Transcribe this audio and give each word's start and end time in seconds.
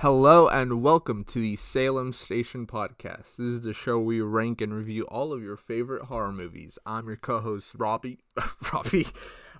Hello 0.00 0.46
and 0.46 0.80
welcome 0.80 1.24
to 1.24 1.40
the 1.40 1.56
Salem 1.56 2.12
Station 2.12 2.68
Podcast. 2.68 3.34
This 3.34 3.48
is 3.48 3.62
the 3.62 3.74
show 3.74 3.98
where 3.98 4.06
we 4.06 4.20
rank 4.20 4.60
and 4.60 4.72
review 4.72 5.02
all 5.08 5.32
of 5.32 5.42
your 5.42 5.56
favorite 5.56 6.04
horror 6.04 6.30
movies. 6.30 6.78
I'm 6.86 7.08
your 7.08 7.16
co-host 7.16 7.74
Robbie. 7.76 8.20
Robbie. 8.72 9.08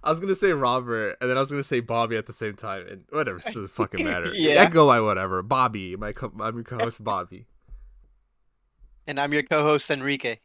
I 0.01 0.11
was 0.11 0.21
gonna 0.21 0.37
say 0.37 0.53
Robert, 0.53 1.16
and 1.21 1.29
then 1.29 1.37
I 1.37 1.40
was 1.40 1.51
gonna 1.51 1.64
say 1.64 1.80
Bobby 1.80 2.16
at 2.16 2.27
the 2.27 2.32
same 2.32 2.54
time, 2.54 2.87
and 2.88 3.03
whatever, 3.11 3.38
it 3.38 3.46
doesn't 3.46 3.69
fucking 3.72 4.04
matter. 4.04 4.32
Yeah. 4.32 4.62
I 4.62 4.66
go 4.66 4.87
by 4.87 5.01
whatever. 5.01 5.43
Bobby, 5.43 5.96
my 5.96 6.12
co- 6.12 6.32
I'm 6.39 6.55
your 6.55 6.62
co-host 6.62 7.02
Bobby. 7.02 7.46
And 9.09 9.18
I'm 9.18 9.32
your 9.32 9.43
co-host 9.43 9.91
Enrique. 9.91 10.36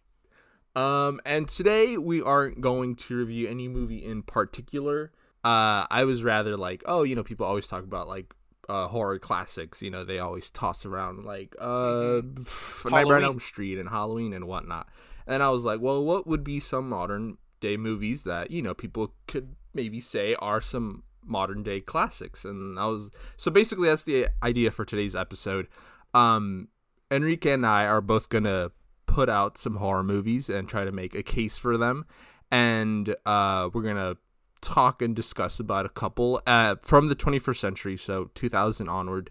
Um, 0.75 1.21
and 1.23 1.47
today 1.47 1.99
we 1.99 2.19
aren't 2.19 2.61
going 2.61 2.95
to 2.95 3.15
review 3.15 3.47
any 3.47 3.67
movie 3.67 4.03
in 4.03 4.23
particular. 4.23 5.11
Uh, 5.43 5.85
I 5.91 6.05
was 6.05 6.23
rather 6.23 6.57
like, 6.57 6.81
oh, 6.87 7.03
you 7.03 7.13
know, 7.13 7.23
people 7.23 7.45
always 7.45 7.67
talk 7.67 7.83
about 7.83 8.07
like 8.07 8.33
uh 8.69 8.87
horror 8.87 9.19
classics. 9.19 9.81
You 9.81 9.91
know, 9.91 10.03
they 10.03 10.19
always 10.19 10.49
toss 10.51 10.85
around 10.85 11.25
like 11.25 11.55
uh 11.59 12.21
f- 12.39 12.85
Nightmare 12.89 13.17
on 13.17 13.23
Elm 13.23 13.39
Street 13.39 13.77
and 13.77 13.89
Halloween 13.89 14.33
and 14.33 14.45
whatnot. 14.45 14.87
And 15.27 15.41
I 15.41 15.49
was 15.49 15.63
like, 15.63 15.79
well, 15.81 16.03
what 16.03 16.27
would 16.27 16.43
be 16.43 16.59
some 16.59 16.89
modern 16.89 17.37
day 17.59 17.77
movies 17.77 18.23
that 18.23 18.51
you 18.51 18.61
know 18.61 18.73
people 18.73 19.13
could 19.27 19.55
maybe 19.73 19.99
say 19.99 20.35
are 20.35 20.61
some 20.61 21.03
modern 21.25 21.63
day 21.63 21.79
classics? 21.79 22.45
And 22.45 22.77
I 22.79 22.87
was 22.87 23.09
so 23.37 23.51
basically 23.51 23.89
that's 23.89 24.03
the 24.03 24.27
idea 24.41 24.71
for 24.71 24.85
today's 24.85 25.15
episode. 25.15 25.67
Um, 26.13 26.67
Enrique 27.09 27.51
and 27.51 27.65
I 27.65 27.85
are 27.85 28.01
both 28.01 28.29
gonna 28.29 28.71
put 29.05 29.29
out 29.29 29.57
some 29.57 29.75
horror 29.75 30.03
movies 30.03 30.49
and 30.49 30.67
try 30.67 30.85
to 30.85 30.91
make 30.91 31.13
a 31.15 31.23
case 31.23 31.57
for 31.57 31.77
them, 31.77 32.05
and 32.51 33.15
uh, 33.25 33.69
we're 33.73 33.83
gonna 33.83 34.17
talk 34.63 35.01
and 35.01 35.15
discuss 35.15 35.59
about 35.59 35.85
a 35.85 35.89
couple 35.89 36.41
uh, 36.47 36.75
from 36.81 37.09
the 37.09 37.15
21st 37.15 37.57
century, 37.57 37.97
so 37.97 38.31
2000 38.33 38.89
onward. 38.89 39.29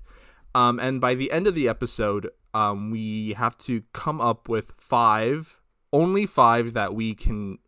Um, 0.55 0.79
and 0.79 1.01
by 1.01 1.15
the 1.15 1.33
end 1.33 1.47
of 1.47 1.55
the 1.55 1.69
episode, 1.69 2.31
um, 2.55 2.91
we 2.91 3.33
have 3.33 3.57
to 3.59 3.83
come 3.93 4.21
up 4.21 4.49
with 4.49 4.73
five, 4.79 5.59
only 5.93 6.27
five 6.27 6.75
that 6.75 6.95
we 6.95 7.15
can 7.15 7.59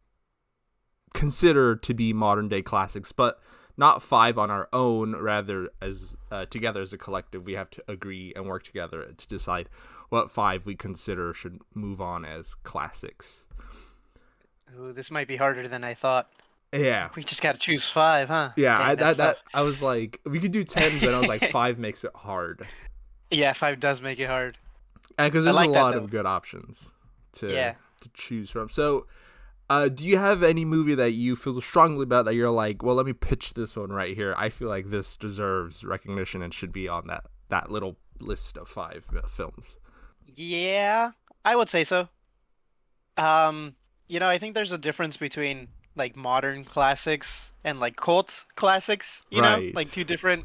consider 1.14 1.74
to 1.76 1.94
be 1.94 2.12
modern 2.12 2.48
day 2.48 2.60
classics, 2.60 3.10
but 3.12 3.40
not 3.76 4.02
five 4.02 4.36
on 4.36 4.50
our 4.50 4.68
own. 4.72 5.16
Rather, 5.16 5.70
as 5.80 6.14
uh, 6.30 6.44
together 6.46 6.82
as 6.82 6.92
a 6.92 6.98
collective, 6.98 7.46
we 7.46 7.54
have 7.54 7.70
to 7.70 7.82
agree 7.88 8.32
and 8.36 8.46
work 8.46 8.62
together 8.62 9.10
to 9.16 9.28
decide 9.28 9.68
what 10.10 10.30
five 10.30 10.66
we 10.66 10.74
consider 10.74 11.32
should 11.32 11.60
move 11.74 12.00
on 12.00 12.24
as 12.24 12.54
classics. 12.54 13.44
Ooh, 14.78 14.92
this 14.92 15.10
might 15.10 15.28
be 15.28 15.36
harder 15.36 15.66
than 15.68 15.84
I 15.84 15.94
thought. 15.94 16.28
Yeah. 16.74 17.08
We 17.14 17.22
just 17.22 17.40
gotta 17.40 17.58
choose 17.58 17.86
five, 17.86 18.28
huh? 18.28 18.50
Yeah, 18.56 18.76
Dang, 18.78 18.86
I, 18.90 18.94
that, 18.96 19.16
that. 19.18 19.38
I 19.54 19.62
was 19.62 19.80
like, 19.80 20.20
we 20.24 20.40
could 20.40 20.52
do 20.52 20.64
ten, 20.64 20.98
but 21.00 21.14
I 21.14 21.18
was 21.20 21.28
like, 21.28 21.50
five 21.50 21.78
makes 21.78 22.02
it 22.04 22.10
hard, 22.14 22.66
Yeah, 23.30 23.52
five 23.52 23.78
does 23.80 24.00
make 24.02 24.18
it 24.18 24.26
hard. 24.28 24.58
because 25.16 25.44
there's 25.44 25.56
like 25.56 25.68
a 25.68 25.72
lot 25.72 25.92
though. 25.92 25.98
of 26.00 26.10
good 26.10 26.26
options 26.26 26.78
to 27.34 27.52
Yeah. 27.52 27.74
to 28.00 28.08
choose 28.14 28.50
from. 28.50 28.68
So, 28.70 29.06
uh, 29.70 29.88
do 29.88 30.04
you 30.04 30.18
have 30.18 30.42
any 30.42 30.64
movie 30.64 30.94
that 30.96 31.12
you 31.12 31.36
feel 31.36 31.60
strongly 31.60 32.02
about 32.02 32.24
that 32.26 32.34
you're 32.34 32.50
like, 32.50 32.82
well, 32.82 32.96
let 32.96 33.06
me 33.06 33.12
pitch 33.14 33.54
this 33.54 33.76
one 33.76 33.90
right 33.90 34.14
here. 34.16 34.34
I 34.36 34.48
feel 34.50 34.68
like 34.68 34.90
this 34.90 35.16
deserves 35.16 35.84
recognition 35.84 36.42
and 36.42 36.52
should 36.52 36.72
be 36.72 36.88
on 36.88 37.06
that 37.06 37.24
that 37.50 37.70
little 37.70 37.96
list 38.20 38.56
of 38.56 38.68
five 38.68 39.06
uh, 39.16 39.26
films. 39.28 39.76
Yeah, 40.34 41.12
I 41.44 41.54
would 41.56 41.70
say 41.70 41.84
so. 41.84 42.08
Um, 43.16 43.76
you 44.08 44.18
know, 44.18 44.28
I 44.28 44.38
think 44.38 44.54
there's 44.54 44.72
a 44.72 44.78
difference 44.78 45.16
between 45.16 45.68
like 45.96 46.16
modern 46.16 46.64
classics 46.64 47.52
and 47.62 47.80
like 47.80 47.96
cult 47.96 48.44
classics, 48.56 49.22
you 49.30 49.40
know? 49.42 49.70
Like 49.74 49.90
two 49.90 50.04
different 50.04 50.44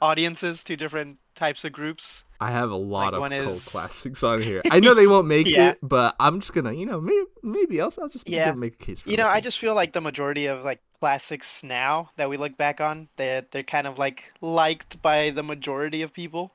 audiences, 0.00 0.64
two 0.64 0.76
different 0.76 1.18
types 1.34 1.64
of 1.64 1.72
groups. 1.72 2.24
I 2.40 2.50
have 2.50 2.70
a 2.72 2.76
lot 2.76 3.14
Like, 3.14 3.30
of 3.32 3.38
cult 3.44 3.54
is- 3.54 3.68
classics 3.68 4.22
on 4.24 4.42
here. 4.42 4.62
I 4.70 4.80
know 4.80 4.94
they 4.94 5.06
won't 5.06 5.28
make 5.28 5.46
Yeah. 5.56 5.70
it, 5.70 5.78
but 5.82 6.16
I'm 6.18 6.40
just 6.40 6.52
gonna, 6.52 6.72
you 6.72 6.86
know, 6.86 7.00
maybe 7.00 7.24
maybe 7.42 7.78
else 7.78 7.98
I'll 7.98 8.08
just 8.08 8.28
Yeah. 8.28 8.52
make 8.52 8.74
a 8.74 8.84
case 8.84 9.00
for 9.00 9.10
You 9.10 9.16
know, 9.16 9.28
I 9.28 9.40
just 9.40 9.58
feel 9.58 9.74
like 9.74 9.92
the 9.92 10.00
majority 10.00 10.46
of 10.46 10.64
like 10.64 10.80
classics 11.00 11.62
now 11.62 12.10
that 12.16 12.28
we 12.28 12.36
look 12.36 12.56
back 12.56 12.80
on, 12.80 13.08
they're 13.16 13.42
they're 13.50 13.62
kind 13.62 13.86
of 13.86 13.98
like 13.98 14.32
liked 14.40 15.00
by 15.02 15.30
the 15.30 15.42
majority 15.44 16.02
of 16.02 16.12
people. 16.12 16.52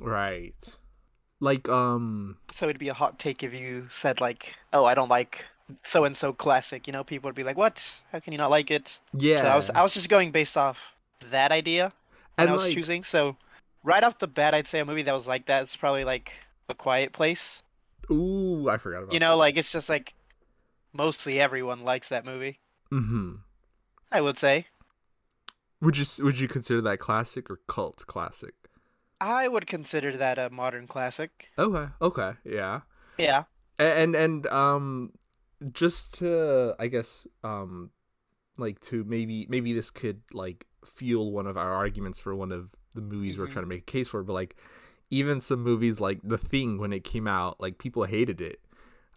right, 0.00 0.54
like 1.40 1.68
um, 1.68 2.38
So 2.52 2.66
it'd 2.68 2.78
be 2.78 2.88
a 2.88 2.94
hot 2.94 3.18
take 3.18 3.42
if 3.42 3.52
you 3.52 3.88
said 3.92 4.20
like, 4.20 4.56
"Oh, 4.72 4.84
I 4.86 4.94
don't 4.94 5.08
like 5.10 5.44
so 5.82 6.04
and 6.04 6.16
so 6.16 6.32
classic." 6.32 6.86
You 6.86 6.92
know, 6.92 7.04
people 7.04 7.28
would 7.28 7.34
be 7.34 7.42
like, 7.44 7.56
"What? 7.56 8.02
How 8.12 8.20
can 8.20 8.32
you 8.32 8.38
not 8.38 8.50
like 8.50 8.70
it?" 8.70 8.98
yeah, 9.12 9.36
So 9.36 9.46
I 9.48 9.56
was 9.56 9.70
I 9.70 9.82
was 9.82 9.94
just 9.94 10.08
going 10.08 10.30
based 10.30 10.56
off 10.56 10.94
that 11.30 11.52
idea 11.52 11.92
and 12.38 12.50
I 12.50 12.52
was 12.52 12.64
like, 12.64 12.74
choosing. 12.74 13.04
So 13.04 13.36
right 13.82 14.02
off 14.04 14.18
the 14.18 14.28
bat, 14.28 14.54
I'd 14.54 14.66
say 14.66 14.78
a 14.80 14.84
movie 14.84 15.02
that 15.02 15.14
was 15.14 15.26
like 15.28 15.46
that 15.46 15.62
is 15.64 15.76
probably 15.76 16.04
like 16.04 16.32
A 16.68 16.74
Quiet 16.74 17.12
Place. 17.12 17.62
ooh, 18.10 18.68
I 18.68 18.76
forgot 18.76 19.02
about 19.04 19.12
You 19.12 19.20
know, 19.20 19.36
like 19.36 19.56
it's 19.56 19.72
just 19.72 19.88
like 19.88 20.14
mostly 20.92 21.40
everyone 21.40 21.82
likes 21.84 22.08
that 22.10 22.24
movie. 22.24 22.58
Mm-hmm. 22.92 23.36
I 24.12 24.20
would 24.20 24.38
say. 24.38 24.66
Would 25.80 25.98
you 25.98 26.06
would 26.24 26.38
you 26.40 26.48
consider 26.48 26.80
that 26.82 26.98
classic 26.98 27.50
or 27.50 27.60
cult 27.66 28.06
classic? 28.06 28.54
I 29.20 29.48
would 29.48 29.66
consider 29.66 30.16
that 30.16 30.38
a 30.38 30.48
modern 30.50 30.86
classic. 30.86 31.50
Okay, 31.58 31.88
okay, 32.00 32.32
yeah, 32.44 32.80
Yeah. 33.18 33.44
A- 33.78 33.98
and 33.98 34.14
and 34.14 34.46
um, 34.48 35.12
just 35.72 36.14
to 36.18 36.74
I 36.78 36.86
guess 36.88 37.26
um, 37.44 37.90
like 38.58 38.80
to 38.80 39.04
maybe 39.04 39.46
maybe 39.48 39.72
this 39.72 39.90
could 39.90 40.20
like 40.32 40.66
fuel 40.84 41.32
one 41.32 41.46
of 41.46 41.56
our 41.56 41.72
arguments 41.72 42.18
for 42.18 42.34
one 42.34 42.52
of 42.52 42.74
the 42.94 43.00
movies 43.00 43.38
we're 43.38 43.46
Mhm. 43.46 43.50
trying 43.52 43.64
to 43.64 43.68
make 43.68 43.82
a 43.82 43.92
case 43.92 44.08
for, 44.08 44.22
but 44.22 44.32
like 44.32 44.56
even 45.10 45.40
some 45.40 45.60
movies 45.62 46.00
like 46.00 46.20
The 46.24 46.38
Thing 46.38 46.78
when 46.78 46.92
it 46.92 47.04
came 47.04 47.26
out, 47.28 47.60
like 47.60 47.78
people 47.78 48.04
hated 48.04 48.40
it. 48.40 48.60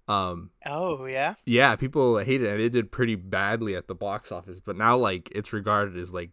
Um, 0.07 0.49
Oh 0.65 1.05
yeah. 1.05 1.35
yeah, 1.45 1.75
people 1.75 2.17
hated 2.17 2.47
it 2.47 2.51
and 2.53 2.61
it 2.61 2.69
did 2.71 2.91
pretty 2.91 3.15
badly 3.15 3.75
at 3.75 3.87
the 3.87 3.95
box 3.95 4.31
office, 4.31 4.59
but 4.59 4.75
now 4.75 4.97
like 4.97 5.29
it's 5.33 5.53
regarded 5.53 5.97
as 5.97 6.11
like 6.11 6.31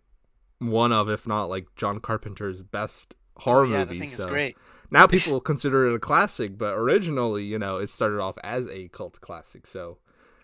one 0.59 0.93
of, 0.93 1.11
if 1.11 1.27
not 1.27 1.47
like 1.51 1.67
John 1.77 2.01
Carpenter's 2.01 2.63
best 2.63 3.15
horror 3.37 3.67
Oh, 3.67 3.71
yeah, 3.71 3.79
movies. 3.85 4.01
the 4.01 4.07
thing 4.07 4.17
so 4.17 4.25
is 4.25 4.31
great. 4.31 4.57
Now 4.91 5.07
people 5.07 5.41
consider 5.41 5.87
it 5.91 5.95
a 5.95 5.99
classic, 5.99 6.57
but 6.59 6.75
originally, 6.75 7.45
you 7.45 7.59
know, 7.59 7.79
it 7.79 7.91
started 7.91 8.21
off 8.21 8.37
as 8.43 8.67
a 8.69 8.89
cult 8.89 9.21
classic. 9.21 9.67
So 9.67 9.99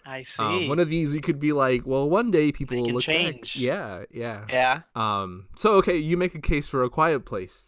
I 0.04 0.22
see. 0.22 0.42
um, 0.42 0.68
one 0.68 0.78
of 0.78 0.88
these 0.88 1.12
we 1.12 1.20
could 1.20 1.38
be 1.38 1.52
like, 1.52 1.86
well, 1.86 2.08
one 2.08 2.30
day 2.30 2.52
people 2.52 2.76
They 2.76 2.80
will 2.80 2.86
can 2.86 2.94
look 2.94 3.02
change. 3.04 3.54
back. 3.54 3.62
Yeah, 3.62 4.04
yeah. 4.10 4.44
yeah. 4.48 4.80
Um, 4.94 5.46
so 5.54 5.74
okay, 5.74 5.96
you 5.96 6.16
make 6.16 6.34
a 6.34 6.40
case 6.40 6.68
for 6.68 6.82
a 6.82 6.90
quiet 6.90 7.24
place. 7.24 7.66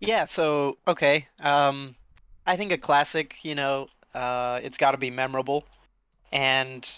Yeah, 0.00 0.26
so 0.26 0.78
okay. 0.86 1.26
Um 1.40 1.96
I 2.46 2.56
think 2.56 2.72
a 2.72 2.78
classic, 2.78 3.36
you 3.44 3.54
know, 3.54 3.88
uh 4.14 4.60
it's 4.62 4.78
got 4.78 4.92
to 4.92 4.96
be 4.98 5.10
memorable 5.10 5.64
and 6.32 6.88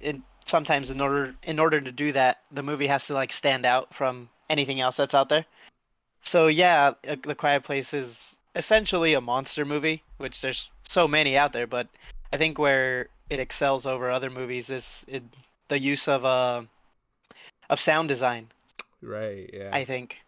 it 0.00 0.16
sometimes 0.44 0.90
in 0.90 1.00
order 1.00 1.36
in 1.42 1.58
order 1.58 1.80
to 1.80 1.92
do 1.92 2.12
that, 2.12 2.40
the 2.50 2.62
movie 2.62 2.88
has 2.88 3.06
to 3.06 3.14
like 3.14 3.32
stand 3.32 3.64
out 3.64 3.94
from 3.94 4.30
anything 4.48 4.80
else 4.80 4.96
that's 4.96 5.14
out 5.14 5.28
there. 5.28 5.46
So 6.22 6.46
yeah, 6.46 6.94
uh, 7.08 7.16
The 7.22 7.34
Quiet 7.34 7.62
Place 7.64 7.92
is 7.94 8.38
essentially 8.54 9.14
a 9.14 9.20
monster 9.20 9.64
movie, 9.64 10.02
which 10.18 10.40
there's 10.40 10.70
so 10.88 11.06
many 11.08 11.36
out 11.36 11.52
there, 11.52 11.66
but 11.66 11.88
I 12.32 12.36
think 12.36 12.58
where 12.58 13.08
it 13.28 13.40
excels 13.40 13.86
over 13.86 14.10
other 14.10 14.30
movies 14.30 14.70
is 14.70 15.04
it, 15.08 15.22
the 15.68 15.78
use 15.78 16.08
of 16.08 16.24
uh 16.24 16.62
of 17.68 17.78
sound 17.80 18.08
design. 18.08 18.48
Right. 19.00 19.48
Yeah. 19.52 19.70
I 19.72 19.84
think. 19.84 20.22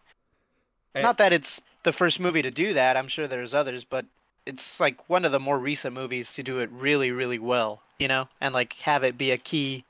Eh. 0.95 1.01
Not 1.01 1.17
that 1.17 1.33
it's 1.33 1.61
the 1.83 1.93
first 1.93 2.19
movie 2.19 2.41
to 2.41 2.51
do 2.51 2.73
that. 2.73 2.95
I'm 2.97 3.07
sure 3.07 3.27
there's 3.27 3.53
others, 3.53 3.83
but 3.83 4.05
it's 4.45 4.79
like 4.79 5.09
one 5.09 5.25
of 5.25 5.31
the 5.31 5.39
more 5.39 5.59
recent 5.59 5.93
movies 5.93 6.33
to 6.35 6.43
do 6.43 6.59
it 6.59 6.69
really, 6.71 7.11
really 7.11 7.39
well. 7.39 7.81
You 7.99 8.07
know, 8.07 8.27
and 8.41 8.53
like 8.53 8.73
have 8.83 9.03
it 9.03 9.17
be 9.17 9.31
a 9.31 9.37
key 9.37 9.85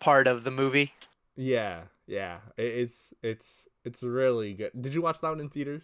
part 0.00 0.26
of 0.26 0.44
the 0.44 0.50
movie. 0.50 0.92
yeah. 1.36 1.82
Yeah. 2.08 2.38
It's 2.56 3.12
it's 3.22 3.66
it's 3.86 4.02
really 4.02 4.52
good. 4.52 4.72
Did 4.78 4.92
you 4.92 5.00
watch 5.00 5.20
that 5.20 5.28
one 5.30 5.40
in 5.40 5.48
theaters? 5.48 5.82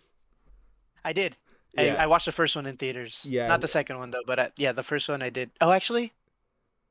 I 1.04 1.12
did. 1.12 1.36
Yeah. 1.74 1.94
I, 1.94 2.04
I 2.04 2.06
watched 2.06 2.26
the 2.26 2.32
first 2.32 2.54
one 2.54 2.66
in 2.66 2.76
theaters. 2.76 3.25
Yeah. 3.26 3.46
Not 3.46 3.60
the 3.60 3.69
second 3.69 3.99
one 3.99 4.10
though, 4.10 4.22
but 4.26 4.38
uh 4.38 4.49
yeah, 4.56 4.72
the 4.72 4.82
first 4.82 5.08
one 5.08 5.22
I 5.22 5.31
did. 5.31 5.50
Oh, 5.60 5.70
actually, 5.70 6.12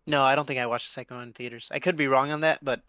no, 0.08 0.24
I 0.24 0.36
don't 0.36 0.48
think 0.48 0.60
I 0.60 0.66
watched 0.66 0.88
the 0.88 0.94
second 0.94 1.18
one 1.18 1.28
in 1.28 1.34
theaters. 1.34 1.70
I 1.72 1.80
could 1.80 1.96
be 1.96 2.08
wrong 2.08 2.32
on 2.32 2.42
that, 2.42 2.64
but 2.64 2.82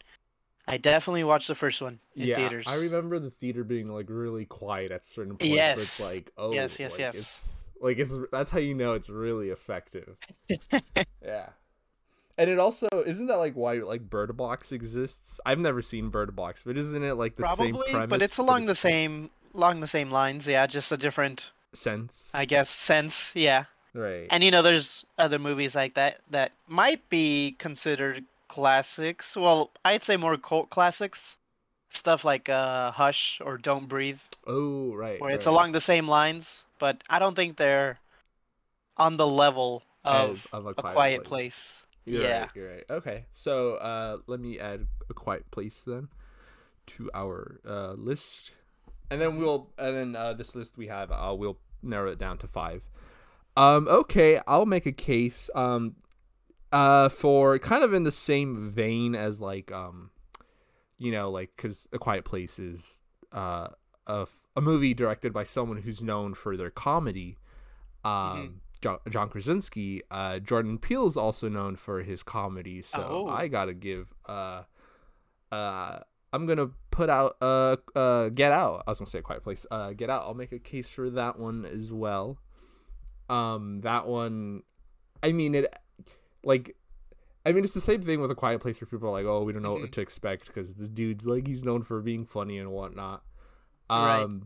I 0.66 0.76
definitely 0.76 1.24
watched 1.24 1.48
the 1.48 1.54
first 1.54 1.82
one 1.82 1.98
in 2.14 2.28
yeah, 2.28 2.36
theaters. 2.36 2.66
I 2.68 2.76
remember 2.76 3.18
the 3.18 3.30
theater 3.30 3.64
being 3.64 3.88
like 3.88 4.06
really 4.08 4.46
quiet 4.46 4.92
at 4.92 5.04
certain 5.04 5.36
points. 5.36 5.54
Where 5.54 5.72
it's 5.72 5.98
Yes. 5.98 6.00
like, 6.00 6.32
oh, 6.38 6.52
Yes, 6.52 6.78
yes, 6.78 6.92
like, 6.92 7.00
yes. 7.00 7.14
It's, 7.16 7.48
like 7.80 7.98
it's 7.98 8.14
that's 8.30 8.50
how 8.52 8.60
you 8.60 8.74
know 8.74 8.94
it's 8.94 9.10
really 9.10 9.50
effective. 9.50 10.16
yeah, 11.20 11.48
and 12.42 12.50
it 12.50 12.58
also 12.58 12.88
isn't 13.06 13.26
that 13.30 13.36
like 13.38 13.54
why 13.54 13.74
like 13.78 14.02
Bird 14.10 14.36
Box 14.36 14.72
exists? 14.72 15.38
I've 15.46 15.58
never 15.58 15.80
seen 15.82 16.10
Bird 16.10 16.34
Box, 16.34 16.62
but 16.66 16.76
isn't 16.76 17.02
it 17.02 17.14
like 17.14 17.36
the 17.36 17.46
same 17.46 17.56
Probably, 17.74 17.90
premise? 17.92 18.10
but 18.10 18.20
it's 18.22 18.38
along 18.38 18.66
the 18.66 18.74
same 18.74 19.30
along 19.54 19.80
the 19.80 19.86
same 19.86 20.10
lines. 20.10 20.46
Yeah, 20.48 20.66
just 20.66 20.90
a 20.92 20.96
different, 20.96 21.50
sense, 21.72 22.28
I 22.34 22.44
guess, 22.44 22.68
sense. 22.70 23.32
Yeah. 23.34 23.64
right? 23.94 24.26
And 24.30 24.42
you 24.42 24.50
know, 24.50 24.62
there's 24.62 25.04
other 25.18 25.38
movies 25.38 25.76
like 25.76 25.94
that 25.94 26.20
that 26.30 26.52
might 26.66 27.08
be 27.08 27.54
considered 27.58 28.24
classics. 28.48 29.36
Well, 29.36 29.70
I'd 29.84 30.02
say 30.04 30.16
more 30.16 30.36
cult 30.36 30.68
classics. 30.70 31.36
stuff 31.90 32.24
like 32.24 32.48
uh, 32.48 32.90
Hush 32.92 33.38
or 33.44 33.58
Don't 33.58 33.86
Breathe, 33.88 34.20
Oh, 34.46 34.94
right. 34.94 35.20
where 35.20 35.30
it's 35.30 35.46
right. 35.46 35.52
along 35.52 35.72
the 35.72 35.80
same 35.92 36.08
lines, 36.08 36.64
but 36.78 37.04
I 37.10 37.18
don't 37.18 37.36
think 37.36 37.56
they're 37.56 37.98
on 38.96 39.16
the 39.18 39.26
level 39.26 39.82
of, 40.04 40.48
Of- 40.52 40.66
of 40.66 40.66
A 40.66 40.74
Quiet, 40.74 41.24
Place. 41.24 41.84
You're 42.04 42.22
yeah. 42.22 42.40
right. 42.40 42.50
You're 42.54 42.70
right. 42.70 42.84
Okay. 42.90 43.24
So 43.32 43.74
uh, 43.74 44.18
let 44.26 44.40
me 44.40 44.58
add 44.58 44.86
a 45.08 45.14
quiet 45.14 45.50
place 45.50 45.82
then 45.86 46.08
to 46.86 47.10
our 47.14 47.60
uh, 47.66 47.92
list, 47.92 48.52
and 49.10 49.20
then 49.20 49.38
we'll 49.38 49.70
and 49.78 49.96
then 49.96 50.16
uh, 50.16 50.32
this 50.32 50.54
list 50.54 50.76
we 50.76 50.88
have 50.88 51.12
uh, 51.12 51.34
we'll 51.36 51.58
narrow 51.82 52.10
it 52.10 52.18
down 52.18 52.38
to 52.38 52.46
five. 52.46 52.82
Um. 53.56 53.86
Okay. 53.88 54.40
I'll 54.46 54.66
make 54.66 54.86
a 54.86 54.92
case. 54.92 55.48
Um. 55.54 55.96
Uh. 56.72 57.08
For 57.08 57.58
kind 57.58 57.84
of 57.84 57.94
in 57.94 58.02
the 58.02 58.12
same 58.12 58.68
vein 58.68 59.14
as 59.14 59.40
like 59.40 59.70
um, 59.70 60.10
you 60.98 61.12
know, 61.12 61.30
like 61.30 61.50
because 61.56 61.88
a 61.92 61.98
quiet 61.98 62.24
place 62.24 62.58
is 62.58 62.98
uh 63.32 63.68
a, 64.06 64.22
f- 64.22 64.42
a 64.56 64.60
movie 64.60 64.92
directed 64.92 65.32
by 65.32 65.44
someone 65.44 65.78
who's 65.82 66.02
known 66.02 66.34
for 66.34 66.56
their 66.56 66.70
comedy. 66.70 67.38
Um. 68.04 68.60
John, 68.82 68.98
John 69.08 69.28
Krasinski, 69.28 70.02
uh, 70.10 70.40
Jordan 70.40 70.76
Peele 70.76 71.06
is 71.06 71.16
also 71.16 71.48
known 71.48 71.76
for 71.76 72.02
his 72.02 72.22
comedy, 72.22 72.82
so 72.82 72.98
Oh. 73.00 73.28
I 73.28 73.48
gotta 73.48 73.72
give. 73.74 74.12
Uh, 74.28 74.64
uh, 75.52 76.00
I'm 76.32 76.46
gonna 76.46 76.70
put 76.90 77.08
out 77.08 77.36
uh, 77.40 77.76
uh, 77.94 78.28
Get 78.30 78.52
Out. 78.52 78.82
I 78.86 78.90
was 78.90 78.98
gonna 78.98 79.08
say 79.10 79.18
a 79.20 79.22
Quiet 79.22 79.42
Place. 79.44 79.66
Uh, 79.70 79.92
Get 79.92 80.10
Out. 80.10 80.22
I'll 80.22 80.34
make 80.34 80.52
a 80.52 80.58
case 80.58 80.88
for 80.88 81.10
that 81.10 81.38
one 81.38 81.64
as 81.64 81.92
well. 81.92 82.38
Um, 83.28 83.80
that 83.82 84.06
one, 84.06 84.62
I 85.22 85.32
mean 85.32 85.54
it, 85.54 85.72
like, 86.44 86.76
I 87.46 87.52
mean 87.52 87.64
it's 87.64 87.74
the 87.74 87.80
same 87.80 88.02
thing 88.02 88.20
with 88.20 88.30
a 88.30 88.34
Quiet 88.34 88.60
Place 88.60 88.80
where 88.80 88.88
people 88.88 89.08
are 89.08 89.12
like, 89.12 89.26
oh, 89.26 89.42
we 89.44 89.52
don't 89.52 89.62
know 89.62 89.74
Mhm. 89.76 89.80
what 89.82 89.92
to 89.92 90.00
expect 90.00 90.46
because 90.48 90.74
the 90.74 90.88
dude's 90.88 91.26
like 91.26 91.46
he's 91.46 91.64
known 91.64 91.82
for 91.82 92.00
being 92.00 92.24
funny 92.24 92.58
and 92.58 92.70
whatnot. 92.72 93.22
Um, 93.88 94.02
Right. 94.04 94.40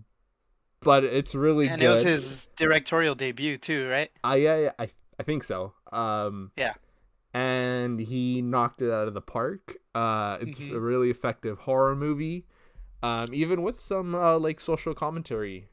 But 0.86 1.04
it's 1.04 1.34
really 1.34 1.68
And 1.68 1.80
good. 1.80 1.86
it 1.86 1.90
was 1.90 2.02
his 2.02 2.46
directorial 2.56 3.14
debut 3.14 3.58
too, 3.58 3.88
right? 3.90 4.10
I 4.24 4.36
yeah, 4.36 4.56
yeah, 4.56 4.72
I 4.78 4.88
I 5.20 5.22
think 5.24 5.44
so. 5.44 5.74
Um 5.92 6.52
Yeah. 6.56 6.74
And 7.34 8.00
he 8.00 8.40
knocked 8.40 8.80
it 8.80 8.90
out 8.90 9.08
of 9.08 9.14
the 9.14 9.20
park. 9.20 9.76
Uh 9.94 10.38
it's 10.40 10.58
Mhm. 10.58 10.72
a 10.72 10.80
really 10.80 11.10
effective 11.10 11.58
horror 11.58 11.94
movie. 11.94 12.46
Um 13.02 13.26
even 13.34 13.62
with 13.62 13.78
some 13.78 14.14
uh 14.14 14.38
like 14.38 14.60
social 14.60 14.94
commentary 14.94 15.68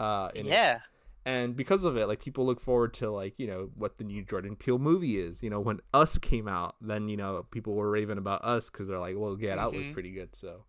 uh 0.00 0.30
in 0.34 0.46
it. 0.46 0.50
yeah. 0.50 0.80
And 1.26 1.56
because 1.56 1.84
of 1.84 1.96
it, 1.96 2.06
like 2.06 2.20
people 2.20 2.44
look 2.44 2.60
forward 2.60 2.92
to 2.94 3.10
like, 3.10 3.38
you 3.38 3.46
know, 3.46 3.70
what 3.76 3.96
the 3.96 4.04
new 4.04 4.22
Jordan 4.22 4.56
Peele 4.56 4.78
movie 4.78 5.18
is. 5.18 5.42
You 5.42 5.48
know, 5.50 5.58
when 5.60 5.80
Us 5.94 6.18
came 6.18 6.46
out, 6.48 6.76
then 6.82 7.08
you 7.08 7.16
know, 7.16 7.46
people 7.50 7.74
were 7.74 7.90
raving 7.90 8.18
about 8.18 8.44
Us 8.44 8.68
cuz 8.70 8.88
they're 8.88 8.98
like, 8.98 9.16
well, 9.18 9.34
Get 9.34 9.58
Out 9.58 9.72
was 9.74 9.86
Mhm. 9.86 9.92
pretty 9.94 10.12
good, 10.12 10.34
so 10.36 10.64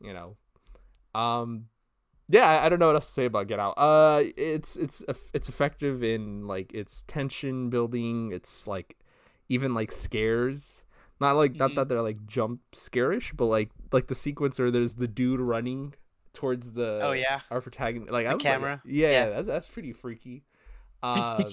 you 0.00 0.12
know. 0.12 0.36
Um 1.14 1.68
yeah, 2.28 2.60
I, 2.64 2.68
don't 2.68 2.78
know 2.78 2.86
what 2.86 2.96
else 2.96 3.06
to 3.06 3.12
say 3.12 3.24
about 3.26 3.46
Get 3.48 3.58
Out. 3.60 3.74
Uh, 3.78 4.22
it's 4.36 4.76
it's 4.76 5.02
it's 5.32 5.48
effective 5.48 6.02
in 6.02 6.46
like 6.46 6.72
its 6.74 7.04
tension 7.06 7.70
building. 7.70 8.32
It's 8.32 8.66
like 8.66 8.96
even 9.48 9.74
like 9.74 9.92
scares. 9.92 10.82
Not 11.20 11.36
like 11.36 11.54
not 11.54 11.70
Mhm. 11.70 11.74
that 11.76 11.88
they're 11.88 12.02
like 12.02 12.26
jump 12.26 12.60
scarish, 12.72 13.32
but 13.34 13.46
like 13.46 13.70
like 13.92 14.06
the 14.08 14.14
sequence 14.14 14.58
where 14.58 14.70
there's 14.70 14.94
the 14.94 15.08
dude 15.08 15.40
running 15.40 15.94
towards 16.34 16.72
the 16.72 17.00
Oh 17.02 17.12
yeah. 17.12 17.40
our 17.50 17.60
protagonist 17.62 18.12
like 18.12 18.26
I 18.26 18.30
The 18.30 18.34
was 18.36 18.44
like, 18.44 18.52
camera. 18.52 18.82
yeah, 18.84 19.08
Yeah. 19.10 19.28
that's 19.30 19.46
that's 19.46 19.68
pretty 19.68 19.92
freaky. 19.92 20.42
Um, 21.02 21.44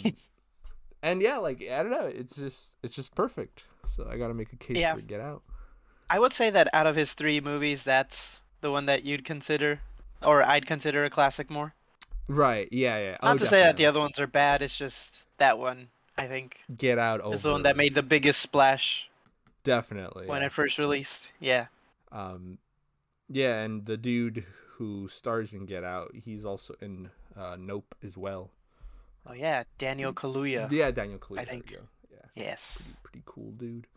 and 1.03 1.21
yeah, 1.21 1.37
like 1.37 1.61
I 1.61 1.83
don't 1.83 1.91
know, 1.91 2.05
it's 2.05 2.35
just 2.35 2.73
it's 2.81 2.95
just 2.95 3.13
perfect. 3.13 3.63
So 3.87 4.07
I 4.09 4.17
gotta 4.17 4.33
make 4.33 4.51
a 4.53 4.55
case 4.55 4.77
Yeah. 4.77 4.95
for 4.95 5.01
Get 5.01 5.19
Out. 5.21 5.43
I 6.09 6.19
would 6.19 6.33
say 6.33 6.49
that 6.49 6.67
out 6.73 6.87
of 6.87 6.95
his 6.95 7.13
three 7.13 7.39
movies, 7.39 7.83
that's 7.83 8.41
the 8.61 8.71
one 8.71 8.85
that 8.87 9.03
you'd 9.03 9.23
consider, 9.25 9.81
or 10.25 10.43
I'd 10.43 10.65
consider 10.65 11.03
a 11.03 11.09
classic 11.09 11.49
more. 11.49 11.73
Right? 12.27 12.67
Yeah, 12.71 12.97
yeah. 12.99 13.17
Not 13.21 13.35
Oh, 13.35 13.37
to 13.37 13.45
say 13.45 13.59
that 13.61 13.77
the 13.77 13.85
other 13.85 13.99
ones 13.99 14.19
are 14.19 14.27
bad. 14.27 14.61
It's 14.61 14.77
just 14.77 15.23
that 15.37 15.57
one 15.59 15.89
I 16.17 16.27
think 16.27 16.63
Get 16.75 16.97
Out 16.97 17.21
over 17.21 17.33
is 17.35 17.43
the 17.43 17.51
one 17.51 17.63
that 17.63 17.75
made 17.75 17.95
the 17.95 18.03
biggest 18.03 18.41
splash 18.41 19.09
definitely 19.63 20.27
when 20.27 20.41
yeah. 20.41 20.47
it 20.47 20.51
first 20.51 20.77
released. 20.77 21.31
Yeah. 21.39 21.67
Um, 22.11 22.59
yeah, 23.29 23.61
and 23.61 23.85
the 23.85 23.97
dude 23.97 24.45
who 24.77 25.07
stars 25.07 25.53
in 25.53 25.65
Get 25.65 25.83
Out, 25.83 26.13
he's 26.13 26.45
also 26.45 26.75
in 26.81 27.09
uh, 27.37 27.57
Nope 27.59 27.95
as 28.03 28.17
well. 28.17 28.51
Oh 29.25 29.33
yeah, 29.33 29.63
Daniel 29.77 30.13
Kaluuya. 30.13 30.69
Yeah, 30.71 30.91
Daniel 30.91 31.19
Kaluuya. 31.19 31.39
I 31.39 31.45
think. 31.45 31.71
Yeah, 31.71 32.17
Yes. 32.35 32.81
pretty, 32.81 32.97
pretty 33.03 33.23
cool 33.25 33.51
dude. 33.51 33.87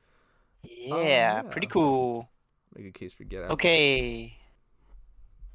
Yeah, 0.63 1.01
yeah. 1.01 1.43
pretty 1.43 1.67
cool. 1.67 2.29
Make 2.77 2.87
a 2.89 2.91
case 2.93 3.13
for 3.13 3.25
Get 3.25 3.45
Out. 3.45 3.51
Okay. 3.53 4.37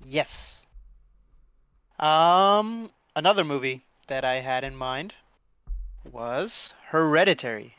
Yes. 0.05 0.65
Um, 1.99 2.89
another 3.15 3.43
movie 3.43 3.83
that 4.07 4.25
I 4.25 4.35
had 4.35 4.63
in 4.63 4.75
mind 4.75 5.13
was 6.09 6.73
Hereditary. 6.89 7.75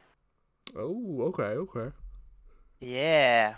Oh, 0.76 1.22
okay, 1.34 1.42
okay. 1.42 1.94
Yeah. 2.80 3.56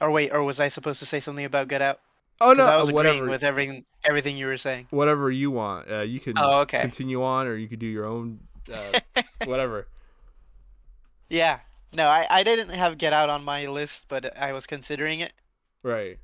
Or 0.00 0.10
wait, 0.10 0.32
or 0.32 0.42
was 0.42 0.60
I 0.60 0.68
supposed 0.68 0.98
to 1.00 1.06
say 1.06 1.20
something 1.20 1.44
about 1.44 1.68
Get 1.68 1.80
Out? 1.82 2.00
Oh 2.40 2.52
no, 2.54 2.64
I 2.64 2.76
was 2.76 2.88
uh, 2.88 2.92
agreeing 2.92 2.94
whatever, 2.94 3.28
with 3.30 3.44
everything 3.44 3.84
everything 4.04 4.36
you 4.38 4.46
were 4.46 4.56
saying. 4.56 4.86
whatever 4.90 5.30
you 5.30 5.50
want. 5.50 5.90
Uh, 5.90 6.00
you 6.00 6.18
can 6.20 6.34
Oh, 6.38 6.60
okay. 6.60 6.80
continue 6.80 7.22
on, 7.22 7.46
or 7.46 7.54
you 7.56 7.68
could 7.68 7.78
do 7.78 7.86
your 7.86 8.06
own, 8.06 8.40
uh, 8.72 9.00
whatever. 9.44 9.86
Yeah. 11.28 11.60
No, 11.92 12.06
I, 12.08 12.26
I 12.30 12.42
didn't 12.42 12.70
have 12.70 12.96
Get 12.98 13.12
Out 13.12 13.28
on 13.28 13.44
my 13.44 13.66
list, 13.66 14.06
but 14.08 14.36
I 14.38 14.52
was 14.52 14.66
considering 14.66 15.20
it. 15.20 15.32
Right. 15.82 16.18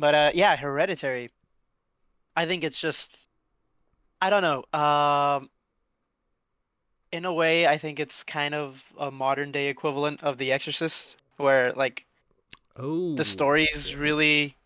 But 0.00 0.14
uh, 0.14 0.30
yeah, 0.34 0.56
Hereditary. 0.56 1.30
I 2.34 2.46
think 2.46 2.64
it's 2.64 2.80
just, 2.80 3.18
I 4.22 4.30
don't 4.30 4.42
know. 4.42 4.78
Um, 4.78 5.50
in 7.12 7.26
a 7.26 7.32
way, 7.32 7.66
I 7.66 7.76
think 7.76 8.00
it's 8.00 8.22
kind 8.22 8.54
of 8.54 8.92
a 8.98 9.10
modern 9.10 9.52
day 9.52 9.68
equivalent 9.68 10.22
of 10.22 10.38
The 10.38 10.52
Exorcist, 10.52 11.16
where 11.36 11.72
like 11.72 12.06
Oh, 12.76 13.14
the 13.14 13.24
story 13.24 13.64
is 13.64 13.94
really, 13.94 14.56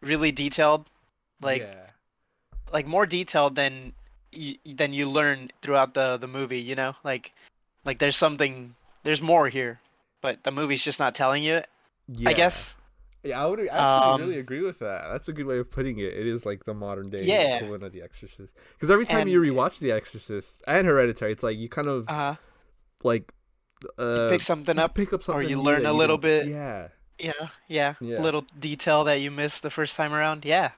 really 0.00 0.32
detailed, 0.32 0.86
like 1.40 1.62
yeah. 1.62 1.90
like 2.72 2.86
more 2.86 3.06
detailed 3.06 3.54
than 3.54 3.92
you, 4.32 4.56
than 4.66 4.92
you 4.92 5.08
learn 5.08 5.52
throughout 5.62 5.94
the 5.94 6.16
the 6.16 6.26
movie. 6.26 6.60
You 6.60 6.74
know, 6.74 6.96
like 7.04 7.32
like 7.84 8.00
there's 8.00 8.16
something, 8.16 8.74
there's 9.04 9.22
more 9.22 9.48
here, 9.48 9.78
but 10.20 10.42
the 10.42 10.50
movie's 10.50 10.82
just 10.82 10.98
not 10.98 11.14
telling 11.14 11.44
you 11.44 11.56
it. 11.56 11.68
yeah. 12.08 12.30
I 12.30 12.32
guess. 12.32 12.74
Yeah, 13.24 13.42
I 13.42 13.46
would 13.46 13.60
actually 13.60 13.78
Um, 13.78 14.20
really 14.20 14.38
agree 14.38 14.60
with 14.62 14.78
that. 14.80 15.08
That's 15.10 15.28
a 15.28 15.32
good 15.32 15.46
way 15.46 15.58
of 15.58 15.70
putting 15.70 15.98
it. 15.98 16.12
It 16.12 16.26
is 16.26 16.44
like 16.44 16.64
the 16.64 16.74
modern 16.74 17.08
day 17.10 17.22
Yeah. 17.22 17.56
equivalent 17.56 17.82
of 17.84 17.92
The 17.92 18.02
Exorcist. 18.02 18.52
Because 18.74 18.90
every 18.90 19.06
time 19.06 19.28
you 19.28 19.42
And- 19.42 19.50
rewatch 19.52 19.78
The 19.78 19.92
Exorcist 19.92 20.62
and 20.66 20.86
Hereditary, 20.86 21.32
it's 21.32 21.42
like 21.42 21.56
you 21.56 21.68
kind 21.68 21.88
of 21.88 22.08
Uh 22.08 22.36
like 23.02 23.32
uh, 23.98 24.28
Pick 24.30 24.40
something 24.40 24.78
up. 24.78 24.94
pick 24.94 25.12
up 25.12 25.22
something, 25.22 25.44
or 25.44 25.48
you 25.48 25.58
learn 25.60 25.84
a 25.86 25.92
little 25.92 26.16
bit. 26.18 26.46
Yeah, 26.46 26.88
Yeah, 27.18 27.32
yeah, 27.68 27.94
Yeah. 28.00 28.20
Little 28.20 28.44
detail 28.58 29.04
that 29.04 29.20
you 29.20 29.30
missed 29.30 29.62
the 29.62 29.70
first 29.70 29.96
time 29.96 30.12
around. 30.12 30.44
Yeah. 30.44 30.72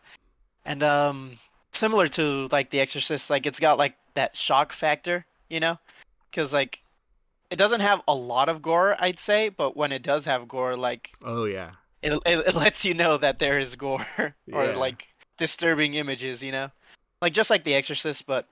And 0.65 0.83
um 0.83 1.39
similar 1.73 2.09
to 2.09 2.49
like 2.53 2.71
The 2.71 2.81
Exorcist, 2.81 3.31
like 3.31 3.47
it's 3.47 3.61
got 3.61 3.79
like 3.79 3.95
that 4.15 4.35
shock 4.37 4.73
factor, 4.73 5.25
you 5.49 5.61
know? 5.61 5.79
Cuz 6.33 6.53
like 6.53 6.83
it 7.49 7.57
doesn't 7.57 7.81
have 7.81 8.03
a 8.09 8.15
lot 8.15 8.49
of 8.49 8.61
gore, 8.61 8.97
I'd 8.99 9.21
say, 9.21 9.49
but 9.51 9.77
when 9.77 9.93
it 9.93 10.03
does 10.03 10.25
have 10.25 10.49
gore, 10.49 10.77
like 10.77 11.13
oh 11.23 11.45
yeah, 11.45 11.73
it 12.07 12.21
it, 12.25 12.47
it 12.49 12.55
lets 12.55 12.85
you 12.85 12.95
know 12.95 13.17
that 13.19 13.39
there 13.39 13.59
is 13.59 13.75
gore 13.75 14.07
or 14.53 14.65
Yeah. 14.67 14.77
like 14.77 15.09
disturbing 15.37 15.95
images, 15.95 16.43
you 16.43 16.53
know? 16.53 16.71
Like 17.21 17.33
just 17.33 17.51
like 17.51 17.65
The 17.65 17.75
Exorcist, 17.75 18.27
but 18.27 18.47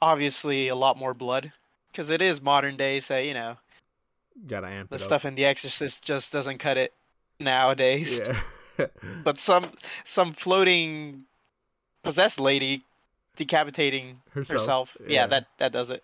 obviously 0.00 0.68
a 0.68 0.74
lot 0.74 0.96
more 0.96 1.14
blood 1.14 1.52
cuz 1.92 2.10
it 2.10 2.22
is 2.22 2.40
modern 2.40 2.76
day, 2.76 3.00
so 3.00 3.18
you 3.18 3.34
know, 3.34 3.56
gotta 4.46 4.68
amp 4.68 4.90
the 4.90 4.96
it 4.96 5.00
stuff 5.00 5.24
in 5.24 5.34
The 5.34 5.44
Exorcist 5.44 6.02
just 6.04 6.32
doesn't 6.32 6.58
cut 6.58 6.76
it 6.78 6.92
nowadays. 7.38 8.22
Yeah. 8.78 8.86
but 9.24 9.38
some 9.38 9.72
some 10.04 10.32
floating 10.32 11.24
possessed 12.02 12.40
lady 12.40 12.82
decapitating 13.36 14.22
herself. 14.32 14.60
herself. 14.60 14.96
Yeah, 15.06 15.26
that 15.26 15.46
that 15.58 15.72
does 15.72 15.90
it. 15.90 16.02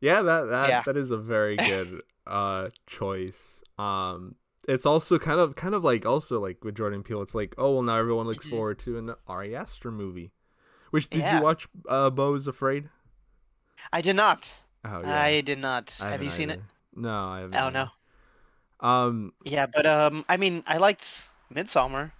Yeah, 0.00 0.22
that 0.22 0.44
that 0.50 0.68
Yeah. 0.68 0.82
that 0.86 0.96
is 0.96 1.10
a 1.10 1.16
very 1.18 1.56
good 1.72 2.02
uh 2.26 2.68
choice. 2.86 3.60
Um 3.78 4.34
it's 4.68 4.84
also 4.86 5.18
kind 5.18 5.40
of 5.40 5.54
kind 5.56 5.74
of 5.74 5.84
like 5.84 6.04
also 6.06 6.40
like 6.40 6.62
with 6.64 6.74
Jordan 6.76 7.02
Peele, 7.02 7.22
it's 7.22 7.34
like, 7.34 7.54
oh 7.58 7.74
well 7.74 7.82
now 7.82 7.96
everyone 7.96 8.26
looks 8.26 8.46
forward 8.46 8.78
to 8.80 8.98
an 8.98 9.14
Ari 9.26 9.54
Aster 9.56 9.90
movie. 9.90 10.32
Which 10.90 11.10
did 11.10 11.20
Yeah. 11.20 11.36
you 11.38 11.42
watch 11.42 11.68
uh 11.88 12.10
Beau 12.10 12.34
is 12.34 12.46
Afraid? 12.46 12.88
I 13.92 14.00
did 14.00 14.16
not. 14.16 14.54
Oh 14.84 15.00
yeah. 15.02 15.20
I 15.22 15.40
did 15.40 15.58
not. 15.58 15.94
I 16.00 16.10
Have 16.10 16.22
you 16.22 16.30
seen 16.30 16.50
either. 16.50 16.62
No, 16.94 17.10
I 17.28 17.40
haven't. 17.40 17.56
Oh 17.56 17.70
no. 17.70 17.88
Um 18.88 19.32
Yeah, 19.44 19.66
but 19.66 19.86
um, 19.86 20.24
I 20.28 20.36
mean, 20.36 20.62
I 20.66 20.76
liked 20.78 21.28
Midsommar, 21.52 22.12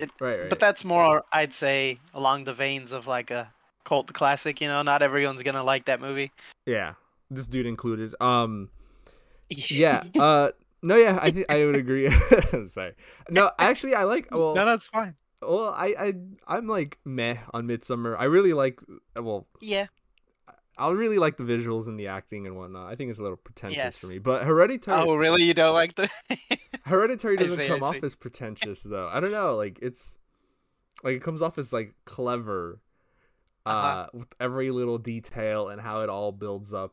right, 0.00 0.10
right. 0.20 0.48
but 0.50 0.58
that's 0.58 0.84
more, 0.84 1.22
I'd 1.32 1.54
say, 1.54 1.98
along 2.12 2.44
the 2.44 2.54
veins 2.54 2.92
of 2.92 3.06
like 3.06 3.30
a 3.30 3.52
cult 3.84 4.12
classic. 4.12 4.60
You 4.60 4.68
know, 4.68 4.82
not 4.82 5.02
everyone's 5.02 5.42
gonna 5.42 5.62
like 5.62 5.84
that 5.86 6.00
movie. 6.00 6.32
yeah. 6.66 6.94
This 7.30 7.46
dude 7.46 7.66
included. 7.66 8.14
Um 8.20 8.70
yeah, 9.48 10.04
uh 10.18 10.50
No, 10.84 10.96
yeah, 10.96 11.18
I 11.20 11.30
think 11.30 11.46
I 11.48 11.64
would 11.64 11.76
agree. 11.76 12.06
I'm 12.52 12.68
sorry. 12.68 12.92
No, 13.30 13.50
actually, 13.58 13.94
I 13.94 14.04
like. 14.04 14.28
Well, 14.30 14.54
no, 14.54 14.66
that's 14.66 14.86
fine. 14.86 15.14
well, 15.40 15.72
I, 15.74 15.94
I, 15.98 16.12
I'm 16.46 16.66
like 16.68 16.98
meh 17.04 17.36
on 17.54 17.66
Midsommar. 17.66 18.16
I 18.18 18.24
really 18.24 18.52
like. 18.52 18.80
Well, 19.16 19.46
Yeah. 19.60 19.86
I 20.76 20.90
really 20.90 21.18
like 21.18 21.36
the 21.36 21.44
visuals 21.44 21.86
and 21.86 21.98
the 22.00 22.08
acting 22.08 22.46
and 22.48 22.56
whatnot. 22.56 22.90
I 22.92 22.96
think 22.96 23.10
it's 23.10 23.18
a 23.20 23.22
little 23.22 23.36
pretentious 23.36 23.76
Yes. 23.76 23.96
for 23.96 24.08
me. 24.08 24.18
But 24.18 24.42
Hereditary, 24.42 25.02
Oh, 25.08 25.14
really? 25.14 25.44
You 25.44 25.54
don't 25.54 25.72
like 25.72 25.94
the? 25.94 26.10
Hereditary 26.84 27.36
doesn't 27.36 27.56
see, 27.58 27.68
come 27.68 27.82
off 27.84 28.02
as 28.02 28.14
pretentious 28.16 28.82
though. 28.82 29.06
I 29.08 29.20
don't 29.20 29.30
know. 29.30 29.54
Like 29.54 29.78
it's 29.80 30.16
like 31.04 31.14
it 31.14 31.22
comes 31.22 31.42
off 31.42 31.58
as 31.58 31.72
like 31.72 31.94
clever, 32.06 32.80
uh, 33.64 33.68
Uh-huh. 33.68 34.06
with 34.14 34.34
every 34.40 34.70
little 34.72 34.98
detail 34.98 35.68
and 35.68 35.80
how 35.80 36.00
it 36.02 36.08
all 36.08 36.32
builds 36.32 36.74
up 36.74 36.92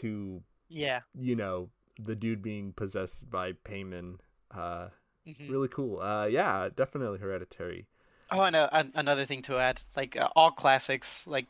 to 0.00 0.42
yeah. 0.68 1.00
you 1.16 1.36
know 1.36 1.70
the 2.04 2.14
dude 2.16 2.42
being 2.42 2.72
possessed 2.72 3.30
by 3.30 3.52
Paimon. 3.52 4.18
Uh, 4.50 4.88
Mhm. 5.26 5.50
really 5.50 5.68
cool. 5.68 6.00
Uh, 6.00 6.26
yeah, 6.26 6.68
definitely 6.74 7.18
Hereditary. 7.18 7.86
Oh, 8.30 8.42
and 8.42 8.56
uh, 8.56 8.68
another 8.94 9.26
thing 9.26 9.42
to 9.42 9.58
add, 9.58 9.82
like 9.96 10.16
uh, 10.16 10.28
all 10.36 10.50
classics, 10.50 11.26
like 11.26 11.46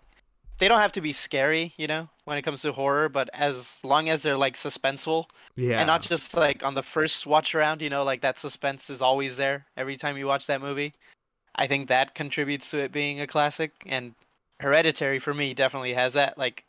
they 0.59 0.69
don't 0.69 0.81
have 0.81 0.93
to 0.93 1.01
be 1.01 1.13
scary, 1.13 1.73
you 1.77 1.87
know, 1.87 2.09
when 2.25 2.37
it 2.39 2.43
comes 2.43 2.63
to 2.63 2.73
horror, 2.73 3.09
but 3.09 3.29
as 3.33 3.81
long 3.85 4.09
as 4.09 4.23
they're 4.23 4.37
like 4.37 4.55
suspenseful 4.57 5.27
Yeah, 5.57 5.81
and 5.81 5.87
not 5.87 6.03
just 6.03 6.35
like 6.37 6.63
on 6.63 6.75
the 6.75 6.83
first 6.83 7.27
watch 7.27 7.55
around, 7.55 7.81
you 7.83 7.91
know, 7.91 8.03
like 8.03 8.21
that 8.23 8.39
suspense 8.39 8.91
is 8.91 9.03
always 9.03 9.37
there 9.37 9.67
every 9.77 9.97
time 9.97 10.17
you 10.17 10.27
watch 10.27 10.47
that 10.47 10.61
movie. 10.61 10.95
I 11.55 11.67
think 11.67 11.89
that 11.89 12.15
contributes 12.15 12.71
to 12.71 12.79
it 12.79 12.93
being 12.93 13.21
a 13.21 13.27
classic, 13.27 13.73
and 13.87 14.15
Hereditary 14.61 15.19
for 15.19 15.35
me 15.35 15.55
definitely 15.55 15.95
has 15.95 16.15
that. 16.15 16.37
Like, 16.39 16.65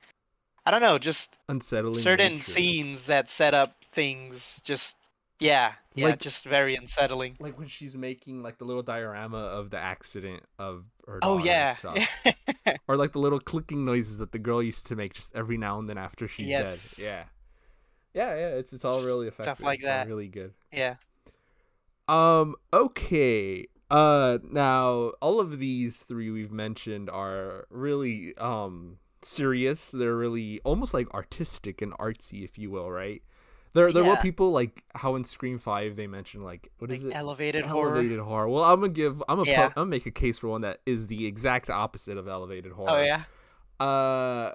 I 0.66 0.72
don't 0.72 0.82
know, 0.82 0.98
just 1.00 1.38
unsettling. 1.50 1.96
certain 1.96 2.34
nature. 2.34 2.44
scenes 2.44 3.06
that 3.08 3.30
set 3.30 3.54
up 3.54 3.84
things, 3.86 4.62
just 4.64 4.96
yeah, 5.40 5.74
yeah, 5.96 6.08
Like- 6.10 6.20
just 6.20 6.46
very 6.46 6.76
unsettling. 6.76 7.36
like 7.40 7.58
when 7.58 7.68
she's 7.68 7.98
making 7.98 8.44
like 8.44 8.60
the 8.60 8.66
little 8.66 8.84
diorama 8.84 9.40
of 9.40 9.72
the 9.72 9.78
accident 9.80 10.44
of 10.60 10.86
her 11.08 11.18
Oh 11.24 11.40
yeah, 11.40 11.76
or 12.88 12.96
like 12.96 13.12
the 13.14 13.20
little 13.20 13.40
clicking 13.40 13.84
noises 13.86 14.20
that 14.20 14.32
the 14.32 14.38
girl 14.40 14.62
used 14.62 14.86
to 14.88 14.96
make 14.96 15.14
just 15.14 15.34
every 15.36 15.58
now 15.58 15.80
and 15.80 15.90
then 15.90 15.98
after 15.98 16.28
she's 16.28 16.48
Yes. 16.48 16.96
dead. 16.98 17.04
Yeah, 17.04 17.24
yeah, 18.14 18.36
yeah. 18.36 18.48
It's 18.58 18.72
it's 18.72 18.86
all 18.86 19.02
really 19.02 19.28
effective. 19.30 19.46
Stuff 19.58 19.62
like 19.66 19.80
It's 19.80 19.86
that. 19.88 20.08
really 20.08 20.28
good. 20.28 20.54
yeah. 20.72 20.96
Um. 22.08 22.56
Okay. 22.74 23.68
Uh. 23.90 24.38
Now, 24.44 25.14
all 25.22 25.40
of 25.40 25.58
these 25.60 25.98
three 26.04 26.30
we've 26.30 26.52
mentioned 26.52 27.10
are 27.10 27.66
really 27.70 28.36
um 28.38 28.98
serious. 29.26 29.92
They're 29.92 30.16
really 30.16 30.62
almost 30.64 30.94
like 30.94 31.14
artistic 31.14 31.82
and 31.82 31.94
artsy, 31.94 32.44
if 32.44 32.58
you 32.58 32.72
will, 32.72 32.90
right? 32.92 33.22
There, 33.74 33.92
there 33.94 34.04
were 34.04 34.18
people 34.18 34.52
like 34.52 34.84
how 34.96 35.16
in 35.16 35.24
Scream 35.24 35.58
Five 35.58 35.96
they 35.96 36.06
mentioned 36.06 36.44
like 36.44 36.70
what 36.80 36.92
is 36.92 37.04
like 37.04 37.14
it? 37.14 37.18
elevated 37.18 37.66
horror. 37.66 37.96
elevated 37.96 38.20
horror. 38.20 38.50
Well, 38.50 38.66
I'm 38.66 38.82
gonna 38.82 38.92
give. 38.92 39.24
I'm 39.30 39.38
gonna. 39.38 39.50
Yeah. 39.50 39.66
I'm 39.68 39.72
gonna 39.72 39.86
make 39.86 40.06
a 40.06 40.12
case 40.12 40.38
for 40.38 40.50
one 40.50 40.62
that 40.62 40.82
is 40.86 41.08
the 41.08 41.26
exact 41.26 41.70
opposite 41.70 42.18
of 42.18 42.28
elevated 42.28 42.74
horror. 42.74 42.92
Oh 42.92 43.02
yeah. 43.02 43.24
Uh, 43.80 44.52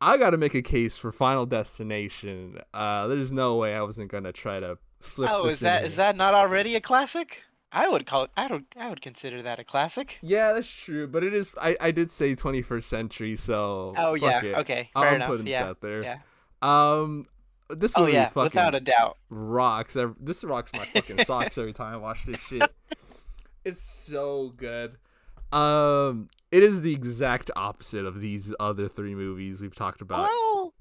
I 0.00 0.16
gotta 0.18 0.36
make 0.36 0.54
a 0.54 0.62
case 0.62 0.96
for 0.96 1.12
Final 1.12 1.46
Destination. 1.46 2.58
Uh, 2.74 3.06
there's 3.06 3.30
no 3.30 3.54
way 3.54 3.72
I 3.74 3.82
wasn't 3.82 4.10
gonna 4.10 4.32
try 4.32 4.58
to 4.58 4.78
slip. 5.00 5.30
Oh, 5.32 5.46
is 5.46 5.60
that 5.60 5.82
here. 5.82 5.86
is 5.86 5.96
that 5.96 6.16
not 6.16 6.34
already 6.34 6.74
a 6.74 6.80
classic? 6.80 7.44
I 7.72 7.88
would 7.88 8.06
call 8.06 8.24
it. 8.24 8.30
I 8.36 8.48
don't. 8.48 8.66
I 8.76 8.88
would 8.88 9.00
consider 9.02 9.42
that 9.42 9.58
a 9.58 9.64
classic. 9.64 10.18
Yeah, 10.22 10.52
that's 10.52 10.68
true, 10.68 11.06
but 11.06 11.22
it 11.24 11.34
is. 11.34 11.52
I, 11.60 11.76
I 11.80 11.90
did 11.90 12.10
say 12.10 12.34
21st 12.34 12.84
century, 12.84 13.36
so. 13.36 13.92
Oh 13.96 14.16
fuck 14.16 14.42
yeah. 14.42 14.50
it. 14.50 14.54
Okay. 14.58 14.90
Fair 14.94 15.08
I'm 15.08 15.14
enough. 15.16 15.36
this 15.38 15.46
Yeah. 15.46 15.64
out 15.68 15.80
there. 15.80 16.02
Yeah. 16.02 16.18
Um, 16.62 17.24
this 17.68 17.92
Oh 17.96 18.00
movie 18.02 18.12
yeah. 18.12 18.28
fucking 18.28 18.44
Without 18.44 18.74
a 18.74 18.80
doubt. 18.80 19.18
rocks. 19.28 19.96
This 20.20 20.44
rocks 20.44 20.72
my 20.72 20.84
fucking 20.86 21.24
socks 21.24 21.58
every 21.58 21.72
time 21.72 21.94
I 21.94 21.96
watch 21.96 22.24
this 22.24 22.38
shit. 22.48 22.62
It's 23.64 23.82
so 23.82 24.52
good. 24.56 24.96
Um, 25.52 26.28
it 26.52 26.62
is 26.62 26.82
the 26.82 26.92
exact 26.92 27.50
opposite 27.56 28.04
of 28.06 28.20
these 28.20 28.54
other 28.60 28.86
three 28.86 29.16
movies 29.16 29.60
we've 29.60 29.74
talked 29.74 30.00
about. 30.00 30.20
Well, 30.28 30.72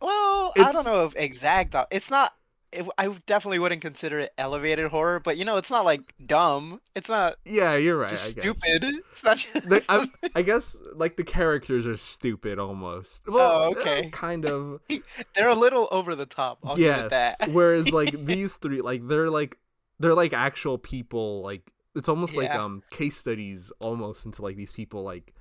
well, 0.00 0.52
I 0.56 0.72
don't 0.72 0.86
know 0.86 1.04
if 1.04 1.14
exact. 1.16 1.74
It's 1.90 2.10
not. 2.10 2.32
It, 2.74 2.86
I 2.98 3.08
definitely 3.26 3.58
wouldn't 3.58 3.80
consider 3.82 4.18
it 4.18 4.32
elevated 4.36 4.88
horror, 4.90 5.20
but 5.20 5.36
you 5.36 5.44
know, 5.44 5.56
it's 5.56 5.70
not 5.70 5.84
like 5.84 6.00
dumb. 6.24 6.80
It's 6.94 7.08
not 7.08 7.36
Yeah, 7.44 7.76
you're 7.76 7.96
right. 7.96 8.10
just 8.10 8.36
I 8.36 8.40
guess. 8.40 8.56
stupid. 8.58 8.84
It's 9.12 9.24
not. 9.24 9.36
Just... 9.52 9.68
They- 9.68 9.80
I, 9.88 10.06
I 10.34 10.42
guess 10.42 10.76
like 10.94 11.16
the 11.16 11.24
characters 11.24 11.86
are 11.86 11.96
stupid 11.96 12.58
almost. 12.58 13.22
Well, 13.26 13.50
Oh, 13.50 13.70
okay. 13.80 14.10
kind 14.10 14.44
of. 14.44 14.80
They're 15.34 15.48
a 15.48 15.54
little 15.54 15.88
over 15.90 16.14
the 16.14 16.26
top. 16.26 16.58
I'll 16.64 16.76
give 16.76 17.08
yes. 17.10 17.36
Whereas 17.48 17.90
like 17.90 18.24
these 18.24 18.54
three, 18.54 18.80
like 18.80 19.06
they're 19.06 19.30
like 19.30 19.56
they're 20.00 20.14
like 20.14 20.32
actual 20.32 20.76
people. 20.78 21.42
Like 21.42 21.62
it's 21.94 22.08
almost 22.08 22.36
like 22.36 22.50
um 22.50 22.82
case 22.90 23.16
studies 23.16 23.72
almost 23.78 24.26
into 24.26 24.42
like 24.42 24.56
these 24.56 24.72
people 24.72 25.04
like 25.04 25.32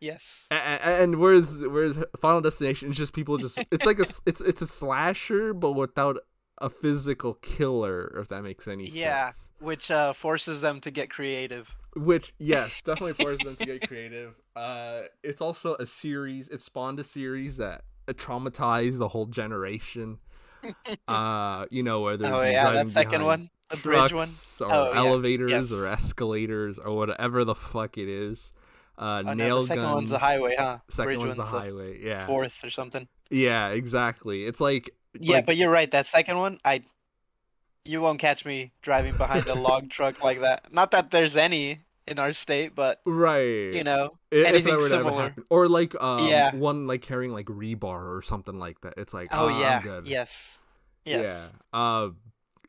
yes. 0.00 0.46
And 0.50 1.16
whereas 1.16 1.58
whereas 1.68 1.98
Final 2.18 2.40
Destination 2.40 2.90
is 2.90 2.96
just 2.96 3.12
people 3.12 3.36
just 3.38 3.58
it's 3.70 3.84
like 3.86 3.98
a 3.98 4.06
it's 4.26 4.40
it's 4.40 4.62
a 4.62 4.66
slasher 4.66 5.52
but 5.54 5.72
without 5.72 6.18
a 6.62 6.70
physical 6.70 7.34
killer 7.34 8.16
if 8.20 8.28
that 8.28 8.42
makes 8.42 8.66
any 8.68 8.84
Yeah. 8.84 8.90
sense. 8.90 8.94
Yeah, 9.60 9.66
which 9.66 9.90
uh, 9.90 10.12
forces 10.14 10.60
them 10.62 10.80
to 10.80 10.90
get 10.90 11.10
creative. 11.10 11.74
Which 11.94 12.32
yes, 12.38 12.80
definitely 12.82 13.14
forces 13.22 13.40
them 13.44 13.56
to 13.56 13.66
get 13.66 13.86
creative. 13.88 14.34
Uh, 14.56 15.02
it's 15.22 15.40
also 15.42 15.74
a 15.74 15.86
series. 15.86 16.48
It 16.48 16.62
spawned 16.62 16.98
a 17.00 17.04
series 17.04 17.56
that 17.58 17.82
traumatized 18.08 18.98
the 18.98 19.08
whole 19.08 19.26
generation. 19.26 20.18
Uh, 21.08 21.66
you 21.70 21.82
know 21.82 22.02
whether 22.02 22.24
Oh 22.26 22.40
yeah, 22.42 22.70
that 22.70 22.88
second 22.88 23.24
one, 23.24 23.50
the 23.68 23.76
bridge 23.78 24.12
one. 24.12 24.28
or 24.60 24.66
Oh, 24.72 24.92
yeah. 24.92 24.98
elevators 24.98 25.72
or 25.72 25.86
escalators 25.88 26.78
or 26.78 26.94
whatever 26.96 27.44
the 27.44 27.56
fuck 27.56 27.98
it 27.98 28.08
is. 28.08 28.52
Uh, 28.96 29.22
Oh, 29.26 29.28
no, 29.28 29.34
nail 29.34 29.60
the 29.62 29.66
second 29.66 29.82
guns. 29.82 29.94
one's 29.94 30.10
the 30.10 30.18
highway, 30.18 30.54
huh? 30.56 30.78
Second 30.88 31.06
bridge 31.08 31.18
one's 31.18 31.36
one's 31.36 31.50
the 31.50 31.58
highway. 31.58 32.00
Yeah. 32.00 32.26
fourth 32.26 32.54
or 32.62 32.70
something. 32.70 33.08
Yeah, 33.30 33.70
exactly. 33.70 34.44
It's 34.44 34.60
like 34.60 34.94
Yeah, 35.18 35.36
like- 35.36 35.46
but 35.46 35.56
you're 35.56 35.70
right. 35.70 35.90
That 35.90 36.06
second 36.06 36.38
one, 36.38 36.58
I, 36.64 36.82
you 37.84 38.00
won't 38.00 38.18
catch 38.18 38.44
me 38.44 38.72
driving 38.82 39.16
behind 39.16 39.46
a 39.48 39.54
log 39.54 39.90
truck 39.96 40.22
like 40.22 40.40
that. 40.40 40.72
Not 40.72 40.90
that 40.92 41.10
there's 41.10 41.36
any 41.36 41.80
in 42.06 42.18
our 42.18 42.32
state, 42.32 42.74
but 42.74 43.00
right. 43.04 43.72
you 43.74 43.84
know, 43.84 44.16
if 44.30 44.46
anything 44.46 44.72
that 44.74 44.80
were 44.80 44.88
to 44.88 44.94
ever 44.96 45.04
similar. 45.10 45.34
or 45.50 45.68
like 45.68 45.94
um, 46.02 46.26
Yeah. 46.28 46.54
one 46.54 46.86
like 46.86 47.02
carrying 47.02 47.32
like 47.32 47.46
rebar 47.46 48.16
or 48.16 48.22
something 48.22 48.58
like 48.58 48.80
that. 48.80 48.94
It's 48.96 49.14
like 49.14 49.28
oh 49.32 49.48
I'm 49.48 49.60
yeah, 49.60 49.82
good. 49.82 50.06
yes, 50.06 50.58
yes, 51.04 51.50
Yeah. 51.72 51.78
Uh, 51.78 52.10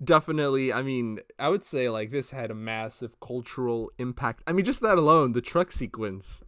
definitely. 0.04 0.72
I 0.74 0.82
mean, 0.82 1.20
I 1.40 1.50
would 1.50 1.66
say 1.66 1.90
like 1.90 2.12
this 2.12 2.32
had 2.32 2.52
a 2.52 2.56
massive 2.56 3.20
cultural 3.20 3.92
impact. 3.98 4.44
I 4.46 4.52
mean, 4.52 4.66
just 4.66 4.82
that 4.82 4.98
alone, 4.98 5.32
the 5.34 5.42
truck 5.42 5.72
sequence. 5.72 6.42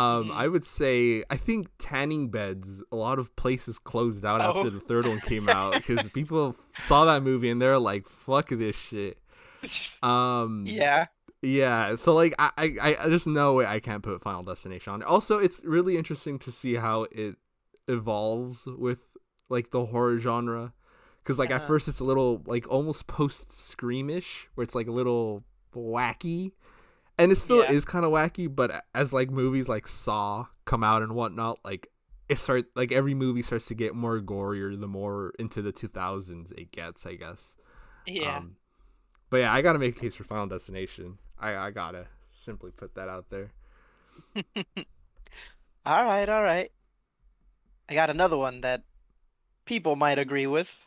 Um, 0.00 0.28
Mhm. 0.28 0.34
I 0.34 0.48
would 0.48 0.64
say 0.64 1.24
I 1.30 1.36
think 1.36 1.68
tanning 1.78 2.30
beds. 2.30 2.82
A 2.90 2.96
lot 2.96 3.18
of 3.18 3.34
places 3.36 3.78
closed 3.78 4.24
out 4.24 4.40
Oh. 4.40 4.50
after 4.58 4.70
the 4.70 4.80
third 4.80 5.06
one 5.06 5.20
came 5.20 5.48
out 5.58 5.74
because 5.74 6.08
people 6.10 6.54
saw 6.82 7.04
that 7.06 7.22
movie 7.22 7.50
and 7.50 7.60
they're 7.60 7.78
like, 7.78 8.06
"Fuck 8.08 8.48
this 8.50 8.76
shit." 8.76 9.18
Um, 10.02 10.64
yeah, 10.66 11.06
yeah, 11.42 11.94
so 11.96 12.14
like 12.14 12.34
I, 12.38 12.50
I, 12.56 12.96
I 13.02 13.08
there's 13.08 13.26
no 13.26 13.52
way 13.54 13.66
I 13.66 13.78
can't 13.80 14.02
put 14.02 14.20
Final 14.22 14.42
Destination 14.42 14.92
on. 14.94 15.02
Also, 15.02 15.38
it's 15.38 15.60
really 15.64 15.96
interesting 15.98 16.38
to 16.40 16.50
see 16.50 16.74
how 16.76 17.06
it 17.12 17.36
evolves 17.88 18.64
with 18.66 19.00
like 19.50 19.70
the 19.70 19.86
horror 19.86 20.18
genre, 20.18 20.72
because 21.22 21.38
like 21.38 21.50
at 21.50 21.56
Uh-huh. 21.60 21.66
first 21.66 21.88
it's 21.88 22.00
a 22.00 22.04
little 22.04 22.42
like 22.46 22.66
almost 22.68 23.06
post 23.06 23.48
screamish, 23.50 24.46
where 24.54 24.62
it's 24.64 24.74
like 24.74 24.86
a 24.88 24.92
little 24.92 25.44
wacky, 25.74 26.52
and 27.22 27.32
it 27.32 27.36
still 27.36 27.62
Yeah. 27.62 27.72
is 27.72 27.84
kind 27.84 28.04
of 28.04 28.10
wacky. 28.12 28.54
But 28.54 28.84
as 28.94 29.12
like 29.12 29.30
movies 29.30 29.68
like 29.68 29.86
Saw 29.86 30.46
come 30.64 30.82
out 30.84 31.02
and 31.02 31.12
whatnot, 31.14 31.58
like 31.64 31.88
it 32.28 32.38
start 32.38 32.66
like 32.76 32.92
every 32.92 33.14
movie 33.14 33.42
starts 33.42 33.66
to 33.66 33.74
get 33.74 33.94
more 33.94 34.20
gorier 34.20 34.78
the 34.78 34.86
more 34.88 35.32
into 35.38 35.62
the 35.62 35.72
2000s 35.72 36.52
it 36.52 36.70
gets, 36.72 37.04
I 37.06 37.14
guess. 37.14 37.54
yeah. 38.06 38.38
Um, 38.38 38.56
but 39.30 39.38
yeah, 39.38 39.52
I 39.52 39.62
gotta 39.62 39.78
make 39.78 39.96
a 39.96 40.00
case 40.00 40.14
for 40.14 40.24
Final 40.24 40.46
Destination. 40.46 41.18
I 41.38 41.56
I 41.56 41.70
gotta 41.70 42.06
simply 42.32 42.70
put 42.70 42.94
that 42.94 43.08
out 43.08 43.30
there. 43.30 43.50
all 45.86 46.04
right, 46.04 46.28
all 46.28 46.42
right. 46.42 46.70
I 47.88 47.94
got 47.94 48.10
another 48.10 48.36
one 48.36 48.60
that 48.60 48.82
people 49.64 49.96
might 49.96 50.18
agree 50.18 50.46
with. 50.46 50.86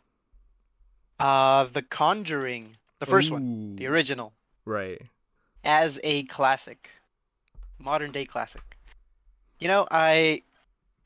Uh, 1.19 1.65
The 1.65 1.81
Conjuring, 1.81 2.77
the 2.99 3.05
first 3.05 3.31
one, 3.31 3.75
the 3.75 3.87
original, 3.87 4.33
Right. 4.65 5.01
As 5.63 5.99
a 6.03 6.23
classic, 6.23 6.89
modern 7.79 8.11
day 8.11 8.25
classic. 8.25 8.77
You 9.59 9.67
know, 9.67 9.87
I 9.89 10.41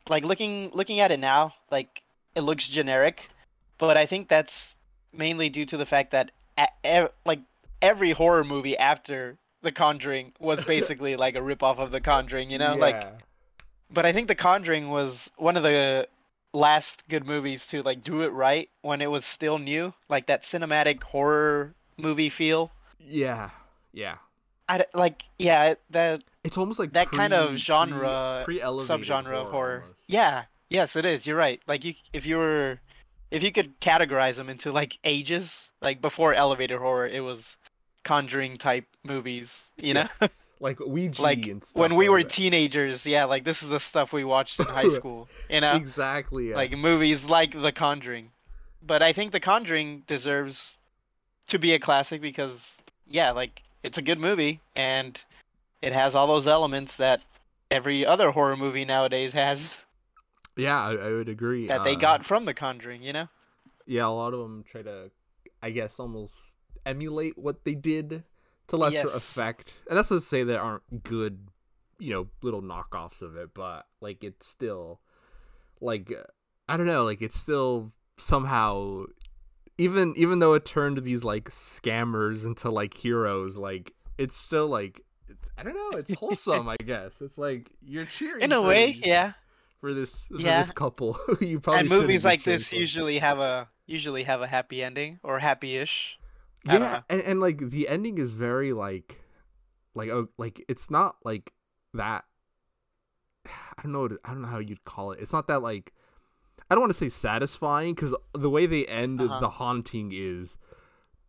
like 0.10 0.24
looking 0.24 0.72
looking 0.74 1.00
at 1.00 1.12
it 1.12 1.20
now, 1.20 1.54
like 1.72 2.04
it 2.36 2.42
looks 2.42 2.68
generic, 2.70 3.30
but 3.78 3.98
I 3.98 4.06
think 4.06 4.28
that's 4.28 4.76
mainly 5.14 5.50
due 5.50 5.66
to 5.66 5.78
the 5.78 5.86
fact 5.86 6.12
that 6.12 6.32
a- 6.58 6.68
e- 6.86 7.08
like 7.26 7.42
every 7.82 8.12
horror 8.12 8.44
movie 8.44 8.78
after 8.78 9.38
The 9.62 9.72
Conjuring 9.72 10.34
was 10.40 10.62
basically 10.76 11.16
like 11.16 11.36
a 11.36 11.40
ripoff 11.40 11.78
of 11.80 11.92
The 11.92 12.02
Conjuring, 12.02 12.50
you 12.52 12.58
know? 12.58 12.76
Like 12.76 12.96
but 13.92 14.06
I 14.06 14.12
think 14.12 14.28
The 14.28 14.36
Conjuring 14.36 14.90
was 14.90 15.30
one 15.38 15.56
of 15.58 15.64
the 15.64 16.08
last 16.54 17.08
good 17.10 17.26
movies 17.28 17.68
to 17.68 17.82
like 17.84 18.04
do 18.04 18.22
it 18.22 18.30
right 18.30 18.70
when 18.82 19.02
it 19.02 19.12
was 19.12 19.26
still 19.26 19.58
new, 19.60 19.94
like 20.10 20.26
that 20.28 20.44
cinematic 20.44 21.04
horror 21.04 21.74
movie 21.98 22.30
feel. 22.30 22.72
Yeah, 23.00 23.52
yeah. 23.94 24.16
I 24.69 24.86
like 24.93 25.24
yeah 25.39 25.75
that 25.91 26.24
It's 26.43 26.57
almost 26.57 26.79
like 26.79 26.93
that 26.93 27.12
kind 27.12 27.33
of 27.33 27.55
genre 27.55 28.41
pre- 28.45 28.59
subgenre 28.59 29.33
of 29.33 29.50
horror. 29.51 29.81
almost. 29.81 30.00
Yeah, 30.07 30.43
yes, 30.69 30.95
it 30.95 31.05
is. 31.05 31.25
You're 31.27 31.38
right. 31.38 31.62
Like 31.67 31.83
you, 31.86 31.93
if 32.13 32.25
you 32.25 32.38
were, 32.38 32.79
if 33.31 33.43
you 33.43 33.51
could 33.51 33.79
categorize 33.81 34.36
them 34.36 34.50
into 34.50 34.71
like 34.71 35.00
ages, 35.03 35.69
like 35.81 36.01
before 36.01 36.33
elevated 36.33 36.79
horror, 36.79 37.07
it 37.07 37.21
was 37.24 37.57
Conjuring 38.03 38.55
type 38.55 38.86
movies. 39.03 39.63
You 39.77 39.93
know, 39.95 40.07
Yes. 40.21 40.31
like 40.62 40.79
Ouija 40.79 41.21
like 41.21 41.45
when 41.74 41.95
we 41.95 42.05
like 42.07 42.12
were 42.12 42.24
that. 42.24 42.29
teenagers. 42.31 43.05
Yeah, 43.05 43.25
like 43.25 43.43
this 43.43 43.62
is 43.62 43.69
the 43.69 43.79
stuff 43.81 44.13
we 44.13 44.24
watched 44.24 44.59
in 44.59 44.65
high 44.65 44.88
school. 45.00 45.27
You 45.50 45.62
know, 45.62 45.74
exactly. 45.75 46.50
Yeah. 46.50 46.55
like 46.55 46.77
movies 46.77 47.25
like 47.29 47.51
The 47.51 47.71
Conjuring. 47.74 48.31
But 48.81 49.03
I 49.03 49.12
think 49.12 49.33
The 49.33 49.39
Conjuring 49.41 50.03
deserves 50.07 50.79
to 51.47 51.59
be 51.59 51.74
a 51.74 51.79
classic 51.79 52.21
because 52.21 52.77
yeah, 53.05 53.31
like 53.31 53.63
it's 53.84 53.98
a 53.98 54.01
good 54.01 54.19
movie 54.19 54.62
and 54.75 55.24
it 55.81 55.93
has 55.93 56.15
all 56.15 56.27
those 56.27 56.48
elements 56.48 56.98
that 56.98 57.22
every 57.69 58.05
other 58.05 58.31
horror 58.31 58.57
movie 58.57 58.86
nowadays 58.86 59.34
has 59.34 59.77
yeah, 60.55 60.81
I, 60.81 60.93
I 60.96 61.12
would 61.12 61.29
agree. 61.29 61.67
that 61.67 61.84
they 61.84 61.96
Uh, 61.96 62.00
got 62.00 62.25
from 62.25 62.46
The 62.46 62.53
Conjuring, 62.53 63.03
you 63.03 63.13
know? 63.13 63.27
Yeah, 63.86 64.07
a 64.07 64.10
lot 64.10 64.34
of 64.34 64.39
them 64.39 64.63
try 64.63 64.81
to, 64.81 65.12
I 65.62 65.69
guess, 65.69 66.00
almost 66.00 66.36
emulate 66.86 67.38
what 67.38 67.63
they 67.63 67.75
did 67.75 68.24
to 68.67 68.77
lesser 68.77 68.96
Yes. 69.05 69.15
effect. 69.15 69.74
And 69.88 69.98
that's 69.98 70.10
not 70.10 70.17
to 70.17 70.25
say 70.25 70.43
there 70.43 70.62
aren't 70.62 71.03
good, 71.03 71.48
you 72.00 72.12
know, 72.13 72.27
little 72.41 72.62
knockoffs 72.62 73.22
of 73.22 73.36
it, 73.38 73.53
but 73.53 73.86
like 74.01 74.24
it's 74.24 74.48
still, 74.48 75.00
like, 75.79 76.12
I 76.67 76.75
don't 76.75 76.88
know, 76.88 77.05
like 77.05 77.22
it's 77.22 77.38
still 77.39 77.91
somehow, 78.17 79.05
even 79.77 80.13
even 80.17 80.39
though 80.39 80.53
it 80.53 80.65
turned 80.65 80.98
these 81.03 81.24
like 81.24 81.50
scammers 81.50 82.46
into 82.46 82.69
like 82.69 82.93
heroes, 82.96 83.57
like 83.57 83.93
it's 84.17 84.36
still 84.38 84.67
like. 84.67 85.01
It's, 85.29 85.50
I 85.57 85.63
don't 85.63 85.74
know. 85.75 85.98
It's 85.98 86.13
wholesome, 86.13 86.69
I 86.69 86.77
guess. 86.84 87.19
It's 87.22 87.38
like 87.38 87.69
you're 87.81 88.05
cheering 88.05 88.41
In 88.43 88.51
a 88.53 88.62
way, 88.62 88.93
these- 88.93 89.05
yeah. 89.05 89.34
For 89.81 89.93
this, 89.93 90.25
for 90.27 90.39
Yeah. 90.39 90.62
this 90.62 90.72
couple, 90.72 91.19
you 91.41 91.60
probably 91.60 91.81
And 91.81 91.89
movies 91.89 92.24
like 92.25 92.43
this 92.43 92.69
for. 92.69 92.77
usually 92.77 93.19
have 93.19 93.38
a 93.39 93.67
usually 93.86 94.24
have 94.24 94.41
a 94.41 94.48
happy 94.48 94.81
ending 94.81 95.19
or 95.24 95.39
happy-ish. 95.39 96.17
I 96.67 96.74
yeah 96.77 97.01
and, 97.10 97.22
and 97.22 97.39
like 97.39 97.69
the 97.69 97.88
ending 97.88 98.17
is 98.17 98.31
very 98.31 98.74
like 98.74 99.22
like 99.96 100.10
oh 100.10 100.27
like 100.38 100.63
it's 100.67 100.89
not 100.89 101.15
like 101.24 101.53
that 101.93 102.25
i 103.46 103.81
don't 103.84 103.93
know 103.93 104.10
i 104.25 104.29
don't 104.31 104.41
know 104.41 104.48
how 104.50 104.60
you'd 104.60 104.84
call 104.84 105.12
it 105.13 105.19
it's 105.22 105.31
not 105.31 105.48
that 105.48 105.62
like 105.62 105.93
i 106.69 106.75
don't 106.75 106.81
want 106.81 106.89
to 106.91 106.97
say 106.97 107.09
satisfying 107.09 107.93
because 107.95 108.13
the 108.33 108.50
way 108.50 108.65
they 108.65 108.86
end 108.86 109.21
Uh-huh. 109.21 109.39
the 109.39 109.50
haunting 109.50 110.12
is 110.13 110.57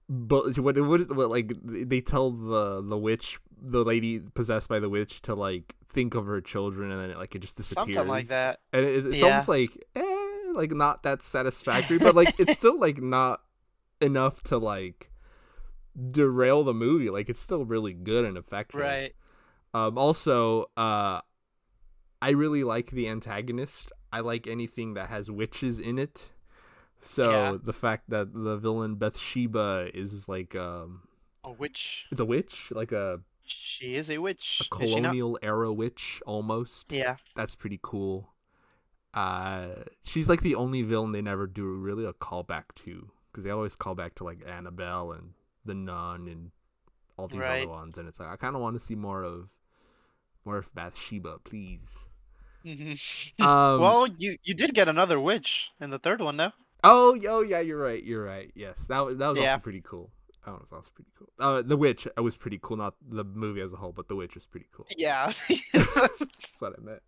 but 0.09 0.59
what 0.59 0.77
it 0.79 0.83
would 0.83 1.15
what, 1.15 1.29
like 1.31 1.53
they 1.63 2.01
tell 2.01 2.31
the 2.31 2.81
the 2.83 2.97
witch 2.97 3.39
the 3.61 3.85
lady 3.85 4.19
possessed 4.21 4.69
by 4.69 4.79
the 4.81 4.89
witch 4.89 5.21
to 5.23 5.35
like 5.35 5.75
think 5.89 6.15
of 6.15 6.27
her 6.27 6.41
children 6.41 6.91
and 6.93 7.01
then 7.01 7.11
it, 7.11 7.19
like 7.19 7.35
it 7.35 7.41
just 7.41 7.57
disappears 7.57 7.95
Something 7.97 8.09
like 8.09 8.29
that. 8.29 8.61
and 8.73 8.85
it, 8.85 9.07
it's 9.07 9.17
Yeah. 9.17 9.25
almost 9.27 9.49
like 9.49 9.85
eh, 9.97 10.53
like 10.55 10.71
not 10.73 11.03
that 11.03 11.23
satisfactory 11.23 11.99
but 11.99 12.15
like 12.15 12.35
it's 12.39 12.55
still 12.55 12.79
like 12.81 13.03
not 13.03 13.41
enough 14.01 14.43
to 14.45 14.57
like 14.59 15.11
derail 16.11 16.63
the 16.65 16.73
movie 16.75 17.11
like 17.11 17.29
it's 17.29 17.41
still 17.41 17.65
really 17.65 17.93
good 17.93 18.25
and 18.25 18.37
effective 18.39 18.81
Right. 18.81 19.15
um 19.75 19.99
also 19.99 20.67
uh 20.77 21.21
i 22.23 22.31
really 22.31 22.63
like 22.65 22.93
the 22.93 23.09
antagonist 23.09 23.91
i 24.13 24.21
like 24.21 24.47
anything 24.47 24.95
that 24.95 25.09
has 25.09 25.31
witches 25.31 25.79
in 25.79 25.99
it 25.99 26.31
so 27.01 27.31
Yeah. 27.31 27.59
the 27.63 27.73
fact 27.73 28.11
that 28.11 28.33
the 28.35 28.57
villain 28.57 28.97
bathsheba 28.97 29.91
is 29.95 30.29
like 30.29 30.55
um 30.55 31.03
A 31.45 31.53
witch. 31.53 32.07
it's 32.11 32.21
a 32.21 32.25
witch 32.25 32.71
like 32.73 32.93
a, 32.93 33.21
She 33.45 33.95
is 33.95 34.11
a 34.11 34.19
witch. 34.19 34.61
a 34.61 34.83
Is 34.83 34.91
she 34.91 35.01
not? 35.01 35.11
colonial 35.11 35.39
era 35.43 35.73
witch 35.73 36.21
almost 36.27 36.91
Yeah. 36.93 37.17
that's 37.37 37.55
pretty 37.55 37.79
cool. 37.83 38.35
Uh, 39.15 39.69
she's 40.05 40.29
like 40.29 40.43
the 40.43 40.55
only 40.55 40.83
villain 40.83 41.13
they 41.13 41.23
never 41.23 41.47
do 41.47 41.65
really 41.65 42.05
a 42.05 42.13
callback 42.13 42.65
to 42.77 43.11
because 43.31 43.43
they 43.45 43.51
always 43.51 43.75
call 43.75 43.95
back 43.95 44.15
to 44.17 44.25
like 44.25 44.43
Annabelle 44.47 45.13
and 45.13 45.33
the 45.65 45.75
Nun 45.75 46.29
and 46.29 46.51
all 47.17 47.27
these 47.27 47.41
Right. 47.41 47.63
other 47.63 47.71
ones, 47.71 47.97
and 47.97 48.07
it's 48.07 48.21
like 48.21 48.29
I 48.29 48.37
kind 48.37 48.55
of 48.55 48.61
want 48.63 48.79
to 48.79 48.85
see 48.85 48.95
more 48.95 49.23
of 49.25 49.49
more 50.45 50.59
of 50.59 50.73
Bathsheba, 50.75 51.39
please. 51.43 52.08
Mhm. 52.69 53.33
Um, 53.41 53.81
well, 53.81 54.07
you 54.07 54.37
you 54.43 54.55
did 54.55 54.75
get 54.75 54.89
another 54.89 55.19
witch 55.19 55.71
in 55.81 55.91
the 55.91 55.99
third 55.99 56.21
one, 56.21 56.37
though. 56.37 56.53
oh, 56.85 57.15
yo, 57.15 57.41
yeah, 57.41 57.61
you're 57.61 57.79
right, 57.79 58.03
you're 58.05 58.25
right. 58.25 58.51
Yes, 58.55 58.87
that 58.89 59.01
was 59.01 59.17
that 59.19 59.29
was 59.29 59.39
Yeah. 59.39 59.53
also 59.53 59.63
pretty 59.63 59.81
cool. 59.83 60.11
That 60.45 60.53
was 60.61 60.69
also 60.73 60.89
pretty 60.95 61.11
cool. 61.19 61.29
Uh, 61.39 61.63
the 61.63 61.77
witch 61.77 62.07
uh, 62.17 62.23
was 62.23 62.37
pretty 62.37 62.59
cool, 62.63 62.77
not 62.77 62.95
the 63.11 63.25
movie 63.25 63.61
as 63.61 63.73
a 63.73 63.77
whole, 63.77 63.93
but 63.93 64.09
the 64.09 64.17
witch 64.17 64.35
was 64.35 64.47
pretty 64.47 64.67
cool. 64.75 64.87
Yeah. 64.97 65.33
That's 65.73 66.53
what 66.61 66.75
I 66.79 66.81
meant. 66.83 67.03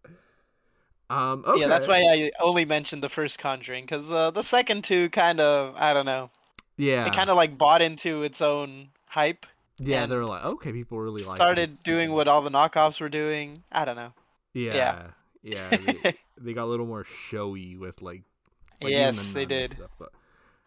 Um, 1.08 1.44
okay. 1.46 1.60
Yeah, 1.62 1.66
that's 1.68 1.88
why 1.88 2.02
I 2.02 2.30
only 2.40 2.64
mentioned 2.64 3.02
the 3.02 3.08
first 3.08 3.38
Conjuring 3.40 3.84
because 3.84 4.06
the 4.06 4.30
the 4.30 4.42
second 4.42 4.84
two 4.84 5.10
kind 5.10 5.40
of 5.40 5.74
I 5.76 5.92
don't 5.92 6.06
know. 6.06 6.30
Yeah, 6.76 7.06
It 7.06 7.12
kind 7.14 7.28
of 7.28 7.36
like 7.36 7.58
bought 7.58 7.82
into 7.82 8.22
its 8.22 8.40
own 8.40 8.90
hype. 9.06 9.44
Yeah, 9.78 10.06
they're 10.06 10.24
like, 10.24 10.44
okay, 10.44 10.72
people 10.72 10.98
really 11.00 11.22
like. 11.24 11.34
started 11.36 11.82
doing 11.82 12.12
what 12.12 12.28
all 12.28 12.42
the 12.42 12.50
knockoffs 12.50 13.00
were 13.00 13.08
doing. 13.08 13.64
I 13.72 13.84
don't 13.84 13.96
know. 13.96 14.12
Yeah, 14.54 14.74
yeah. 14.74 15.06
They, 15.42 16.14
they 16.40 16.52
got 16.52 16.64
a 16.64 16.66
little 16.66 16.86
more 16.86 17.04
showy 17.28 17.76
with 17.76 18.02
like. 18.02 18.22
like 18.82 18.90
even 18.92 18.92
the 18.92 18.98
yes, 18.98 19.32
they 19.32 19.44
did. 19.46 19.72
Stuff, 19.72 19.90
but 19.98 20.12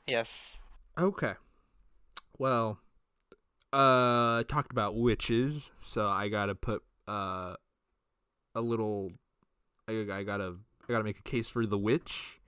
Yes. 0.08 0.60
okay, 0.98 1.34
well, 2.38 2.80
uh, 3.72 4.40
I 4.40 4.44
talked 4.48 4.72
about 4.72 4.96
witches, 4.98 5.72
so 5.82 6.08
I 6.08 6.28
gotta 6.30 6.56
put 6.56 6.84
uh, 7.08 7.56
a 8.56 8.62
little. 8.62 9.12
I, 9.88 10.06
I 10.12 10.24
gotta 10.24 10.56
I 10.88 10.92
gotta 10.92 11.04
make 11.04 11.20
a 11.20 11.24
case 11.24 11.48
for 11.48 11.66
the 11.66 11.78
witch. 11.78 12.40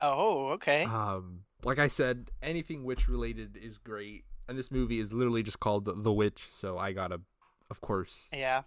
Oh, 0.00 0.48
okay. 0.50 0.84
Um, 0.84 1.40
like 1.64 1.78
I 1.78 1.88
said, 1.88 2.30
anything 2.42 2.84
witch 2.84 3.08
related 3.08 3.56
is 3.56 3.78
great, 3.78 4.24
and 4.48 4.56
this 4.58 4.70
movie 4.70 5.00
is 5.00 5.12
literally 5.12 5.42
just 5.42 5.60
called 5.60 5.84
The, 5.84 5.92
the 5.94 6.12
Witch, 6.12 6.44
so 6.56 6.78
I 6.78 6.92
gotta, 6.92 7.20
of 7.68 7.80
course, 7.80 8.28
yeah. 8.32 8.62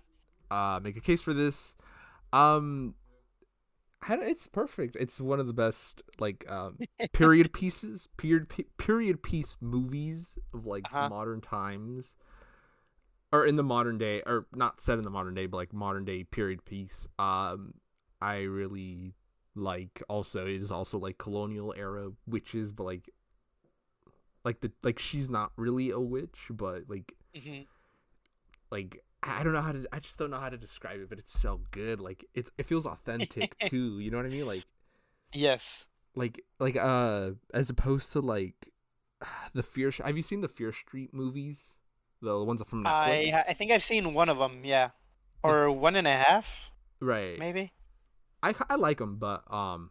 uh, 0.51 0.79
make 0.83 0.97
a 0.97 1.01
case 1.01 1.21
for 1.21 1.33
this. 1.33 1.75
Um, 2.33 2.95
it's 4.09 4.47
perfect. 4.47 4.95
It's 4.99 5.21
one 5.21 5.39
of 5.39 5.47
the 5.47 5.53
best 5.53 6.01
like 6.19 6.49
um, 6.49 6.79
period 7.13 7.53
pieces, 7.53 8.07
period 8.17 8.47
period 8.77 9.23
piece 9.23 9.57
movies 9.61 10.37
of 10.53 10.65
like 10.65 10.85
Uh-huh. 10.85 10.99
modern 10.99 11.41
times, 11.41 12.13
or 13.31 13.45
in 13.45 13.55
the 13.55 13.63
modern 13.63 13.97
day, 13.97 14.21
or 14.25 14.45
not 14.53 14.81
set 14.81 14.97
in 14.97 15.03
the 15.03 15.09
modern 15.09 15.33
day, 15.33 15.45
but 15.45 15.57
like 15.57 15.73
modern 15.73 16.05
day 16.05 16.23
period 16.23 16.65
piece. 16.65 17.07
Um, 17.17 17.75
I 18.21 18.39
really 18.41 19.13
like. 19.55 20.03
Also, 20.09 20.45
it 20.45 20.61
is 20.61 20.71
also 20.71 20.97
like 20.99 21.17
colonial 21.17 21.73
era 21.77 22.09
witches, 22.27 22.71
but 22.71 22.83
like, 22.83 23.09
like 24.43 24.61
the 24.61 24.71
like 24.83 24.99
she's 24.99 25.29
not 25.29 25.51
really 25.55 25.89
a 25.91 25.99
witch, 25.99 26.47
but 26.49 26.83
like 26.87 27.13
hmm 27.35 27.61
like 28.71 29.03
I 29.23 29.43
don't 29.43 29.53
know 29.53 29.61
how 29.61 29.71
to 29.71 29.85
I 29.91 29.99
just 29.99 30.17
don't 30.17 30.31
know 30.31 30.39
how 30.39 30.49
to 30.49 30.57
describe 30.57 30.99
it, 30.99 31.09
but 31.09 31.19
it's 31.19 31.39
so 31.39 31.61
good. 31.71 31.99
Like 31.99 32.25
it's 32.33 32.51
it 32.57 32.65
feels 32.65 32.85
authentic 32.85 33.57
too. 33.69 33.99
You 33.99 34.11
know 34.11 34.17
what 34.17 34.25
I 34.25 34.29
mean? 34.29 34.45
Like 34.47 34.65
Yes. 35.33 35.85
like 36.15 36.43
like 36.59 36.75
uh 36.75 37.31
as 37.53 37.69
opposed 37.69 38.11
to 38.13 38.19
like 38.21 38.69
the 39.53 39.63
Fear. 39.63 39.91
Have 40.03 40.17
you 40.17 40.23
seen 40.23 40.41
the 40.41 40.47
Fear 40.47 40.71
Street 40.71 41.13
movies? 41.13 41.63
The 42.21 42.43
ones 42.43 42.61
from 42.65 42.83
Netflix. 42.83 43.33
I 43.33 43.45
I 43.49 43.53
think 43.53 43.71
I've 43.71 43.83
seen 43.83 44.13
one 44.13 44.29
of 44.29 44.37
them. 44.37 44.61
Yeah. 44.63 44.89
Or 45.43 45.71
one 45.71 45.95
and 45.95 46.07
a 46.07 46.11
half, 46.15 46.71
right. 46.99 47.39
maybe. 47.39 47.73
I 48.43 48.53
I 48.69 48.75
like 48.75 48.99
them, 48.99 49.17
but 49.17 49.43
um, 49.51 49.89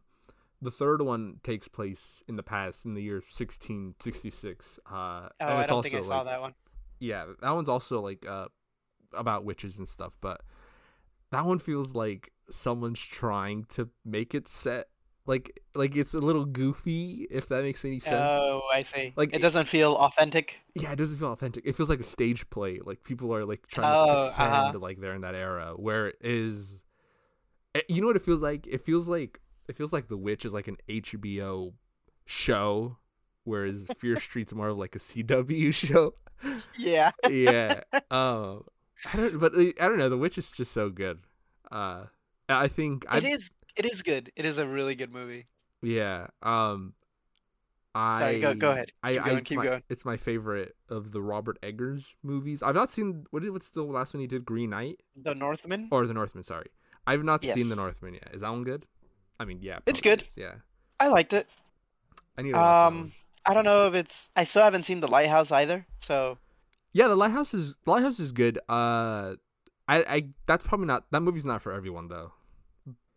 the 0.62 0.70
third 0.70 1.02
one 1.02 1.40
takes 1.42 1.66
place 1.66 2.22
in 2.28 2.36
the 2.36 2.44
past 2.44 2.84
in 2.84 2.94
the 2.94 3.02
year 3.02 3.16
1666. 3.16 4.78
Uh, 4.86 4.92
Oh, 4.92 5.30
I 5.40 5.66
don't 5.66 5.70
also 5.76 5.82
think 5.88 5.94
I 5.96 6.06
saw 6.06 6.18
like, 6.18 6.26
that 6.26 6.40
one. 6.40 6.54
yeah, 7.00 7.24
that 7.40 7.50
one's 7.50 7.68
also 7.68 8.00
like 8.00 8.24
uh 8.26 8.46
about 9.14 9.44
witches 9.44 9.78
and 9.78 9.88
stuff, 9.88 10.16
but 10.20 10.42
that 11.30 11.46
one 11.46 11.58
feels 11.58 11.94
like 11.94 12.32
someone's 12.50 13.00
trying 13.00 13.64
to 13.64 13.88
make 14.04 14.34
it 14.34 14.48
set 14.48 14.88
like 15.26 15.60
like 15.74 15.94
it's 15.96 16.14
a 16.14 16.18
little 16.18 16.44
goofy 16.44 17.26
if 17.30 17.46
that 17.48 17.62
makes 17.62 17.84
any 17.84 18.00
sense. 18.00 18.14
Oh, 18.16 18.62
I 18.72 18.82
see. 18.82 19.12
Like, 19.16 19.32
it 19.34 19.40
doesn't 19.42 19.66
feel 19.66 19.94
authentic. 19.94 20.60
yeah, 20.74 20.90
it 20.92 20.96
doesn't 20.96 21.18
feel 21.18 21.30
authentic. 21.32 21.64
It 21.66 21.76
feels 21.76 21.88
like 21.88 22.00
a 22.00 22.04
stage 22.04 22.48
play. 22.50 22.80
Like 22.84 23.04
people 23.04 23.32
are 23.34 23.44
like 23.44 23.66
trying 23.68 23.86
Oh, 23.94 24.06
to 24.24 24.30
pretend 24.30 24.52
uh-huh. 24.52 24.78
like 24.80 25.00
they're 25.00 25.14
in 25.14 25.20
that 25.20 25.34
era 25.34 25.74
where 25.76 26.08
it 26.08 26.16
is 26.22 26.82
eh, 27.74 27.82
you 27.88 28.00
know 28.00 28.08
what 28.08 28.16
it 28.16 28.22
feels 28.22 28.40
like? 28.40 28.66
It 28.66 28.84
feels 28.84 29.06
like 29.08 29.40
it 29.68 29.76
feels 29.76 29.92
like 29.92 30.08
The 30.08 30.16
Witch 30.16 30.44
is 30.44 30.52
like 30.52 30.66
an 30.68 30.78
HBO 30.88 31.74
show 32.26 32.96
whereas 33.44 33.86
Fear 33.98 34.18
Street's 34.20 34.52
more 34.54 34.68
of 34.68 34.78
like 34.78 34.96
a 34.96 34.98
CW 34.98 35.72
show. 35.72 36.14
Yeah. 36.76 37.12
yeah. 37.28 37.82
Um, 38.10 38.64
I 39.12 39.16
don't, 39.16 39.38
but 39.38 39.54
I 39.54 39.72
don't 39.88 39.98
know. 39.98 40.08
The 40.08 40.18
Witch 40.18 40.38
is 40.38 40.50
just 40.50 40.72
so 40.72 40.90
good. 40.90 41.18
Uh, 41.70 42.04
I 42.48 42.68
think 42.68 43.04
I 43.08 43.18
It 43.18 43.24
is. 43.24 43.50
It 43.76 43.86
is 43.86 44.02
good. 44.02 44.32
It 44.36 44.44
is 44.44 44.58
a 44.58 44.66
really 44.66 44.94
good 44.94 45.12
movie. 45.12 45.46
Yeah. 45.82 46.26
Um. 46.42 46.94
I 47.92 48.10
Sorry, 48.18 48.40
go- 48.40 48.54
go 48.54 48.70
ahead. 48.70 48.86
Keep 48.88 48.94
I 49.02 49.14
going, 49.16 49.38
it's 49.38 49.48
keep 49.48 49.58
my, 49.58 49.64
going. 49.64 49.82
It's 49.88 50.04
my 50.04 50.16
favorite 50.16 50.76
of 50.88 51.10
the 51.10 51.20
Robert 51.20 51.58
Eggers 51.60 52.04
movies. 52.22 52.62
I've 52.62 52.74
not 52.76 52.90
seen 52.92 53.26
what 53.30 53.42
did 53.42 53.50
what's 53.50 53.70
the 53.70 53.82
last 53.82 54.14
one 54.14 54.20
he 54.20 54.28
did? 54.28 54.44
Green 54.44 54.70
Knight 54.70 55.00
The 55.16 55.34
Northman. 55.34 55.88
or 55.90 56.06
The 56.06 56.14
Northman? 56.14 56.44
Sorry, 56.44 56.68
I've 57.06 57.24
not 57.24 57.42
seen 57.44 57.68
The 57.68 57.74
Northman 57.74 58.14
yet. 58.14 58.28
Is 58.32 58.42
that 58.42 58.50
one 58.50 58.62
good? 58.62 58.86
I 59.40 59.44
mean, 59.44 59.58
yeah, 59.60 59.80
It's 59.86 60.00
good. 60.00 60.22
is, 60.22 60.28
Yeah, 60.36 60.52
I 61.00 61.08
liked 61.08 61.32
it. 61.32 61.48
I 62.38 62.42
need 62.42 62.54
Um. 62.54 63.10
I 63.44 63.54
don't 63.54 63.64
know 63.64 63.88
if 63.88 63.94
it's. 63.94 64.30
I 64.36 64.44
still 64.44 64.62
haven't 64.62 64.84
seen 64.84 65.00
The 65.00 65.08
Lighthouse 65.08 65.50
either. 65.50 65.86
So 65.98 66.38
Yeah, 66.92 67.08
The 67.08 67.16
Lighthouse 67.16 67.54
is 67.54 67.74
The 67.84 67.90
Lighthouse 67.90 68.18
is 68.20 68.32
good. 68.32 68.58
Uh, 68.68 69.36
I 69.88 70.04
I 70.16 70.28
that's 70.46 70.64
probably 70.66 70.86
not 70.86 71.10
that 71.10 71.20
movie's 71.20 71.44
not 71.44 71.62
for 71.62 71.72
everyone 71.72 72.08
though. 72.08 72.32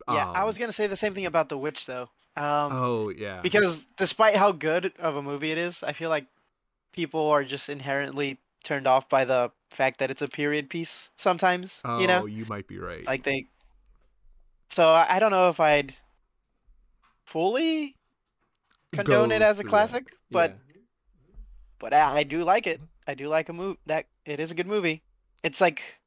yeah, 0.08 0.30
I 0.32 0.42
Um, 0.42 0.48
was 0.48 0.58
gonna 0.58 0.72
say 0.74 0.88
the 0.88 0.96
same 0.96 1.14
thing 1.14 1.26
about 1.26 1.50
The 1.50 1.58
Witch 1.58 1.86
though. 1.86 2.10
Um, 2.36 2.72
Oh 2.72 3.10
yeah. 3.10 3.42
because 3.42 3.86
despite 3.98 4.36
how 4.38 4.52
good 4.52 4.94
of 4.98 5.16
a 5.16 5.22
movie 5.22 5.52
it 5.52 5.58
is, 5.58 5.84
I 5.84 5.94
feel 5.94 6.10
like 6.10 6.26
people 6.92 7.28
are 7.30 7.44
just 7.44 7.70
inherently 7.70 8.40
turned 8.64 8.88
off 8.88 9.08
by 9.10 9.26
the 9.26 9.52
fact 9.70 10.00
that 10.00 10.10
it's 10.10 10.22
a 10.22 10.28
period 10.28 10.70
piece. 10.70 11.12
Sometimes, 11.16 11.82
oh, 11.86 12.00
you 12.00 12.08
know, 12.08 12.26
you 12.26 12.46
might 12.46 12.68
be 12.68 12.78
right. 12.80 13.06
like 13.06 13.24
they. 13.24 13.48
So 14.70 14.88
I 14.90 15.18
I 15.18 15.20
don't 15.20 15.32
know 15.32 15.50
if 15.50 15.60
I'd 15.60 15.96
fully 17.26 17.96
condone 18.92 19.30
Go 19.30 19.36
it 19.36 19.42
as 19.42 19.60
a 19.60 19.64
that. 19.64 19.70
classic, 19.70 20.14
but 20.32 20.52
Yeah. 20.52 20.82
but 21.80 21.94
I, 21.94 22.18
I 22.20 22.24
do 22.24 22.44
like 22.44 22.68
it. 22.68 22.82
I 23.08 23.14
do 23.14 23.28
like 23.28 23.50
a 23.50 23.54
movie 23.54 23.80
that 23.86 24.06
it 24.26 24.40
is 24.40 24.52
a 24.52 24.56
good 24.56 24.68
movie. 24.68 25.02
It's 25.44 25.60
like 25.62 26.00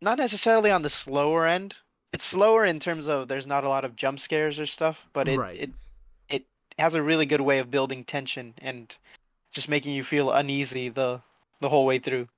not 0.00 0.18
necessarily 0.18 0.70
on 0.70 0.82
the 0.82 0.90
slower 0.90 1.46
end. 1.46 1.76
It's 2.12 2.24
slower 2.24 2.64
in 2.64 2.80
terms 2.80 3.08
of 3.08 3.28
there's 3.28 3.46
not 3.46 3.64
a 3.64 3.68
lot 3.68 3.84
of 3.84 3.94
jump 3.96 4.18
scares 4.18 4.58
or 4.58 4.66
stuff, 4.66 5.08
but 5.12 5.28
it 5.28 5.38
right. 5.38 5.56
it 5.56 5.72
has 6.78 6.94
a 6.94 7.02
really 7.02 7.26
good 7.26 7.42
way 7.42 7.58
of 7.58 7.70
building 7.70 8.04
tension 8.04 8.54
and 8.58 8.96
just 9.52 9.68
making 9.68 9.94
you 9.94 10.02
feel 10.02 10.30
uneasy 10.30 10.88
the 10.88 11.20
the 11.60 11.68
whole 11.68 11.84
way 11.84 11.98
through. 11.98 12.28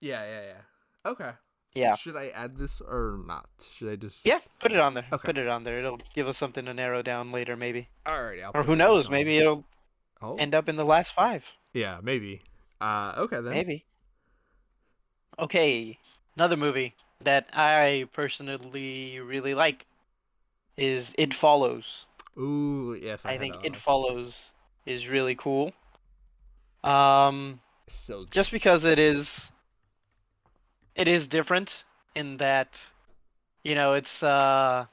yeah, 0.00 0.22
yeah, 0.24 0.42
yeah. 0.42 1.10
Okay. 1.10 1.30
Yeah. 1.74 1.94
Should 1.96 2.16
I 2.16 2.28
add 2.28 2.56
this 2.56 2.80
or 2.82 3.18
not? 3.26 3.48
Should 3.76 3.88
I 3.90 3.96
just? 3.96 4.18
Yeah, 4.24 4.40
put 4.58 4.72
it 4.72 4.78
on 4.80 4.92
there. 4.94 5.06
Okay. 5.12 5.24
Put 5.24 5.38
it 5.38 5.46
on 5.48 5.64
there. 5.64 5.78
It'll 5.78 6.00
give 6.14 6.26
us 6.28 6.36
something 6.36 6.64
to 6.66 6.74
narrow 6.74 7.00
down 7.02 7.32
later 7.32 7.56
maybe. 7.56 7.88
Alright. 8.06 8.40
Or 8.52 8.64
who 8.64 8.76
knows, 8.76 9.08
maybe 9.08 9.38
it'll 9.38 9.64
Oh. 10.20 10.34
end 10.36 10.54
up 10.54 10.68
in 10.68 10.76
the 10.76 10.84
last 10.84 11.14
5. 11.14 11.52
yeah, 11.72 12.00
maybe. 12.02 12.42
Uh, 12.80 13.14
okay 13.18 13.40
then. 13.40 13.52
Maybe. 13.52 13.84
Okay, 15.38 15.98
another 16.36 16.56
movie 16.56 16.94
that 17.20 17.48
I 17.52 18.08
personally 18.12 19.20
really 19.20 19.54
like 19.54 19.86
is 20.76 21.14
It 21.18 21.34
Follows. 21.34 22.06
Ooh, 22.38 22.98
yes. 23.00 23.22
I, 23.24 23.32
I 23.32 23.38
think 23.38 23.64
It. 23.64 23.76
Follows 23.76 24.52
is 24.86 25.08
really 25.08 25.34
cool. 25.34 25.72
Um, 26.84 27.60
so 27.88 28.20
good. 28.20 28.30
just 28.30 28.52
because 28.52 28.84
it 28.84 28.98
is, 28.98 29.50
it 30.94 31.08
is 31.08 31.28
different 31.28 31.84
in 32.14 32.36
that, 32.38 32.90
you 33.64 33.74
know, 33.74 33.94
it's 33.94 34.22
uh, 34.22 34.86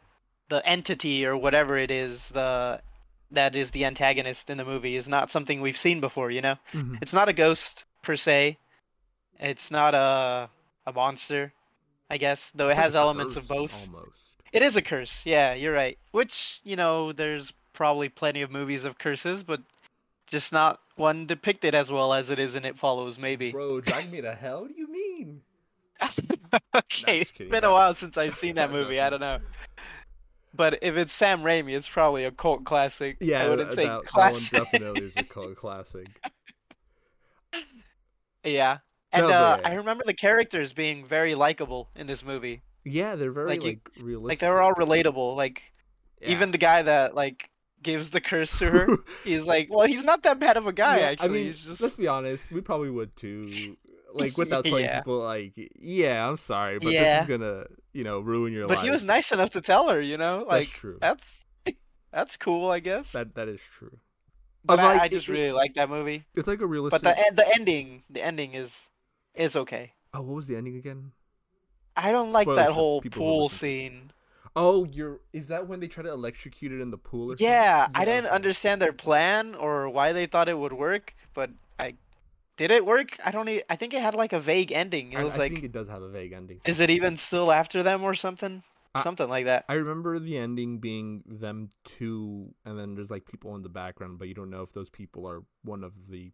the 0.49 0.67
entity 0.67 1.25
or 1.25 1.37
whatever 1.37 1.77
it 1.77 1.91
is 1.91 2.29
the 2.29 2.81
that 3.31 3.55
is 3.55 3.71
the 3.71 3.85
antagonist 3.85 4.49
in 4.49 4.57
the 4.57 4.65
movie 4.65 4.95
is 4.95 5.07
not 5.07 5.31
something 5.31 5.61
we've 5.61 5.77
seen 5.77 5.99
before. 5.99 6.31
You 6.31 6.41
know, 6.41 6.55
Mhm. 6.73 6.99
it's 7.01 7.13
not 7.13 7.27
a 7.29 7.33
ghost 7.33 7.83
per 8.01 8.15
se. 8.15 8.57
It's 9.39 9.69
not 9.71 9.93
a 9.93 10.49
a 10.88 10.93
monster, 10.93 11.51
I 12.09 12.17
guess. 12.17 12.51
Though 12.51 12.67
it 12.69 12.71
It's 12.71 12.79
has 12.79 12.95
elements 12.95 13.35
of 13.35 13.47
both. 13.47 13.73
Almost. 13.81 14.11
It 14.53 14.61
is 14.61 14.77
a 14.77 14.81
curse. 14.81 15.25
Yeah, 15.25 15.53
you're 15.53 15.73
right. 15.73 15.97
Which, 16.11 16.61
you 16.63 16.75
know, 16.75 17.11
there's 17.11 17.51
probably 17.73 18.07
plenty 18.07 18.41
of 18.41 18.51
movies 18.51 18.83
of 18.85 18.97
curses, 18.97 19.43
but 19.43 19.61
just 20.27 20.53
not 20.53 20.79
one 20.95 21.25
depicted 21.25 21.75
as 21.75 21.91
well 21.91 22.13
as 22.13 22.29
it 22.29 22.39
is 22.39 22.55
in 22.55 22.63
It 22.63 22.77
Follows, 22.77 23.17
maybe. 23.17 23.51
Bro, 23.51 23.81
drag 23.81 24.11
me 24.11 24.21
to 24.21 24.33
hell? 24.35 24.61
What 24.61 24.69
do 24.73 24.79
you 24.79 24.89
mean? 24.89 25.41
okay, 26.75 27.19
it's 27.19 27.31
been 27.31 27.63
a 27.63 27.71
while 27.71 27.93
since 27.93 28.17
I've 28.17 28.35
seen 28.35 28.55
that 28.55 28.71
movie. 28.77 28.99
I 28.99 29.09
don't 29.09 29.19
know. 29.19 29.39
But 30.55 30.79
if 30.81 30.95
it's 30.95 31.11
Sam 31.13 31.41
Raimi, 31.41 31.75
it's 31.75 31.89
probably 31.89 32.23
a 32.23 32.31
cult 32.31 32.63
classic. 32.63 33.17
Yeah, 33.19 33.43
I 33.43 33.49
wouldn't 33.49 33.69
that, 33.69 33.75
say 33.75 33.85
that, 33.85 34.01
that 34.03 34.05
classic. 34.07 34.53
one 34.53 34.63
definitely 34.63 35.01
is 35.07 35.17
a 35.17 35.23
cult 35.35 35.55
classic. 35.55 36.07
yeah. 38.43 38.77
And 39.11 39.27
No, 39.27 39.33
uh. 39.33 39.61
I 39.63 39.75
remember 39.75 40.03
the 40.05 40.13
characters 40.13 40.73
being 40.73 41.05
very 41.05 41.35
likable 41.35 41.89
in 41.95 42.07
this 42.07 42.23
movie. 42.23 42.61
Yeah, 42.83 43.15
they're 43.15 43.31
very 43.31 43.47
Like 43.49 43.63
like, 43.63 43.89
you- 43.95 44.05
realistic. 44.05 44.29
Like 44.29 44.39
they 44.39 44.49
were 44.49 44.61
all 44.61 44.73
relatable. 44.75 45.35
Like 45.35 45.73
Yeah. 46.21 46.29
even 46.31 46.51
the 46.51 46.57
guy 46.57 46.81
that 46.83 47.15
like 47.15 47.49
gives 47.81 48.11
the 48.11 48.21
curse 48.21 48.57
to 48.59 48.69
her, 48.69 48.87
he's 49.23 49.47
like, 49.47 49.67
well, 49.69 49.87
he's 49.87 50.03
not 50.03 50.23
that 50.23 50.39
bad 50.39 50.57
of 50.57 50.67
a 50.67 50.73
guy 50.73 50.99
Yeah, 50.99 51.05
actually. 51.07 51.29
I 51.29 51.31
mean, 51.31 51.45
he's 51.45 51.65
just 51.65 51.81
let's 51.81 51.95
be 51.95 52.07
honest, 52.07 52.51
we 52.51 52.61
probably 52.61 52.89
would 52.89 53.15
too. 53.15 53.75
Like 54.13 54.37
without 54.37 54.63
telling 54.63 54.85
Yeah. 54.85 54.99
people, 55.01 55.19
like, 55.19 55.51
yeah, 55.75 56.25
I'm 56.25 56.37
sorry, 56.37 56.79
but 56.79 56.91
this 56.91 57.19
is 57.23 57.27
gonna, 57.27 57.65
you 57.95 58.03
know, 58.03 58.19
ruin 58.19 58.51
your 58.53 58.67
But 58.67 58.75
life. 58.75 58.77
But 58.79 58.86
he 58.86 58.91
was 58.91 59.03
nice 59.05 59.31
enough 59.31 59.51
to 59.51 59.62
tell 59.62 59.88
her, 59.89 60.01
you 60.01 60.17
know, 60.17 60.45
like 60.47 60.67
That's 60.67 60.79
true. 60.79 60.97
that's 60.99 61.45
that's 62.12 62.38
cool, 62.38 62.69
I 62.69 62.79
guess. 62.79 63.13
That 63.13 63.34
that 63.36 63.47
is 63.47 63.62
true. 63.62 63.97
but 64.63 64.77
like, 64.77 64.99
I, 64.99 65.03
I 65.05 65.08
just 65.08 65.29
it- 65.29 65.31
really 65.31 65.51
like 65.51 65.73
that 65.75 65.89
movie. 65.89 66.25
It's 66.36 66.47
like 66.47 66.60
a 66.62 66.67
realistic. 66.67 67.01
But 67.01 67.15
the 67.15 67.36
the 67.36 67.55
ending, 67.55 68.03
the 68.10 68.21
ending 68.23 68.53
is 68.53 68.89
is 69.34 69.55
okay. 69.55 69.93
oh, 70.13 70.21
what 70.21 70.36
was 70.36 70.47
the 70.47 70.55
ending 70.58 70.75
again? 70.75 71.12
I 71.95 72.12
don't 72.12 72.34
like 72.34 72.45
Spoilers 72.45 72.65
that 72.67 72.71
whole 72.73 73.01
pool 73.01 73.47
scene. 73.49 74.12
Oh, 74.58 74.86
you're. 74.86 75.21
Is 75.34 75.47
that 75.47 75.67
when 75.67 75.79
they 75.79 75.88
try 75.88 76.03
to 76.03 76.12
electrocute 76.12 76.71
it 76.71 76.81
in 76.81 76.91
the 76.91 76.97
pool? 76.97 77.31
Or 77.31 77.36
something? 77.36 77.47
Yeah, 77.47 77.88
I 77.95 78.03
didn't 78.05 78.27
understand 78.27 78.81
their 78.81 78.93
plan 78.93 79.55
or 79.55 79.89
why 79.89 80.12
they 80.13 80.25
thought 80.27 80.47
it 80.49 80.58
would 80.58 80.73
work, 80.73 81.15
but 81.34 81.51
I 81.79 81.95
did 82.57 82.71
it 82.71 82.85
work? 82.85 83.17
I 83.23 83.31
don't. 83.31 83.47
I 83.69 83.75
think 83.75 83.93
it 83.93 84.01
had 84.01 84.15
like 84.15 84.33
a 84.33 84.39
vague 84.39 84.71
ending. 84.71 85.13
It 85.13 85.19
I, 85.19 85.23
was 85.23 85.35
I 85.35 85.39
like, 85.43 85.53
think 85.53 85.65
it 85.65 85.71
does 85.71 85.87
have 85.87 86.01
a 86.01 86.09
vague 86.09 86.31
ending. 86.33 86.61
is 86.65 86.79
it 86.79 86.89
even 86.89 87.17
still 87.17 87.51
after 87.51 87.83
them 87.83 88.03
or 88.03 88.13
something? 88.15 88.63
I- 88.93 89.01
Something 89.03 89.27
like 89.27 89.43
that. 89.45 89.65
I 89.67 89.73
remember 89.73 90.19
the 90.19 90.37
ending 90.37 90.77
being 90.79 91.21
them 91.27 91.69
two, 91.83 92.53
and 92.63 92.79
then 92.79 92.95
there's 92.95 93.11
like 93.11 93.25
people 93.25 93.53
in 93.55 93.61
the 93.61 93.67
background, 93.69 94.19
but 94.19 94.29
you 94.29 94.33
don't 94.33 94.49
know 94.49 94.61
if 94.61 94.71
those 94.71 94.89
people 94.89 95.27
are 95.27 95.41
one 95.63 95.83
of 95.83 95.91
the. 96.09 96.31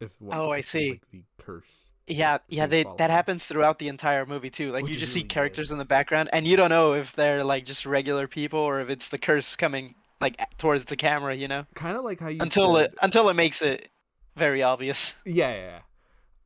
If 0.00 0.20
one, 0.20 0.36
Oh, 0.38 0.50
I 0.52 0.60
see. 0.60 0.90
Like 0.90 1.10
the 1.10 1.24
curse. 1.38 1.64
Yeah, 2.06 2.38
yeah, 2.48 2.66
they 2.66 2.84
that 2.98 3.10
happens 3.10 3.44
throughout 3.46 3.80
the 3.80 3.88
entire 3.88 4.24
movie 4.24 4.48
too. 4.48 4.70
Like 4.72 4.84
Which 4.84 4.92
you 4.94 4.98
just 4.98 5.10
really 5.12 5.22
see 5.22 5.24
good. 5.24 5.28
characters 5.34 5.70
in 5.72 5.78
the 5.78 5.84
background, 5.84 6.30
and 6.32 6.46
you 6.46 6.56
don't 6.56 6.70
know 6.70 6.94
if 6.94 7.12
they're 7.14 7.42
like 7.44 7.64
just 7.64 7.84
regular 7.84 8.28
people 8.28 8.60
or 8.60 8.80
if 8.80 8.88
it's 8.88 9.08
the 9.08 9.18
curse 9.18 9.56
coming 9.56 9.96
like 10.20 10.40
towards 10.56 10.84
the 10.86 10.96
camera. 10.96 11.34
You 11.34 11.48
know, 11.48 11.66
Kind 11.74 11.98
of 11.98 12.04
like 12.04 12.20
how 12.20 12.28
you 12.28 12.38
until 12.40 12.76
said, 12.76 12.84
it 12.92 12.94
until 13.02 13.28
it 13.28 13.34
makes 13.34 13.60
it 13.60 13.90
very 14.38 14.62
obvious. 14.62 15.14
Yeah, 15.24 15.50
yeah, 15.54 15.60
yeah. 15.60 15.78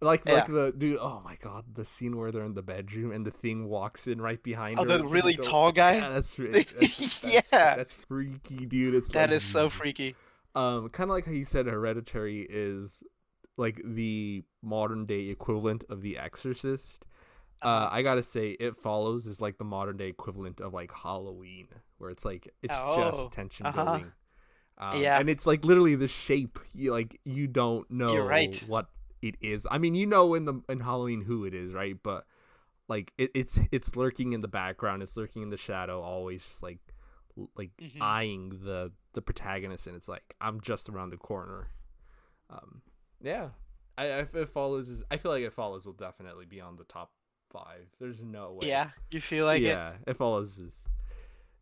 Like 0.00 0.22
Yeah. 0.26 0.32
like 0.34 0.46
the 0.46 0.74
dude. 0.76 0.98
Oh 1.00 1.20
my 1.24 1.36
god, 1.40 1.64
the 1.74 1.84
scene 1.84 2.16
where 2.16 2.32
they're 2.32 2.44
in 2.44 2.54
the 2.54 2.62
bedroom 2.62 3.12
and 3.12 3.24
the 3.24 3.30
thing 3.30 3.68
walks 3.68 4.08
in 4.08 4.20
right 4.20 4.42
behind 4.42 4.80
Oh, 4.80 4.84
the 4.84 5.04
really 5.06 5.34
go- 5.36 5.42
tall 5.42 5.70
guy? 5.72 5.96
Yeah, 5.98 6.08
that's, 6.08 6.34
that's, 6.38 6.72
that's 6.72 7.24
Yeah. 7.24 7.40
That's 7.52 7.92
freaky, 7.92 8.66
dude. 8.66 8.94
It's 8.96 9.08
That 9.10 9.28
like, 9.30 9.36
is 9.36 9.44
so 9.44 9.68
freaky. 9.68 10.16
Um, 10.56 10.88
kind 10.88 11.08
of 11.08 11.14
like 11.14 11.24
how 11.26 11.32
you 11.32 11.44
said, 11.44 11.66
Hereditary 11.66 12.46
is 12.50 13.02
like 13.56 13.80
the 13.84 14.42
modern 14.62 15.06
day 15.06 15.28
equivalent 15.28 15.84
of 15.88 16.02
The 16.02 16.18
Exorcist. 16.18 17.04
Uh, 17.62 17.68
Uh-huh. 17.68 17.88
I 17.92 18.02
gotta 18.02 18.24
say, 18.24 18.50
It 18.58 18.74
Follows 18.76 19.28
is 19.28 19.40
like 19.40 19.56
the 19.56 19.64
modern 19.64 19.96
day 19.96 20.08
equivalent 20.08 20.60
of 20.60 20.74
like 20.74 20.90
Halloween, 20.92 21.68
where 21.98 22.10
it's 22.10 22.24
like 22.24 22.52
it's 22.60 22.74
Oh, 22.76 22.96
just 23.12 23.32
tension 23.32 23.66
uh-huh. 23.66 23.84
building. 23.84 24.12
Um, 24.90 25.00
Yeah. 25.00 25.18
and 25.20 25.28
it's 25.30 25.46
like 25.46 25.64
literally 25.64 25.94
the 25.94 26.08
shape. 26.08 26.58
You 26.74 26.90
like 26.92 27.20
you 27.24 27.46
don't 27.46 27.90
know 27.90 28.16
right. 28.18 28.56
what 28.66 28.86
it 29.20 29.36
is. 29.40 29.66
I 29.70 29.78
mean, 29.78 29.94
you 29.94 30.06
know 30.06 30.34
in 30.34 30.44
the 30.44 30.60
in 30.68 30.80
Halloween 30.80 31.20
who 31.22 31.44
it 31.44 31.54
is, 31.54 31.72
right? 31.72 31.96
But 32.02 32.24
like 32.88 33.12
it, 33.18 33.30
it's 33.34 33.58
it's 33.70 33.94
lurking 33.96 34.32
in 34.32 34.40
the 34.40 34.48
background. 34.48 35.02
It's 35.02 35.16
lurking 35.16 35.42
in 35.42 35.50
the 35.50 35.56
shadow, 35.56 36.02
always 36.02 36.44
just 36.46 36.62
like 36.62 36.78
like 37.56 37.70
Mhm. 37.80 38.00
eyeing 38.00 38.48
the 38.64 38.92
the 39.14 39.22
protagonist, 39.22 39.86
and 39.86 39.94
it's 39.96 40.08
like 40.08 40.34
I'm 40.40 40.60
just 40.60 40.88
around 40.88 41.10
the 41.10 41.16
corner. 41.18 41.68
Um, 42.50 42.82
yeah, 43.22 43.50
I, 43.96 44.06
if 44.06 44.34
it 44.34 44.48
follows. 44.48 44.88
Is, 44.88 45.02
I 45.10 45.16
feel 45.16 45.30
like 45.30 45.42
it 45.44 45.52
follows 45.52 45.86
will 45.86 45.92
definitely 45.94 46.44
be 46.44 46.60
on 46.60 46.76
the 46.76 46.84
top 46.84 47.12
five. 47.50 47.86
There's 48.00 48.22
no 48.22 48.58
way. 48.60 48.68
Yeah, 48.68 48.90
you 49.10 49.20
feel 49.20 49.46
like 49.46 49.62
it. 49.62 49.66
yeah, 49.66 49.92
it 50.06 50.16
follows 50.16 50.58
is. 50.58 50.74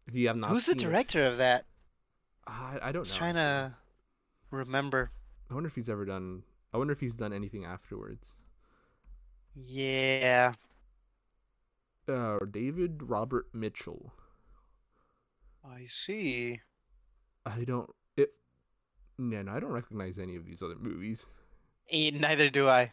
If 0.09 0.15
you 0.17 0.27
have 0.29 0.37
not, 0.37 0.51
Who's 0.51 0.67
the 0.67 0.73
seen 0.73 0.81
it- 0.81 0.91
director 0.91 1.25
of 1.27 1.37
that? 1.39 1.67
I, 2.47 2.79
I 2.83 2.93
don't 2.93 3.09
know. 3.09 3.15
trying 3.17 3.35
to 3.35 3.75
remember. 4.51 5.11
I 5.51 5.55
wonder 5.55 5.69
if 5.69 5.75
he's 5.75 5.89
ever 5.89 6.05
done. 6.05 6.43
I 6.73 6.79
wonder 6.79 6.93
if 6.93 7.01
he's 7.01 7.15
done 7.15 7.33
anything 7.33 7.65
afterwards. 7.65 8.35
Yeah, 9.55 10.53
Uh, 12.09 12.39
David 12.51 13.03
Robert 13.03 13.47
Mitchell. 13.53 14.13
I 15.65 15.87
see. 15.87 16.61
I 17.45 17.65
don't. 17.65 17.91
It. 18.17 18.31
No, 19.19 19.43
no, 19.43 19.53
I 19.53 19.61
don't 19.61 19.73
recognize 19.73 20.19
any 20.19 20.37
of 20.37 20.47
these 20.47 20.63
other 20.63 20.77
movies. 20.81 21.27
Neither 21.93 22.49
do 22.49 22.69
I. 22.69 22.93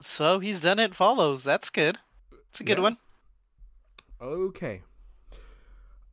So 0.00 0.38
he's 0.38 0.60
done 0.62 0.78
it. 0.78 0.94
Follows. 0.94 1.44
That's 1.44 1.70
good. 1.70 1.98
It's 2.48 2.60
a 2.60 2.64
good 2.64 2.78
Yeah. 2.78 2.82
one. 2.84 2.96
Okay. 4.20 4.82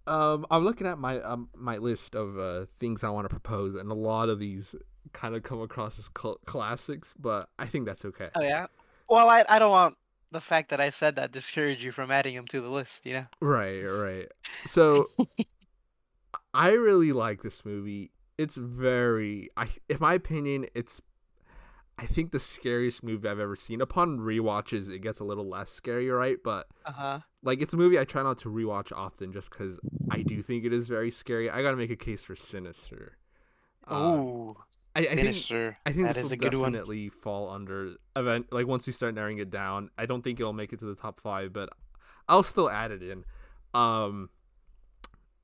Um, 0.07 0.45
I'm 0.51 0.63
looking 0.63 0.85
at 0.87 0.99
my 0.99 1.19
um 1.21 1.49
my 1.55 1.77
list 1.77 2.15
of 2.15 2.37
uh 2.37 2.65
things 2.65 3.03
I 3.03 3.09
want 3.09 3.25
to 3.25 3.29
propose, 3.29 3.75
and 3.75 3.89
a 3.89 3.95
lot 3.95 4.29
of 4.29 4.39
these 4.39 4.75
kind 5.13 5.35
of 5.35 5.43
come 5.43 5.61
across 5.61 5.97
as 5.97 6.09
cl- 6.17 6.39
classics, 6.45 7.13
but 7.17 7.49
I 7.57 7.65
think 7.65 7.85
that's 7.85 8.05
okay. 8.05 8.29
Oh 8.35 8.41
yeah. 8.41 8.67
Well, 9.09 9.29
I 9.29 9.45
I 9.47 9.59
don't 9.59 9.71
want 9.71 9.97
the 10.31 10.41
fact 10.41 10.69
that 10.69 10.81
I 10.81 10.89
said 10.89 11.15
that 11.15 11.31
discourage 11.31 11.83
you 11.83 11.91
from 11.91 12.11
adding 12.11 12.35
them 12.35 12.47
to 12.47 12.61
the 12.61 12.69
list. 12.69 13.05
You 13.05 13.13
know. 13.13 13.25
Right, 13.41 13.81
right. 13.81 14.27
So 14.65 15.05
I 16.53 16.69
really 16.69 17.11
like 17.11 17.41
this 17.41 17.65
movie. 17.65 18.11
It's 18.37 18.55
very 18.55 19.49
I 19.57 19.69
in 19.89 19.97
my 19.99 20.13
opinion, 20.13 20.67
it's 20.75 21.01
I 21.97 22.05
think 22.05 22.31
the 22.31 22.39
scariest 22.39 23.03
movie 23.03 23.27
I've 23.27 23.39
ever 23.39 23.55
seen. 23.55 23.79
Upon 23.81 24.19
rewatches, 24.19 24.89
it 24.89 24.99
gets 24.99 25.19
a 25.19 25.23
little 25.23 25.47
less 25.47 25.69
scary, 25.69 26.09
right? 26.09 26.37
But 26.43 26.67
Uh 26.85 26.91
huh. 26.91 27.19
Like 27.45 27.61
it's 27.61 27.73
a 27.73 27.77
movie 27.77 27.97
I 27.97 28.03
try 28.03 28.23
not 28.23 28.39
to 28.39 28.49
rewatch 28.49 28.91
often 28.91 29.31
just 29.31 29.49
cuz 29.51 29.79
I 30.11 30.23
do 30.23 30.41
think 30.41 30.65
it 30.65 30.73
is 30.73 30.87
very 30.87 31.11
scary. 31.11 31.49
I 31.49 31.61
got 31.61 31.71
to 31.71 31.77
make 31.77 31.91
a 31.91 31.95
case 31.95 32.23
for 32.23 32.35
Sinister. 32.35 33.17
Uh, 33.87 33.93
Oh, 33.93 34.57
I, 34.95 35.01
I 35.01 35.05
think 35.07 35.19
Sinister. 35.19 35.77
I 35.85 35.91
think 35.93 36.07
that 36.07 36.15
this 36.15 36.25
is 36.25 36.31
will 36.31 36.33
a 36.33 36.37
good 36.37 36.53
one. 36.55 36.71
definitely 36.73 37.09
fall 37.09 37.49
under 37.49 37.95
event. 38.15 38.47
Like 38.51 38.67
once 38.67 38.87
we 38.87 38.93
start 38.93 39.13
narrowing 39.15 39.37
it 39.37 39.49
down, 39.51 39.89
I 39.97 40.05
don't 40.05 40.23
think 40.23 40.39
it'll 40.39 40.53
make 40.53 40.73
it 40.73 40.79
to 40.79 40.85
the 40.85 40.95
top 40.95 41.19
five, 41.19 41.53
but 41.53 41.69
I'll 42.27 42.43
still 42.43 42.69
add 42.69 42.91
it 42.91 43.03
in. 43.03 43.23
Um, 43.73 44.29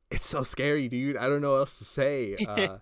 it's 0.10 0.26
so 0.26 0.44
scary, 0.44 0.88
dude. 0.90 1.18
I 1.18 1.28
don't 1.30 1.42
know 1.42 1.52
what 1.52 1.58
else 1.60 1.78
to 1.80 1.86
say. 1.86 2.36
Uh, 2.48 2.80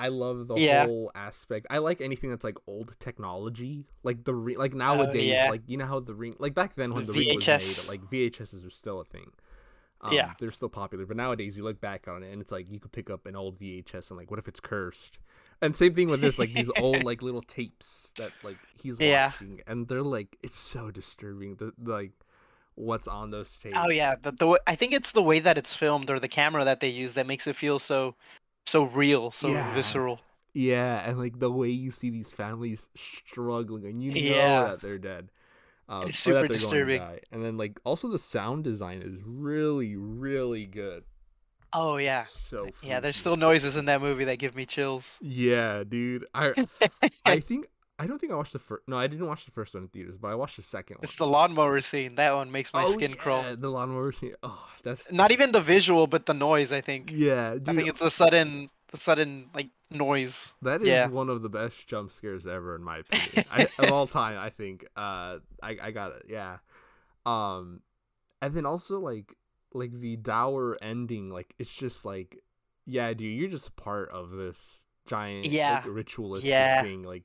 I 0.00 0.08
love 0.08 0.48
the 0.48 0.56
Yeah. 0.56 0.84
whole 0.84 1.12
aspect. 1.14 1.66
I 1.70 1.78
like 1.78 2.00
anything 2.00 2.30
that's 2.30 2.44
like 2.44 2.56
old 2.66 2.98
technology, 2.98 3.84
like 4.02 4.24
the 4.24 4.34
re- 4.34 4.56
like 4.56 4.72
nowadays, 4.74 5.42
Oh, 5.42 5.44
yeah. 5.44 5.50
like 5.50 5.62
you 5.66 5.76
know 5.76 5.86
how 5.86 6.00
the 6.00 6.14
ring, 6.14 6.36
like 6.38 6.54
back 6.54 6.74
then 6.74 6.94
when 6.94 7.06
The 7.06 7.12
the, 7.12 7.18
ring 7.18 7.34
was 7.34 7.46
made, 7.48 7.78
like 7.86 8.08
VHSs 8.10 8.64
were 8.64 8.70
still 8.70 9.00
a 9.00 9.04
thing. 9.04 9.30
Um, 10.02 10.14
Yeah. 10.14 10.30
they're 10.40 10.50
still 10.50 10.70
popular, 10.70 11.04
but 11.04 11.18
nowadays 11.18 11.58
you 11.58 11.64
look 11.64 11.80
back 11.80 12.08
on 12.08 12.22
it 12.22 12.32
and 12.32 12.40
it's 12.40 12.50
like 12.50 12.70
you 12.70 12.80
could 12.80 12.92
pick 12.92 13.10
up 13.10 13.26
an 13.26 13.36
old 13.36 13.58
VHS 13.58 14.08
and 14.10 14.18
like, 14.18 14.30
what 14.30 14.38
if 14.38 14.48
it's 14.48 14.60
cursed? 14.60 15.18
And 15.60 15.76
same 15.76 15.92
thing 15.94 16.08
with 16.08 16.22
this, 16.22 16.38
like 16.38 16.54
these 16.54 16.70
old 16.78 17.04
like 17.10 17.20
little 17.20 17.42
tapes 17.42 18.14
that 18.16 18.32
like 18.42 18.58
he's 18.82 18.98
Yeah. 18.98 19.32
watching, 19.32 19.60
and 19.66 19.88
they're 19.88 20.02
like, 20.02 20.38
it's 20.42 20.58
so 20.58 20.90
disturbing. 20.90 21.56
The 21.56 21.72
like, 21.84 22.12
what's 22.74 23.06
on 23.06 23.30
those 23.30 23.58
tapes? 23.58 23.76
Oh 23.76 23.90
yeah, 23.90 24.14
the, 24.20 24.32
the 24.32 24.60
I 24.66 24.74
think 24.74 24.94
it's 24.94 25.12
the 25.12 25.22
way 25.22 25.38
that 25.40 25.58
it's 25.58 25.74
filmed 25.74 26.08
or 26.10 26.18
the 26.18 26.28
camera 26.28 26.64
that 26.64 26.80
they 26.80 26.88
use 26.88 27.12
that 27.14 27.26
makes 27.26 27.46
it 27.46 27.56
feel 27.56 27.78
so 27.78 28.14
so 28.70 28.84
real, 28.84 29.30
so 29.30 29.48
Yeah. 29.48 29.74
visceral. 29.74 30.20
yeah, 30.54 31.08
and 31.08 31.18
like 31.18 31.38
the 31.38 31.50
way 31.50 31.70
you 31.70 31.90
see 31.90 32.10
these 32.10 32.30
families 32.30 32.86
struggling, 32.96 33.84
and 33.86 34.02
you 34.02 34.10
know 34.12 34.18
Yeah. 34.20 34.64
that 34.70 34.80
they're 34.80 34.98
dead. 34.98 35.30
Um, 35.88 36.06
It's 36.08 36.18
super 36.18 36.40
they're 36.40 36.48
going 36.48 36.48
to 36.48 36.58
disturbing. 36.58 37.02
And 37.32 37.44
then 37.44 37.56
like 37.56 37.80
also 37.84 38.08
the 38.08 38.18
sound 38.18 38.62
design 38.64 39.02
is 39.02 39.20
really 39.24 39.96
really 39.96 40.66
good. 40.66 41.04
Oh 41.72 41.96
yeah. 41.98 42.24
so 42.24 42.68
Yeah, 42.82 43.00
there's 43.00 43.16
still 43.16 43.36
noises 43.36 43.76
in 43.76 43.84
that 43.86 44.00
movie 44.00 44.24
that 44.24 44.38
give 44.38 44.54
me 44.54 44.66
chills. 44.66 45.18
Yeah, 45.20 45.84
dude. 45.84 46.26
I 46.34 46.54
I 47.26 47.40
think 47.40 47.66
I 48.00 48.06
don't 48.06 48.18
think 48.18 48.32
I 48.32 48.36
watched 48.36 48.54
the 48.54 48.58
first. 48.58 48.88
No, 48.88 48.96
I 48.96 49.06
didn't 49.08 49.26
watch 49.26 49.44
the 49.44 49.50
first 49.50 49.74
one 49.74 49.82
in 49.82 49.88
theaters, 49.90 50.16
but 50.18 50.28
I 50.28 50.34
watched 50.34 50.56
the 50.56 50.62
second 50.62 50.96
one. 50.96 51.04
It's 51.04 51.16
the 51.16 51.26
lawnmower 51.26 51.82
scene. 51.82 52.14
That 52.14 52.34
one 52.34 52.50
makes 52.50 52.72
my 52.72 52.84
oh, 52.84 52.92
skin 52.92 53.10
yeah, 53.10 53.16
crawl. 53.16 53.44
The 53.54 53.68
lawnmower 53.68 54.12
scene. 54.12 54.34
Oh, 54.42 54.66
that's 54.82 55.12
Not 55.12 55.32
even 55.32 55.52
the 55.52 55.60
visual, 55.60 56.06
but 56.06 56.24
the 56.24 56.32
noise. 56.32 56.72
I 56.72 56.80
think. 56.80 57.12
yeah, 57.14 57.52
dude. 57.52 57.68
I 57.68 57.74
think 57.74 57.88
it's 57.88 58.00
the 58.00 58.08
sudden, 58.08 58.70
the 58.90 58.96
sudden 58.96 59.50
like 59.54 59.68
noise. 59.90 60.54
that 60.62 60.80
is 60.80 60.88
yeah. 60.88 61.08
one 61.08 61.28
of 61.28 61.42
the 61.42 61.50
best 61.50 61.86
jump 61.86 62.10
scares 62.10 62.46
ever, 62.46 62.74
in 62.74 62.82
my 62.82 62.98
opinion, 63.04 63.44
I, 63.52 63.68
of 63.78 63.92
all 63.92 64.06
time. 64.06 64.38
I 64.38 64.48
think. 64.48 64.86
Uh, 64.96 65.38
I 65.62 65.76
I 65.82 65.90
got 65.90 66.12
it. 66.12 66.24
Yeah. 66.26 66.56
Um, 67.26 67.82
and 68.40 68.54
then 68.54 68.64
also 68.64 68.98
like 68.98 69.36
like 69.74 69.92
the 69.92 70.16
dour 70.16 70.78
ending. 70.80 71.28
Like 71.28 71.54
it's 71.58 71.74
just 71.74 72.06
like, 72.06 72.38
yeah, 72.86 73.12
dude, 73.12 73.38
you're 73.38 73.50
just 73.50 73.68
a 73.68 73.72
part 73.72 74.10
of 74.10 74.30
this 74.30 74.86
giant 75.06 75.46
Yeah. 75.46 75.82
like, 75.84 75.94
ritualistic 75.94 76.48
Yeah. 76.48 76.82
thing. 76.82 77.02
Like 77.02 77.24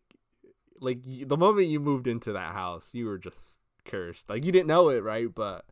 like 0.79 0.99
the 1.03 1.37
moment 1.37 1.67
you 1.67 1.79
moved 1.79 2.07
into 2.07 2.33
that 2.33 2.53
house, 2.53 2.87
you 2.91 3.05
were 3.05 3.17
just 3.17 3.57
cursed. 3.85 4.29
Like 4.29 4.43
you 4.45 4.51
didn't 4.51 4.67
know 4.67 4.89
it, 4.89 5.03
right? 5.03 5.33
But 5.33 5.65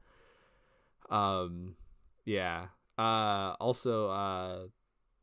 um 1.09 1.75
yeah. 2.25 2.67
Uh 2.97 3.55
also 3.59 4.09
uh 4.09 4.57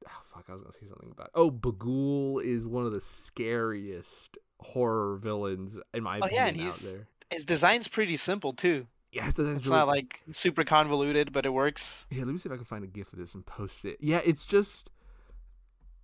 oh, 0.07 0.23
fuck, 0.35 0.45
I 0.49 0.53
was 0.55 0.63
gonna 0.63 0.75
say 0.81 0.87
something 0.89 1.11
about 1.13 1.31
Oh, 1.35 1.51
Bughuul 1.51 2.43
is 2.45 2.67
one 2.67 2.85
of 2.87 2.93
the 2.93 3.01
scariest 3.01 4.37
horror 4.61 5.17
villains 5.17 5.77
in 5.95 6.03
my 6.03 6.21
Oh, 6.21 6.29
yeah, 6.31 6.47
opinion 6.47 6.49
and 6.49 6.59
out 6.73 6.79
he's-. 6.79 6.99
His 7.31 7.45
design's 7.45 7.87
pretty 7.89 8.17
simple 8.17 8.53
too. 8.53 8.87
Yeah, 9.13 9.29
it's, 9.29 9.39
It's 9.39 9.67
not 9.67 9.89
like 9.89 10.21
super 10.31 10.63
convoluted, 10.63 11.33
but 11.33 11.45
it 11.45 11.51
works. 11.51 12.07
Yeah, 12.11 12.25
let 12.25 12.33
me 12.33 12.39
see 12.39 12.49
if 12.49 12.53
I 12.53 12.57
can 12.57 12.65
find 12.65 12.85
a 12.85 12.87
gif 12.87 13.13
of 13.13 13.19
this 13.19 13.35
and 13.35 13.45
post 13.45 13.85
it. 13.85 13.97
Yeah, 14.01 14.21
it's 14.25 14.45
just 14.45 14.91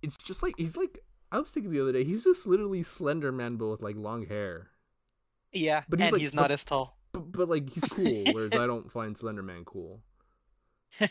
it's 0.01 0.17
just 0.17 0.43
like 0.43 0.55
he's 0.57 0.75
like 0.77 0.99
I 1.31 1.39
was 1.39 1.49
thinking 1.51 1.71
the 1.71 1.81
other 1.81 1.91
day, 1.91 2.03
he's 2.03 2.23
just 2.23 2.47
literally 2.47 2.83
Slender 2.83 3.31
Man 3.31 3.57
but 3.57 3.67
with 3.67 3.81
like 3.81 3.95
long 3.97 4.25
hair. 4.27 4.69
Yeah, 5.51 5.83
But 5.89 5.99
he's, 5.99 6.05
and 6.05 6.13
like, 6.13 6.21
he's 6.21 6.31
but- 6.31 6.41
not 6.41 6.51
as 6.51 6.63
tall. 6.65 6.97
But, 7.13 7.31
but 7.31 7.49
like 7.49 7.69
he's 7.69 7.83
cool, 7.85 8.23
whereas 8.33 8.53
I 8.53 8.67
don't 8.67 8.91
find 8.91 9.17
Slender 9.17 9.43
Man 9.43 9.63
cool. 9.65 10.01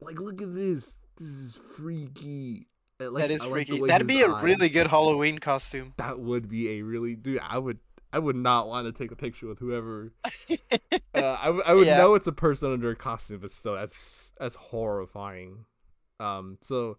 Like, 0.00 0.20
look 0.20 0.42
at 0.42 0.54
this. 0.54 0.98
This 1.18 1.28
is 1.28 1.56
freaky. 1.76 2.68
Like- 3.00 3.22
that 3.22 3.30
is 3.30 3.42
I 3.42 3.48
freaky. 3.48 3.80
way 3.80 3.88
That'd 3.88 4.06
be 4.06 4.20
a 4.22 4.28
eyes- 4.30 4.42
really 4.42 4.68
good 4.68 4.88
Halloween 4.88 5.38
costume. 5.38 5.94
That 5.96 6.18
would 6.20 6.48
be 6.48 6.78
a 6.78 6.82
really 6.82 7.14
dude. 7.16 7.40
I 7.42 7.58
would. 7.58 7.78
I 8.12 8.18
would 8.20 8.36
not 8.36 8.68
want 8.68 8.86
to 8.86 8.92
take 8.92 9.10
a 9.10 9.16
picture 9.16 9.46
with 9.48 9.58
whoever. 9.58 10.12
Uh, 11.16 11.38
I, 11.40 11.44
w- 11.46 11.62
I 11.64 11.74
would 11.74 11.86
Yeah. 11.86 11.96
know 11.96 12.14
it's 12.14 12.26
a 12.26 12.32
person 12.32 12.72
under 12.72 12.90
a 12.90 12.96
costume, 12.96 13.38
but 13.40 13.52
still, 13.52 13.74
that's 13.76 14.24
that's 14.38 14.56
horrifying. 14.56 15.64
Um. 16.18 16.58
So, 16.60 16.98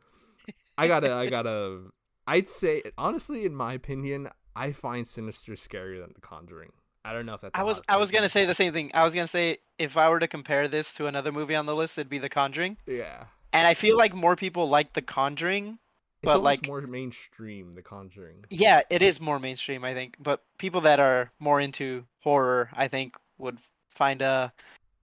I 0.78 0.88
gotta. 0.88 1.14
I 1.14 1.30
gotta. 1.30 1.82
I'd 2.28 2.50
say 2.50 2.84
honestly, 2.98 3.46
in 3.46 3.56
my 3.56 3.74
opinion, 3.74 4.30
I 4.56 4.72
find 4.72 5.08
Sinister 5.08 5.54
scarier 5.54 6.02
than 6.02 6.14
The 6.14 6.22
Conjuring. 6.22 6.72
I 7.04 7.14
don't 7.14 7.26
know 7.26 7.36
if 7.36 7.42
that's. 7.42 7.52
I 7.54 7.64
was 7.64 7.82
I 7.88 7.98
was 7.98 8.10
gonna 8.12 8.30
say 8.30 8.46
the 8.46 8.56
same 8.56 8.74
thing. 8.74 8.92
I 8.94 9.04
was 9.04 9.14
gonna 9.14 9.28
say 9.28 9.60
if 9.78 9.96
I 9.98 10.10
were 10.10 10.20
to 10.20 10.28
compare 10.28 10.68
this 10.68 10.96
to 10.96 11.06
another 11.06 11.32
movie 11.32 11.56
on 11.56 11.66
the 11.66 11.76
list, 11.76 11.98
it'd 11.98 12.10
be 12.10 12.18
The 12.18 12.30
Conjuring. 12.30 12.78
Yeah. 12.88 13.26
And 13.54 13.68
I 13.68 13.74
feel 13.74 13.96
like 13.96 14.14
more 14.14 14.36
people 14.36 14.68
like 14.68 14.94
The 14.94 15.02
Conjuring. 15.02 15.80
But, 16.24 16.42
like- 16.42 16.66
more 16.66 16.82
mainstream, 16.82 17.76
The 17.76 17.84
Conjuring. 17.84 18.46
Yeah, 18.50 18.82
it 18.90 19.04
is 19.04 19.20
more 19.22 19.40
mainstream, 19.40 19.86
I 19.86 19.94
think. 19.94 20.16
But 20.20 20.42
people 20.58 20.82
that 20.82 21.00
are 21.00 21.32
more 21.40 21.62
into 21.62 22.06
horror, 22.22 22.70
I 22.74 22.88
think, 22.88 23.16
would 23.38 23.60
find 23.88 24.24
a 24.24 24.52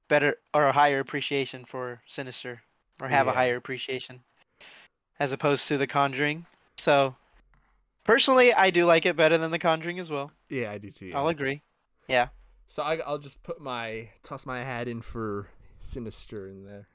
better 0.08 0.38
or 0.52 0.66
a 0.66 0.72
higher 0.72 0.98
appreciation 0.98 1.64
for 1.64 2.02
Sinister, 2.06 2.62
or 3.00 3.08
have 3.08 3.28
a 3.28 3.32
higher 3.32 3.54
appreciation, 3.56 4.24
as 5.20 5.32
opposed 5.32 5.68
to 5.68 5.78
The 5.78 5.86
Conjuring. 5.86 6.46
So, 6.78 7.16
personally, 8.04 8.52
I 8.52 8.70
do 8.70 8.86
like 8.86 9.06
it 9.06 9.16
better 9.16 9.38
than 9.38 9.50
The 9.50 9.58
Conjuring 9.58 9.98
as 9.98 10.10
well. 10.10 10.32
Yeah, 10.48 10.70
I 10.70 10.78
do 10.78 10.90
too. 10.90 11.12
I'll 11.14 11.28
agree. 11.28 11.62
Yeah. 12.08 12.28
So 12.68 12.82
I, 12.82 12.96
I'll 13.06 13.18
just 13.18 13.42
put 13.42 13.60
my 13.60 14.08
toss 14.22 14.46
my 14.46 14.64
hat 14.64 14.88
in 14.88 15.02
for 15.02 15.48
Sinister 15.80 16.48
in 16.48 16.64
there. 16.64 16.88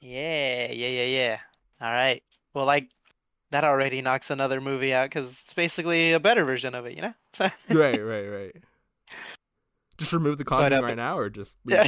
Yeah, 0.00 0.72
yeah, 0.72 0.88
yeah, 0.88 1.04
yeah. 1.04 1.38
All 1.80 1.92
right. 1.92 2.22
Well, 2.52 2.66
like 2.66 2.88
that 3.50 3.64
already 3.64 4.02
knocks 4.02 4.30
another 4.30 4.60
movie 4.60 4.92
out 4.92 5.08
because 5.08 5.28
it's 5.28 5.54
basically 5.54 6.12
a 6.12 6.20
better 6.20 6.44
version 6.44 6.74
of 6.74 6.86
it, 6.86 6.96
you 6.96 7.02
know? 7.02 7.14
So, 7.32 7.44
right, 7.70 8.04
right, 8.04 8.26
right. 8.26 8.56
Just 9.96 10.12
remove 10.12 10.38
the 10.38 10.44
Conjuring 10.44 10.82
uh, 10.82 10.86
right 10.86 10.96
now, 10.96 11.16
or 11.16 11.30
just 11.30 11.56
yeah. 11.64 11.86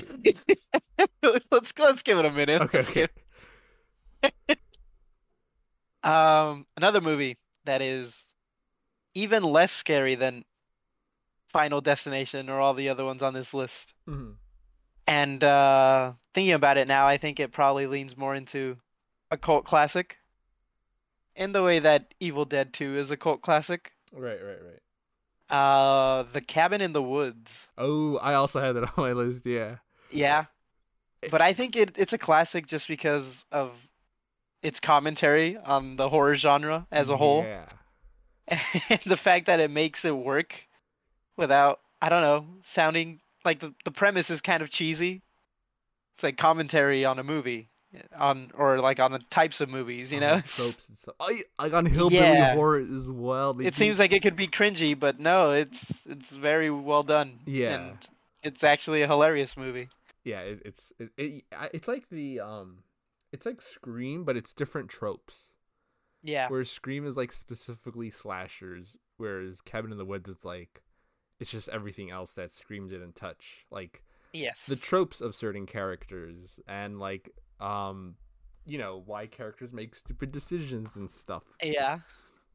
let's 1.51 1.75
let's 1.77 2.03
give 2.03 2.19
it 2.19 2.25
a 2.25 2.31
minute. 2.31 2.63
Okay, 2.63 2.79
Let's 2.79 2.91
okay. 2.91 3.09
Um, 6.07 6.67
another 6.77 7.01
movie 7.01 7.37
that 7.65 7.83
is 7.83 8.35
even 9.15 9.43
less 9.43 9.73
scary 9.73 10.15
than 10.15 10.45
Final 11.49 11.81
Destination 11.81 12.49
or 12.49 12.61
all 12.61 12.75
the 12.75 12.89
other 12.89 13.05
ones 13.05 13.23
on 13.23 13.35
this 13.35 13.53
list. 13.55 13.95
Mhm. 14.09 14.37
And 15.07 15.45
uh, 15.45 16.13
thinking 16.35 16.53
about 16.53 16.77
it 16.79 16.89
now, 16.89 17.07
I 17.07 17.17
think 17.17 17.39
it 17.41 17.53
probably 17.53 17.87
leans 17.87 18.17
more 18.17 18.35
into 18.35 18.79
a 19.31 19.37
cult 19.37 19.65
classic. 19.65 20.19
In 21.35 21.53
the 21.53 21.63
way 21.63 21.79
that 21.79 22.15
Evil 22.19 22.45
Dead 22.45 22.73
2 22.73 22.97
is 22.97 23.11
a 23.11 23.17
cult 23.17 23.43
classic. 23.43 23.93
Right, 24.13 24.39
right, 24.43 24.59
right. 24.63 25.55
Uh, 25.55 26.25
The 26.33 26.41
Cabin 26.41 26.81
in 26.81 26.93
the 26.93 27.03
Woods. 27.03 27.69
Oh, 27.79 28.17
I 28.19 28.35
also 28.35 28.61
had 28.61 28.73
that 28.73 28.85
on 28.97 29.05
my 29.05 29.13
list. 29.13 29.47
Yeah. 29.47 29.77
Yeah. 30.11 30.47
But 31.31 31.41
I 31.41 31.53
think 31.53 31.77
it, 31.77 31.97
it's 31.97 32.13
a 32.13 32.19
classic 32.19 32.67
just 32.67 32.89
because 32.89 33.45
of 33.53 33.73
its 34.67 34.81
commentary 34.81 35.57
on 35.57 35.97
the 35.97 36.09
horror 36.09 36.35
genre 36.37 36.87
as 36.91 37.09
a 37.11 37.17
whole. 37.17 37.43
Yeah. 37.43 37.67
And 38.91 39.01
the 39.07 39.17
fact 39.17 39.47
that 39.47 39.61
it 39.61 39.71
makes 39.71 40.05
it 40.05 40.17
work 40.17 40.67
without, 41.37 41.81
I 42.01 42.09
don't 42.09 42.23
know, 42.23 42.47
sounding 42.63 43.21
like 43.45 43.61
the, 43.61 43.75
the 43.85 43.91
premise 43.91 44.31
is 44.31 44.41
kind 44.41 44.63
of 44.63 44.71
cheesy. 44.71 45.23
It's 46.15 46.23
like 46.25 46.37
commentary 46.37 47.05
on 47.05 47.19
a 47.19 47.23
movie, 47.25 47.69
on 48.17 48.51
or 48.57 48.79
like 48.81 48.99
on 49.01 49.13
the 49.13 49.19
types 49.31 49.61
of 49.61 49.69
movies, 49.69 50.13
you 50.13 50.21
know? 50.21 50.41
Tropes 50.41 50.89
and 50.89 50.97
stuff. 50.99 51.15
Yeah, 51.29 51.43
like 51.59 51.73
on 51.75 51.87
hillbilly 51.87 52.21
Yeah. 52.23 52.55
horror 52.55 52.81
as 52.81 53.11
well. 53.11 53.53
they 53.55 53.67
it 53.67 53.75
do- 53.75 53.79
seems 53.79 53.99
like 53.99 54.13
it 54.13 54.23
could 54.23 54.37
be 54.37 54.49
cringy, 54.49 54.99
but 54.99 55.21
no, 55.21 55.51
it's 55.51 56.07
it's 56.07 56.31
very 56.31 56.71
well 56.71 57.03
done. 57.03 57.41
Yeah. 57.47 57.75
And 57.75 57.99
it's 58.43 58.65
actually 58.65 59.03
a 59.03 59.07
hilarious 59.07 59.57
movie. 59.57 59.89
yeah, 60.25 60.41
it, 60.41 60.63
it's 60.65 60.93
it, 60.99 61.11
it, 61.19 61.45
it's 61.75 61.89
like 61.89 62.09
the 62.11 62.41
um, 62.41 62.79
it's 63.37 63.47
like 63.47 63.61
Scream, 63.61 64.25
but 64.25 64.37
it's 64.37 64.53
different 64.53 64.89
tropes. 64.89 65.53
Yeah. 66.23 66.49
Whereas 66.49 66.71
Scream 66.71 67.07
is 67.07 67.17
like 67.17 67.31
specifically 67.31 68.11
slashers, 68.11 68.97
whereas 69.19 69.61
Cabin 69.61 69.93
in 69.93 69.99
the 69.99 70.05
Woods 70.05 70.29
it's 70.29 70.45
like 70.45 70.83
it's 71.39 71.51
just 71.51 71.69
everything 71.69 72.11
else 72.11 72.33
that 72.33 72.53
Scream 72.53 72.89
didn't 72.89 73.15
touch. 73.15 73.67
Like 73.71 74.03
Yes. 74.33 74.67
the 74.67 74.77
tropes 74.77 75.21
of 75.21 75.35
certain 75.35 75.67
characters 75.67 76.59
and 76.69 76.99
like 76.99 77.31
um 77.61 78.17
you 78.67 78.77
know 78.77 79.03
why 79.07 79.27
characters 79.27 79.73
make 79.73 79.95
stupid 79.95 80.31
decisions 80.31 80.97
and 80.97 81.11
stuff 81.11 81.45
yeah. 81.63 82.01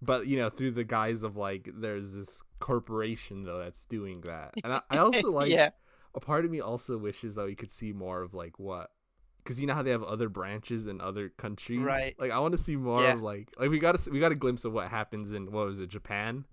but 0.02 0.28
you 0.28 0.38
know 0.38 0.50
through 0.50 0.72
the 0.72 0.84
guise 0.84 1.24
of 1.24 1.38
like 1.38 1.70
there's 1.74 2.14
this 2.14 2.44
corporation 2.60 3.44
though 3.44 3.58
that's 3.58 3.86
doing 3.86 4.22
that 4.22 4.54
and 4.64 4.74
i, 4.74 4.82
I 4.92 4.98
also 5.00 5.32
like 5.32 5.50
yeah. 5.50 5.72
a 6.14 6.20
part 6.20 6.46
of 6.46 6.52
me 6.52 6.60
also 6.60 6.98
wishes 6.98 7.36
though 7.36 7.46
you 7.46 7.56
could 7.56 7.72
see 7.72 7.94
more 7.94 8.22
of 8.22 8.36
like 8.36 8.60
what 8.60 8.92
because 9.44 9.60
you 9.60 9.68
know 9.68 9.74
how 9.74 9.82
they 9.84 9.92
have 9.92 10.04
other 10.04 10.30
branches 10.30 10.88
in 10.88 11.00
other 11.02 11.30
countries 11.30 11.80
Right. 11.82 12.16
like 12.20 12.32
i 12.32 12.40
want 12.40 12.54
to 12.54 12.58
see 12.58 12.76
more 12.76 13.04
Yeah. 13.04 13.14
of 13.14 13.22
like 13.22 13.50
like 13.60 13.70
we 13.70 13.80
got 13.80 13.96
a 13.96 14.10
we 14.12 14.20
got 14.20 14.32
a 14.32 14.36
glimpse 14.36 14.66
of 14.66 14.74
what 14.74 14.88
happens 14.90 15.32
in 15.32 15.52
what 15.52 15.68
was 15.68 15.80
it 15.80 15.90
japan 15.90 16.46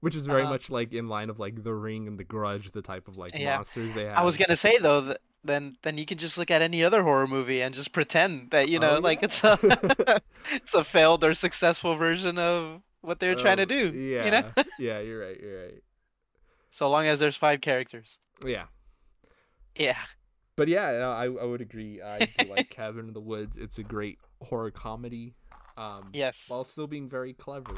which 0.00 0.14
is 0.14 0.26
very 0.26 0.42
Uh-huh. 0.42 0.52
much 0.52 0.70
like 0.70 0.92
in 0.92 1.08
line 1.08 1.28
of 1.30 1.38
like 1.40 1.64
the 1.64 1.74
ring 1.74 2.06
and 2.06 2.18
the 2.18 2.24
Grudge, 2.24 2.70
the 2.70 2.82
type 2.82 3.08
of 3.08 3.16
like 3.16 3.34
Yeah. 3.34 3.56
monsters 3.56 3.94
they 3.94 4.04
have 4.04 4.18
I 4.18 4.22
was 4.22 4.36
gonna 4.36 4.54
say 4.56 4.78
though 4.78 5.00
that 5.02 5.18
then 5.42 5.74
then 5.82 5.98
you 5.98 6.06
can 6.06 6.18
just 6.18 6.38
look 6.38 6.50
at 6.50 6.62
any 6.62 6.84
other 6.84 7.02
horror 7.02 7.26
movie 7.26 7.60
and 7.62 7.74
just 7.74 7.92
pretend 7.92 8.50
that 8.50 8.68
you 8.68 8.78
know 8.78 8.96
Oh, 8.96 9.00
like 9.00 9.22
it's 9.22 9.42
a 9.42 9.58
it's 10.52 10.74
a 10.74 10.84
failed 10.84 11.24
or 11.24 11.34
successful 11.34 11.96
version 11.96 12.38
of 12.38 12.82
what 13.00 13.18
they're 13.20 13.34
trying 13.34 13.56
to 13.56 13.62
Um, 13.62 13.68
do. 13.68 13.88
Yeah, 13.92 14.24
You 14.24 14.30
know. 14.30 14.52
yeah, 14.78 14.98
you're 15.06 15.20
right. 15.20 15.40
You're 15.40 15.62
right. 15.66 15.82
so 16.70 16.88
long 16.90 17.06
as 17.06 17.18
there's 17.20 17.36
five 17.36 17.60
characters. 17.60 18.18
Yeah, 18.44 18.66
Yeah. 19.74 19.96
But 20.58 20.68
yeah, 20.68 20.92
no, 20.98 21.10
I 21.12 21.24
I 21.24 21.44
would 21.46 21.62
agree. 21.62 22.02
I 22.02 22.28
do 22.38 22.50
like 22.50 22.68
Cabin 22.78 23.06
in 23.08 23.14
the 23.14 23.20
Woods. 23.20 23.56
It's 23.56 23.78
a 23.78 23.82
great 23.82 24.18
horror 24.42 24.70
comedy. 24.70 25.34
Um, 25.78 26.10
Yes. 26.12 26.46
while 26.48 26.64
still 26.64 26.86
being 26.88 27.08
very 27.08 27.32
clever. 27.32 27.76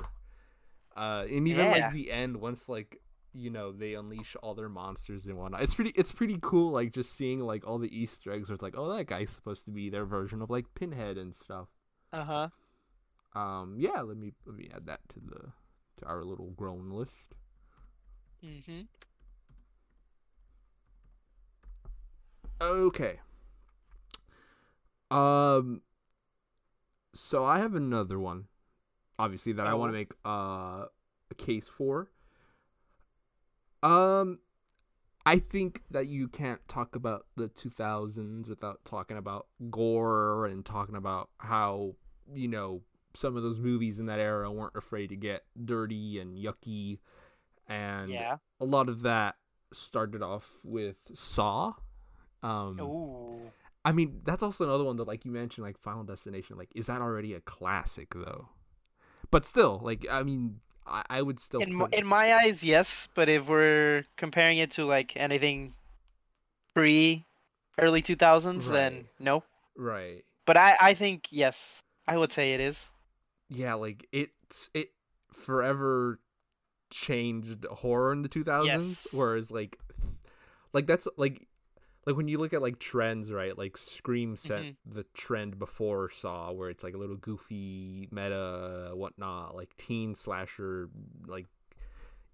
Uh, 0.97 1.25
and 1.31 1.47
even 1.47 1.71
like 1.71 1.93
the 1.93 2.11
end, 2.11 2.39
once 2.39 2.69
like 2.69 3.01
you 3.33 3.49
know 3.51 3.71
they 3.71 3.95
unleash 3.95 4.35
all 4.43 4.55
their 4.55 4.69
monsters 4.69 5.25
and 5.27 5.37
whatnot. 5.37 5.63
It's 5.63 5.75
pretty. 5.77 5.93
It's 5.95 6.11
pretty 6.11 6.39
cool. 6.43 6.73
Like 6.73 6.93
just 6.93 7.15
seeing 7.15 7.39
like 7.41 7.65
all 7.67 7.79
the 7.79 7.95
Easter 7.97 8.33
eggs. 8.33 8.49
Where 8.49 8.55
it's 8.55 8.63
like, 8.63 8.75
oh, 8.77 8.93
that 8.97 9.05
guy's 9.07 9.31
supposed 9.31 9.65
to 9.67 9.71
be 9.71 9.89
their 9.91 10.05
version 10.05 10.43
of 10.43 10.51
like 10.51 10.67
Pinhead 10.75 11.17
and 11.19 11.33
stuff. 11.35 11.69
Uh 12.13 12.25
huh. 12.25 12.49
Um, 13.41 13.77
yeah. 13.79 14.01
Let 14.01 14.17
me 14.17 14.33
let 14.47 14.57
me 14.57 14.69
add 14.75 14.87
that 14.87 15.01
to 15.11 15.21
the 15.21 15.53
to 15.99 16.07
our 16.07 16.25
little 16.25 16.51
grown 16.51 16.91
list. 16.91 17.35
Mm-hmm. 18.45 18.81
Okay. 22.61 23.21
Um 25.11 25.83
so 27.15 27.45
I 27.45 27.59
have 27.59 27.75
another 27.75 28.19
one 28.21 28.47
obviously 29.19 29.53
that 29.53 29.67
I 29.67 29.75
want 29.75 29.91
Oh. 29.91 29.93
to 29.93 29.99
make 29.99 30.13
uh, 30.25 30.87
a 31.31 31.35
case 31.37 31.67
for. 31.69 32.11
Um 33.83 34.39
I 35.27 35.39
think 35.39 35.83
that 35.91 36.07
you 36.07 36.29
can't 36.29 36.67
talk 36.69 36.97
about 36.97 37.27
the 37.37 37.49
2000s 37.51 38.49
without 38.49 38.85
talking 38.85 39.17
about 39.19 39.49
gore 39.71 40.47
and 40.47 40.65
talking 40.65 40.97
about 40.97 41.29
how, 41.39 41.97
you 42.33 42.49
know, 42.49 42.83
some 43.15 43.37
of 43.37 43.43
those 43.43 43.61
movies 43.61 43.99
in 43.99 44.07
that 44.07 44.19
era 44.19 44.51
weren't 44.51 44.77
afraid 44.77 45.09
to 45.09 45.17
get 45.17 45.45
dirty 45.63 46.19
and 46.21 46.39
yucky 46.39 47.01
and 47.67 48.11
Yeah. 48.11 48.37
a 48.61 48.65
lot 48.65 48.89
of 48.89 49.03
that 49.03 49.37
started 49.73 50.23
off 50.23 50.59
with 50.65 50.97
Saw. 51.15 51.75
Um, 52.43 52.81
Ooh. 52.81 53.51
I 53.85 53.93
mean, 53.93 54.21
that's 54.25 54.43
also 54.43 54.65
another 54.65 54.85
one 54.85 54.97
that, 54.97 55.07
like 55.07 55.25
you 55.25 55.31
mentioned, 55.31 55.67
like 55.67 55.79
Final 55.79 56.05
Destination. 56.05 56.57
Like, 56.57 56.71
is 56.75 56.87
that 56.87 57.01
already 57.01 57.35
a 57.35 57.41
classic 57.41 58.15
though? 58.15 58.49
But 59.31 59.47
still, 59.47 59.81
like, 59.83 60.07
I 60.11 60.23
mean, 60.23 60.61
I, 60.87 61.03
I 61.09 61.23
would 61.23 61.39
still. 61.39 61.61
In 61.61 61.81
in 61.93 62.07
my 62.07 62.35
eyes, 62.35 62.63
yes. 62.65 63.09
But 63.15 63.29
if 63.29 63.49
we're 63.49 64.05
comparing 64.17 64.59
it 64.59 64.71
to 64.73 64.85
like 64.85 65.17
anything 65.17 65.75
pre 66.75 67.25
early 67.79 68.03
two 68.03 68.17
thousands, 68.17 68.69
then 68.69 69.09
no. 69.19 69.45
right? 69.77 70.25
But 70.47 70.57
I 70.57 70.77
I 70.81 70.95
think 70.95 71.29
yes. 71.31 71.83
I 72.07 72.17
would 72.17 72.33
say 72.33 72.55
it 72.55 72.61
is. 72.61 72.91
Yeah, 73.49 73.75
like 73.75 74.07
it 74.13 74.31
it 74.75 74.91
forever 75.33 76.19
changed 76.91 77.65
horror 77.67 78.13
in 78.13 78.23
the 78.23 78.29
2000s. 78.29 78.67
Yes. 78.67 79.07
Whereas, 79.13 79.51
like, 79.51 79.79
like 80.73 80.87
that's 80.87 81.09
like. 81.17 81.47
Like 82.07 82.17
when 82.17 82.29
you 82.29 82.39
look 82.39 82.53
at 82.55 82.63
like 82.63 82.79
trends, 82.79 83.31
right? 83.31 83.57
Like 83.57 83.77
Scream 83.77 84.35
set 84.37 84.63
Mhm. 84.63 84.77
the 84.87 85.05
trend 85.15 85.59
before 85.59 86.09
Saw, 86.11 86.51
where 86.53 86.71
it's 86.71 86.83
like 86.83 86.95
a 86.95 86.99
little 86.99 87.17
goofy, 87.17 88.09
meta, 88.11 88.93
whatnot, 88.95 89.55
like 89.55 89.77
teen 89.77 90.15
slasher, 90.15 90.89
like 91.27 91.47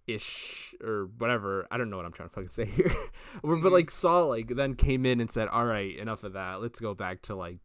ish 0.07 0.73
or 0.83 1.07
whatever. 1.19 1.67
I 1.71 1.79
don't 1.79 1.91
know 1.91 1.97
what 1.97 2.07
I'm 2.07 2.13
trying 2.13 2.29
to 2.29 2.35
fucking 2.35 2.51
say 2.51 2.67
here. 2.67 2.95
but, 3.43 3.61
but 3.61 3.71
Mhm. 3.71 3.73
like 3.73 3.91
Saw 3.91 4.21
like 4.25 4.49
then 4.55 4.75
came 4.77 5.05
in 5.05 5.21
and 5.21 5.31
said, 5.31 5.49
"All 5.49 5.65
right, 5.67 5.97
enough 5.99 6.23
of 6.23 6.35
that. 6.35 6.61
Let's 6.63 6.79
go 6.79 6.95
back 6.95 7.23
to 7.23 7.35
like 7.35 7.59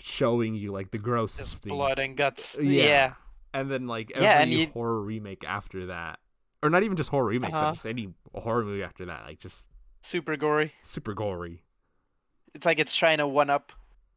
showing 0.00 0.54
you 0.54 0.72
like 0.72 0.90
the 0.90 0.98
thing." 0.98 1.70
blood 1.70 1.98
and 1.98 2.16
guts. 2.16 2.58
Yeah. 2.60 2.84
Yeah. 2.84 3.14
And 3.54 3.70
then 3.70 3.86
like 3.86 4.10
every 4.14 4.24
Yeah, 4.24 4.42
you- 4.44 4.66
horror 4.72 5.00
remake 5.00 5.44
after 5.44 5.86
that, 5.86 6.18
or 6.62 6.68
not 6.70 6.82
even 6.82 6.96
just 6.96 7.10
horror 7.10 7.28
remake, 7.28 7.52
Uh-huh. 7.54 7.66
but 7.66 7.72
just 7.74 7.86
any 7.86 8.12
horror 8.34 8.64
movie 8.64 8.82
after 8.82 9.06
that, 9.06 9.24
like 9.24 9.38
just 9.38 9.66
Super 10.06 10.36
gory. 10.36 10.72
super 10.84 11.14
gory. 11.14 11.64
It's 12.54 12.64
like 12.64 12.78
it's 12.78 12.94
trying 12.94 13.18
to 13.18 13.26
one 13.26 13.50
up 13.50 13.72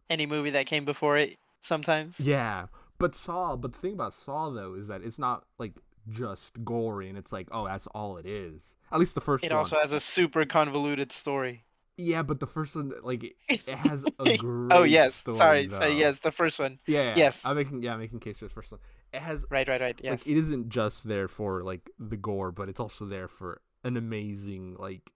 any 0.08 0.28
movie 0.28 0.52
that 0.52 0.68
came 0.68 0.86
before 0.86 1.18
it. 1.18 1.36
Sometimes. 1.62 2.20
Yeah, 2.20 2.68
but 3.00 3.16
Saw. 3.16 3.56
But 3.56 3.74
the 3.74 3.80
thing 3.80 3.94
about 3.94 4.14
Saw 4.14 4.52
though 4.52 4.76
is 4.76 4.86
that 4.86 5.02
it's 5.02 5.18
not 5.18 5.46
like 5.58 5.74
just 6.08 6.64
gory, 6.64 7.10
and 7.10 7.18
it's 7.18 7.34
like, 7.34 7.48
oh, 7.52 7.66
that's 7.66 7.88
all 7.88 8.18
it 8.18 8.28
is. 8.28 8.76
At 8.92 9.00
least 9.00 9.16
the 9.16 9.22
first 9.22 9.44
It 9.44 9.50
one. 9.50 9.58
also 9.58 9.80
has 9.80 9.92
a 9.92 10.00
super 10.00 10.46
convoluted 10.46 11.12
story. 11.12 11.66
Yeah, 11.98 12.22
but 12.22 12.40
the 12.40 12.46
first 12.46 12.76
one, 12.76 12.94
like, 13.02 13.24
it, 13.24 13.66
has 13.68 14.04
a 14.04 14.12
oh, 14.20 14.38
great. 14.38 14.72
oh 14.72 14.84
yes. 14.84 15.16
story, 15.16 15.36
sorry. 15.38 15.70
Sorry. 15.70 15.98
Yes, 15.98 16.20
the 16.20 16.32
first 16.32 16.60
one. 16.60 16.78
Yeah, 16.86 17.02
yeah. 17.02 17.14
Yes. 17.18 17.44
I'm 17.48 17.56
making 17.56 17.82
yeah, 17.82 17.94
I'm 17.94 18.00
making 18.00 18.20
case 18.20 18.38
for 18.38 18.46
the 18.46 18.54
first 18.54 18.72
one. 18.72 18.80
It 19.12 19.22
has 19.22 19.48
Right. 19.50 19.68
Right. 19.68 19.82
Right. 19.82 20.00
Yes. 20.04 20.12
like 20.12 20.28
it 20.28 20.38
isn't 20.38 20.70
just 20.70 21.08
there 21.08 21.28
for 21.28 21.64
like 21.64 21.90
the 21.98 22.16
gore, 22.16 22.52
but 22.52 22.70
it's 22.70 22.80
also 22.80 23.06
there 23.06 23.28
for 23.28 23.62
an 23.84 23.98
amazing 23.98 24.76
like 24.78 25.10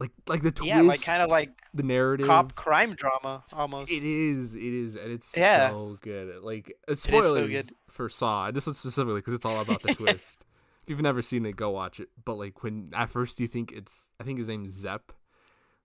like 0.00 0.10
like 0.26 0.42
the 0.42 0.50
twist. 0.50 0.66
yeah. 0.68 0.80
Like 0.80 1.02
kind 1.02 1.22
of 1.22 1.30
like 1.30 1.50
the 1.74 1.82
narrative. 1.84 2.26
cop 2.26 2.54
crime 2.56 2.94
drama 2.94 3.44
almost. 3.52 3.92
It 3.92 4.02
is, 4.02 4.54
it 4.54 4.62
is, 4.62 4.96
and 4.96 5.12
it's 5.12 5.32
Yeah. 5.36 5.70
so 5.70 5.98
good. 6.00 6.42
Like 6.42 6.74
uh, 6.88 6.94
so 6.96 7.46
good. 7.46 7.72
for 7.88 8.08
Saw. 8.08 8.50
This 8.50 8.66
one 8.66 8.74
specifically 8.74 9.16
because 9.20 9.34
it's 9.34 9.44
all 9.44 9.60
about 9.60 9.82
the 9.82 9.94
twist. 10.00 10.38
If 10.82 10.88
you've 10.88 11.02
never 11.02 11.22
seen 11.22 11.44
it, 11.46 11.54
go 11.54 11.70
watch 11.70 12.00
it. 12.00 12.08
But 12.24 12.34
like 12.34 12.62
when 12.64 12.90
at 12.94 13.10
first 13.10 13.38
you 13.38 13.46
think 13.46 13.70
it's, 13.72 14.08
I 14.18 14.24
think 14.24 14.38
his 14.38 14.48
name's 14.48 14.72
Zep, 14.72 15.12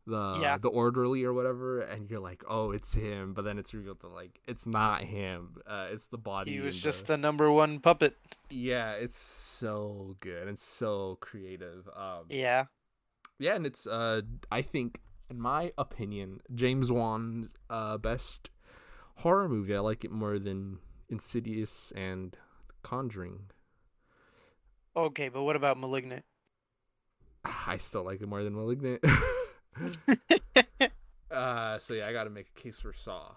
the 0.08 0.40
Yeah. 0.42 0.58
the 0.58 0.70
orderly 0.70 1.24
or 1.26 1.34
whatever, 1.34 1.82
and 1.82 2.10
you're 2.10 2.22
like, 2.22 2.44
oh, 2.50 2.72
it's 2.72 2.94
him. 2.94 3.34
But 3.34 3.44
then 3.44 3.58
it's 3.60 3.74
revealed 3.74 4.00
that 4.02 4.14
like 4.14 4.40
it's 4.48 4.66
not 4.66 5.02
him. 5.02 5.58
Uh, 5.68 5.88
it's 5.92 6.08
the 6.08 6.18
body. 6.18 6.54
He 6.54 6.60
was 6.62 6.80
just 6.80 7.08
the, 7.08 7.14
the 7.14 7.18
number 7.18 7.52
one 7.52 7.80
puppet. 7.80 8.16
yeah. 8.50 8.94
It's 8.94 9.18
so 9.20 10.16
good 10.22 10.48
and 10.48 10.58
so 10.58 11.18
creative. 11.20 11.90
Um, 11.96 12.26
Yeah. 12.30 12.66
Yeah, 13.40 13.56
and 13.56 13.66
it's 13.66 13.86
uh 13.88 14.22
I 14.52 14.62
think 14.62 15.02
in 15.30 15.40
my 15.40 15.72
opinion, 15.78 16.42
James 16.54 16.92
Wan's 16.92 17.54
uh 17.70 17.98
best 17.98 18.50
horror 19.18 19.50
movie. 19.50 19.76
I 19.76 19.80
like 19.80 20.04
it 20.06 20.12
more 20.12 20.40
than 20.40 20.80
Insidious 21.10 21.92
and 21.96 22.38
Conjuring. 22.84 23.48
Okay, 24.96 25.30
but 25.30 25.44
what 25.44 25.56
about 25.56 25.78
Malignant? 25.78 26.26
I 27.68 27.78
still 27.78 28.04
like 28.04 28.22
it 28.22 28.28
more 28.28 28.44
than 28.44 28.56
Malignant. 28.56 29.04
uh 31.32 31.80
so 31.80 31.94
yeah, 31.94 32.08
I 32.08 32.14
got 32.14 32.26
to 32.26 32.30
make 32.30 32.48
a 32.56 32.60
case 32.60 32.80
for 32.80 32.94
Saw. 32.94 33.34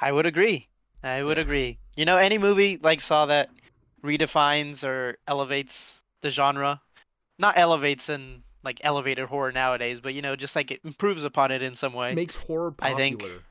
I 0.00 0.12
would 0.12 0.26
agree. 0.26 0.68
I 1.02 1.22
would 1.22 1.38
Yeah. 1.38 1.38
agree. 1.38 1.78
You 1.96 2.04
know, 2.04 2.16
any 2.16 2.38
movie 2.38 2.78
like 2.78 3.00
Saw 3.00 3.26
that 3.26 3.50
redefines 4.04 4.84
or 4.84 5.18
elevates 5.26 6.02
the 6.22 6.30
genre, 6.30 6.82
not 7.38 7.56
elevates 7.56 8.08
in 8.08 8.42
like 8.64 8.80
elevated 8.82 9.26
horror 9.28 9.52
nowadays, 9.52 10.00
but 10.00 10.14
you 10.14 10.22
know, 10.22 10.34
just 10.36 10.56
like 10.56 10.70
it 10.70 10.80
improves 10.84 11.22
upon 11.24 11.50
it 11.52 11.62
in 11.62 11.74
some 11.74 11.92
way. 11.92 12.14
Makes 12.14 12.36
horror 12.36 12.74
I 12.80 12.92
popular. 12.94 12.98
think- 13.28 13.42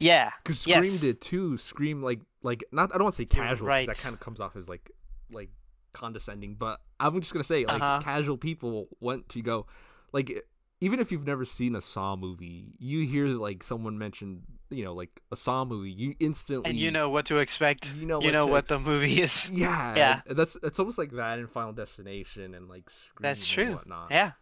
yeah. 0.00 0.32
Cuz 0.44 0.60
Scream 0.60 0.82
yes. 0.84 1.00
did 1.00 1.20
too. 1.20 1.56
Scream 1.58 2.02
like 2.02 2.20
like 2.42 2.64
not 2.72 2.90
I 2.92 2.98
don't 2.98 3.04
want 3.04 3.14
to 3.14 3.22
say 3.22 3.24
casual 3.26 3.68
'cause 3.68 3.86
that 3.86 3.98
kind 3.98 4.14
of 4.14 4.20
comes 4.20 4.40
off 4.40 4.56
as 4.56 4.68
like 4.68 4.90
like 5.30 5.50
condescending, 5.92 6.54
but 6.54 6.80
I'm 6.98 7.20
just 7.20 7.32
going 7.32 7.42
to 7.42 7.46
say 7.46 7.64
like 7.66 7.80
Uh-huh. 7.80 8.00
casual 8.02 8.36
people 8.36 8.88
want 9.00 9.28
to 9.30 9.42
go 9.42 9.66
like 10.12 10.44
even 10.82 10.98
if 10.98 11.12
you've 11.12 11.26
never 11.26 11.44
seen 11.44 11.76
a 11.76 11.80
Saw 11.80 12.16
movie, 12.16 12.74
you 12.78 13.06
hear 13.06 13.26
like 13.28 13.62
someone 13.62 13.96
mention, 13.98 14.42
you 14.68 14.82
know, 14.84 14.94
like 14.94 15.10
a 15.30 15.36
Saw 15.36 15.64
movie, 15.64 15.92
you 15.92 16.14
instantly 16.18 16.68
And 16.70 16.78
you 16.78 16.90
know 16.90 17.08
what 17.08 17.26
to 17.26 17.38
expect. 17.38 17.92
you 17.94 18.04
know 18.04 18.20
You 18.20 18.32
know 18.32 18.46
what 18.46 18.64
ex- 18.64 18.68
the 18.68 18.78
movie 18.80 19.22
is. 19.22 19.48
yeah 19.64 19.94
Yeah. 19.94 20.20
that's 20.26 20.56
it's 20.62 20.78
almost 20.80 20.98
like 20.98 21.12
that 21.12 21.38
in 21.38 21.46
Final 21.46 21.72
Destination 21.72 22.54
and 22.54 22.68
like 22.68 22.90
Scream 22.90 23.22
That's 23.22 23.42
and 23.42 23.48
true. 23.54 23.74
whatnot. 23.76 24.08
Yeah. 24.10 24.32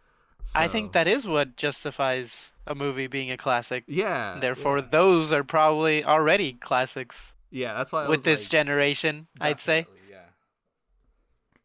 I 0.55 0.67
think 0.67 0.93
that 0.93 1.07
is 1.07 1.27
what 1.27 1.55
justifies 1.55 2.51
a 2.65 2.73
movie 2.73 3.05
being 3.07 3.29
a 3.31 3.37
classic. 3.37 3.83
yeah. 3.87 4.37
Therefore, 4.41 4.79
yeah. 4.79 4.87
those 4.91 5.31
are 5.31 5.43
probably 5.43 6.03
already 6.03 6.53
classics 6.53 7.33
yeah, 7.53 7.73
that's 7.75 7.91
why 7.91 8.05
I 8.05 8.07
with 8.07 8.19
was 8.19 8.23
this 8.23 8.43
like, 8.45 8.51
generation. 8.51 9.27
I'd 9.41 9.59
say. 9.61 9.85
yeah. 10.09 10.17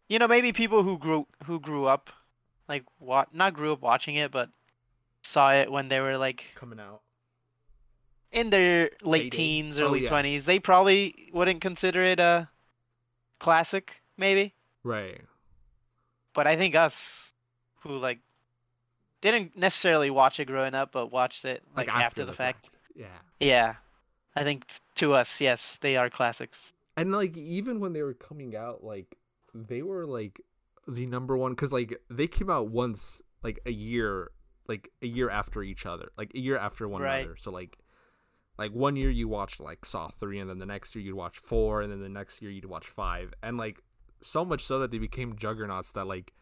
You 0.09 0.18
know, 0.18 0.29
maybe 0.29 0.53
people 0.53 0.83
who 0.83 0.99
grew 0.99 1.27
who 1.47 1.61
grew 1.61 1.87
up, 1.87 2.11
like 2.68 2.85
what 2.99 3.33
not 3.33 3.55
grew 3.55 3.72
up 3.72 3.81
watching 3.83 4.16
it, 4.16 4.31
but 4.33 4.51
saw 5.27 5.53
it 5.53 5.70
when 5.70 5.89
they 5.89 6.01
were 6.01 6.16
like 6.18 6.53
coming 6.55 6.81
out. 6.81 7.03
in 8.33 8.51
their 8.51 8.91
late 9.03 9.24
Heyday. 9.24 9.37
teens, 9.37 9.81
Oh, 9.81 9.85
early 9.87 10.03
yeah. 10.03 10.09
twenties. 10.09 10.45
They 10.45 10.59
probably 10.59 11.31
wouldn't 11.33 11.61
consider 11.61 12.03
it 12.03 12.20
a 12.20 12.49
classic, 13.39 14.03
maybe. 14.16 14.55
Right. 14.83 15.20
But 16.35 16.47
I 16.47 16.57
think 16.57 16.74
us, 16.74 17.35
who 17.81 17.97
like 17.99 18.18
didn't 19.20 19.57
necessarily 19.57 20.11
watch 20.11 20.39
it 20.41 20.47
growing 20.47 20.74
up, 20.74 20.93
but 20.93 21.11
watched 21.11 21.45
it 21.45 21.62
like, 21.77 21.89
after, 21.89 22.24
the, 22.24 22.33
fact. 22.33 22.70
Yeah. 22.95 23.07
Yeah, 23.41 23.74
I 24.35 24.45
think 24.45 24.66
to 24.97 25.12
us, 25.14 25.41
yes, 25.41 25.79
they 25.79 25.97
are 25.97 26.09
classics. 26.11 26.74
And 26.97 27.12
like 27.12 27.37
even 27.37 27.81
when 27.81 27.93
they 27.93 28.03
were 28.03 28.14
coming 28.14 28.55
out, 28.57 28.83
like 28.85 29.16
they 29.55 29.83
were 29.83 30.07
like 30.07 30.41
the 30.87 31.07
number 31.07 31.37
one 31.37 31.53
because 31.53 31.72
like 31.72 32.01
they 32.11 32.27
came 32.27 32.49
out 32.51 32.68
once 32.68 33.20
like 33.43 33.61
a 33.66 33.70
year, 33.72 34.31
like 34.68 34.90
a 35.02 35.06
year 35.06 35.30
after 35.30 35.62
each 35.62 35.86
other, 35.86 36.10
like 36.16 36.32
a 36.34 36.40
year 36.40 36.56
after 36.58 36.86
one 36.88 37.02
Right. 37.02 37.20
another. 37.20 37.36
So 37.36 37.50
like, 37.50 37.78
like 38.58 38.72
one 38.72 38.96
year 38.96 39.10
you 39.10 39.28
watched 39.28 39.60
like 39.60 39.84
Saw 39.84 40.08
three, 40.08 40.38
and 40.38 40.48
then 40.48 40.58
the 40.58 40.66
next 40.66 40.94
year 40.94 41.04
you'd 41.04 41.14
watch 41.14 41.38
four, 41.38 41.82
and 41.82 41.90
then 41.92 42.00
the 42.00 42.08
next 42.08 42.40
year 42.42 42.50
you'd 42.50 42.64
watch 42.64 42.86
five, 42.86 43.32
and 43.42 43.56
like 43.58 43.82
so 44.22 44.44
much 44.44 44.64
so 44.64 44.78
that 44.78 44.90
they 44.90 44.98
became 44.98 45.36
juggernauts 45.36 45.92
that 45.92 46.06
like. 46.06 46.32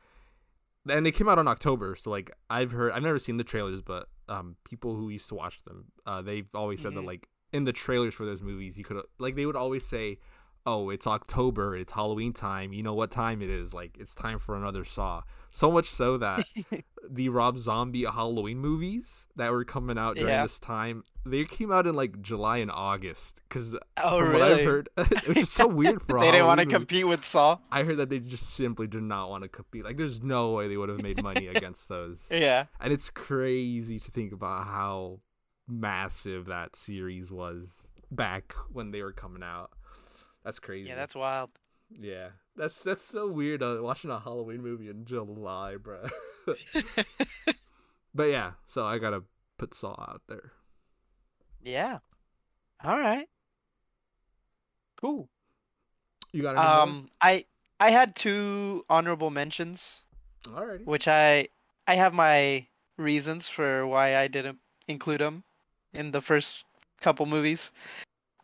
And 0.86 1.06
they 1.06 1.12
came 1.12 1.30
out 1.30 1.38
in 1.38 1.48
October, 1.48 1.96
so 1.96 2.10
like 2.10 2.30
I've 2.50 2.72
heard, 2.72 2.92
I've 2.92 3.02
never 3.02 3.18
seen 3.18 3.38
the 3.38 3.44
trailers, 3.44 3.80
but 3.80 4.08
um, 4.28 4.56
people 4.64 4.94
who 4.94 5.08
used 5.08 5.28
to 5.30 5.34
watch 5.34 5.62
them, 5.64 5.86
uh, 6.04 6.20
they've 6.20 6.46
always 6.54 6.80
said 6.82 6.92
that 6.94 7.00
Mhm. 7.00 7.06
like 7.06 7.28
in 7.54 7.64
the 7.64 7.72
trailers 7.72 8.12
for 8.12 8.26
those 8.26 8.42
movies, 8.42 8.76
you 8.76 8.84
could 8.84 9.00
like 9.18 9.34
they 9.34 9.46
would 9.46 9.56
always 9.56 9.86
say, 9.86 10.18
oh, 10.66 10.90
it's 10.90 11.06
October, 11.06 11.74
it's 11.74 11.92
Halloween 11.94 12.34
time. 12.34 12.74
You 12.74 12.82
know 12.82 12.92
what 12.92 13.10
time 13.10 13.40
it 13.40 13.48
is? 13.48 13.72
Like 13.72 13.96
it's 13.98 14.14
time 14.14 14.38
for 14.38 14.56
another 14.56 14.84
Saw. 14.84 15.22
So 15.52 15.70
much 15.72 15.86
so 15.88 16.18
that 16.18 16.46
the 17.10 17.28
Rob 17.28 17.58
Zombie 17.58 18.04
Halloween 18.04 18.58
movies 18.58 19.26
that 19.36 19.50
were 19.52 19.64
coming 19.64 19.98
out 19.98 20.16
during 20.16 20.28
Yeah. 20.32 20.42
this 20.44 20.58
time, 20.58 21.04
they 21.26 21.44
came 21.44 21.70
out 21.72 21.86
in 21.86 21.94
like 21.94 22.20
July 22.22 22.58
and 22.58 22.70
August. 22.70 23.40
Because 23.48 23.74
Oh, 23.96 24.18
from 24.18 24.28
really? 24.28 24.40
what 24.40 24.52
I've 24.52 24.64
heard, 24.64 24.88
which 25.26 25.38
is 25.38 25.50
so 25.50 25.66
weird 25.80 26.02
for 26.02 26.20
they 26.20 26.30
didn't 26.30 26.46
want 26.46 26.60
to 26.60 26.66
compete 26.66 27.06
with 27.06 27.24
Saw. 27.24 27.58
I 27.70 27.82
heard 27.82 27.96
that 27.98 28.08
they 28.10 28.18
just 28.20 28.50
simply 28.54 28.86
did 28.86 29.02
not 29.02 29.30
want 29.30 29.42
to 29.42 29.48
compete. 29.48 29.84
Like, 29.84 29.96
there's 29.96 30.22
no 30.22 30.52
way 30.52 30.68
they 30.68 30.76
would 30.76 30.88
have 30.88 31.02
made 31.02 31.22
money 31.22 31.46
against 31.48 31.88
those. 31.88 32.26
Yeah, 32.30 32.66
And 32.80 32.92
it's 32.92 33.10
crazy 33.10 33.98
to 34.00 34.10
think 34.10 34.32
about 34.32 34.64
how 34.66 35.20
massive 35.68 36.46
that 36.46 36.76
series 36.76 37.30
was 37.30 37.68
back 38.10 38.54
when 38.72 38.90
they 38.90 39.02
were 39.02 39.12
coming 39.12 39.42
out. 39.42 39.70
That's 40.44 40.58
crazy. 40.58 40.88
yeah, 40.88 40.94
that's 40.96 41.14
wild. 41.14 41.50
Yeah. 42.00 42.28
That's 42.56 42.82
that's 42.82 43.02
so 43.02 43.28
weird. 43.28 43.62
Uh, 43.62 43.78
watching 43.80 44.10
a 44.10 44.20
Halloween 44.20 44.62
movie 44.62 44.88
in 44.88 45.04
July, 45.04 45.76
bro. 45.76 46.06
but 48.14 48.24
yeah, 48.24 48.52
so 48.68 48.86
I 48.86 48.98
gotta 48.98 49.22
put 49.58 49.74
Saw 49.74 49.92
out 49.92 50.22
there. 50.28 50.52
Yeah. 51.62 51.98
All 52.84 52.98
right. 52.98 53.28
Cool. 54.96 55.28
You 56.32 56.42
got 56.42 56.56
Um, 56.56 57.08
I 57.20 57.46
I 57.80 57.90
had 57.90 58.14
two 58.14 58.84
honorable 58.88 59.30
mentions? 59.30 60.02
Alrighty. 60.46 60.84
which 60.84 61.08
I 61.08 61.48
I 61.86 61.94
have 61.96 62.12
my 62.12 62.66
reasons 62.96 63.48
for 63.48 63.86
why 63.86 64.16
I 64.16 64.28
didn't 64.28 64.58
include 64.86 65.20
them 65.20 65.44
in 65.92 66.10
the 66.10 66.20
first 66.20 66.64
couple 67.00 67.26
movies. 67.26 67.72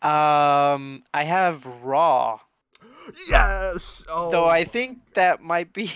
Um, 0.03 1.05
I 1.13 1.25
have 1.25 1.67
Raw, 1.67 2.41
Yes. 3.29 4.05
Oh. 4.09 4.31
though 4.31 4.47
I 4.47 4.65
think 4.65 4.99
that 5.15 5.43
might 5.43 5.73
be 5.73 5.91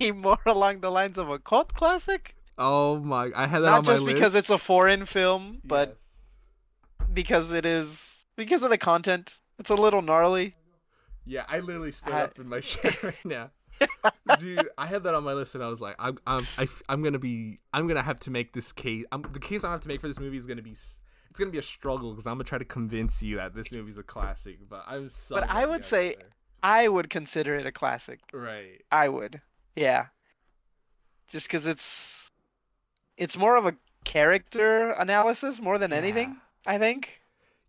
more 0.14 0.38
along 0.46 0.80
the 0.80 0.90
lines 0.90 1.18
of 1.18 1.28
a 1.30 1.38
cult 1.38 1.74
classic. 1.74 2.34
Oh 2.56 2.98
my! 2.98 3.30
I 3.36 3.46
had 3.46 3.60
that 3.60 3.70
Not 3.70 3.78
on 3.80 3.84
my 3.86 3.92
just 3.92 4.04
because 4.06 4.34
list. 4.34 4.36
it's 4.36 4.50
a 4.50 4.58
foreign 4.58 5.06
film, 5.06 5.60
but 5.64 5.96
Yes. 7.00 7.08
because 7.12 7.52
it 7.52 7.64
is 7.64 8.26
because 8.36 8.62
of 8.62 8.70
the 8.70 8.78
content. 8.78 9.40
It's 9.58 9.70
a 9.70 9.74
little 9.74 10.02
gnarly. 10.02 10.54
Yeah, 11.24 11.44
I 11.48 11.60
literally 11.60 11.92
stood 11.92 12.12
I- 12.14 12.22
up 12.22 12.38
in 12.38 12.48
my 12.48 12.60
chair 12.60 12.94
right 13.02 13.24
now. 13.24 13.50
Dude, 14.38 14.68
I 14.76 14.86
had 14.86 15.04
that 15.04 15.14
on 15.14 15.22
my 15.22 15.34
list 15.34 15.54
and 15.54 15.62
I 15.62 15.68
was 15.68 15.80
like, 15.80 15.94
I'm, 16.00 16.18
I'm, 16.26 16.44
I, 16.58 16.66
am 16.88 17.00
gonna 17.02 17.18
be, 17.20 17.60
I'm 17.72 17.86
gonna 17.86 18.02
have 18.02 18.18
to 18.20 18.30
make 18.30 18.52
this 18.52 18.72
case. 18.72 19.04
I'm, 19.12 19.22
the 19.22 19.38
case 19.38 19.62
I 19.62 19.70
have 19.70 19.80
to 19.82 19.88
make 19.88 20.00
for 20.00 20.08
this 20.08 20.18
movie 20.18 20.36
is 20.36 20.46
gonna 20.46 20.62
be, 20.62 20.72
it's 20.72 20.98
gonna 21.38 21.52
be 21.52 21.58
a 21.58 21.62
struggle 21.62 22.10
because 22.10 22.26
I'm 22.26 22.34
gonna 22.34 22.44
try 22.44 22.58
to 22.58 22.64
convince 22.64 23.22
you 23.22 23.36
that 23.36 23.54
this 23.54 23.70
movie's 23.70 23.96
a 23.98 24.02
classic. 24.02 24.58
But 24.68 24.82
I'm 24.88 25.08
so. 25.08 25.36
But 25.36 25.48
I 25.48 25.64
would 25.66 25.84
say- 25.84 26.14
are 26.14 26.22
I 26.62 26.88
would 26.88 27.08
consider 27.10 27.54
it 27.54 27.66
a 27.66 27.72
classic. 27.72 28.20
right. 28.32 28.82
I 28.90 29.08
would. 29.08 29.40
Yeah. 29.76 30.06
Just 31.28 31.46
because 31.46 31.66
it's 31.66 32.30
it's 33.16 33.36
more 33.36 33.56
of 33.56 33.66
a 33.66 33.74
character 34.04 34.90
analysis 34.92 35.60
more 35.60 35.76
than 35.78 35.92
anything, 35.92 36.38
I 36.66 36.78
think, 36.78 37.20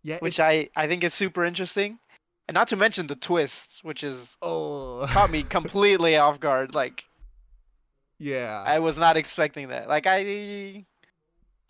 Yeah. 0.02 0.18
which 0.20 0.40
I 0.40 0.70
I 0.74 0.86
think 0.88 1.04
is 1.04 1.14
super 1.14 1.44
interesting. 1.44 1.98
And 2.48 2.54
not 2.54 2.66
to 2.68 2.76
mention 2.76 3.06
the 3.06 3.14
twist, 3.14 3.80
which 3.84 4.02
is 4.02 4.36
oh. 4.42 5.06
caught 5.08 5.30
me 5.30 5.42
completely 5.58 6.16
off 6.16 6.40
guard. 6.40 6.74
Like 6.74 7.06
yeah. 8.18 8.62
I 8.66 8.78
was 8.80 8.98
not 8.98 9.16
expecting 9.16 9.68
that. 9.68 9.88
Like 9.88 10.06
I 10.08 10.84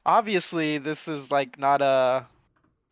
obviously 0.07 0.79
this 0.79 1.07
is 1.09 1.31
like 1.31 1.59
not 1.59 1.83
a 1.83 2.27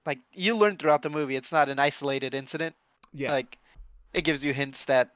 like 0.05 0.19
you 0.35 0.57
learn 0.57 0.77
throughout 0.77 1.03
the 1.03 1.11
movie 1.11 1.37
it's 1.37 1.53
not 1.53 1.69
an 1.69 1.79
isolated 1.79 2.35
incident. 2.35 2.75
yeah. 3.15 3.33
Like 3.33 3.59
it 4.19 4.25
gives 4.25 4.45
you 4.45 4.53
hints 4.53 4.85
that 4.87 5.11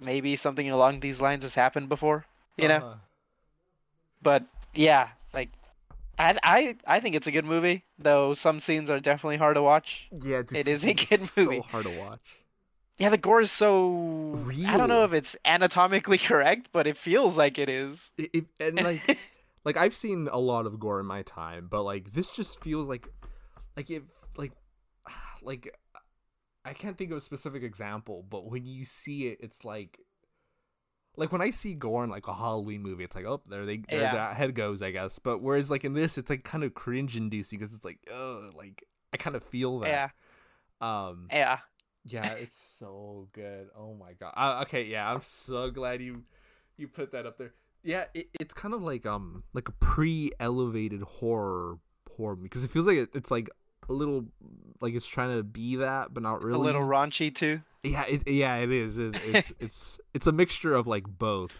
maybe 0.00 0.36
something 0.36 0.70
along 0.70 1.00
these 1.00 1.20
lines 1.20 1.42
has 1.42 1.56
happened 1.56 1.88
before, 1.88 2.26
you 2.56 2.68
know? 2.68 2.76
Uh-huh. 2.76 2.94
But 4.22 4.44
yeah, 4.74 5.08
like 5.34 5.50
I 6.18 6.38
I 6.42 6.76
I 6.86 7.00
think 7.00 7.14
it's 7.14 7.26
a 7.26 7.30
good 7.30 7.44
movie, 7.44 7.84
though 7.98 8.34
some 8.34 8.60
scenes 8.60 8.90
are 8.90 9.00
definitely 9.00 9.36
hard 9.36 9.56
to 9.56 9.62
watch. 9.62 10.08
Yeah. 10.12 10.42
dude, 10.42 10.58
it 10.58 10.68
is 10.68 10.84
a 10.84 10.94
good 10.94 11.20
movie. 11.36 11.58
So 11.58 11.62
hard 11.62 11.84
to 11.84 11.98
watch. 11.98 12.20
Yeah, 12.98 13.10
the 13.10 13.18
gore 13.18 13.42
is 13.42 13.52
so 13.52 14.38
I 14.66 14.76
don't 14.76 14.88
know 14.88 15.04
if 15.04 15.12
it's 15.12 15.36
anatomically 15.44 16.18
correct, 16.30 16.70
but 16.72 16.86
it 16.86 16.96
feels 16.96 17.36
like 17.36 17.58
it 17.58 17.68
is. 17.68 18.10
It, 18.16 18.30
it, 18.32 18.44
and 18.58 18.76
like 18.76 19.18
like 19.64 19.76
I've 19.76 19.94
seen 19.94 20.28
a 20.32 20.38
lot 20.38 20.66
of 20.66 20.80
gore 20.80 21.00
in 21.00 21.06
my 21.06 21.22
time, 21.22 21.68
but 21.70 21.82
like 21.82 22.12
this 22.12 22.30
just 22.30 22.62
feels 22.62 22.86
like 22.86 23.06
like 23.76 23.90
it 23.90 24.04
like 24.36 24.52
like 25.42 25.76
I 26.66 26.72
can't 26.72 26.98
think 26.98 27.10
of 27.12 27.18
a 27.18 27.20
specific 27.20 27.62
example, 27.62 28.24
but 28.28 28.50
when 28.50 28.66
you 28.66 28.84
see 28.84 29.28
it, 29.28 29.38
it's 29.40 29.64
like 29.64 30.00
like 31.16 31.32
when 31.32 31.40
I 31.40 31.50
see 31.50 31.72
gore 31.74 32.04
in 32.04 32.10
like 32.10 32.28
a 32.28 32.34
Halloween 32.34 32.82
movie, 32.82 33.04
it's 33.04 33.16
like 33.16 33.24
oh 33.24 33.40
there 33.48 33.64
they 33.64 33.78
there 33.88 34.02
Yeah. 34.02 34.12
that 34.14 34.36
head 34.36 34.54
goes, 34.54 34.82
I 34.82 34.90
guess. 34.90 35.18
But 35.18 35.40
whereas 35.40 35.70
like 35.70 35.84
in 35.84 35.94
this, 35.94 36.18
it's 36.18 36.28
like 36.30 36.44
kind 36.44 36.64
of 36.64 36.74
cringe 36.74 37.16
inducing 37.16 37.58
because 37.58 37.74
it's 37.74 37.84
like 37.84 37.98
oh 38.12 38.50
like 38.54 38.84
I 39.12 39.16
kind 39.16 39.36
of 39.36 39.42
feel 39.44 39.78
Yeah, 39.80 40.10
that. 40.80 40.86
Um. 40.86 41.28
yeah. 41.30 41.58
Yeah, 42.04 42.32
it's 42.40 42.56
so 42.78 43.28
good. 43.32 43.68
Oh 43.76 43.94
my 43.94 44.12
god. 44.12 44.32
Uh, 44.36 44.62
okay, 44.62 44.84
yeah, 44.84 45.10
I'm 45.12 45.22
so 45.22 45.70
glad 45.70 46.00
you 46.00 46.24
you 46.76 46.88
put 46.88 47.12
that 47.12 47.26
up 47.26 47.38
there. 47.38 47.52
Yeah, 47.82 48.04
it, 48.14 48.28
it's 48.38 48.54
kind 48.54 48.74
of 48.74 48.82
like 48.82 49.06
um 49.06 49.44
like 49.54 49.68
a 49.68 49.72
pre-elevated 49.72 51.02
horror 51.02 51.78
horror 52.16 52.36
because 52.36 52.64
it 52.64 52.70
feels 52.70 52.86
like 52.86 52.96
it, 52.96 53.10
it's 53.14 53.30
like 53.30 53.48
a 53.88 53.92
little 53.92 54.26
like 54.80 54.94
it's 54.94 55.06
trying 55.06 55.36
to 55.36 55.42
be 55.42 55.76
that, 55.76 56.12
but 56.14 56.22
not 56.22 56.36
It's 56.36 56.44
really. 56.44 56.56
a 56.56 56.62
little 56.62 56.82
raunchy 56.82 57.34
too. 57.34 57.62
Yeah, 57.82 58.04
it, 58.06 58.26
yeah, 58.28 58.56
it 58.56 58.70
is. 58.72 58.98
It's 58.98 59.18
it's, 59.24 59.52
it's 59.60 59.98
it's 60.14 60.26
a 60.26 60.32
mixture 60.32 60.74
of 60.74 60.86
like 60.86 61.04
both. 61.06 61.52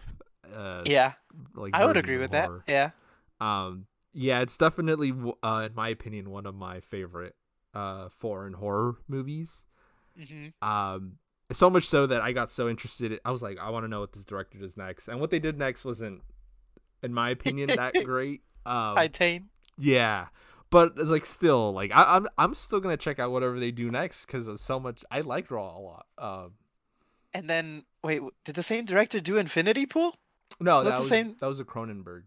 Uh, 0.53 0.83
Yeah, 0.85 1.13
like 1.55 1.73
I 1.73 1.85
would 1.85 1.97
agree 1.97 2.17
with 2.17 2.31
that. 2.31 2.49
Yeah. 2.67 2.91
Um, 3.39 3.85
yeah, 4.13 4.39
it's 4.39 4.57
definitely, 4.57 5.13
uh, 5.43 5.67
in 5.69 5.75
my 5.75 5.89
opinion, 5.89 6.31
one 6.31 6.45
of 6.45 6.55
my 6.55 6.79
favorite 6.79 7.35
uh 7.73 8.09
foreign 8.09 8.53
horror 8.53 8.95
movies. 9.07 9.61
hmm 10.17 10.47
Um, 10.61 11.17
so 11.51 11.69
much 11.69 11.87
so 11.87 12.07
that 12.07 12.21
I 12.21 12.31
got 12.33 12.49
so 12.51 12.67
interested. 12.67 13.19
I 13.23 13.31
was 13.31 13.41
like, 13.41 13.57
I 13.59 13.69
want 13.69 13.83
to 13.85 13.87
know 13.87 13.99
what 14.01 14.11
this 14.13 14.25
director 14.25 14.57
does 14.57 14.75
next. 14.75 15.07
And 15.07 15.19
what 15.21 15.29
they 15.29 15.39
did 15.39 15.57
next 15.57 15.85
wasn't, 15.85 16.21
in 17.03 17.13
my 17.13 17.29
opinion, 17.29 17.67
that 17.75 17.93
great. 18.03 18.41
Um, 18.65 18.95
Titane. 18.97 19.45
yeah, 19.77 20.27
but 20.69 20.97
like 20.97 21.25
still, 21.25 21.71
like 21.73 21.91
I, 21.93 22.15
I'm 22.17 22.27
I'm 22.37 22.53
still 22.55 22.79
gonna 22.79 22.97
check 22.97 23.19
out 23.19 23.31
whatever 23.31 23.59
they 23.59 23.71
do 23.71 23.89
next 23.91 24.25
because 24.25 24.47
it's 24.47 24.61
so 24.63 24.79
much. 24.79 25.03
I 25.11 25.21
like 25.21 25.49
Raw 25.51 25.77
a 25.77 25.79
lot. 25.79 26.05
Um, 26.17 26.51
And 27.33 27.49
then 27.49 27.83
wait, 28.03 28.21
did 28.45 28.55
the 28.55 28.63
same 28.63 28.85
director 28.85 29.19
do 29.19 29.37
Infinity 29.37 29.85
Pool? 29.85 30.15
no, 30.59 30.83
that 30.83 30.91
the 30.91 30.97
was 30.99 31.07
same- 31.09 31.35
that 31.39 31.47
was 31.47 31.59
a 31.59 31.65
Cronenberg. 31.65 32.23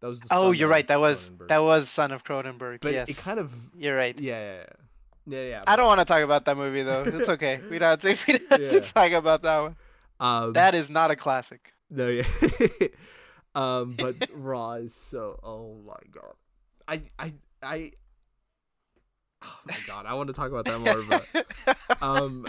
That 0.00 0.08
was 0.08 0.20
the 0.20 0.28
Oh, 0.32 0.50
you're 0.50 0.68
right. 0.68 0.86
That 0.88 1.00
was 1.00 1.30
that 1.48 1.58
was 1.62 1.88
Son 1.88 2.10
of 2.12 2.24
Cronenberg. 2.24 2.80
But 2.80 2.92
yes, 2.92 3.08
it 3.08 3.16
kind 3.18 3.38
of 3.38 3.52
you're 3.76 3.96
right. 3.96 4.18
yeah 4.18 4.40
yeah 4.40 4.54
yeah 4.56 5.38
yeah. 5.38 5.48
yeah 5.48 5.62
I 5.66 5.76
don't 5.76 5.86
want 5.86 6.00
to 6.00 6.04
talk 6.04 6.22
about 6.22 6.44
that 6.46 6.56
movie 6.56 6.82
though. 6.82 7.04
It's 7.04 7.28
okay. 7.36 7.60
We 7.70 7.78
don't 7.78 7.90
have 7.90 8.00
to, 8.00 8.16
we 8.26 8.38
don't 8.38 8.50
have 8.50 8.62
Yeah. 8.62 8.80
to 8.80 8.80
talk 8.80 9.12
about 9.12 9.42
that 9.42 9.58
one. 9.60 9.76
Um, 10.18 10.52
That 10.54 10.74
is 10.74 10.90
not 10.90 11.10
a 11.10 11.16
classic. 11.16 11.72
No, 11.90 12.08
yeah. 12.08 12.24
Um, 13.54 13.94
but 13.98 14.16
Raw 14.32 14.72
is 14.74 14.94
so. 14.94 15.38
Oh 15.42 15.76
my 15.86 15.96
god. 16.10 16.34
I 16.88 17.02
I 17.18 17.34
I. 17.62 17.92
Oh 19.44 19.58
my 19.66 19.76
god, 19.86 20.06
I 20.06 20.14
want 20.14 20.28
to 20.28 20.34
talk 20.34 20.50
about 20.50 20.64
that 20.66 20.80
more, 20.80 21.20
but 21.34 22.02
um, 22.02 22.46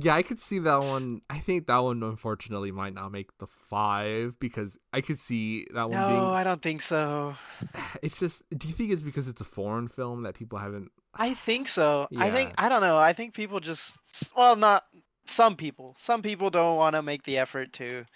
yeah, 0.00 0.14
I 0.14 0.22
could 0.22 0.38
see 0.38 0.58
that 0.60 0.82
one. 0.82 1.22
I 1.28 1.38
think 1.38 1.66
that 1.66 1.78
one 1.78 2.02
unfortunately 2.02 2.70
might 2.70 2.94
not 2.94 3.10
make 3.12 3.36
the 3.38 3.46
five 3.46 4.38
because 4.40 4.78
I 4.92 5.00
could 5.00 5.18
see 5.18 5.66
that 5.74 5.88
one 5.88 6.00
no, 6.00 6.08
being. 6.08 6.20
I 6.20 6.44
don't 6.44 6.62
think 6.62 6.82
so. 6.82 7.34
It's 8.02 8.18
just. 8.18 8.42
Do 8.56 8.66
you 8.66 8.74
think 8.74 8.90
it's 8.90 9.02
because 9.02 9.28
it's 9.28 9.40
a 9.40 9.44
foreign 9.44 9.88
film 9.88 10.22
that 10.22 10.34
people 10.34 10.58
haven't? 10.58 10.90
I 11.14 11.34
think 11.34 11.68
so. 11.68 12.08
I 12.16 12.30
think 12.30 12.54
I 12.56 12.68
don't 12.68 12.80
know. 12.80 12.96
I 12.96 13.12
think 13.12 13.34
people 13.34 13.60
just 13.60 13.98
well, 14.36 14.56
not 14.56 14.84
some 15.26 15.56
people. 15.56 15.94
Some 15.98 16.22
people 16.22 16.50
don't 16.50 16.76
want 16.76 16.96
to 16.96 17.02
make 17.02 17.24
the 17.24 17.38
effort 17.38 17.72
to 17.74 18.06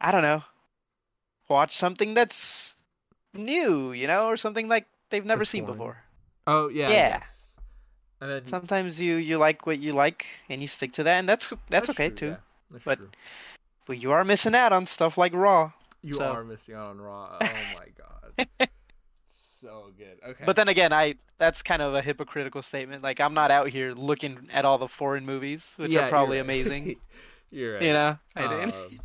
I 0.00 0.10
don't 0.10 0.22
know. 0.22 0.42
Watch 1.48 1.76
something 1.76 2.14
that's 2.14 2.76
new, 3.34 3.92
you 3.92 4.06
know, 4.06 4.26
or 4.26 4.36
something 4.36 4.68
like 4.68 4.86
they've 5.14 5.24
never 5.24 5.44
seen 5.44 5.64
before. 5.64 5.98
Oh 6.46 6.68
yeah. 6.68 6.90
Yeah. 6.90 7.22
And 8.20 8.30
then 8.30 8.46
Sometimes 8.46 9.00
you 9.00 9.14
you 9.16 9.38
like 9.38 9.64
what 9.66 9.78
you 9.78 9.92
like 9.92 10.26
and 10.48 10.60
you 10.60 10.68
stick 10.68 10.92
to 10.94 11.02
that 11.04 11.18
and 11.18 11.28
that's 11.28 11.48
that's, 11.70 11.88
okay 11.90 12.08
true, 12.08 12.16
too. 12.16 12.26
yeah. 12.26 12.36
That's 12.70 12.84
But 12.84 12.98
true. 12.98 13.10
But 13.86 13.98
you 14.02 14.12
are 14.12 14.24
missing 14.24 14.54
out 14.54 14.72
on 14.72 14.86
stuff 14.86 15.16
like 15.16 15.32
Raw. 15.34 15.72
You 16.02 16.14
so- 16.14 16.24
are 16.32 16.42
missing 16.44 16.74
out 16.74 16.90
on 16.90 17.00
Raw. 17.00 17.36
Oh 17.40 17.46
my 17.78 17.86
god. 18.58 18.68
so 19.60 19.90
good. 19.96 20.18
Okay. 20.26 20.44
But 20.44 20.56
then 20.56 20.68
again, 20.68 20.92
I 20.92 21.14
that's 21.38 21.62
kind 21.62 21.80
of 21.82 21.94
a 21.94 22.02
hypocritical 22.02 22.62
statement. 22.62 23.02
Like 23.02 23.20
I'm 23.20 23.34
not 23.34 23.50
out 23.50 23.68
here 23.68 23.92
looking 23.92 24.48
at 24.52 24.64
all 24.64 24.78
the 24.78 24.88
foreign 24.88 25.24
movies, 25.26 25.74
which 25.76 25.92
Yeah, 25.92 26.00
are 26.00 26.02
you're 26.02 26.10
probably 26.10 26.36
right. 26.38 26.44
amazing. 26.44 26.96
you're 27.50 27.74
right. 27.74 27.82
You 27.82 27.92
know, 27.92 28.18
I. 28.36 28.44
Um, 28.44 29.00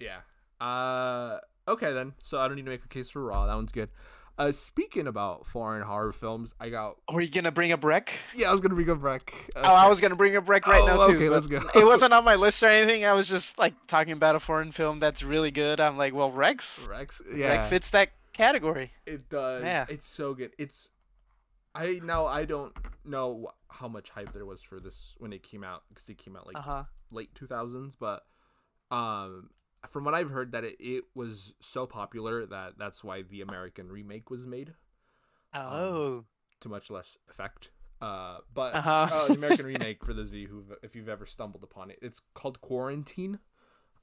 yeah. 0.00 0.18
Uh. 0.60 1.38
Okay 1.66 1.92
then. 1.92 2.12
So 2.22 2.38
I 2.40 2.46
don't 2.46 2.56
need 2.56 2.64
to 2.66 2.70
make 2.70 2.84
a 2.84 2.88
case 2.88 3.10
for 3.10 3.22
Raw. 3.24 3.46
That 3.46 3.54
one's 3.54 3.72
good. 3.72 3.88
Uh, 4.36 4.50
speaking 4.50 5.06
about 5.06 5.46
foreign 5.46 5.82
horror 5.82 6.12
films, 6.12 6.54
I 6.58 6.68
got. 6.68 6.96
Were 7.12 7.20
you 7.20 7.30
gonna 7.30 7.52
bring 7.52 7.70
up 7.70 7.84
Rec? 7.84 8.12
Yeah, 8.34 8.48
I 8.48 8.52
was 8.52 8.60
gonna 8.60 8.74
bring 8.74 8.90
up 8.90 9.02
Rec. 9.02 9.32
Oh, 9.54 9.60
I 9.62 9.88
was 9.88 10.00
gonna 10.00 10.16
bring 10.16 10.36
up 10.36 10.48
Rec 10.48 10.66
right 10.66 10.82
Oh, 10.82 10.86
now 10.86 11.06
too. 11.06 11.14
okay, 11.16 11.28
let's 11.28 11.46
go. 11.46 11.62
it 11.74 11.84
wasn't 11.84 12.12
on 12.12 12.24
my 12.24 12.34
list 12.34 12.62
or 12.62 12.66
anything. 12.66 13.04
I 13.04 13.12
was 13.12 13.28
just 13.28 13.58
like 13.58 13.74
talking 13.86 14.12
about 14.12 14.34
a 14.34 14.40
foreign 14.40 14.72
film 14.72 14.98
that's 14.98 15.22
really 15.22 15.52
good. 15.52 15.78
I'm 15.80 15.96
like, 15.96 16.14
well, 16.14 16.32
Rex, 16.32 16.86
Rex. 16.90 17.22
Yeah. 17.34 17.48
Rec 17.48 17.66
fits 17.70 17.90
that 17.90 18.10
category. 18.32 18.90
It 19.06 19.28
does. 19.28 19.62
Yeah. 19.62 19.86
It's 19.88 20.08
so 20.08 20.34
good. 20.34 20.50
It's. 20.58 20.88
I 21.76 22.00
now 22.02 22.26
I 22.26 22.44
don't 22.44 22.72
know 23.04 23.48
how 23.68 23.86
much 23.88 24.10
hype 24.10 24.32
there 24.32 24.46
was 24.46 24.62
for 24.62 24.80
this 24.80 25.14
when 25.18 25.32
it 25.32 25.42
came 25.44 25.62
out 25.64 25.82
because 25.88 26.08
it 26.08 26.18
came 26.18 26.34
out 26.36 26.46
like 26.46 26.56
Uh 26.56 26.60
huh. 26.62 26.84
late 27.10 27.34
2000s 27.34 27.94
but 27.98 28.22
um 28.90 29.50
from 29.88 30.04
what 30.04 30.14
i've 30.14 30.30
heard 30.30 30.52
that 30.52 30.64
it, 30.64 30.76
it 30.80 31.04
was 31.14 31.54
so 31.60 31.86
popular 31.86 32.46
that 32.46 32.74
that's 32.78 33.02
why 33.04 33.22
the 33.22 33.40
american 33.40 33.90
remake 33.90 34.30
was 34.30 34.46
made 34.46 34.74
Oh, 35.54 36.24
to 36.60 36.68
much 36.68 36.90
less 36.90 37.16
effect 37.30 37.70
uh 38.00 38.38
but 38.52 38.74
Uh-huh. 38.74 39.08
uh, 39.10 39.26
the 39.28 39.34
american 39.34 39.66
remake 39.74 40.04
for 40.04 40.12
those 40.12 40.28
of 40.28 40.34
you 40.34 40.48
who 40.48 40.64
if 40.82 40.96
you've 40.96 41.08
ever 41.08 41.26
stumbled 41.26 41.62
upon 41.62 41.90
it 41.90 41.98
it's 42.02 42.20
called 42.34 42.60
quarantine 42.60 43.38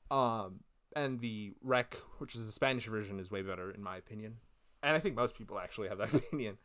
um 0.10 0.62
and 0.96 1.20
the 1.20 1.54
rec 1.62 1.96
which 2.20 2.36
is 2.36 2.46
the 2.46 2.52
spanish 2.52 2.86
version 2.88 3.20
is 3.20 3.30
way 3.32 3.42
better 3.42 3.70
in 3.72 3.82
my 3.84 3.98
opinion 3.98 4.38
and 4.82 4.96
i 4.96 5.00
think 5.00 5.16
most 5.16 5.36
people 5.38 5.60
actually 5.60 5.88
have 5.90 5.98
that 5.98 6.14
opinion 6.14 6.58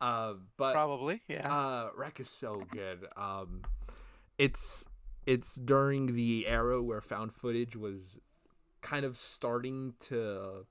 uh, 0.00 0.34
but 0.56 0.72
probably. 0.72 1.20
Yeah. 1.28 1.48
uh, 1.48 1.90
Rec 1.96 2.18
is 2.18 2.28
so 2.28 2.64
good. 2.72 3.06
Um, 3.16 3.62
it's 4.36 4.84
it's 5.26 5.54
during 5.54 6.16
the 6.16 6.44
era 6.48 6.82
where 6.82 7.00
found 7.00 7.32
footage 7.32 7.76
was 7.76 8.16
kind 8.82 9.04
of 9.06 9.16
starting 9.16 9.94
to 10.08 10.66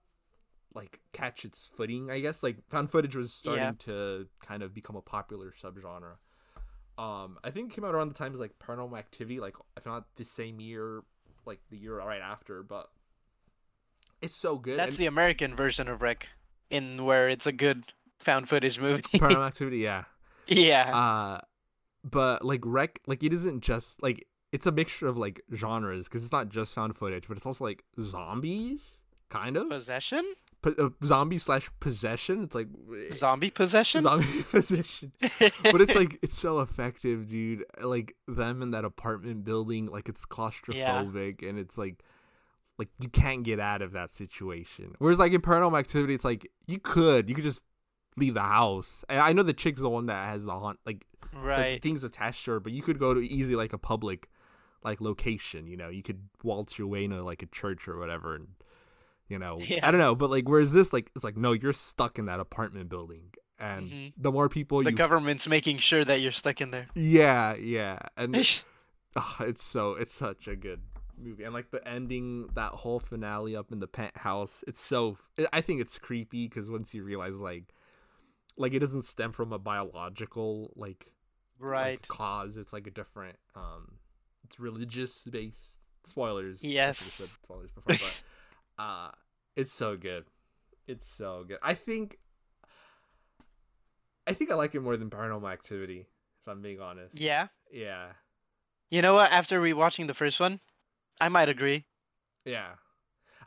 like 0.73 0.99
catch 1.13 1.43
its 1.43 1.65
footing. 1.75 2.09
I 2.11 2.19
guess 2.19 2.43
like 2.43 2.57
found 2.69 2.89
footage 2.91 3.15
was 3.15 3.33
starting 3.33 3.63
Yeah. 3.63 3.71
to 3.79 4.27
kind 4.45 4.61
of 4.63 4.73
become 4.73 4.95
a 4.95 5.01
popular 5.01 5.51
subgenre. 5.59 6.15
Um, 6.97 7.39
I 7.43 7.49
think 7.51 7.71
it 7.71 7.75
came 7.75 7.83
out 7.83 7.95
around 7.95 8.09
the 8.09 8.13
times 8.13 8.39
like 8.39 8.59
Paranormal 8.59 8.97
Activity, 8.97 9.39
like 9.39 9.55
if 9.75 9.85
not 9.85 10.05
the 10.17 10.23
same 10.25 10.59
year, 10.59 11.01
like 11.45 11.59
the 11.69 11.77
year 11.77 11.97
right 11.97 12.21
after. 12.21 12.61
But 12.63 12.87
it's 14.21 14.35
so 14.35 14.57
good. 14.57 14.77
that's 14.77 14.95
and- 14.97 14.99
the 15.03 15.05
American 15.07 15.55
version 15.55 15.87
of 15.87 16.01
Rec, 16.01 16.27
in 16.69 17.03
where 17.05 17.27
it's 17.27 17.47
a 17.47 17.51
good 17.51 17.85
found 18.19 18.47
footage 18.49 18.79
movie. 18.79 19.01
Paranormal 19.01 19.47
Activity. 19.47 19.77
Yeah. 19.79 20.03
yeah. 20.47 20.95
uh 20.95 21.41
but 22.03 22.43
like 22.43 22.61
rec 22.65 22.99
like 23.05 23.21
it 23.23 23.31
isn't 23.31 23.61
just 23.61 24.01
like 24.01 24.25
it's 24.51 24.65
a 24.65 24.71
mixture 24.71 25.07
of 25.07 25.17
like 25.17 25.41
genres 25.53 26.07
because 26.07 26.23
it's 26.23 26.31
not 26.31 26.49
just 26.49 26.73
found 26.73 26.95
footage 26.95 27.27
but 27.27 27.37
it's 27.37 27.45
also 27.45 27.63
like 27.63 27.83
zombies 27.99 28.97
kind 29.31 29.57
of. 29.57 29.69
Possession. 29.69 30.23
P- 30.61 30.75
uh, 30.77 30.89
zombie 31.03 31.39
slash 31.39 31.71
possession 31.79 32.43
it's 32.43 32.53
like 32.53 32.67
Zombie 33.11 33.49
possession. 33.49 34.03
zombie 34.03 34.43
possession. 34.51 35.11
But 35.19 35.81
it's 35.81 35.95
like 35.95 36.19
it's 36.21 36.37
so 36.37 36.59
effective 36.59 37.29
dude. 37.29 37.65
Like 37.81 38.15
them 38.27 38.61
in 38.61 38.71
that 38.71 38.85
apartment 38.85 39.43
building 39.43 39.87
like 39.87 40.07
it's 40.07 40.25
claustrophobic 40.25 41.47
and 41.47 41.57
it's 41.57 41.79
like 41.79 42.03
like 42.77 42.89
you 42.99 43.09
can't 43.09 43.43
get 43.43 43.59
out 43.59 43.81
of 43.81 43.93
that 43.93 44.11
situation. 44.11 44.93
Whereas 44.99 45.17
like 45.17 45.33
in 45.33 45.41
paranormal 45.41 45.79
activity 45.79 46.13
it's 46.13 46.25
like 46.25 46.47
you 46.67 46.77
could 46.77 47.27
you 47.27 47.33
could 47.33 47.43
just 47.43 47.61
leave 48.17 48.35
the 48.35 48.41
house. 48.41 49.03
And 49.09 49.19
i 49.19 49.33
know 49.33 49.41
the 49.43 49.53
chick's 49.53 49.81
the 49.81 49.89
one 49.89 50.07
that 50.07 50.27
has 50.27 50.43
the 50.43 50.51
haunt 50.51 50.79
like 50.85 51.05
the 51.33 51.39
right. 51.39 51.81
things 51.81 52.03
attached 52.03 52.45
to 52.45 52.51
her, 52.51 52.59
but 52.59 52.71
you 52.73 52.83
could 52.83 52.99
go 52.99 53.15
to 53.15 53.21
easy 53.21 53.55
like 53.55 53.73
a 53.73 53.77
public 53.79 54.29
like 54.83 55.01
location, 55.01 55.67
you 55.67 55.77
know, 55.77 55.89
you 55.89 56.03
could 56.03 56.29
waltz 56.43 56.77
your 56.79 56.87
way 56.87 57.03
into 57.03 57.21
like 57.23 57.41
a 57.43 57.47
church 57.47 57.87
or 57.87 57.97
whatever 57.97 58.35
and 58.35 58.47
you 59.27 59.37
know 59.39 59.59
Yeah. 59.67 59.87
I 59.87 59.91
don't 59.91 59.99
know, 59.99 60.15
but 60.15 60.29
like 60.29 60.47
whereas 60.47 60.73
this 60.73 60.91
like 60.93 61.11
it's 61.15 61.23
like 61.23 61.37
no, 61.37 61.51
you're 61.53 61.73
stuck 61.73 62.17
in 62.19 62.25
that 62.25 62.39
apartment 62.39 62.89
building 62.89 63.31
and 63.59 63.87
Mhm. 63.87 64.13
the 64.17 64.31
more 64.31 64.49
people 64.49 64.81
The 64.83 64.91
government's 64.91 65.47
making 65.47 65.77
sure 65.77 66.03
that 66.05 66.19
you're 66.21 66.31
stuck 66.31 66.61
in 66.61 66.71
there. 66.71 66.87
Yeah, 66.95 67.53
yeah. 67.55 67.99
And 68.17 68.35
oh, 69.15 69.35
it's 69.41 69.63
so 69.63 69.93
it's 69.93 70.13
such 70.15 70.47
a 70.47 70.55
good 70.55 70.81
movie. 71.17 71.43
And 71.43 71.53
like 71.53 71.69
the 71.69 71.87
ending, 71.87 72.47
that 72.55 72.71
whole 72.71 72.99
finale 72.99 73.55
up 73.55 73.71
in 73.71 73.79
the 73.79 73.87
penthouse, 73.87 74.63
it's 74.67 74.81
so 74.81 75.17
I 75.53 75.61
think 75.61 75.79
it's 75.79 75.99
creepy 75.99 76.49
cuz 76.49 76.71
once 76.71 76.93
you 76.95 77.03
realize 77.03 77.35
like 77.39 77.73
like 78.57 78.73
it 78.73 78.79
doesn't 78.79 79.03
stem 79.03 79.31
from 79.31 79.53
a 79.53 79.59
biological 79.59 80.73
like 80.75 81.11
like, 81.59 81.69
right. 81.71 82.07
cause 82.07 82.57
it's 82.57 82.73
like 82.73 82.87
a 82.87 82.91
different 82.91 83.37
um 83.55 83.97
it's 84.51 84.59
religious 84.59 85.23
based 85.23 85.75
spoilers 86.03 86.61
Yes. 86.61 86.97
said 86.99 87.27
spoilers 87.41 87.71
before 87.71 87.95
but 87.95 88.21
uh 88.83 89.11
it's 89.55 89.71
so 89.71 89.95
good 89.95 90.25
it's 90.87 91.07
so 91.07 91.45
good 91.47 91.57
i 91.63 91.73
think 91.73 92.17
i 94.27 94.33
think 94.33 94.51
i 94.51 94.55
like 94.55 94.75
it 94.75 94.81
more 94.81 94.97
than 94.97 95.09
paranormal 95.09 95.49
activity 95.49 96.07
if 96.41 96.47
i'm 96.49 96.61
being 96.61 96.81
honest 96.81 97.15
Yeah. 97.17 97.47
yeah 97.71 98.07
You 98.89 99.01
know 99.01 99.13
what? 99.13 99.31
After 99.31 99.61
rewatching 99.61 100.07
the 100.07 100.13
first 100.13 100.37
one, 100.41 100.59
I 101.21 101.29
might 101.29 101.47
agree. 101.47 101.85
yeah 102.43 102.71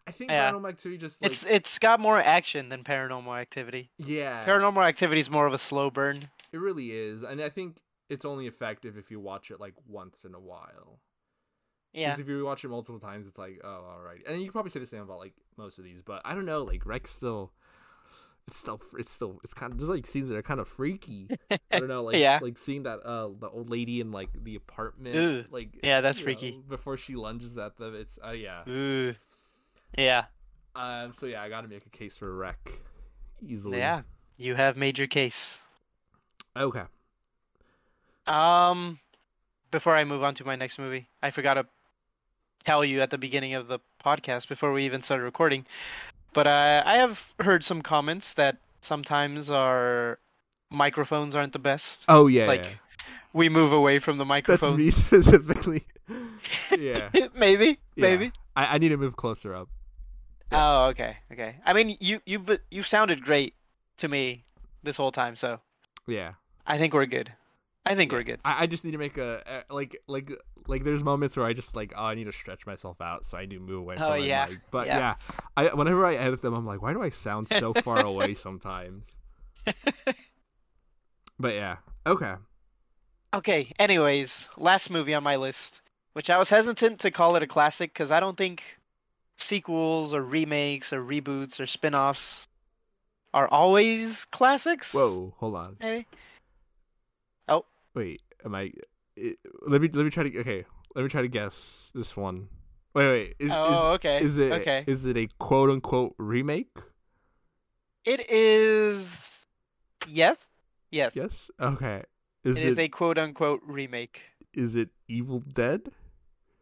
i 0.06 0.10
think 0.10 0.30
Yeah. 0.30 0.50
paranormal 0.52 0.70
activity 0.70 0.96
just 0.98 1.20
like 1.20 1.32
It's 1.32 1.44
it's 1.44 1.78
got 1.78 2.00
more 2.00 2.18
action 2.18 2.70
than 2.70 2.82
Paranormal 2.82 3.38
Activity. 3.38 3.90
yeah 3.98 4.42
Paranormal 4.46 4.86
Activity 4.88 5.20
is 5.20 5.28
more 5.28 5.46
of 5.46 5.52
a 5.52 5.58
slow 5.58 5.90
burn. 5.90 6.30
it 6.52 6.58
really 6.58 6.92
is 6.92 7.22
and 7.22 7.42
i 7.42 7.50
think 7.50 7.82
it's 8.14 8.24
only 8.24 8.46
effective 8.46 8.96
if 8.96 9.10
you 9.10 9.20
watch 9.20 9.50
it 9.50 9.60
like 9.60 9.74
once 9.86 10.24
in 10.24 10.34
a 10.34 10.40
while 10.40 11.00
Yeah. 11.92 12.08
Because 12.08 12.20
if 12.20 12.28
you 12.28 12.44
watch 12.44 12.64
it 12.64 12.68
multiple 12.68 12.98
times, 12.98 13.26
it's 13.26 13.38
like, 13.38 13.60
oh, 13.62 13.68
all 13.92 14.00
right. 14.04 14.20
And 14.26 14.38
you 14.38 14.46
can 14.46 14.52
probably 14.52 14.70
say 14.70 14.80
the 14.80 14.86
same 14.86 15.02
about 15.02 15.18
like 15.18 15.34
most 15.56 15.78
of 15.78 15.84
these, 15.84 16.00
but 16.02 16.22
I 16.24 16.34
don't 16.34 16.44
know. 16.46 16.62
Like 16.64 16.84
Rex 16.86 17.12
still, 17.12 17.52
it's 18.48 18.56
still, 18.58 18.80
it's 18.98 19.12
still, 19.12 19.38
it's 19.44 19.54
kind 19.54 19.72
of 19.72 19.78
there's 19.78 19.88
like 19.88 20.04
scenes 20.06 20.28
that 20.28 20.36
are 20.36 20.42
kind 20.42 20.58
of 20.58 20.66
freaky. 20.66 21.28
I 21.50 21.58
don't 21.78 21.86
know, 21.88 22.02
like 22.08 22.16
Yeah. 22.16 22.40
like 22.42 22.58
seeing 22.58 22.82
that 22.82 22.98
uh 23.06 23.28
the 23.38 23.48
old 23.48 23.70
lady 23.70 24.00
in 24.00 24.10
like 24.10 24.30
the 24.42 24.56
apartment, 24.56 25.16
Ugh. 25.16 25.46
like 25.52 25.78
Yeah, 25.84 26.00
that's 26.00 26.18
freaky. 26.18 26.52
know, 26.52 26.62
before 26.68 26.96
she 26.96 27.14
lunges 27.14 27.56
at 27.58 27.76
them. 27.76 27.94
It's 27.94 28.18
uh 28.26 28.30
yeah. 28.32 28.68
Ooh. 28.68 29.14
Yeah. 29.96 30.24
Um. 30.74 31.12
So 31.12 31.26
yeah, 31.26 31.42
I 31.42 31.48
got 31.48 31.60
to 31.60 31.68
make 31.68 31.86
a 31.86 31.90
case 31.90 32.16
for 32.16 32.34
Rec 32.34 32.58
easily. 33.40 33.78
Yeah. 33.78 34.02
You 34.36 34.56
have 34.56 34.76
made 34.76 34.98
your 34.98 35.06
case. 35.06 35.58
Okay. 36.56 36.82
Um 38.26 38.98
before 39.70 39.96
I 39.96 40.04
move 40.04 40.22
on 40.22 40.34
to 40.36 40.44
my 40.44 40.54
next 40.56 40.78
movie, 40.78 41.08
I 41.22 41.30
forgot 41.30 41.54
to 41.54 41.66
tell 42.64 42.84
you 42.84 43.00
at 43.00 43.10
the 43.10 43.18
beginning 43.18 43.54
of 43.54 43.66
the 43.68 43.80
podcast 44.04 44.48
before 44.48 44.72
we 44.72 44.84
even 44.84 45.02
started 45.02 45.24
recording. 45.24 45.66
But 46.32 46.46
uh, 46.46 46.82
I 46.86 46.96
have 46.96 47.34
heard 47.40 47.64
some 47.64 47.82
comments 47.82 48.32
that 48.34 48.58
sometimes 48.80 49.50
our 49.50 50.18
microphones 50.70 51.34
aren't 51.34 51.52
the 51.52 51.58
best. 51.58 52.04
Oh 52.08 52.26
yeah. 52.26 52.46
like 52.46 52.64
yeah. 52.64 52.70
we 53.32 53.48
move 53.48 53.72
away 53.72 53.98
from 53.98 54.18
the 54.18 54.24
microphone. 54.24 54.70
that's 54.70 54.78
me 54.78 54.90
specifically. 54.90 55.84
yeah. 56.78 57.08
maybe, 57.36 57.78
Yeah. 57.96 58.02
maybe. 58.02 58.32
I, 58.56 58.74
I 58.76 58.78
need 58.78 58.90
to 58.90 58.96
move 58.96 59.16
closer 59.16 59.54
up. 59.54 59.68
Oh, 60.52 60.84
okay, 60.86 61.16
okay. 61.32 61.56
I 61.64 61.72
mean, 61.72 61.96
you 62.00 62.20
you 62.24 62.38
but 62.38 62.60
you 62.70 62.82
sounded 62.82 63.24
great 63.24 63.54
to 63.96 64.06
me 64.08 64.44
this 64.82 64.96
whole 64.98 65.10
time, 65.10 65.34
so 65.36 65.60
Yeah. 66.06 66.34
I 66.66 66.78
think 66.78 66.94
we're 66.94 67.06
good. 67.06 67.32
I 67.86 67.94
think 67.94 68.12
we're 68.12 68.22
good. 68.22 68.40
I, 68.44 68.62
I 68.62 68.66
just 68.66 68.84
need 68.84 68.92
to 68.92 68.98
make 68.98 69.18
a, 69.18 69.64
like 69.70 69.96
like 70.06 70.30
like 70.66 70.84
there's 70.84 71.04
moments 71.04 71.36
where 71.36 71.44
I 71.46 71.52
just 71.52 71.76
like 71.76 71.92
oh 71.96 72.04
I 72.04 72.14
need 72.14 72.24
to 72.24 72.32
stretch 72.32 72.66
myself 72.66 73.00
out, 73.00 73.24
so 73.26 73.36
I 73.36 73.44
do 73.44 73.60
move 73.60 73.80
away 73.80 73.96
Oh, 73.98 74.10
from 74.12 74.20
the 74.20 74.26
yeah. 74.26 74.46
mic. 74.48 74.60
But 74.70 74.86
Yeah. 74.86 74.98
yeah. 74.98 75.14
I 75.56 75.74
whenever 75.74 76.06
I 76.06 76.14
edit 76.14 76.40
them, 76.42 76.54
I'm 76.54 76.66
like, 76.66 76.80
why 76.80 76.92
do 76.92 77.02
I 77.02 77.10
sound 77.10 77.48
so 77.48 77.74
far 77.82 78.04
away 78.04 78.34
sometimes? 78.34 79.04
but 81.38 81.54
yeah, 81.54 81.76
okay. 82.06 82.34
Okay, 83.34 83.72
anyways, 83.78 84.48
last 84.56 84.90
movie 84.90 85.12
on 85.14 85.24
my 85.24 85.36
list, 85.36 85.80
which 86.12 86.30
I 86.30 86.38
was 86.38 86.50
hesitant 86.50 87.00
to 87.00 87.10
call 87.10 87.34
it 87.36 87.42
a 87.42 87.46
classic 87.48 87.92
because 87.92 88.12
I 88.12 88.20
don't 88.20 88.36
think 88.36 88.78
sequels 89.36 90.14
or 90.14 90.22
remakes 90.22 90.92
or 90.92 91.02
reboots 91.02 91.58
or 91.60 91.66
spin 91.66 91.94
offs 91.94 92.46
are 93.34 93.48
always 93.48 94.24
classics. 94.26 94.94
Whoa, 94.94 95.34
hold 95.38 95.56
on. 95.56 95.76
Maybe. 95.80 96.06
Wait, 97.94 98.22
am 98.44 98.54
I? 98.54 98.72
It, 99.16 99.38
let 99.66 99.80
me 99.80 99.88
let 99.92 100.04
me 100.04 100.10
try 100.10 100.28
to. 100.28 100.38
Okay, 100.40 100.64
let 100.94 101.02
me 101.02 101.08
try 101.08 101.22
to 101.22 101.28
guess 101.28 101.54
this 101.94 102.16
one. 102.16 102.48
Wait, 102.94 103.08
wait. 103.08 103.36
Is 103.38 103.50
oh, 103.52 103.92
okay. 103.94 104.18
is, 104.18 104.32
is 104.32 104.38
it 104.38 104.52
okay? 104.52 104.84
is 104.86 105.06
it 105.06 105.16
a 105.16 105.28
quote 105.38 105.70
unquote 105.70 106.14
remake? 106.18 106.76
It 108.04 108.28
is. 108.30 109.46
Yes. 110.06 110.46
Yes. 110.90 111.16
Yes. 111.16 111.50
Okay. 111.60 112.02
Is 112.44 112.56
It 112.58 112.64
it 112.64 112.68
is 112.68 112.78
a 112.78 112.88
quote 112.88 113.18
unquote 113.18 113.62
remake. 113.66 114.22
is 114.52 114.76
it 114.76 114.90
Evil 115.08 115.38
Dead? 115.40 115.90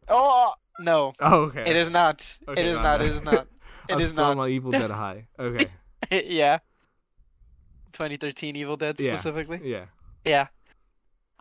Oh 0.09 0.53
no, 0.79 1.13
Oh, 1.21 1.43
okay. 1.45 1.65
it 1.69 1.77
is 1.77 1.91
not. 1.91 2.25
Okay, 2.49 2.61
it 2.61 2.67
is 2.67 2.77
my 2.79 2.83
not. 2.83 3.01
It 3.03 3.09
is 3.09 3.23
not. 3.23 3.47
It 3.89 3.95
I'm 3.95 4.01
is 4.01 4.11
still 4.11 4.25
not. 4.29 4.37
my 4.37 4.49
Evil 4.49 4.71
Dead 4.71 4.91
high. 5.05 5.27
Okay. 5.39 5.67
yeah. 6.29 6.59
2013 7.93 8.57
Evil 8.57 8.77
Dead 8.77 8.99
Yeah. 9.01 9.15
specifically. 9.17 9.61
Yeah. 9.65 9.87
Yeah. 10.25 10.47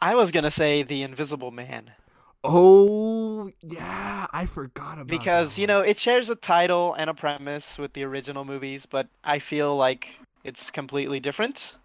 I 0.02 0.16
was 0.16 0.32
gonna 0.32 0.52
say 0.52 0.84
The 0.84 1.02
Invisible 1.04 1.52
Man 1.52 1.92
Oh 2.44 3.52
yeah, 3.62 4.26
I 4.34 4.48
forgot 4.48 4.94
about 4.96 5.08
because 5.08 5.60
you 5.60 5.68
know 5.68 5.82
it 5.82 6.00
shares 6.00 6.30
a 6.30 6.36
title 6.36 6.94
and 6.96 7.08
a 7.10 7.14
premise 7.14 7.78
with 7.78 7.94
the 7.94 8.04
original 8.04 8.46
movies, 8.46 8.88
but 8.88 9.08
I 9.24 9.38
feel 9.38 9.76
like 9.78 10.20
it's 10.44 10.72
completely 10.72 11.20
different, 11.20 11.76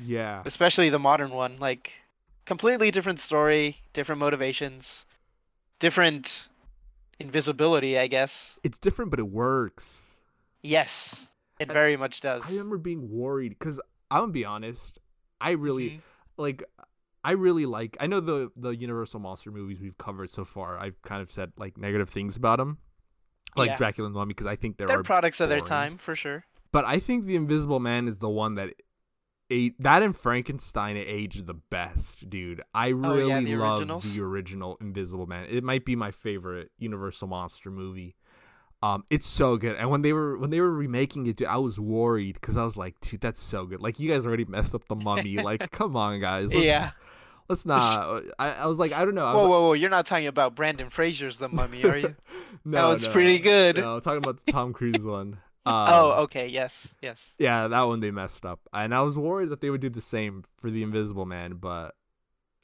Yeah. 0.00 0.42
especially 0.44 0.88
the 0.88 1.00
modern 1.00 1.30
one. 1.30 1.56
Like 1.58 2.02
completely 2.46 2.92
different 2.92 3.18
story, 3.18 3.78
different 3.92 4.20
motivations, 4.20 5.04
different 5.80 6.48
invisibility, 7.18 7.98
I 7.98 8.06
guess. 8.06 8.60
It's 8.62 8.78
different, 8.78 9.10
but 9.10 9.18
it 9.18 9.28
works. 9.28 10.12
Yes, 10.62 11.28
it 11.58 11.70
I- 11.70 11.72
very 11.72 11.96
much 11.96 12.20
does. 12.20 12.48
I 12.48 12.52
remember 12.52 12.78
being 12.78 13.10
worried 13.10 13.50
because 13.58 13.80
I'm 14.12 14.20
gonna 14.20 14.32
be 14.32 14.44
honest. 14.44 15.00
I 15.40 15.50
really 15.52 15.90
Mhm. 15.90 16.00
like. 16.36 16.62
I 17.24 17.32
really 17.32 17.66
like. 17.66 17.96
I 18.00 18.06
know 18.06 18.20
the 18.20 18.50
the 18.56 18.70
Universal 18.70 19.20
monster 19.20 19.50
movies 19.50 19.80
we've 19.80 19.98
covered 19.98 20.30
so 20.30 20.44
far. 20.44 20.78
I've 20.78 21.00
kind 21.02 21.20
of 21.22 21.30
said 21.32 21.52
like 21.56 21.76
negative 21.76 22.08
things 22.08 22.36
about 22.36 22.58
them, 22.58 22.78
like 23.56 23.70
Yeah. 23.70 23.76
Dracula 23.76 24.06
and 24.06 24.14
the 24.14 24.18
Mummy, 24.18 24.30
because 24.30 24.46
I 24.46 24.56
think 24.56 24.76
They're 24.76 25.02
products 25.02 25.40
of 25.40 25.48
their 25.48 25.60
time 25.60 25.98
for 25.98 26.14
sure. 26.14 26.44
But 26.70 26.84
I 26.84 26.98
think 27.00 27.24
the 27.26 27.36
Invisible 27.36 27.80
Man 27.80 28.08
is 28.08 28.18
the 28.18 28.28
one 28.28 28.54
that. 28.56 28.70
A, 29.50 29.70
that 29.78 30.02
and 30.02 30.14
Frankenstein 30.14 30.98
aged 30.98 31.46
the 31.46 31.54
best, 31.54 32.28
dude. 32.28 32.60
I 32.74 32.90
Oh, 32.90 32.96
really 32.96 33.28
yeah, 33.28 33.40
the 33.40 33.56
love 33.56 33.78
originals? 33.78 34.14
the 34.14 34.22
original 34.22 34.76
Invisible 34.78 35.26
Man. 35.26 35.46
It 35.48 35.64
might 35.64 35.86
be 35.86 35.96
my 35.96 36.10
favorite 36.10 36.70
Universal 36.76 37.28
monster 37.28 37.70
movie. 37.70 38.14
Um, 38.80 39.04
it's 39.10 39.26
so 39.26 39.56
good. 39.56 39.76
And 39.76 39.90
when 39.90 40.02
they 40.02 40.12
were 40.12 40.38
when 40.38 40.50
they 40.50 40.60
were 40.60 40.72
remaking 40.72 41.26
it, 41.26 41.36
dude, 41.36 41.48
I 41.48 41.56
was 41.56 41.80
worried 41.80 42.34
because 42.34 42.56
I 42.56 42.64
was 42.64 42.76
like, 42.76 43.00
dude, 43.00 43.20
that's 43.20 43.42
so 43.42 43.66
good. 43.66 43.80
Like 43.80 43.98
you 43.98 44.08
guys 44.08 44.24
already 44.24 44.44
messed 44.44 44.74
up 44.74 44.86
the 44.86 44.94
Mummy. 44.94 45.36
like, 45.42 45.70
come 45.72 45.96
on, 45.96 46.20
guys. 46.20 46.52
Let's, 46.52 46.64
yeah. 46.64 46.90
Let's 47.48 47.64
not. 47.64 48.24
I, 48.38 48.52
I 48.52 48.66
was 48.66 48.78
like, 48.78 48.92
I 48.92 49.04
don't 49.04 49.14
know. 49.14 49.24
I 49.24 49.34
Whoa, 49.34 49.48
whoa, 49.48 49.62
whoa! 49.68 49.72
You're 49.72 49.90
not 49.90 50.04
talking 50.04 50.26
about 50.26 50.54
Brendan 50.54 50.90
Fraser's 50.90 51.38
The 51.38 51.48
Mummy, 51.48 51.82
are 51.84 51.96
you? 51.96 52.14
no, 52.64 52.88
no, 52.88 52.90
it's 52.90 53.06
no, 53.06 53.12
pretty 53.12 53.38
good. 53.38 53.76
No, 53.78 53.96
I'm 53.96 54.00
talking 54.02 54.18
about 54.18 54.44
the 54.44 54.52
Tom 54.52 54.72
Cruise 54.74 55.04
one. 55.04 55.38
Um, 55.64 55.86
oh, 55.88 56.10
okay. 56.24 56.46
Yes, 56.46 56.94
yes. 57.02 57.34
Yeah, 57.38 57.68
that 57.68 57.82
one 57.82 58.00
they 58.00 58.10
messed 58.10 58.44
up, 58.44 58.60
and 58.72 58.94
I 58.94 59.00
was 59.00 59.16
worried 59.16 59.48
that 59.48 59.62
they 59.62 59.70
would 59.70 59.80
do 59.80 59.88
the 59.88 60.02
same 60.02 60.44
for 60.56 60.70
the 60.70 60.82
Invisible 60.82 61.24
Man, 61.24 61.54
but 61.54 61.94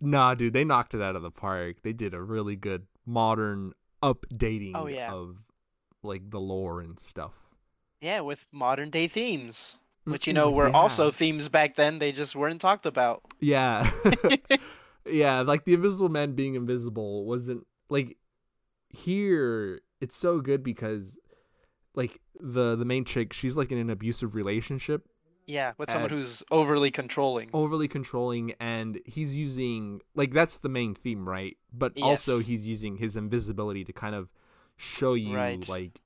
nah, 0.03 0.35
dude, 0.35 0.53
they 0.53 0.65
knocked 0.65 0.95
it 0.95 1.01
out 1.01 1.17
of 1.17 1.23
the 1.23 1.31
park. 1.31 1.77
They 1.83 1.95
did 1.95 2.13
a 2.13 2.21
really 2.21 2.57
good 2.57 2.87
modern 3.07 3.73
updating 4.03 4.73
Oh, 4.75 4.87
yeah. 4.87 5.13
of 5.13 5.37
like 6.05 6.31
the 6.31 6.41
lore 6.41 6.81
and 6.81 6.99
stuff. 6.99 7.33
Yeah, 8.01 8.21
with 8.21 8.47
modern 8.53 8.91
day 8.91 9.09
themes, 9.09 9.79
which 10.07 10.27
you 10.27 10.33
Mm, 10.33 10.37
know 10.37 10.51
were 10.51 10.69
yeah. 10.69 10.77
also 10.77 11.11
themes 11.11 11.49
back 11.49 11.75
then. 11.77 11.99
They 11.99 12.13
just 12.13 12.37
weren't 12.37 12.61
talked 12.61 12.87
about. 12.87 13.23
Yeah. 13.41 13.91
yeah, 15.07 15.41
like 15.41 15.65
the 15.65 15.75
Invisible 15.75 16.09
Man 16.09 16.33
being 16.35 16.55
invisible 16.55 17.25
wasn't 17.25 17.67
like 17.89 18.17
here 18.91 19.81
it's 20.01 20.17
so 20.17 20.41
good 20.41 20.63
because 20.63 21.17
like 21.95 22.21
the 22.41 22.77
the 22.77 22.85
main 22.85 23.05
chick, 23.05 23.33
she's 23.33 23.57
like 23.57 23.73
in 23.73 23.79
an 23.79 23.91
abusive 23.91 24.35
relationship, 24.35 25.07
Yeah, 25.47 25.73
with 25.79 25.91
someone 25.91 26.11
who's 26.11 26.43
overly 26.51 26.91
controlling. 26.91 27.51
overly 27.53 27.89
controlling 27.89 28.53
and 28.61 29.01
he's 29.07 29.35
using 29.35 30.01
like 30.15 30.33
that's 30.33 30.59
the 30.59 30.69
main 30.69 30.95
theme, 30.95 31.29
right? 31.29 31.57
But 31.73 31.93
also 32.03 32.39
he's 32.41 32.67
using 32.67 32.97
his 32.97 33.17
invisibility 33.17 33.85
to 33.85 33.93
kind 33.93 34.15
of 34.15 34.29
show 34.77 35.15
you 35.15 35.35
Right. 35.35 35.67
like 35.69 36.01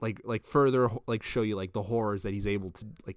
like 0.00 0.20
like 0.24 0.44
further 0.44 0.90
like 1.06 1.22
show 1.22 1.42
you 1.42 1.56
like 1.56 1.72
the 1.72 1.82
horrors 1.82 2.22
that 2.22 2.32
he's 2.32 2.46
able 2.46 2.70
to 2.72 2.84
like 3.06 3.16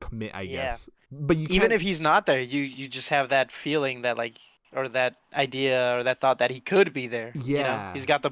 commit, 0.00 0.32
I 0.34 0.42
Yeah. 0.42 0.68
guess. 0.70 0.88
But 1.10 1.36
you 1.36 1.46
Even 1.50 1.72
if 1.72 1.80
he's 1.82 2.00
not 2.00 2.26
there, 2.26 2.40
you 2.40 2.62
you 2.62 2.88
just 2.88 3.08
have 3.10 3.28
that 3.30 3.50
feeling 3.52 4.02
that 4.02 4.16
like, 4.16 4.38
or 4.72 4.88
that 4.88 5.16
idea 5.34 5.98
or 5.98 6.02
that 6.04 6.20
thought 6.20 6.38
that 6.38 6.50
he 6.50 6.60
could 6.60 6.92
be 6.92 7.06
there. 7.06 7.32
you 7.34 7.56
know? 7.58 7.60
Yeah. 7.60 7.92
he's 7.92 8.06
got 8.06 8.22
the, 8.22 8.30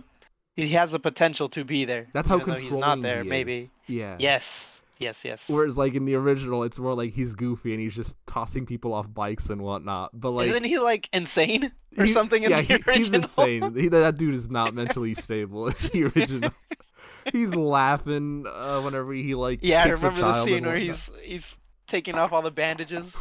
he 0.57 0.69
has 0.71 0.93
the 0.93 0.99
potential 0.99 1.49
to 1.51 1.65
be 1.65 1.85
there. 1.85 2.09
That's 2.15 2.29
how 2.29 2.39
though 2.39 2.55
he's 2.55 2.77
not 2.77 3.01
there. 3.03 3.23
Maybe. 3.25 3.71
yeah. 3.87 4.17
Yes. 4.19 4.80
Yes. 5.01 5.25
Yes. 5.25 5.49
Whereas 5.51 5.77
like 5.77 5.95
in 5.95 6.05
the 6.05 6.15
original, 6.15 6.63
it's 6.63 6.79
more 6.79 6.95
like 6.95 7.13
he's 7.15 7.35
goofy 7.35 7.73
and 7.73 7.81
he's 7.83 7.97
just 7.97 8.15
tossing 8.27 8.67
people 8.67 8.93
off 8.95 9.13
bikes 9.13 9.49
and 9.49 9.63
whatnot. 9.63 10.11
But 10.13 10.31
like, 10.31 10.47
Isn't 10.49 10.65
he 10.65 10.79
like 10.79 11.09
insane 11.13 11.73
or 11.99 12.05
he- 12.05 12.11
something 12.13 12.43
in 12.43 12.51
yeah, 12.51 12.57
the 12.59 12.63
he- 12.63 12.75
original? 12.75 12.95
he's 12.97 13.13
insane. 13.15 13.75
He, 13.81 13.89
that 13.89 14.17
dude 14.19 14.35
is 14.35 14.49
not 14.51 14.75
mentally 14.75 15.15
stable 15.15 15.69
in 15.69 15.75
the 15.93 16.05
original. 16.05 16.51
he's 17.33 17.55
laughing 17.55 18.45
uh, 18.47 18.81
whenever 18.83 19.13
he 19.13 19.35
like. 19.35 19.61
Yeah, 19.63 19.83
I 19.85 19.89
remember 19.89 20.21
the 20.21 20.35
scene 20.35 20.65
where 20.67 20.77
he's 20.77 21.11
he's 21.23 21.59
taking 21.87 22.15
off 22.17 22.33
all 22.33 22.43
the 22.43 22.51
bandages. 22.51 23.17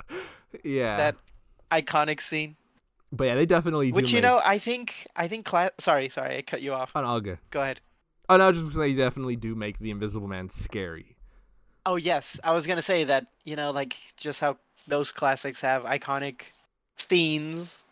yeah, 0.64 0.96
that 0.96 1.16
iconic 1.70 2.20
scene. 2.20 2.56
but 3.12 3.24
yeah, 3.24 3.34
they 3.34 3.46
definitely 3.46 3.90
do. 3.90 3.96
Which 3.96 4.10
you 4.10 4.16
make- 4.16 4.22
know, 4.22 4.40
I 4.44 4.58
think 4.58 5.06
I 5.16 5.28
think 5.28 5.44
class. 5.44 5.70
Sorry, 5.78 6.08
sorry, 6.08 6.38
I 6.38 6.42
cut 6.42 6.62
you 6.62 6.72
off. 6.72 6.92
Oh, 6.94 7.02
no, 7.02 7.20
go. 7.20 7.36
Go 7.50 7.60
ahead. 7.60 7.80
Oh 8.30 8.36
no, 8.36 8.44
I 8.44 8.48
was 8.48 8.58
just 8.58 8.74
gonna 8.74 8.86
say 8.86 8.92
they 8.94 8.98
definitely 9.02 9.36
do 9.36 9.54
make 9.56 9.78
the 9.80 9.90
Invisible 9.90 10.28
Man 10.28 10.48
scary. 10.48 11.16
Oh 11.84 11.96
yes, 11.96 12.38
I 12.44 12.52
was 12.54 12.64
gonna 12.66 12.80
say 12.80 13.02
that. 13.04 13.26
You 13.44 13.56
know, 13.56 13.72
like 13.72 13.96
just 14.16 14.40
how 14.40 14.56
those 14.86 15.10
classics 15.12 15.60
have 15.62 15.82
iconic 15.82 16.42
scenes. 16.96 17.82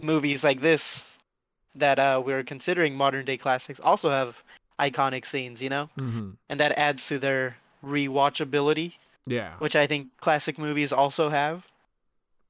Movies 0.00 0.44
like 0.44 0.60
this 0.60 1.12
that 1.74 1.98
uh, 1.98 2.22
we're 2.24 2.44
considering 2.44 2.94
modern 2.96 3.24
day 3.24 3.36
classics 3.36 3.80
also 3.80 4.10
have 4.10 4.42
iconic 4.78 5.26
scenes. 5.26 5.60
You 5.60 5.70
know, 5.70 5.90
Mm-hmm. 5.98 6.30
and 6.48 6.60
that 6.60 6.72
adds 6.78 7.06
to 7.08 7.18
their 7.18 7.56
rewatchability, 7.84 8.94
Yeah. 9.26 9.54
which 9.58 9.74
I 9.74 9.86
think 9.88 10.16
classic 10.20 10.56
movies 10.58 10.92
also 10.92 11.28
have. 11.30 11.66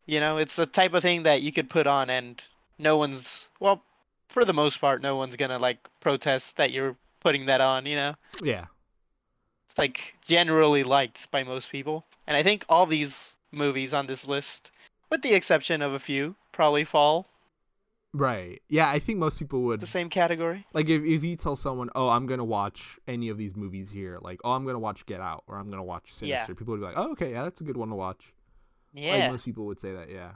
You 0.06 0.20
know, 0.20 0.36
it's 0.38 0.56
the 0.56 0.66
type 0.66 0.92
of 0.92 1.02
thing 1.02 1.22
that 1.22 1.40
you 1.40 1.52
could 1.52 1.70
put 1.70 1.86
on 1.86 2.10
and 2.10 2.42
no 2.78 2.98
one's 2.98 3.48
well, 3.60 3.82
for 4.28 4.44
the 4.44 4.52
most 4.52 4.80
part, 4.80 5.00
no 5.00 5.16
one's 5.16 5.36
gonna 5.36 5.58
like 5.58 5.78
protest 6.00 6.56
that 6.58 6.70
you're 6.72 6.96
putting 7.20 7.46
that 7.46 7.60
on. 7.60 7.86
You 7.86 7.96
know. 7.96 8.14
Yeah. 8.42 8.66
it's 9.68 9.78
like 9.78 10.16
generally 10.22 10.82
liked 10.82 11.30
by 11.30 11.44
most 11.44 11.70
people. 11.70 12.06
And 12.26 12.36
I 12.36 12.42
think 12.42 12.64
all 12.68 12.86
these 12.86 13.36
movies 13.52 13.92
on 13.94 14.06
this 14.06 14.26
list, 14.26 14.70
with 15.10 15.22
the 15.22 15.34
exception 15.34 15.82
of 15.82 15.92
a 15.92 15.98
few, 15.98 16.36
probably 16.52 16.84
fall 16.84 17.26
Right. 18.12 18.60
Yeah, 18.68 18.90
I 18.90 18.98
think 18.98 19.20
most 19.20 19.38
people 19.38 19.62
would 19.62 19.78
the 19.78 19.86
same 19.86 20.08
category. 20.10 20.66
like 20.72 20.88
if 20.88 21.04
if 21.04 21.22
you 21.22 21.36
tell 21.36 21.54
someone, 21.54 21.90
"Oh, 21.94 22.08
I'm 22.08 22.26
gonna 22.26 22.44
watch 22.44 22.98
any 23.06 23.28
of 23.28 23.38
these 23.38 23.54
movies 23.54 23.90
here," 23.92 24.18
like, 24.20 24.40
"Oh, 24.42 24.50
I'm 24.52 24.66
gonna 24.66 24.80
watch 24.80 25.06
Get 25.06 25.20
Out" 25.20 25.44
or 25.46 25.56
"I'm 25.58 25.70
gonna 25.70 25.84
watch 25.84 26.12
Sinister," 26.12 26.26
Yeah. 26.26 26.46
people 26.58 26.72
would 26.72 26.80
be 26.80 26.86
like, 26.86 26.96
"Oh, 26.96 27.12
okay, 27.12 27.30
yeah, 27.30 27.44
that's 27.44 27.60
a 27.60 27.64
good 27.64 27.76
one 27.76 27.88
to 27.90 27.94
watch." 27.94 28.32
Like 28.92 29.04
Yeah, 29.04 29.30
most 29.30 29.44
people 29.44 29.64
would 29.66 29.78
say 29.78 29.92
that. 29.94 30.10
Yeah. 30.10 30.32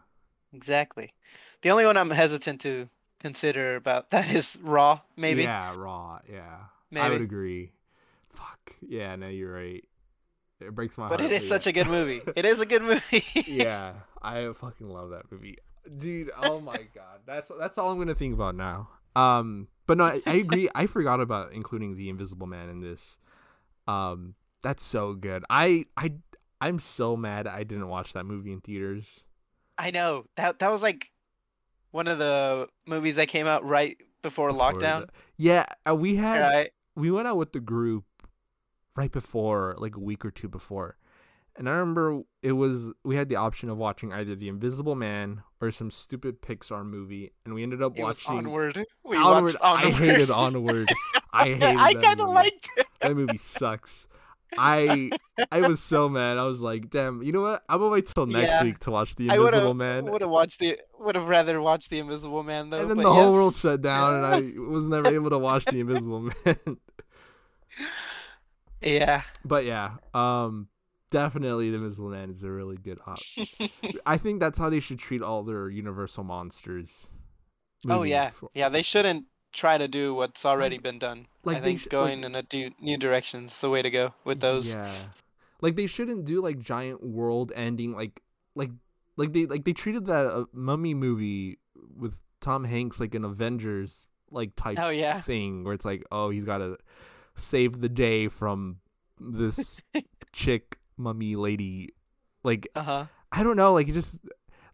exactly. 0.53 1.15
The 1.63 1.71
only 1.71 1.85
one 1.85 1.97
I'm 1.97 2.11
hesitant 2.11 2.61
to 2.61 2.89
consider 3.25 3.77
about 3.77 4.11
that 4.15 4.31
is 4.31 4.59
Raw, 4.63 5.01
maybe. 5.17 5.43
Yeah, 5.43 5.75
Raw. 5.75 6.21
Yeah. 6.31 6.57
I 6.93 7.09
Maybe. 7.09 7.13
would 7.15 7.23
agree. 7.23 7.73
Fuck. 8.29 8.77
Yeah. 8.87 9.17
No, 9.17 9.29
you're 9.29 9.53
right. 9.53 9.83
It 10.61 10.75
breaks 10.75 10.97
my 10.97 11.05
heart. 11.05 11.15
But 11.15 11.21
heart. 11.21 11.33
it 11.33 11.37
is 11.37 11.49
such 11.49 11.67
a 11.67 11.73
good 11.73 11.89
movie. 11.89 12.23
It 12.37 12.45
is 12.45 12.61
a 12.61 12.67
good 12.67 12.83
movie. 12.83 13.25
yeah, 13.47 13.95
I 14.23 14.53
fucking 14.53 14.89
love 14.89 15.11
that 15.11 15.31
movie, 15.33 15.59
dude. 15.99 16.31
Oh 16.41 16.61
my 16.61 16.77
god, 16.95 17.21
that's 17.27 17.51
that's 17.59 17.77
all 17.79 17.91
I'm 17.91 17.99
gonna 17.99 18.15
think 18.15 18.35
about 18.35 18.55
now. 18.55 18.89
Um, 19.17 19.69
but 19.87 19.99
no, 19.99 20.05
I, 20.05 20.23
I 20.27 20.35
agree. 20.35 20.69
I 20.75 20.87
forgot 20.87 21.21
about 21.21 21.53
including 21.53 21.97
the 21.97 22.09
Invisible 22.09 22.47
Man 22.47 22.69
in 22.69 22.81
this. 22.81 23.19
Um, 23.89 24.35
that's 24.63 24.83
so 24.85 25.15
good. 25.15 25.45
I 25.51 25.87
I 25.97 26.15
I'm 26.61 26.79
so 26.79 27.17
mad 27.17 27.47
I 27.47 27.65
didn't 27.65 27.89
watch 27.89 28.13
that 28.13 28.25
movie 28.25 28.53
in 28.53 28.61
theaters. 28.61 29.21
I 29.77 29.91
know 29.91 30.27
that 30.37 30.61
that 30.61 30.71
was 30.71 30.83
like 30.83 31.11
one 31.95 32.09
of 32.09 32.19
the 32.19 32.67
movies 32.87 33.15
that 33.17 33.29
came 33.29 33.47
out 33.47 33.65
right 33.65 33.97
before, 34.21 34.49
before 34.51 34.73
lockdown. 34.73 35.07
the- 35.07 35.13
yeah, 35.37 35.65
uh, 35.89 35.95
we 35.95 36.17
had 36.17 36.41
Right. 36.41 36.71
we 36.97 37.11
went 37.13 37.29
out 37.29 37.37
with 37.37 37.53
the 37.53 37.61
group 37.61 38.05
right 38.97 39.13
before, 39.13 39.77
like 39.79 39.95
a 39.95 40.01
week 40.01 40.25
or 40.25 40.33
two 40.33 40.49
before. 40.49 40.97
And 41.57 41.69
I 41.69 41.73
remember 41.73 42.23
it 42.43 42.53
was 42.53 42.93
we 43.05 43.15
had 43.15 43.29
the 43.29 43.37
option 43.37 43.69
of 43.71 43.77
watching 43.79 44.13
either 44.13 44.35
The 44.35 44.49
Invisible 44.49 44.97
Man 44.97 45.45
or 45.61 45.71
some 45.71 45.93
stupid 45.93 46.43
Pixar 46.43 46.85
movie, 46.85 47.31
and 47.45 47.55
we 47.55 47.63
ended 47.63 47.81
up 47.81 47.97
It 47.97 48.03
watching 48.03 48.39
Onward. 48.39 48.85
We 49.05 49.17
Onward. 49.17 49.45
watched 49.45 49.57
Onward. 49.61 49.85
I 49.95 49.97
hated 49.97 50.31
Onward. 50.31 50.93
I 51.33 51.45
hated. 51.45 51.63
I 51.63 51.95
kind 51.95 52.21
of 52.21 52.29
liked 52.31 52.69
it. 52.77 52.87
that 53.01 53.15
movie 53.15 53.37
sucks. 53.39 54.09
I 54.59 55.11
I 55.51 55.61
was 55.67 55.81
so 55.83 56.09
mad. 56.09 56.39
I 56.39 56.45
was 56.45 56.61
like, 56.61 56.91
damn. 56.91 57.23
You 57.23 57.33
know 57.33 57.43
what? 57.43 57.63
I'm 57.69 57.79
gonna 57.79 57.91
wait 57.91 58.07
till 58.07 58.27
next 58.27 58.53
Yeah. 58.53 58.63
week 58.65 58.79
to 58.81 58.91
watch 58.91 59.15
The 59.17 59.31
I 59.31 59.37
Invisible 59.37 59.69
have 59.69 59.77
Man. 59.77 60.05
would 60.07 60.21
have 60.21 60.31
watched 60.31 60.59
the 60.61 60.79
would 60.99 61.15
have 61.15 61.29
rather 61.29 61.61
watched 61.61 61.91
the 61.91 61.99
Invisible 61.99 62.43
Man 62.43 62.71
though. 62.71 62.79
and 62.79 62.91
then 62.91 62.99
the 62.99 63.13
whole 63.13 63.33
world 63.33 63.55
shut 63.57 63.83
down, 63.83 64.15
and 64.15 64.27
I 64.27 64.61
was 64.71 64.87
never 64.89 65.09
able 65.09 65.31
to 65.31 65.39
watch 65.39 65.65
The 65.65 65.81
Invisible 65.81 66.21
Man. 66.45 66.57
Yeah. 68.83 69.23
but 69.45 69.65
yeah, 69.65 69.93
um, 70.13 70.69
definitely 71.11 71.71
The 71.71 71.77
Invisible 71.77 72.11
Man 72.11 72.31
is 72.31 72.43
a 72.43 72.51
really 72.51 72.77
good 72.77 72.99
option. 73.07 73.47
I 74.07 74.19
think 74.19 74.41
that's 74.41 74.59
how 74.59 74.69
they 74.69 74.81
should 74.81 74.99
treat 74.99 75.23
all 75.23 75.43
their 75.43 75.69
Universal 75.71 76.25
monsters. 76.25 76.91
oh 77.89 78.03
yeah. 78.03 78.29
for- 78.29 78.51
Yeah. 78.55 78.69
They 78.69 78.83
shouldn't 78.83 79.25
try 79.55 79.79
to 79.79 79.89
do 79.89 80.15
what's 80.15 80.45
already 80.45 80.79
been 80.79 80.99
done. 80.99 81.27
like 81.45 81.59
I 81.59 81.61
think 81.61 81.81
sh- 81.81 81.87
going 81.91 82.21
like- 82.23 82.27
in 82.27 82.35
a 82.35 82.43
du- 82.43 82.75
new 82.81 82.97
direction 82.99 83.45
is 83.47 83.61
the 83.61 83.71
way 83.71 83.81
to 83.83 83.91
go 83.91 84.15
with 84.25 84.41
those. 84.41 84.71
Yeah, 84.73 84.93
like 85.61 85.77
they 85.77 85.87
shouldn't 85.87 86.25
do 86.27 86.43
like 86.43 86.59
giant 86.59 87.03
world-ending 87.03 87.95
like 87.95 88.21
like 88.55 88.71
like 89.17 89.33
they 89.33 89.47
like 89.47 89.65
they 89.65 89.73
treated 89.73 90.07
that 90.07 90.27
uh, 90.27 90.45
Mummy 90.53 90.93
movie 90.95 91.59
with 91.97 92.15
Tom 92.41 92.65
Hanks 92.65 93.01
like 93.01 93.15
an 93.15 93.25
Avengers 93.25 94.07
like 94.31 94.57
type 94.57 94.79
Oh 94.81 94.89
yeah. 94.91 95.21
thing 95.21 95.65
where 95.65 95.75
it's 95.75 95.85
like 95.85 96.03
oh 96.11 96.31
he's 96.31 96.45
got 96.45 96.59
to 96.59 96.77
save 97.37 97.81
the 97.81 97.89
day 97.89 98.27
from 98.29 98.79
this 99.21 99.77
chick 100.33 100.79
mummy 100.97 101.37
lady 101.37 101.95
like 102.43 102.69
Uh 102.75 102.83
huh. 102.83 103.05
I 103.33 103.43
don't 103.43 103.57
know, 103.57 103.73
like 103.73 103.89
it 103.89 103.93
just 103.93 104.19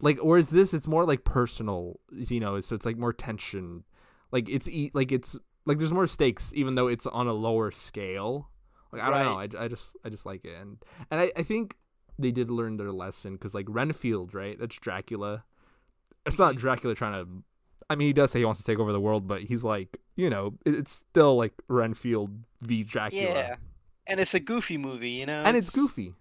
like 0.01 0.19
whereas 0.19 0.51
this 0.51 0.73
it's 0.75 0.89
more 0.89 1.05
like 1.05 1.25
personal, 1.25 2.01
you 2.11 2.41
know, 2.41 2.61
so 2.61 2.75
it's 2.75 2.87
like 2.87 2.97
more 2.99 3.13
tension. 3.13 3.85
Like 4.33 4.49
it's 4.49 4.69
e- 4.69 4.91
like 4.95 5.13
it's 5.13 5.37
like 5.67 5.79
there's 5.79 5.93
more 5.93 6.07
stakes 6.07 6.53
even 6.55 6.75
though 6.75 6.87
it's 6.89 7.07
on 7.07 7.27
a 7.27 7.33
lower 7.33 7.71
scale. 7.71 8.49
Like 8.93 9.03
I 9.03 9.11
don't 9.11 9.25
know, 9.25 9.59
I, 9.59 9.65
I 9.65 9.69
just 9.69 9.97
I 10.05 10.09
just 10.09 10.27
like 10.27 10.45
it 10.45 10.57
and 10.61 10.79
and 11.11 11.21
I, 11.21 11.33
I 11.37 11.43
think 11.43 11.77
they 12.19 12.31
did 12.33 12.51
learn 12.51 12.77
their 12.77 12.93
lesson 12.93 13.39
cuz 13.39 13.55
like 13.55 13.67
Renfield, 13.69 14.35
right? 14.35 14.59
That's 14.59 14.77
Dracula. 14.79 15.45
It's 16.27 16.39
not 16.39 16.55
Mhm. 16.55 16.59
Dracula 16.59 16.95
trying 16.95 17.25
to 17.25 17.43
I 17.89 17.97
mean, 17.97 18.07
he 18.09 18.13
does 18.13 18.31
say 18.31 18.39
he 18.41 18.45
wants 18.45 18.61
to 18.61 18.67
take 18.67 18.79
over 18.79 18.93
the 18.93 19.01
world, 19.01 19.27
but 19.27 19.43
he's 19.43 19.65
like, 19.65 19.99
you 20.17 20.31
know, 20.31 20.55
it- 20.65 20.75
it's 20.75 20.93
still 20.93 21.37
like 21.37 21.55
Renfield 21.69 22.31
v 22.61 22.85
Dracula. 22.85 23.23
Yeah. 23.35 23.57
And 24.07 24.21
it's 24.21 24.35
a 24.35 24.41
goofy 24.41 24.77
movie, 24.77 25.11
you 25.11 25.27
know. 25.27 25.43
And 25.45 25.57
it's 25.57 25.71
goofy. 25.71 26.15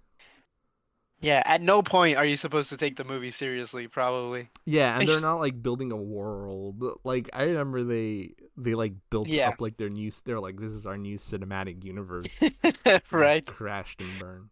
Yeah. 1.22 1.41
At 1.45 1.61
no 1.61 1.82
point 1.82 2.17
are 2.17 2.26
you 2.26 2.38
supposed 2.38 2.70
to 2.70 2.78
take 2.78 2.95
the 2.95 3.03
movie 3.03 3.32
seriously. 3.32 3.88
Probably. 3.88 4.49
Yeah, 4.65 4.99
and 4.99 5.07
they're 5.07 5.22
not 5.32 5.39
like 5.39 5.61
building 5.61 5.91
a 5.91 5.97
world. 5.97 6.84
Like 7.03 7.30
I 7.34 7.43
remember 7.43 7.84
they 7.84 8.34
they 8.57 8.76
like 8.76 8.93
built 9.09 9.28
Yeah. 9.28 9.49
up 9.49 9.61
like 9.61 9.78
their 9.78 9.89
new. 9.89 10.11
They're 10.26 10.39
like, 10.39 10.59
this 10.59 10.72
is 10.72 10.86
our 10.86 10.97
new 10.97 11.17
cinematic 11.17 11.84
universe. 11.84 12.39
right. 13.11 13.45
Crashed 13.45 14.01
and 14.01 14.20
burned. 14.20 14.49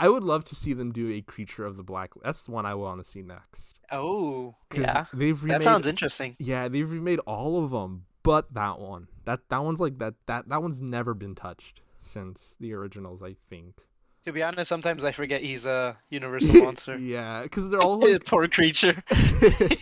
I 0.00 0.08
would 0.08 0.24
love 0.24 0.44
to 0.46 0.56
see 0.56 0.72
them 0.72 0.90
do 0.92 1.10
a 1.12 1.20
creature 1.20 1.64
of 1.64 1.76
the 1.76 1.84
black. 1.84 2.10
That's 2.24 2.42
the 2.42 2.50
one 2.50 2.66
I 2.66 2.74
want 2.74 3.04
to 3.04 3.08
see 3.08 3.22
next. 3.22 3.78
Oh, 3.92 4.56
Yeah. 4.74 5.04
they've 5.12 5.40
remade. 5.40 5.60
That 5.60 5.64
sounds 5.64 5.86
interesting. 5.86 6.34
Yeah, 6.40 6.66
they've 6.68 6.90
remade 6.90 7.20
all 7.20 7.62
of 7.62 7.70
them, 7.70 8.06
but 8.24 8.52
that 8.54 8.80
one. 8.80 9.06
That 9.26 9.48
that 9.50 9.62
one's 9.62 9.78
like 9.78 9.98
that. 9.98 10.14
That 10.26 10.48
that 10.48 10.60
one's 10.62 10.82
never 10.82 11.14
been 11.14 11.34
touched 11.36 11.82
since 12.02 12.56
the 12.58 12.72
originals. 12.72 13.22
I 13.22 13.36
think. 13.48 13.76
To 14.24 14.32
be 14.32 14.42
honest, 14.42 14.68
sometimes 14.68 15.04
I 15.04 15.12
forget 15.12 15.40
he's 15.42 15.66
a 15.66 15.96
universal 16.10 16.54
monster. 16.62 16.96
yeah, 16.96 17.42
because 17.42 17.70
they're 17.70 17.80
all 17.80 17.98
like 18.10 18.24
Poor 18.24 18.46
creature. 18.48 19.02
it, 19.10 19.78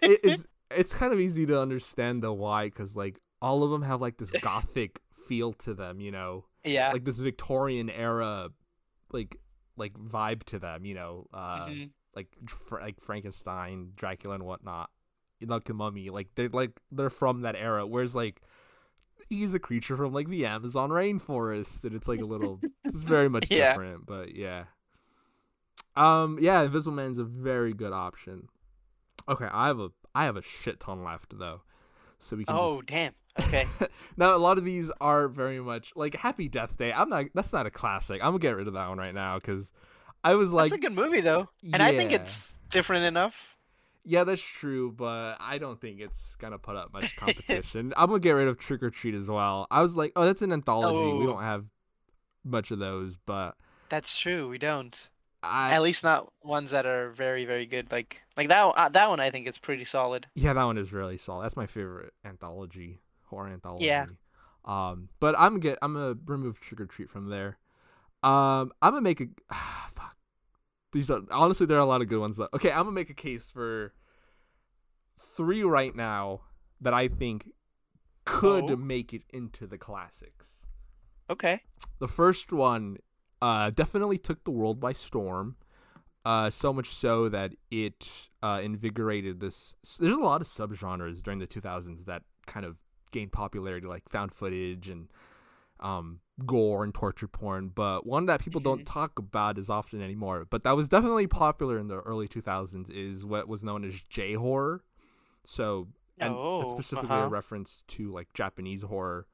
it's 0.00 0.46
it's 0.70 0.94
kind 0.94 1.12
of 1.12 1.20
easy 1.20 1.46
to 1.46 1.60
understand 1.60 2.22
the 2.22 2.32
why 2.32 2.66
because 2.66 2.96
like 2.96 3.20
all 3.42 3.62
of 3.62 3.70
them 3.70 3.82
have 3.82 4.00
like 4.00 4.18
this 4.18 4.30
gothic 4.40 5.00
feel 5.28 5.52
to 5.52 5.74
them 5.74 6.00
you 6.00 6.10
know 6.10 6.44
yeah. 6.64 6.92
like 6.92 7.04
this 7.04 7.18
victorian 7.18 7.90
era 7.90 8.48
like 9.12 9.36
like 9.76 9.92
vibe 9.94 10.42
to 10.44 10.58
them 10.58 10.84
you 10.84 10.94
know 10.94 11.26
uh 11.34 11.66
Mhm. 11.66 11.90
like 12.14 12.28
fr- 12.48 12.80
like 12.80 13.00
frankenstein 13.00 13.90
dracula 13.96 14.34
and 14.36 14.44
whatnot 14.44 14.90
like 15.44 15.64
the 15.64 15.74
mummy 15.74 16.10
like 16.10 16.28
they're 16.36 16.48
like 16.48 16.70
they're 16.92 17.10
from 17.10 17.42
that 17.42 17.56
era 17.56 17.86
whereas 17.86 18.14
like 18.14 18.40
he's 19.28 19.54
a 19.54 19.58
creature 19.58 19.96
from 19.96 20.12
like 20.12 20.28
the 20.28 20.46
amazon 20.46 20.90
rainforest 20.90 21.84
and 21.84 21.94
it's 21.94 22.06
like 22.08 22.20
a 22.20 22.26
little 22.26 22.60
it's 22.84 23.02
very 23.02 23.28
much 23.28 23.50
Yeah. 23.50 23.70
different 23.72 24.06
but 24.06 24.34
yeah 24.34 24.64
um 25.96 26.38
yeah 26.40 26.62
invisible 26.62 26.94
man's 26.96 27.18
a 27.18 27.24
very 27.24 27.72
good 27.72 27.92
option 27.92 28.48
okay 29.28 29.48
i 29.52 29.66
have 29.66 29.80
a 29.80 29.90
i 30.14 30.24
have 30.24 30.36
a 30.36 30.42
shit 30.42 30.80
ton 30.80 31.02
left 31.04 31.38
though 31.38 31.62
so 32.18 32.36
we 32.36 32.44
can 32.44 32.54
Oh 32.56 32.82
damn. 32.82 33.12
Okay. 33.38 33.66
now 34.16 34.34
a 34.34 34.38
lot 34.38 34.56
of 34.56 34.64
these 34.64 34.90
are 34.98 35.28
very 35.28 35.60
much 35.60 35.92
like 35.94 36.14
happy 36.14 36.48
death 36.48 36.76
day 36.78 36.90
i'm 36.92 37.10
not 37.10 37.26
that's 37.34 37.52
not 37.52 37.66
a 37.66 37.70
classic 37.70 38.22
i'm 38.22 38.28
gonna 38.30 38.38
get 38.38 38.56
rid 38.56 38.66
of 38.66 38.72
that 38.74 38.88
one 38.88 38.96
right 38.96 39.14
now 39.14 39.38
because 39.38 39.66
i 40.24 40.34
was 40.34 40.52
like 40.52 40.70
That's 40.70 40.78
a 40.78 40.82
good 40.82 40.94
movie 40.94 41.20
though, 41.20 41.48
and 41.72 41.82
I 41.82 41.92
think 41.92 42.12
it's 42.12 42.58
different 42.70 43.04
enough. 43.04 43.55
Yeah 44.08 44.22
that's 44.24 44.40
true 44.42 44.92
but 44.92 45.36
i 45.40 45.58
don't 45.58 45.80
think 45.80 46.00
it's 46.00 46.36
gonna 46.36 46.58
put 46.58 46.76
up 46.76 46.92
much 46.92 47.14
competition 47.18 47.92
i'm 47.96 48.06
gonna 48.08 48.20
get 48.20 48.30
rid 48.32 48.46
of 48.48 48.56
trick 48.58 48.82
or 48.82 48.88
treat 48.90 49.14
as 49.14 49.26
well 49.26 49.66
i 49.70 49.82
was 49.82 49.96
like 49.96 50.12
oh 50.16 50.24
that's 50.24 50.40
an 50.42 50.52
anthology 50.52 50.96
we 51.18 51.24
Oh. 51.24 51.32
don't 51.32 51.42
have 51.42 51.64
much 52.44 52.70
of 52.70 52.78
those 52.78 53.16
but 53.26 53.56
That's 53.88 54.16
true. 54.16 54.48
We 54.48 54.58
don't. 54.58 54.96
i 55.42 55.72
At 55.72 55.82
least 55.82 56.02
not 56.04 56.32
ones 56.44 56.70
that 56.70 56.86
are 56.86 57.10
very, 57.10 57.44
very 57.44 57.66
good. 57.66 57.90
Like, 57.92 58.22
like 58.36 58.48
that. 58.48 58.62
Uh, 58.62 58.88
that 58.88 59.08
one 59.08 59.20
I 59.20 59.30
think 59.30 59.46
is 59.48 59.58
pretty 59.58 59.84
solid. 59.84 60.26
Yeah, 60.34 60.52
that 60.54 60.64
one 60.64 60.78
is 60.78 60.92
really 60.92 61.18
solid. 61.18 61.44
That's 61.44 61.56
my 61.56 61.66
favorite 61.66 62.12
anthology, 62.24 63.00
horror 63.26 63.48
anthology. 63.48 63.86
Yeah. 63.86 64.06
Um, 64.64 65.08
but 65.20 65.34
I'm 65.38 65.52
gonna 65.52 65.60
get 65.60 65.78
I'm 65.82 65.94
gonna 65.94 66.16
remove 66.26 66.60
Trick 66.60 66.80
or 66.80 66.86
Treat 66.86 67.10
from 67.10 67.28
there. 67.30 67.58
Um, 68.22 68.72
I'm 68.82 68.92
gonna 68.92 69.02
make 69.02 69.20
a. 69.20 69.26
These 70.96 71.10
are 71.10 71.20
honestly 71.30 71.66
there 71.66 71.76
are 71.76 71.80
a 71.80 71.84
lot 71.86 72.00
of 72.00 72.08
good 72.08 72.20
ones 72.20 72.38
though. 72.38 72.48
Okay, 72.54 72.70
I'm 72.70 72.78
gonna 72.84 72.92
make 72.92 73.10
a 73.10 73.14
case 73.14 73.50
for 73.50 73.92
three 75.18 75.62
right 75.62 75.94
now 75.94 76.40
that 76.80 76.94
I 76.94 77.08
think 77.08 77.50
could 78.24 78.70
Oh. 78.70 78.76
make 78.76 79.12
it 79.12 79.22
into 79.30 79.66
the 79.66 79.76
classics. 79.76 80.62
Okay. 81.28 81.60
The 81.98 82.08
first 82.08 82.50
one 82.52 82.96
uh, 83.42 83.70
definitely 83.70 84.16
took 84.18 84.44
the 84.44 84.50
world 84.50 84.80
by 84.80 84.94
storm. 84.94 85.56
Uh, 86.24 86.50
so 86.50 86.72
much 86.72 86.88
so 86.88 87.28
that 87.28 87.52
it 87.70 88.28
uh, 88.42 88.60
invigorated 88.62 89.38
this. 89.40 89.74
There's 90.00 90.14
a 90.14 90.16
lot 90.16 90.40
of 90.40 90.48
subgenres 90.48 91.22
during 91.22 91.38
the 91.38 91.46
2000s 91.46 92.06
that 92.06 92.22
kind 92.46 92.64
of 92.66 92.80
gained 93.12 93.32
popularity, 93.32 93.86
like 93.86 94.08
found 94.08 94.32
footage 94.32 94.88
and 94.88 95.08
um, 95.80 96.20
gore 96.44 96.84
and 96.84 96.94
torture 96.94 97.28
porn. 97.28 97.70
But 97.74 98.06
one 98.06 98.26
that 98.26 98.40
people 98.40 98.60
don't 98.60 98.84
talk 98.86 99.18
about 99.18 99.58
as 99.58 99.70
often 99.70 100.02
anymore, 100.02 100.46
but 100.48 100.64
that 100.64 100.76
was 100.76 100.88
definitely 100.88 101.26
popular 101.26 101.78
in 101.78 101.88
the 101.88 102.00
early 102.00 102.28
2000s, 102.28 102.90
is 102.90 103.24
what 103.24 103.48
was 103.48 103.64
known 103.64 103.84
as 103.84 103.94
J 104.08 104.34
horror. 104.34 104.82
So, 105.44 105.88
and 106.18 106.34
Oh, 106.36 106.60
that's 106.60 106.72
specifically 106.72 107.16
a 107.16 107.20
uh-huh. 107.20 107.28
reference 107.28 107.84
to 107.88 108.12
like 108.12 108.32
Japanese 108.34 108.82
horror. 108.82 109.26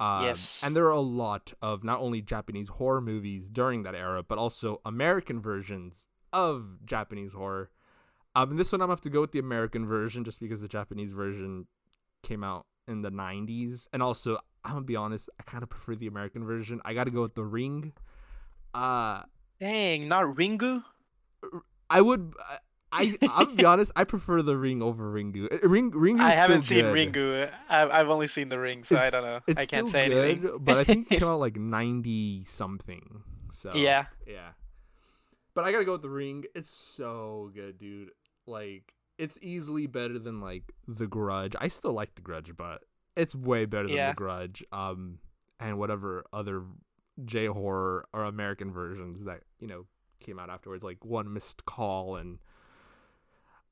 Um, 0.00 0.24
Yes. 0.24 0.62
And 0.64 0.74
there 0.74 0.86
are 0.86 0.90
a 0.90 1.00
lot 1.00 1.52
of 1.62 1.84
not 1.84 2.00
only 2.00 2.20
Japanese 2.20 2.68
horror 2.68 3.00
movies 3.00 3.48
during 3.48 3.82
that 3.84 3.94
era, 3.94 4.22
but 4.22 4.38
also 4.38 4.80
American 4.84 5.40
versions 5.40 6.06
of 6.32 6.84
Japanese 6.84 7.32
horror. 7.32 7.70
Um, 8.34 8.50
and 8.50 8.58
this 8.58 8.72
one 8.72 8.80
I'm 8.80 8.86
gonna 8.86 8.94
have 8.94 9.00
to 9.02 9.10
go 9.10 9.20
with 9.20 9.32
the 9.32 9.38
American 9.38 9.86
version 9.86 10.24
just 10.24 10.40
because 10.40 10.60
the 10.60 10.68
Japanese 10.68 11.12
version 11.12 11.68
came 12.22 12.42
out 12.42 12.66
in 12.88 13.02
the 13.02 13.10
90s. 13.10 13.86
And 13.92 14.02
also, 14.02 14.38
I'm 14.64 14.72
gonna 14.74 14.84
be 14.84 14.96
honest, 14.96 15.28
I 15.38 15.42
kind 15.42 15.62
of 15.62 15.68
prefer 15.70 15.94
the 15.94 16.06
American 16.06 16.44
version. 16.44 16.80
I 16.84 16.94
got 16.94 17.04
to 17.04 17.10
go 17.10 17.22
with 17.22 17.34
The 17.34 17.44
Ring. 17.44 17.92
Uh, 18.72 19.22
Dang, 19.60 20.08
not 20.08 20.24
Ringu. 20.24 20.82
I 21.90 22.00
would. 22.00 22.32
I 22.90 23.16
I'll 23.28 23.46
be 23.46 23.64
honest. 23.64 23.92
I 23.96 24.04
prefer 24.04 24.40
The 24.42 24.56
Ring 24.56 24.80
over 24.82 25.12
Ringu. 25.12 25.52
Uh, 25.52 25.68
Ring 25.68 25.90
Ringu. 25.92 26.20
I 26.20 26.30
haven't 26.30 26.62
seen 26.62 26.84
good. 26.92 27.12
Ringu. 27.12 27.50
I've 27.68 27.90
I've 27.90 28.08
only 28.08 28.26
seen 28.28 28.48
the 28.48 28.58
ring, 28.58 28.84
so 28.84 28.96
I 28.96 29.10
don't 29.10 29.22
know. 29.24 29.40
It's 29.46 29.60
I 29.60 29.66
can't 29.66 29.88
say 29.90 30.08
good, 30.08 30.24
anything. 30.24 30.58
but 30.60 30.78
I 30.78 30.84
think 30.84 31.10
it 31.10 31.18
came 31.20 31.28
out 31.28 31.40
like 31.40 31.56
90 31.56 32.44
something. 32.44 33.22
So 33.52 33.72
Yeah. 33.74 34.06
yeah. 34.26 34.50
But 35.54 35.64
I 35.64 35.72
gotta 35.72 35.84
go 35.84 35.92
with 35.92 36.02
the 36.02 36.08
ring. 36.10 36.44
It's 36.54 36.72
so 36.72 37.50
good, 37.54 37.78
dude. 37.78 38.10
Like 38.46 38.94
it's 39.18 39.38
easily 39.42 39.86
better 39.86 40.18
than 40.18 40.40
like 40.40 40.64
the 40.88 41.06
Grudge. 41.06 41.54
I 41.60 41.68
still 41.68 41.92
like 41.92 42.14
the 42.16 42.22
Grudge, 42.22 42.52
but 42.56 42.82
it's 43.16 43.34
way 43.34 43.64
better 43.64 43.88
than 43.88 43.96
Yeah. 43.96 44.10
the 44.10 44.16
Grudge. 44.16 44.64
Um, 44.72 45.18
and 45.60 45.78
whatever 45.78 46.24
other 46.32 46.62
J 47.24 47.46
horror 47.46 48.06
or 48.12 48.24
American 48.24 48.72
versions 48.72 49.24
that 49.24 49.42
you 49.60 49.68
know 49.68 49.86
came 50.20 50.38
out 50.38 50.50
afterwards, 50.50 50.82
like 50.82 51.04
One 51.04 51.32
Missed 51.32 51.64
Call 51.64 52.16
and 52.16 52.38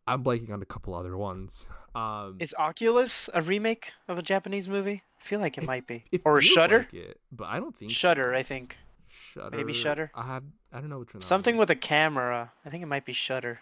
I'm 0.07 0.25
blanking 0.25 0.51
on 0.51 0.61
a 0.63 0.67
couple 0.67 0.95
other 0.95 1.17
ones. 1.17 1.67
Um, 1.95 2.37
Is 2.41 2.55
Oculus 2.59 3.31
a 3.33 3.41
remake 3.43 3.93
of 4.09 4.19
a 4.19 4.23
Japanese 4.23 4.69
movie? 4.69 5.03
I 5.21 5.25
feel 5.25 5.39
like 5.41 5.57
it, 5.57 5.63
It- 5.65 5.67
might 5.67 5.87
be. 5.87 6.05
it 6.11 6.23
or 6.25 6.41
Shutter? 6.41 6.79
like 6.79 6.95
it, 6.95 7.21
but 7.31 7.45
I 7.45 7.61
don't 7.61 7.77
think 7.77 7.93
Shutter, 7.93 8.33
so. 8.33 8.39
I 8.39 8.43
think. 8.43 8.79
Shutter. 9.09 9.57
Maybe 9.57 9.73
Shudder? 9.73 10.11
I 10.15 10.27
have. 10.27 10.43
I 10.73 10.81
don't 10.81 10.89
know 10.91 10.99
which 10.99 11.15
one. 11.15 11.21
Something 11.21 11.57
with 11.57 11.71
a 11.71 11.77
camera. 11.77 12.53
I 12.65 12.71
think 12.71 12.83
it 12.83 12.87
might 12.87 13.05
be 13.05 13.13
Shutter. 13.13 13.61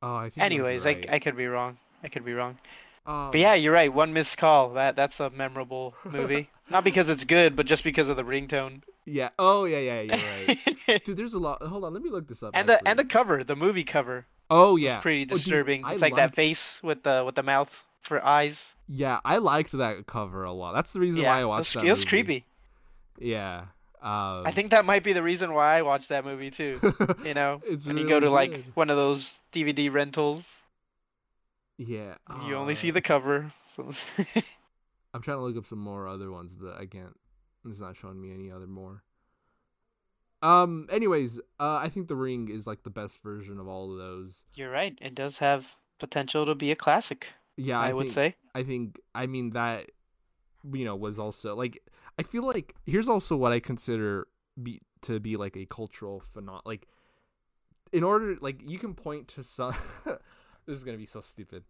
Oh, 0.00 0.14
I 0.14 0.30
think. 0.30 0.36
you 0.36 0.40
might 0.42 0.48
be 0.50 0.54
Anyways, 0.54 0.86
right. 0.86 1.06
I, 1.10 1.14
I 1.14 1.18
could 1.18 1.36
be 1.36 1.46
wrong. 1.46 1.78
I 2.04 2.08
could 2.08 2.24
be 2.24 2.32
wrong. 2.34 2.58
Um, 3.06 3.30
But 3.32 3.40
yeah, 3.40 3.54
you're 3.54 3.72
right. 3.72 3.92
One 3.92 4.12
missed 4.12 4.38
call. 4.38 4.70
That 4.74 4.96
that's 4.96 5.18
a 5.20 5.30
memorable 5.30 5.94
movie. 6.04 6.50
Not 6.70 6.84
because 6.84 7.10
it's 7.10 7.24
good, 7.24 7.56
but 7.56 7.66
just 7.66 7.84
because 7.84 8.08
of 8.08 8.16
the 8.16 8.22
ringtone. 8.24 8.82
Yeah. 9.04 9.30
Oh, 9.38 9.64
yeah, 9.64 9.78
yeah, 9.78 10.00
you're 10.02 10.56
right. 10.86 11.04
Dude, 11.04 11.16
there's 11.16 11.34
a 11.34 11.38
lot. 11.38 11.60
Hold 11.62 11.84
on, 11.84 11.92
let 11.92 12.02
me 12.02 12.10
look 12.10 12.28
this 12.28 12.42
up. 12.42 12.52
and 12.54 12.68
the 12.68 12.86
and 12.88 12.98
the 12.98 13.04
cover, 13.04 13.42
the 13.42 13.56
movie 13.56 13.82
cover, 13.84 14.26
oh 14.48 14.76
yeah, 14.76 14.98
pretty 15.00 15.22
Oh, 15.22 15.24
dude, 15.24 15.28
disturbing. 15.38 15.82
It's 15.88 16.00
like 16.02 16.14
that 16.14 16.34
face 16.36 16.80
with 16.84 17.02
the 17.02 17.22
with 17.26 17.34
the 17.34 17.42
mouth 17.42 17.84
for 18.00 18.24
eyes. 18.24 18.76
Yeah, 18.88 19.18
I 19.24 19.38
liked 19.38 19.72
that 19.72 20.06
cover 20.06 20.44
a 20.44 20.52
lot. 20.52 20.72
That's 20.72 20.92
the 20.92 21.00
reason 21.00 21.22
yeah, 21.22 21.30
why 21.32 21.38
I 21.38 21.42
it 21.42 21.44
was, 21.46 21.50
watched 21.58 21.74
that. 21.74 21.84
it 21.84 21.90
was 21.90 22.00
movie. 22.00 22.08
creepy. 22.08 22.44
Yeah. 23.18 23.64
Um, 24.00 24.42
I 24.46 24.50
think 24.52 24.70
that 24.72 24.84
might 24.84 25.04
be 25.04 25.12
the 25.12 25.22
reason 25.22 25.52
why 25.52 25.78
I 25.78 25.82
watched 25.82 26.08
that 26.08 26.24
movie 26.24 26.50
too. 26.50 26.80
You 27.24 27.34
know, 27.34 27.60
It's 27.64 27.86
when 27.86 27.96
you 27.98 28.06
go 28.08 28.18
to 28.20 28.26
really 28.26 28.34
like 28.34 28.50
good. 28.52 28.64
one 28.76 28.90
of 28.90 28.96
those 28.96 29.40
DVD 29.52 29.92
rentals, 29.92 30.61
Yeah. 31.86 32.14
you 32.46 32.54
only 32.54 32.74
see 32.74 32.90
uh, 32.90 32.94
the 32.94 33.00
cover. 33.00 33.52
So 33.64 33.84
I'm 35.14 35.22
trying 35.22 35.38
to 35.38 35.42
look 35.42 35.56
up 35.56 35.66
some 35.66 35.78
more 35.78 36.08
other 36.08 36.30
ones, 36.30 36.54
but 36.58 36.76
I 36.76 36.86
can't. 36.86 37.16
It's 37.68 37.80
not 37.80 37.96
showing 37.96 38.20
me 38.20 38.32
any 38.32 38.50
other 38.50 38.66
more. 38.66 39.02
Um. 40.42 40.88
Anyways, 40.90 41.38
uh, 41.60 41.76
I 41.76 41.88
think 41.88 42.08
The 42.08 42.16
Ring 42.16 42.48
is 42.48 42.66
like 42.66 42.82
the 42.82 42.90
best 42.90 43.22
version 43.22 43.60
of 43.60 43.68
all 43.68 43.92
of 43.92 43.98
those. 43.98 44.42
you're 44.54 44.70
right. 44.70 44.98
It 45.00 45.14
does 45.14 45.38
have 45.38 45.76
potential 45.98 46.46
to 46.46 46.54
be 46.54 46.72
a 46.72 46.76
classic. 46.76 47.28
Yeah, 47.56 47.78
I, 47.78 47.90
I, 47.90 47.92
would 47.92 48.06
think, 48.06 48.12
say. 48.12 48.34
I 48.54 48.62
think. 48.62 48.98
I 49.14 49.26
mean 49.26 49.50
that. 49.50 49.90
You 50.72 50.84
know, 50.84 50.96
was 50.96 51.18
also 51.18 51.54
like. 51.54 51.82
I 52.18 52.22
feel 52.22 52.44
like 52.44 52.74
here's 52.86 53.08
also 53.08 53.36
what 53.36 53.52
I 53.52 53.60
consider 53.60 54.26
be 54.60 54.80
to 55.02 55.20
be 55.20 55.36
like 55.36 55.56
a 55.56 55.66
cultural 55.66 56.20
phenomenon. 56.20 56.62
Like, 56.64 56.88
in 57.92 58.02
order, 58.02 58.36
like 58.40 58.60
you 58.68 58.78
can 58.78 58.94
point 58.94 59.28
to 59.28 59.44
some. 59.44 59.74
this 60.66 60.76
is 60.76 60.84
gonna 60.84 60.96
be 60.98 61.06
so 61.06 61.20
stupid. 61.20 61.64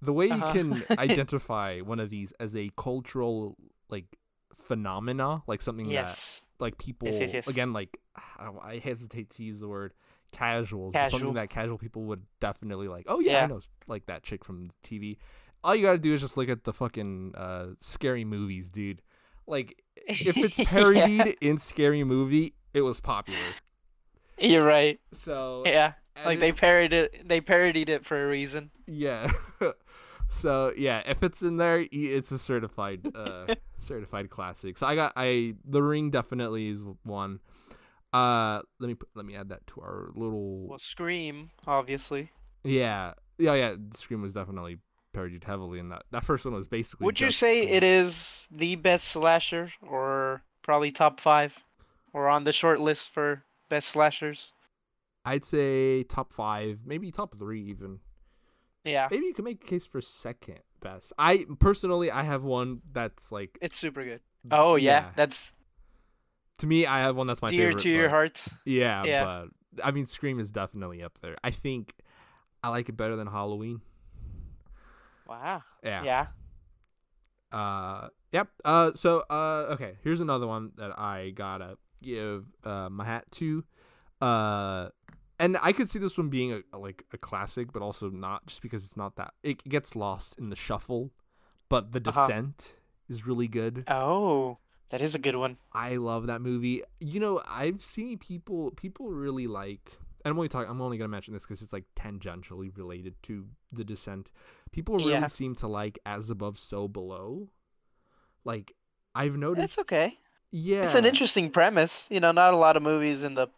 The 0.00 0.12
way 0.12 0.30
Uh-huh. 0.30 0.46
you 0.46 0.52
can 0.52 0.84
identify 0.98 1.80
one 1.80 2.00
of 2.00 2.10
these 2.10 2.32
as 2.40 2.56
a 2.56 2.70
cultural 2.76 3.56
like 3.88 4.06
phenomena, 4.54 5.42
like 5.46 5.62
something 5.62 5.88
that 5.90 6.40
like 6.60 6.78
people 6.78 7.08
yes, 7.08 7.32
yes. 7.34 7.48
again 7.48 7.72
like 7.72 7.98
I, 8.38 8.50
I 8.62 8.78
hesitate 8.78 9.30
to 9.30 9.42
use 9.42 9.58
the 9.60 9.68
word 9.68 9.92
casuals 10.30 10.92
Casual. 10.94 11.18
something 11.18 11.34
that 11.34 11.50
casual 11.50 11.76
people 11.76 12.04
would 12.04 12.22
definitely 12.40 12.88
like 12.88 13.04
oh 13.08 13.18
yeah, 13.20 13.42
i 13.42 13.46
know 13.46 13.60
like 13.86 14.06
that 14.06 14.22
chick 14.22 14.44
from 14.44 14.70
tv 14.84 15.18
all 15.64 15.74
you 15.74 15.84
gotta 15.84 15.98
do 15.98 16.14
is 16.14 16.20
just 16.22 16.36
look 16.38 16.48
at 16.48 16.64
the 16.64 16.72
fucking 16.72 17.34
uh 17.36 17.66
scary 17.80 18.24
movies 18.24 18.70
dude 18.70 19.02
like 19.46 19.82
if 20.06 20.36
it's 20.38 20.58
Yeah. 20.58 20.64
parodied 20.66 21.36
in 21.40 21.58
scary 21.58 22.02
movie 22.04 22.54
it 22.72 22.80
was 22.82 23.00
popular 23.00 23.38
You're 24.38 24.64
right. 24.64 24.98
so 25.12 25.64
Yeah. 25.66 25.92
And 26.16 26.24
Like 26.26 26.40
they 26.40 26.52
parodied 26.52 26.92
it. 26.92 27.28
They 27.28 27.40
parodied 27.40 27.88
it 27.88 28.04
for 28.04 28.22
a 28.24 28.28
reason. 28.28 28.70
yeah 28.86 29.30
so 30.30 30.72
yeah 30.76 31.02
if 31.06 31.22
it's 31.22 31.42
in 31.42 31.56
there 31.58 31.86
it's 31.92 32.30
a 32.32 32.38
certified 32.38 33.00
uh 33.14 33.54
certified 33.80 34.30
classic 34.30 34.78
so 34.78 34.86
i 34.86 34.94
got 34.94 35.12
i 35.16 35.54
the 35.64 35.82
ring 35.82 36.10
definitely 36.10 36.68
is 36.68 36.80
one 37.02 37.38
uh 38.14 38.60
let 38.80 38.88
me 38.88 38.94
put, 38.94 39.08
let 39.14 39.26
me 39.26 39.36
add 39.36 39.50
that 39.50 39.66
to 39.66 39.80
our 39.80 40.10
little 40.14 40.66
Well, 40.68 40.78
Scream, 40.78 41.50
obviously. 41.66 42.30
yeah 42.64 43.12
yeah 43.38 43.54
yeah 43.54 43.74
scream 43.94 44.22
was 44.22 44.32
definitely 44.34 44.78
parodied 45.12 45.44
heavily 45.44 45.78
in 45.78 45.88
that 45.90 46.04
that 46.12 46.24
first 46.24 46.44
one 46.46 46.54
was 46.54 46.66
basically 46.68 47.04
Would 47.04 47.20
you 47.20 47.30
say 47.30 47.62
Scream. 47.62 47.74
it 47.74 47.82
is 47.82 48.48
the 48.50 48.76
best 48.76 49.08
slasher, 49.08 49.72
or 49.82 50.42
probably 50.62 50.90
top 50.92 51.20
five, 51.20 51.58
or 52.14 52.28
on 52.28 52.44
the 52.44 52.52
short 52.52 52.80
list 52.80 53.10
for 53.10 53.42
best 53.68 53.88
slashers? 53.88 54.52
I'd 55.24 55.44
say 55.44 56.02
top 56.04 56.32
five 56.32 56.80
maybe 56.84 57.10
top 57.10 57.36
three 57.36 57.62
even 57.62 58.00
Yeah, 58.84 59.08
maybe 59.10 59.26
you 59.26 59.34
can 59.34 59.44
make 59.44 59.62
a 59.62 59.66
case 59.66 59.86
for 59.86 60.00
second 60.00 60.60
best 60.80 61.12
i 61.18 61.46
personally 61.60 62.10
i 62.10 62.22
have 62.22 62.44
one 62.44 62.80
that's 62.92 63.30
like 63.30 63.56
it's 63.62 63.76
super 63.76 64.04
good. 64.04 64.20
Oh 64.50 64.74
yeah, 64.74 64.90
yeah. 64.90 65.10
that's 65.14 65.52
to 66.58 66.66
me 66.66 66.86
i 66.86 67.00
have 67.00 67.16
one 67.16 67.26
that's 67.28 67.40
my 67.42 67.48
dear 67.48 67.68
favorite 67.68 67.82
to 67.82 67.88
your 67.90 68.08
heart. 68.08 68.42
Yeah, 68.64 69.04
Yeah. 69.04 69.24
but 69.24 69.48
I 69.82 69.90
mean, 69.90 70.04
Scream 70.04 70.38
is 70.38 70.52
definitely 70.52 71.02
up 71.02 71.18
there. 71.22 71.36
I 71.42 71.50
think 71.50 71.94
I 72.62 72.68
like 72.68 72.90
it 72.90 72.96
better 72.96 73.16
than 73.16 73.26
Halloween. 73.26 73.80
Wow. 75.26 75.62
Yeah. 75.82 76.02
Yeah. 76.04 76.26
Uh. 77.58 78.08
Yep. 78.32 78.48
Uh. 78.64 78.90
So. 78.94 79.20
Uh. 79.30 79.66
Okay. 79.72 79.94
Here's 80.02 80.20
another 80.20 80.46
one 80.46 80.72
that 80.76 80.98
I 80.98 81.30
gotta 81.34 81.78
give 82.02 82.44
uh 82.64 82.88
my 82.90 83.04
hat 83.04 83.24
to. 83.32 83.64
Uh. 84.22 84.88
And 85.40 85.56
I 85.60 85.72
could 85.72 85.90
see 85.90 85.98
this 85.98 86.16
one 86.16 86.28
being 86.28 86.62
a, 86.72 86.78
like 86.78 87.04
a 87.12 87.18
classic, 87.18 87.72
but 87.72 87.82
also 87.82 88.08
not, 88.10 88.46
just 88.46 88.62
because 88.62 88.84
it's 88.84 88.96
not 88.96 89.16
that. 89.16 89.34
It 89.42 89.64
gets 89.64 89.96
lost 89.96 90.38
in 90.38 90.50
the 90.50 90.56
shuffle, 90.56 91.10
but 91.68 91.90
The 91.90 91.98
Uh-huh. 92.06 92.26
Descent 92.28 92.74
is 93.08 93.26
really 93.26 93.48
good. 93.48 93.82
Oh, 93.88 94.58
that 94.90 95.00
is 95.00 95.16
a 95.16 95.18
good 95.18 95.34
one. 95.34 95.56
I 95.72 95.96
love 95.96 96.28
that 96.28 96.40
movie. 96.42 96.84
You 97.00 97.18
know, 97.18 97.42
I've 97.48 97.82
seen 97.82 98.18
people 98.18 98.70
people 98.72 99.10
really 99.10 99.48
like. 99.48 99.90
And 100.24 100.30
I'm 100.30 100.38
only 100.38 100.48
talking. 100.48 100.70
I'm 100.70 100.80
only 100.80 100.96
gonna 100.98 101.08
mention 101.08 101.34
this 101.34 101.42
because 101.42 101.60
it's 101.62 101.72
like 101.72 101.86
tangentially 101.96 102.70
related 102.76 103.20
to 103.24 103.46
the 103.72 103.82
descent. 103.82 104.30
People 104.70 104.96
really 104.98 105.10
Yeah. 105.12 105.26
seem 105.26 105.56
to 105.56 105.66
like 105.66 105.98
as 106.06 106.30
above, 106.30 106.56
so 106.56 106.86
below. 106.86 107.48
Like 108.44 108.76
I've 109.16 109.36
noticed. 109.36 109.64
It's 109.64 109.78
okay. 109.80 110.18
yeah, 110.52 110.84
It's 110.84 110.94
an 110.94 111.06
interesting 111.06 111.50
premise. 111.50 112.06
You 112.12 112.20
know, 112.20 112.30
not 112.30 112.54
a 112.54 112.56
lot 112.56 112.76
of 112.76 112.82
movies 112.84 113.24
in 113.24 113.34
the 113.34 113.48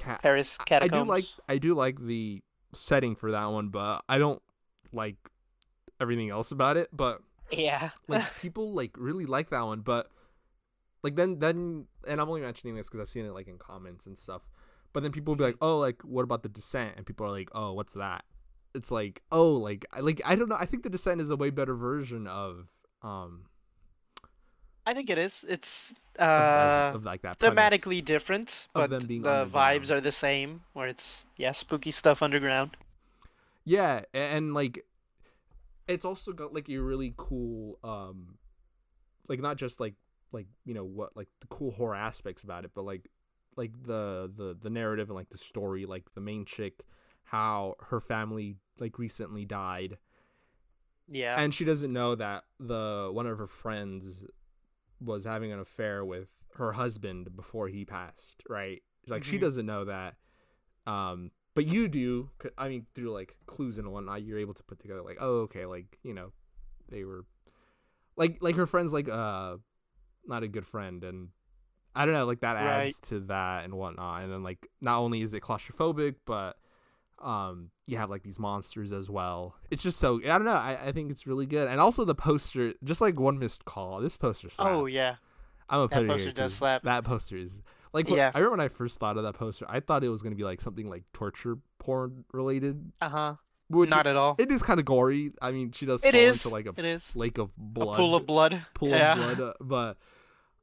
Paris 0.00 0.56
I- 0.60 0.64
catacombs. 0.64 0.92
I 1.00 1.04
do 1.04 1.08
like 1.08 1.24
I 1.48 1.58
do 1.58 1.74
like 1.74 2.00
the 2.04 2.42
setting 2.74 3.14
for 3.16 3.30
that 3.32 3.46
one, 3.46 3.68
but 3.68 4.02
I 4.08 4.18
don't 4.18 4.42
like 4.92 5.16
everything 6.00 6.30
else 6.30 6.50
about 6.52 6.76
it. 6.76 6.88
But 6.92 7.20
Yeah. 7.50 7.90
like 8.08 8.24
people 8.42 8.72
like 8.72 8.92
really 8.96 9.26
like 9.26 9.50
that 9.50 9.62
one 9.62 9.80
but 9.80 10.08
like 11.02 11.16
then 11.16 11.38
then 11.40 11.86
and 12.06 12.20
i'm 12.20 12.28
only 12.28 12.42
mentioning 12.42 12.74
this 12.76 12.86
because 12.88 13.00
i've 13.00 13.10
seen 13.10 13.24
it 13.24 13.32
like 13.32 13.48
in 13.48 13.58
comments 13.58 14.06
and 14.06 14.16
stuff 14.16 14.42
but 14.92 15.02
then 15.02 15.10
people 15.12 15.32
will 15.32 15.36
be 15.38 15.44
like 15.44 15.56
oh 15.60 15.78
like 15.78 16.00
what 16.02 16.22
about 16.22 16.42
the 16.42 16.48
descent 16.48 16.94
and 16.96 17.06
people 17.06 17.26
are 17.26 17.30
like 17.30 17.48
oh 17.54 17.72
what's 17.72 17.94
that 17.94 18.22
it's 18.74 18.90
like 18.92 19.22
oh 19.32 19.52
like 19.54 19.84
I 19.92 20.00
like 20.00 20.20
i 20.24 20.36
don't 20.36 20.48
know 20.48 20.56
i 20.60 20.66
think 20.66 20.82
the 20.84 20.90
descent 20.90 21.20
is 21.20 21.30
a 21.30 21.36
way 21.36 21.50
better 21.50 21.74
version 21.74 22.26
of 22.26 22.68
um 23.02 23.46
I 24.90 24.94
think 24.94 25.08
it 25.10 25.18
is. 25.18 25.44
It's 25.48 25.94
uh 26.18 26.92
of, 26.94 27.04
like 27.04 27.22
that 27.22 27.38
premise. 27.38 27.56
thematically 27.56 28.04
different, 28.04 28.68
but 28.74 28.90
the 28.90 29.46
vibes 29.46 29.90
are 29.90 30.00
the 30.00 30.12
same. 30.12 30.62
Where 30.74 30.88
it's 30.88 31.24
yeah, 31.36 31.52
spooky 31.52 31.92
stuff 31.92 32.22
underground. 32.22 32.70
yeah 33.64 34.02
and 34.12 34.54
like 34.54 34.84
it's 35.86 36.04
also 36.04 36.32
got 36.32 36.52
like 36.54 36.68
a 36.68 36.78
really 36.78 37.12
cool 37.16 37.78
um 37.84 38.38
like 39.28 39.40
not 39.40 39.56
just 39.58 39.80
like 39.80 39.94
like 40.32 40.46
you 40.64 40.74
know 40.74 40.84
what 40.98 41.16
like 41.16 41.28
the 41.40 41.46
cool 41.48 41.70
horror 41.72 41.94
aspects 41.94 42.42
about 42.42 42.64
it 42.64 42.70
but 42.74 42.84
like 42.84 43.04
like 43.56 43.72
the 43.84 44.30
the 44.36 44.56
the 44.60 44.70
narrative 44.70 45.08
and 45.10 45.16
like 45.16 45.30
the 45.30 45.38
story 45.38 45.84
like 45.86 46.04
the 46.14 46.20
main 46.20 46.44
chick 46.44 46.74
how 47.24 47.74
her 47.90 48.00
family 48.00 48.56
like 48.78 48.98
recently 48.98 49.44
died 49.44 49.98
Yeah. 51.08 51.34
and 51.40 51.52
she 51.54 51.64
doesn't 51.64 51.92
know 51.92 52.14
that 52.14 52.44
the 52.58 53.10
one 53.12 53.26
of 53.26 53.38
her 53.38 53.46
friends 53.46 54.24
was 55.00 55.24
having 55.24 55.52
an 55.52 55.58
affair 55.58 56.04
with 56.04 56.28
her 56.56 56.72
husband 56.72 57.34
before 57.36 57.68
he 57.68 57.84
passed 57.84 58.42
right 58.48 58.82
like 59.08 59.24
she 59.24 59.36
Mhm. 59.36 59.40
doesn't 59.40 59.66
know 59.66 59.84
that 59.84 60.16
um 60.86 61.30
but 61.54 61.66
you 61.66 61.88
do 61.88 62.30
i 62.58 62.68
mean 62.68 62.86
through 62.94 63.10
like 63.12 63.36
clues 63.46 63.78
and 63.78 63.90
whatnot 63.92 64.22
you're 64.22 64.38
able 64.38 64.54
to 64.54 64.62
put 64.64 64.78
together 64.78 65.02
like 65.02 65.16
oh 65.20 65.40
okay 65.40 65.64
like 65.66 65.98
you 66.02 66.12
know 66.14 66.32
they 66.88 67.04
were 67.04 67.24
like 68.16 68.38
like 68.40 68.56
her 68.56 68.66
friend's 68.66 68.92
like 68.92 69.08
uh 69.08 69.56
not 70.26 70.42
a 70.42 70.48
good 70.48 70.66
friend 70.66 71.02
and 71.04 71.28
i 71.94 72.04
don't 72.04 72.14
know 72.14 72.26
like 72.26 72.40
that 72.40 72.56
adds 72.56 72.98
Right. 73.00 73.08
to 73.08 73.20
that 73.20 73.64
and 73.64 73.74
whatnot 73.74 74.22
and 74.22 74.32
then 74.32 74.42
like 74.42 74.66
not 74.80 74.98
only 74.98 75.22
is 75.22 75.32
it 75.34 75.42
claustrophobic 75.42 76.16
but 76.26 76.56
um 77.20 77.70
you 77.86 77.96
have 77.96 78.08
like 78.10 78.22
these 78.22 78.38
monsters 78.38 78.92
as 78.92 79.10
well 79.10 79.54
it's 79.70 79.82
just 79.82 79.98
so 79.98 80.20
i 80.24 80.26
don't 80.28 80.44
know 80.44 80.52
i, 80.52 80.86
I 80.86 80.92
think 80.92 81.10
it's 81.10 81.26
really 81.26 81.46
good 81.46 81.68
and 81.68 81.80
also 81.80 82.04
the 82.04 82.14
poster 82.14 82.72
just 82.82 83.00
like 83.00 83.18
one 83.20 83.38
missed 83.38 83.64
call 83.64 84.00
this 84.00 84.16
poster 84.16 84.48
slaps. 84.50 84.70
oh 84.70 84.86
yeah. 84.86 85.16
i'm 85.68 85.80
a 85.82 85.88
That 85.88 86.06
poster 86.06 86.32
does 86.32 86.54
slap. 86.54 86.82
that 86.84 87.04
poster 87.04 87.36
is 87.36 87.52
like 87.92 88.08
what- 88.08 88.16
Yeah. 88.16 88.30
i 88.34 88.38
remember 88.38 88.58
when 88.58 88.60
i 88.64 88.68
first 88.68 88.98
thought 89.00 89.16
of 89.18 89.24
that 89.24 89.34
poster 89.34 89.66
i 89.68 89.80
thought 89.80 90.02
it 90.04 90.08
was 90.08 90.22
going 90.22 90.32
to 90.32 90.36
be 90.36 90.44
like 90.44 90.60
something 90.60 90.88
like 90.88 91.02
torture 91.12 91.58
porn 91.78 92.24
related 92.32 92.90
Uh 93.02 93.08
huh. 93.08 93.34
which 93.68 93.90
Not 93.90 94.06
at 94.06 94.16
all. 94.16 94.36
it 94.38 94.50
is 94.50 94.62
kind 94.62 94.80
of 94.80 94.86
gory 94.86 95.32
i 95.42 95.50
mean 95.50 95.72
she 95.72 95.84
does 95.86 96.02
It 96.04 96.12
fall 96.12 96.20
is. 96.20 96.44
into 96.44 96.54
like 96.54 96.66
a 96.66 96.72
It 96.78 96.84
is. 96.86 97.14
lake 97.14 97.36
of 97.38 97.50
blood 97.56 97.94
A 97.94 97.96
pool 97.98 98.16
of 98.16 98.26
blood. 98.26 98.62
pool 98.74 98.88
yeah. 98.90 99.12
of 99.30 99.36
blood 99.36 99.40
uh, 99.50 99.52
but 99.60 99.98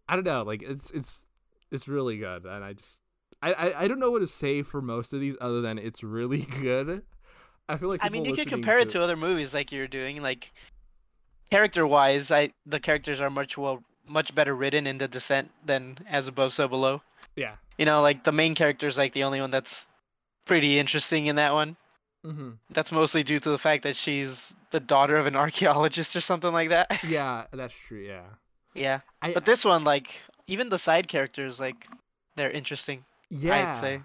i 0.10 0.16
don't 0.16 0.26
know 0.26 0.42
like 0.44 0.64
it's 0.64 0.90
it's 0.92 1.24
it's 1.72 1.88
really 1.88 2.18
good 2.18 2.46
and 2.46 2.64
i 2.64 2.74
just 2.74 3.00
I, 3.42 3.54
I 3.54 3.84
i 3.84 3.88
don't 3.88 4.00
know 4.00 4.12
what 4.12 4.20
to 4.20 4.28
say 4.28 4.64
for 4.64 4.82
most 4.82 5.14
of 5.14 5.20
these 5.20 5.36
other 5.40 5.62
than 5.62 5.78
it's 5.78 6.04
really 6.04 6.42
good 6.62 7.04
I 7.70 7.78
feel 7.78 7.90
like 7.90 8.00
I 8.04 8.10
mean, 8.10 8.24
you 8.26 8.34
could 8.34 8.48
compare 8.48 8.80
it 8.80 8.90
to 8.90 9.02
other 9.04 9.18
movies 9.18 9.54
like 9.54 9.72
you're 9.72 9.88
doing. 9.88 10.22
Like 10.22 10.54
character-wise, 11.52 12.32
I 12.32 12.52
the 12.66 12.80
characters 12.80 13.20
are 13.20 13.30
much 13.30 13.58
well, 13.58 13.84
much 14.08 14.34
better 14.34 14.56
written 14.56 14.88
in 14.88 14.98
The 14.98 15.08
Descent 15.08 15.52
than 15.66 15.98
As 16.10 16.28
Above, 16.28 16.54
So 16.54 16.68
Below. 16.68 17.02
yeah. 17.36 17.56
You 17.78 17.86
know, 17.86 18.02
like 18.02 18.24
the 18.24 18.32
main 18.32 18.56
character 18.56 18.88
is 18.88 18.98
like 18.98 19.14
the 19.14 19.24
only 19.24 19.40
one 19.42 19.52
that's 19.52 19.86
pretty 20.46 20.80
interesting 20.80 21.28
in 21.28 21.36
that 21.36 21.54
one. 21.54 21.78
Mm-hmm. 22.26 22.52
That's 22.72 22.92
mostly 22.92 23.24
due 23.24 23.40
to 23.40 23.50
the 23.50 23.58
fact 23.58 23.84
that 23.84 23.96
she's 23.96 24.54
the 24.72 24.80
daughter 24.80 25.18
of 25.18 25.28
an 25.28 25.36
archaeologist 25.46 26.16
or 26.16 26.22
something 26.22 26.52
like 26.52 26.70
that. 26.70 27.00
Yeah, 27.08 27.46
that's 27.54 27.76
true. 27.76 28.00
Yeah. 28.00 28.24
yeah. 28.74 29.02
I, 29.22 29.34
But 29.34 29.46
this 29.46 29.64
one, 29.64 29.84
like, 29.84 30.22
even 30.48 30.70
the 30.70 30.80
side 30.80 31.08
characters, 31.08 31.60
like, 31.60 31.88
they're 32.36 32.50
interesting. 32.50 33.06
Yeah, 33.30 33.72
I'd 33.72 33.78
say. 33.78 34.02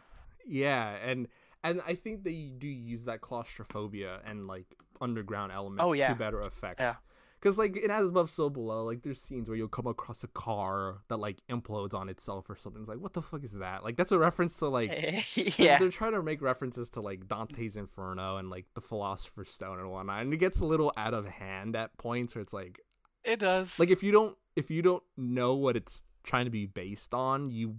Yeah, 0.47 0.97
and 1.05 1.29
and 1.65 1.81
I 1.87 1.95
think 1.95 2.25
they 2.25 2.53
do 2.57 2.67
use 2.69 3.05
that 3.05 3.21
claustrophobia 3.21 4.21
and 4.27 4.47
like 4.47 4.67
underground 5.01 5.53
element 5.53 5.81
Oh, 5.83 5.93
yeah. 5.93 6.09
to 6.09 6.15
better 6.15 6.41
effect. 6.43 6.81
Yeah. 6.81 6.97
Because 7.41 7.59
like 7.59 7.77
in 7.77 7.91
As 7.91 8.09
above 8.09 8.31
so 8.31 8.49
below, 8.49 8.85
like 8.85 9.03
there's 9.03 9.21
scenes 9.21 9.49
where 9.49 9.57
you'll 9.57 9.67
come 9.69 9.89
across 9.89 10.23
a 10.23 10.29
car 10.29 10.99
that 11.09 11.17
like 11.17 11.39
implodes 11.51 11.93
on 11.93 12.09
itself 12.09 12.49
or 12.49 12.55
something. 12.57 12.83
It's 12.83 12.89
like 12.89 13.01
what 13.01 13.15
the 13.15 13.23
fuck 13.23 13.43
is 13.43 13.53
that? 13.55 13.83
Like 13.83 13.97
that's 13.97 14.13
a 14.13 14.19
reference 14.19 14.57
to 14.59 14.69
like 14.69 14.91
they're- 15.37 15.45
yeah. 15.57 15.79
they're 15.79 15.89
trying 15.89 16.13
to 16.13 16.23
make 16.23 16.41
references 16.41 16.91
to 16.91 17.01
like 17.01 17.27
Dante's 17.27 17.77
Inferno 17.77 18.37
and 18.37 18.49
like 18.49 18.67
the 18.75 18.81
Philosopher's 18.81 19.51
Stone 19.51 19.81
and 19.81 19.91
whatnot, 19.91 20.23
and 20.23 20.33
it 20.33 20.37
gets 20.37 20.61
a 20.61 20.65
little 20.65 20.93
out 20.97 21.15
of 21.15 21.27
hand 21.27 21.75
at 21.75 21.97
points 21.99 22.35
where 22.35 22.43
it's 22.43 22.53
like 22.53 22.79
It 23.25 23.41
does. 23.41 23.77
like 23.79 23.91
if 23.91 24.03
you 24.05 24.13
don't 24.13 24.37
if 24.55 24.71
you 24.71 24.83
don't 24.83 25.03
know 25.17 25.55
what 25.55 25.77
it's 25.77 26.03
trying 26.23 26.45
to 26.45 26.51
be 26.53 26.67
based 26.67 27.13
on, 27.13 27.51
you 27.51 27.77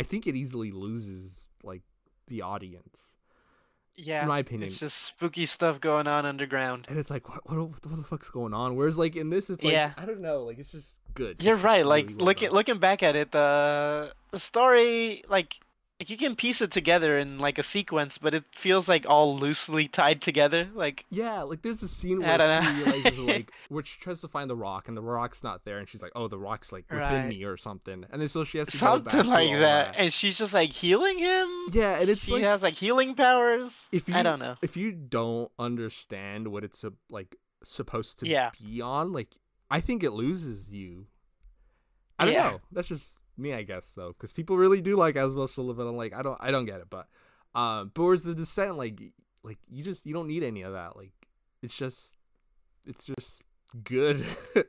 I 0.00 0.02
think 0.02 0.26
it 0.26 0.34
easily 0.34 0.70
loses 0.72 1.46
like 1.62 1.82
the 2.26 2.40
audience. 2.42 2.96
yeah. 3.96 4.22
in 4.22 4.28
my 4.28 4.38
opinion. 4.38 4.68
It's 4.68 4.78
just 4.80 4.96
spooky 4.96 5.46
stuff 5.46 5.78
going 5.80 6.06
on 6.06 6.24
underground. 6.24 6.86
And 6.88 6.98
it's 6.98 7.10
like 7.10 7.28
what 7.28 7.40
what, 7.48 7.58
what 7.58 7.96
the 7.96 8.02
fuck's 8.12 8.30
going 8.30 8.54
on? 8.54 8.76
Whereas 8.76 8.96
like 8.96 9.14
in 9.16 9.28
this 9.30 9.50
it's 9.50 9.62
like 9.62 9.72
Yeah. 9.72 9.92
I 9.96 10.04
don't 10.06 10.22
know, 10.28 10.38
like 10.48 10.58
it's 10.58 10.72
just 10.72 10.98
good. 11.14 11.42
You're 11.44 11.56
It's 11.56 11.64
right. 11.64 11.84
really 11.84 12.04
Like 12.06 12.10
looking 12.28 12.50
looking 12.50 12.78
back 12.78 13.02
at 13.02 13.14
it, 13.16 13.32
the 13.32 14.12
the 14.30 14.38
story 14.38 15.22
like 15.28 15.60
like 16.00 16.08
you 16.10 16.16
can 16.16 16.34
piece 16.34 16.62
it 16.62 16.70
together 16.70 17.18
in 17.18 17.38
like 17.38 17.58
a 17.58 17.62
sequence, 17.62 18.16
but 18.16 18.34
it 18.34 18.44
feels 18.52 18.88
like 18.88 19.04
all 19.06 19.36
loosely 19.36 19.86
tied 19.86 20.22
together. 20.22 20.68
Like 20.74 21.04
Yeah, 21.10 21.42
like 21.42 21.60
there's 21.62 21.82
a 21.82 21.88
scene 21.88 22.20
where 22.20 22.38
she 22.64 22.82
realizes 22.82 23.18
like 23.34 23.52
where 23.68 23.84
she 23.84 24.00
tries 24.00 24.22
to 24.22 24.28
find 24.28 24.48
the 24.48 24.56
rock 24.56 24.88
and 24.88 24.96
the 24.96 25.02
rock's 25.02 25.44
not 25.44 25.64
there 25.66 25.78
and 25.78 25.86
she's 25.88 26.00
like, 26.00 26.12
Oh, 26.16 26.26
the 26.26 26.38
rock's 26.38 26.72
like 26.72 26.86
within 26.90 27.02
Right. 27.06 27.28
me 27.28 27.44
or 27.44 27.58
something. 27.58 28.06
And 28.10 28.22
then 28.22 28.28
so 28.30 28.44
she 28.44 28.56
has 28.58 28.68
to 28.68 28.78
go 28.78 28.98
back 29.00 29.12
something 29.12 29.30
like 29.30 29.50
all 29.50 29.58
that. 29.60 29.94
and 29.98 30.10
she's 30.10 30.38
just 30.38 30.54
like 30.54 30.72
healing 30.72 31.18
him. 31.18 31.48
Yeah, 31.72 32.00
and 32.00 32.08
it's 32.08 32.24
she 32.24 32.32
like 32.32 32.42
has 32.44 32.62
like 32.62 32.74
healing 32.74 33.14
powers. 33.14 33.88
if 33.92 34.08
you 34.08 34.14
I 34.14 34.22
don't 34.22 34.38
know. 34.38 34.56
if 34.62 34.78
you 34.78 34.92
don't 34.92 35.50
understand 35.58 36.48
what 36.48 36.64
it's 36.64 36.82
uh, 36.82 36.90
like 37.10 37.36
supposed 37.62 38.18
to 38.20 38.26
Yeah. 38.26 38.52
be 38.58 38.80
on, 38.80 39.12
like 39.12 39.36
I 39.70 39.80
think 39.80 40.02
it 40.02 40.12
loses 40.12 40.72
you. 40.74 41.06
I 42.18 42.24
don't 42.24 42.34
Yeah. 42.34 42.50
know. 42.52 42.60
That's 42.72 42.88
just 42.88 43.18
me, 43.40 43.52
I 43.54 43.62
guess, 43.62 43.90
though, 43.90 44.08
because 44.08 44.32
people 44.32 44.56
really 44.56 44.80
do 44.80 44.96
like 44.96 45.16
As 45.16 45.32
Above 45.32 45.50
So 45.50 45.62
Below. 45.62 45.88
I'm 45.88 45.96
like, 45.96 46.14
I 46.14 46.22
don't, 46.22 46.38
I 46.40 46.50
don't 46.50 46.66
get 46.66 46.80
it, 46.80 46.88
but, 46.90 47.08
um, 47.54 47.90
but 47.94 48.02
whereas 48.02 48.22
the 48.22 48.34
Descent, 48.34 48.76
like, 48.76 49.00
like 49.42 49.58
you 49.70 49.82
just 49.82 50.06
you 50.06 50.12
don't 50.14 50.26
need 50.28 50.42
any 50.42 50.62
of 50.62 50.72
that. 50.74 50.96
Like, 50.96 51.12
it's 51.62 51.76
just, 51.76 52.14
it's 52.86 53.06
just 53.06 53.42
good. 53.84 54.24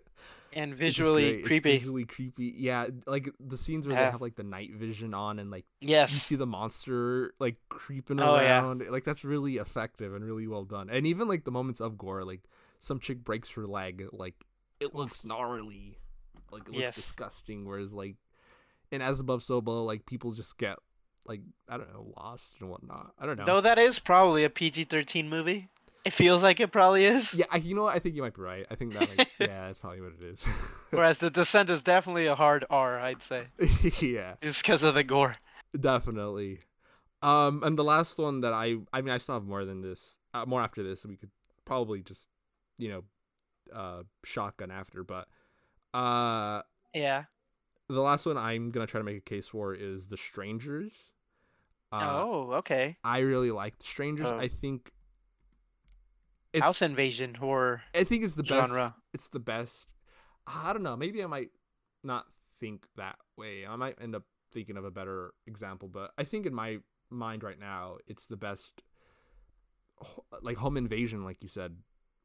And 0.53 0.75
visually 0.75 1.21
great. 1.31 1.35
It's 1.39 1.47
creepy. 1.47 1.77
visually 1.77 2.03
creepy. 2.03 2.53
Yeah, 2.57 2.87
like 3.07 3.29
the 3.39 3.55
scenes 3.55 3.87
where 3.87 3.95
they 3.95 4.03
have 4.03 4.19
like 4.19 4.35
the 4.35 4.43
night 4.43 4.73
vision 4.73 5.13
on 5.13 5.39
and 5.39 5.49
like 5.49 5.63
yes, 5.79 6.11
you 6.11 6.19
see 6.19 6.35
the 6.35 6.45
monster 6.45 7.33
like 7.39 7.55
creeping 7.69 8.19
Oh, 8.19 8.37
yeah. 8.37 8.59
around. 8.59 8.83
Like 8.89 9.05
that's 9.05 9.23
really 9.23 9.55
effective 9.55 10.13
and 10.13 10.25
really 10.25 10.47
well 10.47 10.65
done. 10.65 10.89
And 10.89 11.07
even 11.07 11.29
like 11.29 11.45
the 11.45 11.51
moments 11.51 11.79
of 11.79 11.97
gore, 11.97 12.25
like 12.25 12.41
some 12.79 12.99
chick 12.99 13.23
breaks 13.23 13.49
her 13.51 13.65
leg, 13.65 14.05
like 14.11 14.43
it 14.81 14.93
looks 14.93 15.23
gnarly, 15.23 15.97
like 16.51 16.63
it 16.63 16.73
looks 16.73 16.79
Yes. 16.81 16.95
disgusting. 16.95 17.65
Whereas 17.65 17.93
like 17.93 18.17
in 18.91 19.01
As 19.01 19.19
Above 19.19 19.41
So 19.43 19.61
Below, 19.61 19.83
like 19.85 20.05
people 20.05 20.31
just 20.33 20.57
get 20.57 20.77
like 21.25 21.41
I 21.69 21.77
don't 21.77 21.91
know 21.93 22.13
lost 22.17 22.55
and 22.59 22.69
whatnot. 22.69 23.13
I 23.19 23.25
don't 23.25 23.37
know. 23.37 23.45
Though 23.45 23.61
that 23.61 23.77
is 23.77 23.99
probably 23.99 24.43
a 24.43 24.49
PG-13 24.49 25.27
movie. 25.27 25.69
It 26.03 26.13
feels 26.13 26.41
like 26.41 26.59
it 26.59 26.71
probably 26.71 27.05
is. 27.05 27.33
yeah, 27.35 27.45
I, 27.51 27.57
you 27.57 27.75
know 27.75 27.83
what? 27.83 27.95
I 27.95 27.99
think 27.99 28.15
you 28.15 28.23
might 28.23 28.33
be 28.33 28.41
right. 28.41 28.65
I 28.71 28.75
think 28.75 28.93
that 28.93 29.07
like 29.17 29.29
yeah, 29.39 29.67
that's 29.67 29.77
probably 29.77 30.01
what 30.01 30.13
it 30.19 30.25
is. 30.25 30.43
Whereas 30.89 31.19
The 31.19 31.29
Descent 31.29 31.69
is 31.69 31.83
definitely 31.83 32.25
a 32.25 32.33
hard 32.35 32.65
R, 32.71 32.99
I'd 32.99 33.21
say. 33.21 33.43
yeah. 34.01 34.33
Just 34.41 34.63
because 34.63 34.83
of 34.83 34.95
the 34.95 35.03
gore. 35.03 35.35
Definitely. 35.79 36.61
Um, 37.21 37.61
and 37.63 37.77
the 37.77 37.83
last 37.83 38.17
one 38.17 38.41
that 38.41 38.51
I, 38.51 38.77
I 38.91 39.01
mean, 39.01 39.13
I 39.13 39.19
still 39.19 39.35
have 39.35 39.43
more 39.43 39.63
than 39.63 39.81
this, 39.83 40.17
uh, 40.33 40.43
more 40.47 40.63
after 40.63 40.81
this. 40.81 41.05
We 41.05 41.17
could 41.17 41.29
probably 41.65 42.01
just, 42.01 42.29
you 42.79 42.89
know, 42.89 43.03
uh, 43.71 44.01
shotgun 44.25 44.71
after. 44.71 45.03
But, 45.03 45.27
uh, 45.93 46.63
Yeah. 46.95 47.25
The 47.93 48.01
last 48.01 48.25
one 48.25 48.37
I'm 48.37 48.71
gonna 48.71 48.87
try 48.87 48.99
to 48.99 49.03
make 49.03 49.17
a 49.17 49.21
case 49.21 49.47
for 49.47 49.73
is 49.73 50.07
the 50.07 50.17
Strangers. 50.17 50.91
Uh, 51.91 52.23
oh, 52.23 52.51
okay. 52.53 52.97
I 53.03 53.19
really 53.19 53.51
like 53.51 53.77
the 53.79 53.85
Strangers. 53.85 54.27
Oh. 54.27 54.37
I 54.37 54.47
think 54.47 54.91
it's, 56.53 56.63
House 56.63 56.81
invasion 56.81 57.33
horror 57.35 57.81
I 57.95 58.03
think 58.03 58.23
it's 58.23 58.35
the 58.35 58.43
best. 58.43 58.67
genre. 58.69 58.95
It's 59.13 59.27
the 59.29 59.39
best. 59.39 59.87
I 60.47 60.73
don't 60.73 60.83
know. 60.83 60.95
Maybe 60.95 61.23
I 61.23 61.27
might 61.27 61.49
not 62.03 62.25
think 62.59 62.85
that 62.97 63.15
way. 63.37 63.65
I 63.67 63.75
might 63.75 63.95
end 64.01 64.15
up 64.15 64.23
thinking 64.51 64.75
of 64.77 64.83
a 64.85 64.91
better 64.91 65.33
example, 65.47 65.87
but 65.87 66.11
I 66.17 66.23
think 66.23 66.45
in 66.45 66.53
my 66.53 66.79
mind 67.09 67.43
right 67.43 67.59
now, 67.59 67.97
it's 68.07 68.25
the 68.25 68.37
best. 68.37 68.83
Like 70.41 70.57
home 70.57 70.77
invasion, 70.77 71.23
like 71.23 71.37
you 71.43 71.47
said, 71.49 71.75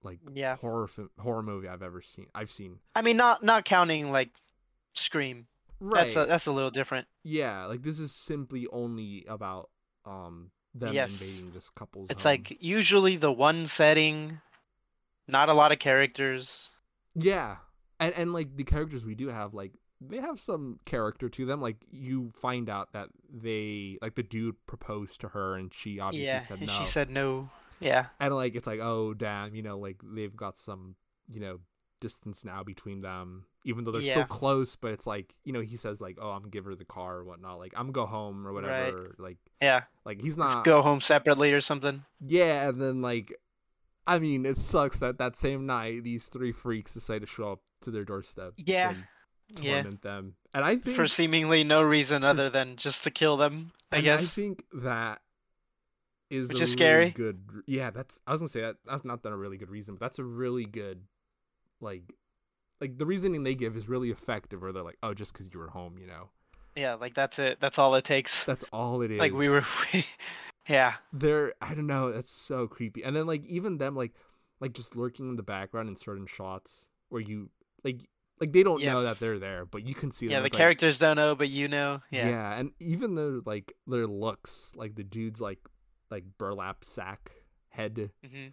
like 0.02 0.18
Yeah. 0.32 0.56
horror 0.56 0.88
horror 1.18 1.42
movie 1.42 1.68
I've 1.68 1.82
ever 1.82 2.00
seen. 2.00 2.26
I've 2.34 2.50
seen. 2.50 2.78
I 2.94 3.02
mean, 3.02 3.16
not 3.18 3.42
not 3.42 3.64
counting 3.64 4.10
like 4.12 4.30
Scream. 4.94 5.46
Right. 5.80 6.02
That's 6.02 6.16
a 6.16 6.26
that's 6.26 6.46
a 6.46 6.52
little 6.52 6.70
different. 6.70 7.06
yeah. 7.22 7.66
Like 7.66 7.82
this 7.82 7.98
is 7.98 8.12
simply 8.14 8.66
only 8.72 9.24
about 9.28 9.70
um 10.04 10.50
them 10.74 10.92
Yes. 10.94 11.20
invading 11.20 11.52
this 11.52 11.70
couple's. 11.70 12.08
It's 12.10 12.22
home. 12.24 12.32
like 12.32 12.56
usually 12.60 13.16
the 13.16 13.32
one 13.32 13.66
setting, 13.66 14.40
not 15.28 15.48
a 15.48 15.54
lot 15.54 15.72
of 15.72 15.78
characters. 15.78 16.70
Yeah. 17.14 17.56
And 17.98 18.14
and 18.14 18.32
like 18.32 18.56
the 18.56 18.64
characters 18.64 19.04
we 19.06 19.14
do 19.14 19.28
have 19.28 19.54
like 19.54 19.72
they 20.00 20.18
have 20.18 20.38
some 20.38 20.78
character 20.84 21.28
to 21.30 21.46
them. 21.46 21.60
Like 21.60 21.76
you 21.90 22.30
find 22.34 22.68
out 22.68 22.92
that 22.92 23.08
they 23.32 23.98
like 24.02 24.14
the 24.14 24.22
dude 24.22 24.56
proposed 24.66 25.20
to 25.22 25.28
her 25.28 25.56
and 25.56 25.72
she 25.72 25.98
obviously 26.00 26.26
yeah, 26.26 26.40
said 26.40 26.60
no. 26.60 26.66
she 26.66 26.84
said 26.84 27.10
no. 27.10 27.48
Yeah, 27.80 28.06
and 28.18 28.34
like 28.34 28.54
it's 28.54 28.66
like, 28.66 28.80
oh 28.80 29.12
damn, 29.12 29.54
you 29.54 29.62
know, 29.62 29.78
like 29.78 29.96
they've 30.02 30.34
got 30.34 30.58
some, 30.58 30.96
you 31.30 31.40
know, 31.40 31.58
distance 32.00 32.42
now 32.44 32.62
between 32.62 33.02
them. 33.02 33.44
Even 33.66 33.84
though 33.84 33.90
they're 33.90 34.02
still 34.02 34.24
close, 34.24 34.76
but 34.76 34.92
it's 34.92 35.06
like, 35.06 35.34
you 35.44 35.52
know, 35.52 35.60
he 35.60 35.76
says 35.76 36.00
like, 36.00 36.18
Oh, 36.20 36.30
I'm 36.30 36.40
gonna 36.40 36.50
give 36.50 36.64
her 36.64 36.74
the 36.74 36.84
car 36.84 37.16
or 37.16 37.24
whatnot, 37.24 37.58
like 37.58 37.72
I'm 37.76 37.90
gonna 37.90 37.92
go 37.92 38.06
home 38.06 38.46
or 38.46 38.52
whatever. 38.52 38.96
Right. 38.96 39.20
Like 39.20 39.38
yeah. 39.60 39.82
like 40.04 40.20
he's 40.20 40.38
Let's 40.38 40.54
not 40.54 40.64
go 40.64 40.82
home 40.82 41.00
separately 41.00 41.52
or 41.52 41.60
something. 41.60 42.04
Yeah, 42.20 42.68
and 42.68 42.80
then 42.80 43.02
like 43.02 43.36
I 44.06 44.18
mean, 44.18 44.46
it 44.46 44.56
sucks 44.56 45.00
that 45.00 45.18
that 45.18 45.36
same 45.36 45.66
night 45.66 46.04
these 46.04 46.28
three 46.28 46.52
freaks 46.52 46.94
decide 46.94 47.22
to 47.22 47.26
show 47.26 47.52
up 47.52 47.60
to 47.82 47.90
their 47.90 48.04
doorstep. 48.04 48.52
Yeah, 48.56 48.94
and 49.48 49.64
yeah. 49.64 49.82
them. 50.00 50.34
And 50.54 50.64
I 50.64 50.76
think 50.76 50.96
For 50.96 51.06
seemingly 51.06 51.64
no 51.64 51.82
reason 51.82 52.24
other 52.24 52.48
than 52.48 52.76
just 52.76 53.04
to 53.04 53.10
kill 53.10 53.36
them. 53.36 53.72
I 53.92 54.00
guess. 54.00 54.22
I 54.22 54.26
think 54.26 54.64
that 54.82 55.20
is 56.30 56.48
Which 56.48 56.60
a 56.60 56.62
is 56.62 56.70
really 56.70 56.76
scary. 56.76 57.10
Good. 57.10 57.40
Yeah, 57.66 57.90
that's. 57.90 58.18
I 58.26 58.32
was 58.32 58.40
gonna 58.40 58.48
say 58.48 58.62
that. 58.62 58.76
That's 58.86 59.04
not 59.04 59.22
that 59.22 59.32
a 59.32 59.36
really 59.36 59.56
good 59.56 59.70
reason, 59.70 59.94
but 59.94 60.00
that's 60.00 60.18
a 60.18 60.24
really 60.24 60.64
good, 60.64 61.02
like, 61.80 62.02
like 62.80 62.98
the 62.98 63.06
reasoning 63.06 63.42
they 63.42 63.54
give 63.54 63.76
is 63.76 63.88
really 63.88 64.10
effective. 64.10 64.62
Where 64.62 64.72
they're 64.72 64.82
like, 64.82 64.98
oh, 65.02 65.14
just 65.14 65.32
because 65.32 65.52
you 65.52 65.58
were 65.60 65.68
home, 65.68 65.96
you 65.98 66.06
know, 66.06 66.30
Yeah, 66.74 66.94
like 66.94 67.14
that's 67.14 67.38
it. 67.38 67.58
That's 67.60 67.78
all 67.78 67.94
it 67.94 68.04
takes. 68.04 68.44
that's 68.44 68.64
all 68.72 69.02
it 69.02 69.10
is. 69.10 69.18
Like 69.18 69.32
we 69.32 69.48
were. 69.48 69.64
yeah. 70.68 70.94
they're 71.12 71.54
I 71.60 71.74
don't 71.74 71.86
know, 71.86 72.12
that's 72.12 72.30
so 72.30 72.66
creepy. 72.66 73.02
And 73.02 73.14
then 73.16 73.26
like 73.26 73.44
even 73.46 73.78
them 73.78 73.96
like 73.96 74.12
like 74.60 74.72
just 74.72 74.96
lurking 74.96 75.28
in 75.28 75.36
the 75.36 75.42
background 75.42 75.88
in 75.88 75.96
certain 75.96 76.26
shots 76.26 76.88
where 77.08 77.20
you 77.20 77.50
like 77.84 78.08
like 78.40 78.52
they 78.52 78.62
don't 78.62 78.82
know 78.82 79.02
that 79.02 79.18
they're 79.18 79.38
there, 79.38 79.64
but 79.64 79.86
you 79.86 79.94
can 79.94 80.10
see 80.10 80.26
them. 80.26 80.32
Yeah, 80.32 80.38
the 80.40 80.44
like- 80.44 80.52
characters 80.52 80.98
don't 80.98 81.16
know, 81.16 81.34
but 81.34 81.48
you 81.48 81.68
know. 81.68 82.02
yeah. 82.10 82.28
Yeah. 82.28 82.58
and 82.58 82.72
even 82.80 83.14
their 83.14 83.40
like 83.44 83.72
their 83.86 84.06
looks, 84.06 84.70
like 84.74 84.94
the 84.94 85.04
dude's 85.04 85.40
like 85.40 85.60
like 86.10 86.24
burlap 86.38 86.84
sack 86.84 87.30
head 87.70 88.10
hmm 88.24 88.46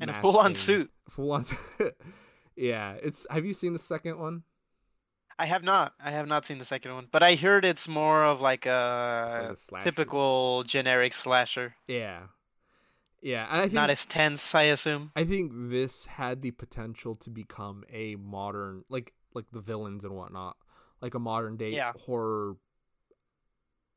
And 0.00 0.10
a 0.10 0.14
full 0.14 0.36
on 0.38 0.54
suit. 0.54 0.90
Full 1.08 1.32
on 1.32 1.44
Yeah, 2.56 2.96
it's 3.02 3.26
have 3.30 3.44
you 3.44 3.52
seen 3.54 3.72
the 3.72 3.78
second 3.78 4.18
one? 4.18 4.42
I 5.38 5.46
have 5.46 5.62
not. 5.62 5.92
I 6.02 6.10
have 6.10 6.26
not 6.26 6.46
seen 6.46 6.58
the 6.58 6.64
second 6.64 6.94
one, 6.94 7.08
but 7.12 7.22
I 7.22 7.34
heard 7.34 7.64
it's 7.64 7.86
more 7.86 8.24
of 8.24 8.40
like 8.40 8.64
a, 8.64 9.54
typical 9.82 10.64
generic 10.64 11.12
slasher. 11.12 11.74
Yeah. 11.86 12.22
Yeah, 13.20 13.46
I 13.50 13.62
think 13.62 13.72
Not 13.74 13.90
as 13.90 14.06
tense, 14.06 14.54
I 14.54 14.62
assume. 14.62 15.10
I 15.16 15.24
think 15.24 15.52
this 15.54 16.06
had 16.06 16.42
the 16.42 16.52
potential 16.52 17.16
to 17.16 17.30
become 17.30 17.84
a 17.92 18.16
modern, 18.16 18.84
like 18.88 19.12
like 19.34 19.46
the 19.52 19.60
villains 19.60 20.04
and 20.04 20.14
whatnot, 20.14 20.56
like 21.02 21.14
a 21.14 21.18
modern 21.18 21.56
day 21.56 21.72
Yeah. 21.72 21.92
horror. 22.06 22.56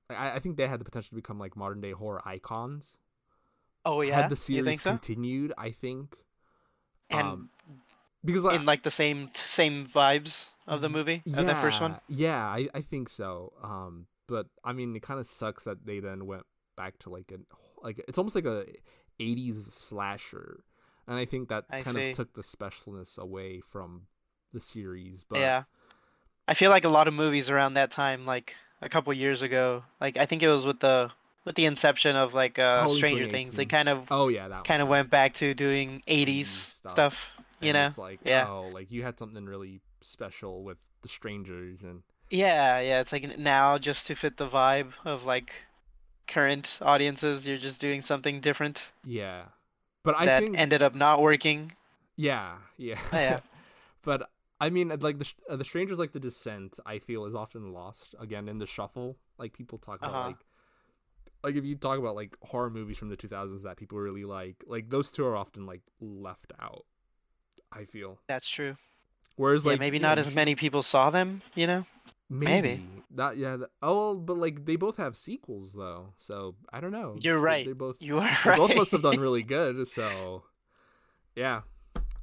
I, 0.09 0.31
I 0.31 0.39
think 0.39 0.57
they 0.57 0.67
had 0.67 0.79
the 0.79 0.85
potential 0.85 1.09
to 1.09 1.15
become 1.15 1.39
like 1.39 1.55
modern 1.55 1.79
day 1.79 1.91
horror 1.91 2.21
icons. 2.25 2.93
Oh 3.85 4.01
yeah, 4.01 4.15
had 4.15 4.29
the 4.29 4.35
you 4.35 4.37
series 4.37 4.65
think 4.65 4.81
so? 4.81 4.91
continued, 4.91 5.53
I 5.57 5.71
think. 5.71 6.15
And 7.09 7.21
um, 7.21 7.49
because 8.23 8.43
like, 8.43 8.59
in 8.59 8.65
like 8.65 8.83
the 8.83 8.91
same 8.91 9.29
same 9.33 9.85
vibes 9.85 10.49
of 10.67 10.81
the 10.81 10.89
movie 10.89 11.23
of 11.33 11.45
the 11.45 11.55
first 11.55 11.81
one. 11.81 11.95
Yeah, 12.07 12.43
I, 12.43 12.67
I 12.73 12.81
think 12.81 13.09
so. 13.09 13.53
Um, 13.63 14.07
but 14.27 14.47
I 14.63 14.73
mean, 14.73 14.95
it 14.95 15.01
kind 15.01 15.19
of 15.19 15.27
sucks 15.27 15.63
that 15.63 15.85
they 15.85 15.99
then 15.99 16.25
went 16.25 16.43
back 16.77 16.99
to 16.99 17.09
like 17.09 17.31
a 17.31 17.39
like 17.83 18.03
it's 18.07 18.17
almost 18.17 18.35
like 18.35 18.45
a 18.45 18.65
'80s 19.19 19.71
slasher, 19.71 20.63
and 21.07 21.17
I 21.17 21.25
think 21.25 21.49
that 21.49 21.65
I 21.69 21.81
kind 21.81 21.95
see. 21.95 22.09
of 22.11 22.15
took 22.15 22.33
the 22.33 22.41
specialness 22.41 23.17
away 23.17 23.61
from 23.61 24.03
the 24.53 24.59
series. 24.59 25.25
But 25.27 25.39
yeah, 25.39 25.63
I 26.47 26.53
feel 26.53 26.69
like 26.69 26.85
a 26.85 26.89
lot 26.89 27.07
of 27.07 27.13
movies 27.13 27.49
around 27.49 27.73
that 27.73 27.91
time, 27.91 28.25
like 28.25 28.55
a 28.81 28.89
couple 28.89 29.11
years 29.13 29.41
ago, 29.41 29.83
like 29.99 30.17
I 30.17 30.25
think 30.25 30.43
it 30.43 30.49
was 30.49 30.65
with 30.65 30.79
the 30.79 31.11
with 31.45 31.55
the 31.55 31.65
inception 31.65 32.15
of 32.15 32.33
like 32.33 32.59
uh, 32.59 32.87
Stranger 32.87 33.25
Things, 33.25 33.55
they 33.55 33.65
kind 33.65 33.89
of 33.89 34.07
oh 34.11 34.27
yeah, 34.27 34.47
that 34.47 34.65
kind 34.65 34.81
of 34.81 34.87
went 34.87 35.09
back 35.09 35.33
to 35.35 35.53
doing 35.53 36.03
80s 36.07 36.45
stuff. 36.45 36.91
stuff. 36.91 37.38
You 37.61 37.73
know? 37.73 37.87
it's 37.87 37.97
like 37.97 38.19
Yeah. 38.23 38.47
oh, 38.47 38.69
like 38.73 38.91
you 38.91 39.03
had 39.03 39.17
something 39.19 39.45
really 39.45 39.81
special 40.01 40.63
with 40.63 40.77
the 41.01 41.09
strangers 41.09 41.79
and 41.81 42.03
Yeah, 42.29 42.79
yeah. 42.79 43.01
It's 43.01 43.11
like 43.11 43.37
now 43.37 43.77
just 43.77 44.07
to 44.07 44.15
fit 44.15 44.37
the 44.37 44.47
vibe 44.47 44.93
of 45.05 45.25
like 45.25 45.51
current 46.27 46.77
audiences, 46.81 47.47
you're 47.47 47.57
just 47.57 47.81
doing 47.81 48.01
something 48.01 48.39
different 48.39 48.91
yeah. 49.05 49.43
But 50.03 50.15
I 50.15 50.25
that 50.25 50.43
think 50.43 50.57
ended 50.57 50.81
up 50.81 50.95
not 50.95 51.21
working. 51.21 51.73
Yeah, 52.15 52.57
yeah. 52.77 52.99
Oh, 53.11 53.17
yeah. 53.19 53.39
but 54.03 54.29
I 54.61 54.69
mean, 54.69 54.89
like 54.99 55.17
the 55.19 55.25
sh- 55.25 55.35
uh, 55.49 55.55
the 55.57 55.63
strangers 55.63 55.97
like 55.99 56.11
the 56.13 56.19
descent, 56.19 56.79
I 56.85 56.99
feel 56.99 57.25
is 57.25 57.35
often 57.35 57.73
lost 57.73 58.15
again 58.19 58.47
in 58.47 58.59
the 58.59 58.65
shuffle. 58.65 59.17
Like 59.37 59.53
people 59.53 59.77
talk 59.77 59.99
about 59.99 60.13
Uh-huh. 60.13 60.27
like 60.27 60.37
like 61.43 61.55
if 61.55 61.63
you 61.65 61.75
talk 61.75 61.97
about 61.99 62.15
like 62.15 62.35
horror 62.41 62.69
movies 62.69 62.97
from 62.97 63.09
the 63.09 63.15
2000s 63.17 63.63
that 63.63 63.77
people 63.77 63.97
really 63.97 64.25
like, 64.25 64.63
like 64.67 64.89
those 64.89 65.11
two 65.11 65.25
are 65.25 65.35
often 65.37 65.65
like 65.65 65.81
left 66.01 66.51
out. 66.59 66.85
I 67.71 67.85
feel. 67.85 68.19
That's 68.27 68.49
true. 68.49 68.75
Whereas 69.35 69.63
Yeah, 69.63 69.71
like 69.71 69.79
maybe 69.79 69.99
not 69.99 70.15
know, 70.17 70.21
as 70.21 70.33
many 70.33 70.55
people 70.55 70.83
saw 70.83 71.09
them, 71.09 71.41
you 71.55 71.67
know? 71.67 71.85
maybe, 72.29 72.85
not 73.09 73.37
yeah. 73.37 73.57
th- 73.57 73.69
oh, 73.81 74.13
but 74.15 74.37
like 74.37 74.65
they 74.65 74.75
both 74.75 74.97
have 74.97 75.15
sequels 75.17 75.71
though, 75.73 76.13
so 76.17 76.55
I 76.71 76.79
don't 76.81 76.91
know. 76.91 77.15
You're 77.21 77.39
right. 77.39 77.65
They 77.65 77.73
both 77.73 78.01
You 78.01 78.19
are 78.19 78.37
right. 78.45 78.57
both 78.57 78.75
must 78.75 78.91
have 78.91 79.01
done 79.01 79.19
really 79.19 79.43
good. 79.57 79.87
So, 79.87 80.43
yeah. 81.35 81.61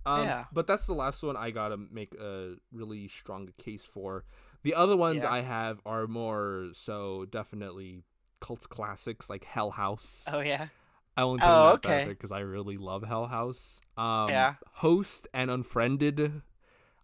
Um, 0.05 0.24
Yeah. 0.24 0.44
But 0.53 0.66
that's 0.66 0.86
the 0.86 0.92
last 0.94 1.22
one 1.22 1.36
I 1.36 1.51
gotta 1.51 1.76
make 1.76 2.14
a 2.14 2.55
really 2.72 3.09
strong 3.09 3.49
case 3.59 3.84
for. 3.84 4.24
The 4.62 4.74
other 4.74 4.97
ones 4.97 5.22
Yeah. 5.22 5.30
I 5.32 5.40
have 5.40 5.80
are 5.86 6.07
more 6.07 6.68
so 6.74 7.24
definitely 7.24 8.03
cult 8.40 8.68
classics 8.68 9.30
like 9.30 9.44
Hell 9.44 9.70
House. 9.72 10.24
Oh 10.30 10.40
yeah. 10.40 10.68
I 11.16 11.22
only 11.22 11.40
put 11.40 11.46
Oh, 11.48 11.64
that 11.64 11.74
okay. 11.86 12.04
there 12.04 12.14
because 12.14 12.32
I 12.32 12.40
really 12.40 12.76
love 12.76 13.02
Hell 13.02 13.26
House. 13.26 13.80
Um, 13.96 14.28
Yeah. 14.28 14.54
Host 14.74 15.26
and 15.32 15.50
Unfriended. 15.50 16.42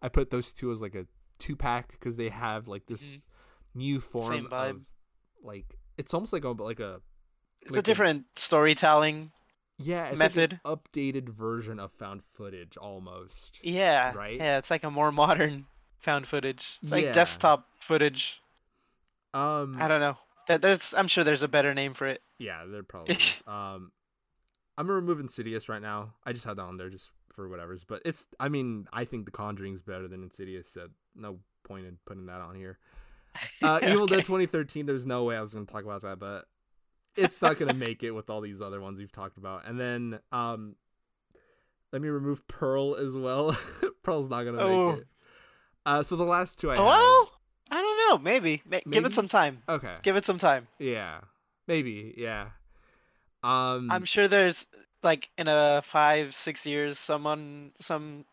I 0.02 0.08
put 0.08 0.30
those 0.30 0.52
two 0.52 0.70
as 0.72 0.80
like 0.82 0.94
a 0.94 1.06
two 1.38 1.56
pack 1.56 1.92
because 1.92 2.16
they 2.16 2.28
have 2.28 2.68
like 2.68 2.86
this 2.86 3.02
Mhm. 3.02 3.22
new 3.74 4.00
form 4.00 4.48
of 4.52 4.84
like 5.42 5.78
it's 5.96 6.12
almost 6.14 6.32
like 6.32 6.44
a 6.44 6.50
like 6.50 6.80
a 6.80 7.00
It's 7.62 7.70
like 7.72 7.78
a 7.78 7.82
different 7.82 8.26
storytelling. 8.36 9.32
yeah, 9.78 10.08
it's 10.08 10.18
method. 10.18 10.60
like 10.64 10.72
an 10.72 10.76
updated 10.76 11.28
version 11.30 11.80
of 11.80 11.90
found 11.92 12.22
footage 12.22 12.76
almost. 12.76 13.58
Yeah. 13.62 14.12
Right? 14.14 14.36
Yeah, 14.36 14.58
it's 14.58 14.70
like 14.70 14.84
a 14.84 14.90
more 14.90 15.10
modern 15.24 15.66
found 15.98 16.26
footage. 16.26 16.78
It's 16.82 16.92
like 16.92 17.04
Yeah. 17.04 17.12
desktop 17.12 17.68
footage. 17.80 18.42
Um 19.34 19.76
I 19.80 19.88
don't 19.88 20.00
know. 20.00 20.18
There- 20.48 20.58
There's 20.58 20.92
I'm 20.94 21.08
sure 21.08 21.24
there's 21.24 21.42
a 21.42 21.48
better 21.48 21.72
name 21.74 21.94
for 21.94 22.06
it. 22.06 22.22
yeah, 22.38 22.64
they're 22.66 22.82
probably 22.82 23.16
um 23.46 23.90
I'm 24.78 24.86
gonna 24.86 24.96
remove 24.96 25.20
Insidious 25.20 25.68
right 25.68 25.82
now. 25.82 26.14
I 26.24 26.32
just 26.32 26.44
had 26.44 26.56
that 26.56 26.62
on 26.62 26.76
there 26.76 26.88
just 26.90 27.10
for 27.34 27.48
whatever's, 27.48 27.84
but 27.84 28.02
it's 28.04 28.26
I 28.40 28.48
mean, 28.48 28.86
I 28.92 29.04
think 29.04 29.24
The 29.26 29.30
Conjuring's 29.30 29.82
better 29.82 30.08
than 30.08 30.22
Insidious, 30.22 30.68
so 30.68 30.88
no 31.14 31.38
point 31.64 31.86
in 31.86 31.98
putting 32.06 32.26
that 32.26 32.40
on 32.40 32.54
here. 32.56 32.78
Uh 33.62 33.78
Evil 33.82 34.02
Okay. 34.04 34.16
Dead 34.16 34.24
2013, 34.24 34.84
there's 34.86 35.06
no 35.06 35.24
way 35.24 35.36
I 35.36 35.40
was 35.40 35.54
gonna 35.54 35.66
talk 35.66 35.84
about 35.84 36.02
that, 36.02 36.18
but 36.18 36.46
it's 37.16 37.40
not 37.42 37.58
gonna 37.58 37.74
make 37.74 38.02
it 38.02 38.10
with 38.12 38.28
all 38.30 38.40
these 38.40 38.60
other 38.62 38.80
ones 38.80 38.98
we've 38.98 39.12
talked 39.12 39.36
about. 39.38 39.66
And 39.66 39.78
then 39.80 40.18
um 40.32 40.76
let 41.92 42.00
me 42.02 42.08
remove 42.08 42.46
Pearl 42.48 42.94
as 42.96 43.14
well. 43.16 43.56
Pearl's 44.02 44.28
not 44.30 44.44
gonna 44.44 44.58
Oh. 44.58 44.92
make 44.92 45.00
it. 45.02 45.06
Uh 45.86 46.02
so 46.02 46.16
the 46.16 46.24
last 46.24 46.58
two 46.58 46.70
I 46.70 46.78
Well, 46.78 47.30
I 47.70 47.80
don't 47.80 48.10
know. 48.10 48.18
Maybe. 48.22 48.62
Ma- 48.68 48.80
Give 48.90 49.04
it 49.06 49.14
some 49.14 49.28
time. 49.28 49.62
Okay. 49.68 49.96
Give 50.02 50.16
it 50.16 50.26
some 50.26 50.38
time. 50.38 50.68
Yeah. 50.78 51.20
Maybe, 51.66 52.14
yeah. 52.18 52.48
Um 53.42 53.90
I'm 53.90 54.04
sure 54.04 54.28
there's 54.28 54.66
like 55.02 55.30
in 55.36 55.48
a 55.48 55.82
five, 55.84 56.34
six 56.34 56.64
years, 56.66 56.98
someone, 56.98 57.72
some 57.78 58.24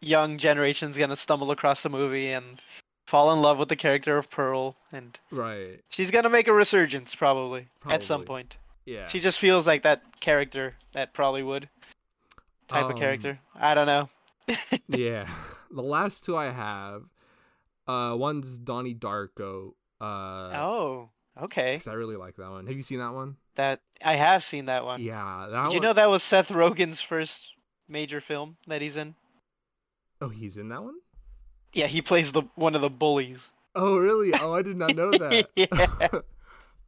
young 0.00 0.38
generation's 0.38 0.96
gonna 0.98 1.16
stumble 1.16 1.50
across 1.50 1.82
the 1.82 1.88
movie 1.90 2.30
and 2.30 2.60
fall 3.06 3.32
in 3.32 3.42
love 3.42 3.58
with 3.58 3.68
the 3.68 3.76
character 3.76 4.16
of 4.16 4.30
Pearl, 4.30 4.76
and 4.92 5.18
right. 5.30 5.80
she's 5.90 6.10
gonna 6.10 6.28
make 6.30 6.48
a 6.48 6.52
resurgence 6.52 7.14
probably, 7.14 7.68
at 7.88 8.02
some 8.02 8.24
point. 8.24 8.56
Yeah. 8.86 9.08
She 9.08 9.18
just 9.20 9.38
feels 9.38 9.66
like 9.66 9.82
that 9.82 10.20
character 10.20 10.76
that 10.92 11.12
probably 11.12 11.42
would 11.42 11.68
type 12.68 12.84
Um, 12.84 12.90
of 12.92 12.96
character. 12.98 13.40
I 13.54 13.74
don't 13.74 13.86
know. 13.86 14.08
yeah. 14.88 15.28
The 15.70 15.82
last 15.82 16.24
two 16.24 16.36
I 16.36 16.50
have, 16.50 17.04
uh, 17.88 18.14
one's 18.16 18.58
Donnie 18.58 18.94
Darko. 18.94 19.72
Uh, 20.00 20.52
oh, 20.54 21.08
okay. 21.42 21.78
'cause 21.78 21.88
I 21.88 21.94
really 21.94 22.16
like 22.16 22.36
that 22.36 22.50
one. 22.50 22.66
Have 22.66 22.76
you 22.76 22.82
seen 22.82 22.98
that 22.98 23.12
one? 23.14 23.36
That 23.56 23.80
I 24.04 24.16
have 24.16 24.42
seen 24.44 24.64
that 24.66 24.84
one. 24.84 25.00
Yeah, 25.02 25.46
that 25.50 25.64
Did 25.64 25.72
you 25.74 25.78
one. 25.80 25.82
know 25.88 25.92
that 25.92 26.10
was 26.10 26.22
Seth 26.22 26.48
Rogen's 26.50 27.00
first 27.00 27.52
major 27.88 28.20
film 28.20 28.56
that 28.66 28.82
he's 28.82 28.96
in? 28.96 29.14
Oh, 30.20 30.28
he's 30.28 30.56
in 30.56 30.68
that 30.68 30.82
one. 30.82 30.94
Yeah, 31.72 31.86
he 31.86 32.00
plays 32.02 32.32
the 32.32 32.42
one 32.54 32.74
of 32.74 32.80
the 32.82 32.90
bullies. 32.90 33.50
Oh, 33.74 33.96
really? 33.96 34.32
Oh, 34.34 34.52
I 34.54 34.62
did 34.62 34.76
not 34.76 34.94
know 34.94 35.10
that. 35.18 35.48
Yeah. 35.56 35.66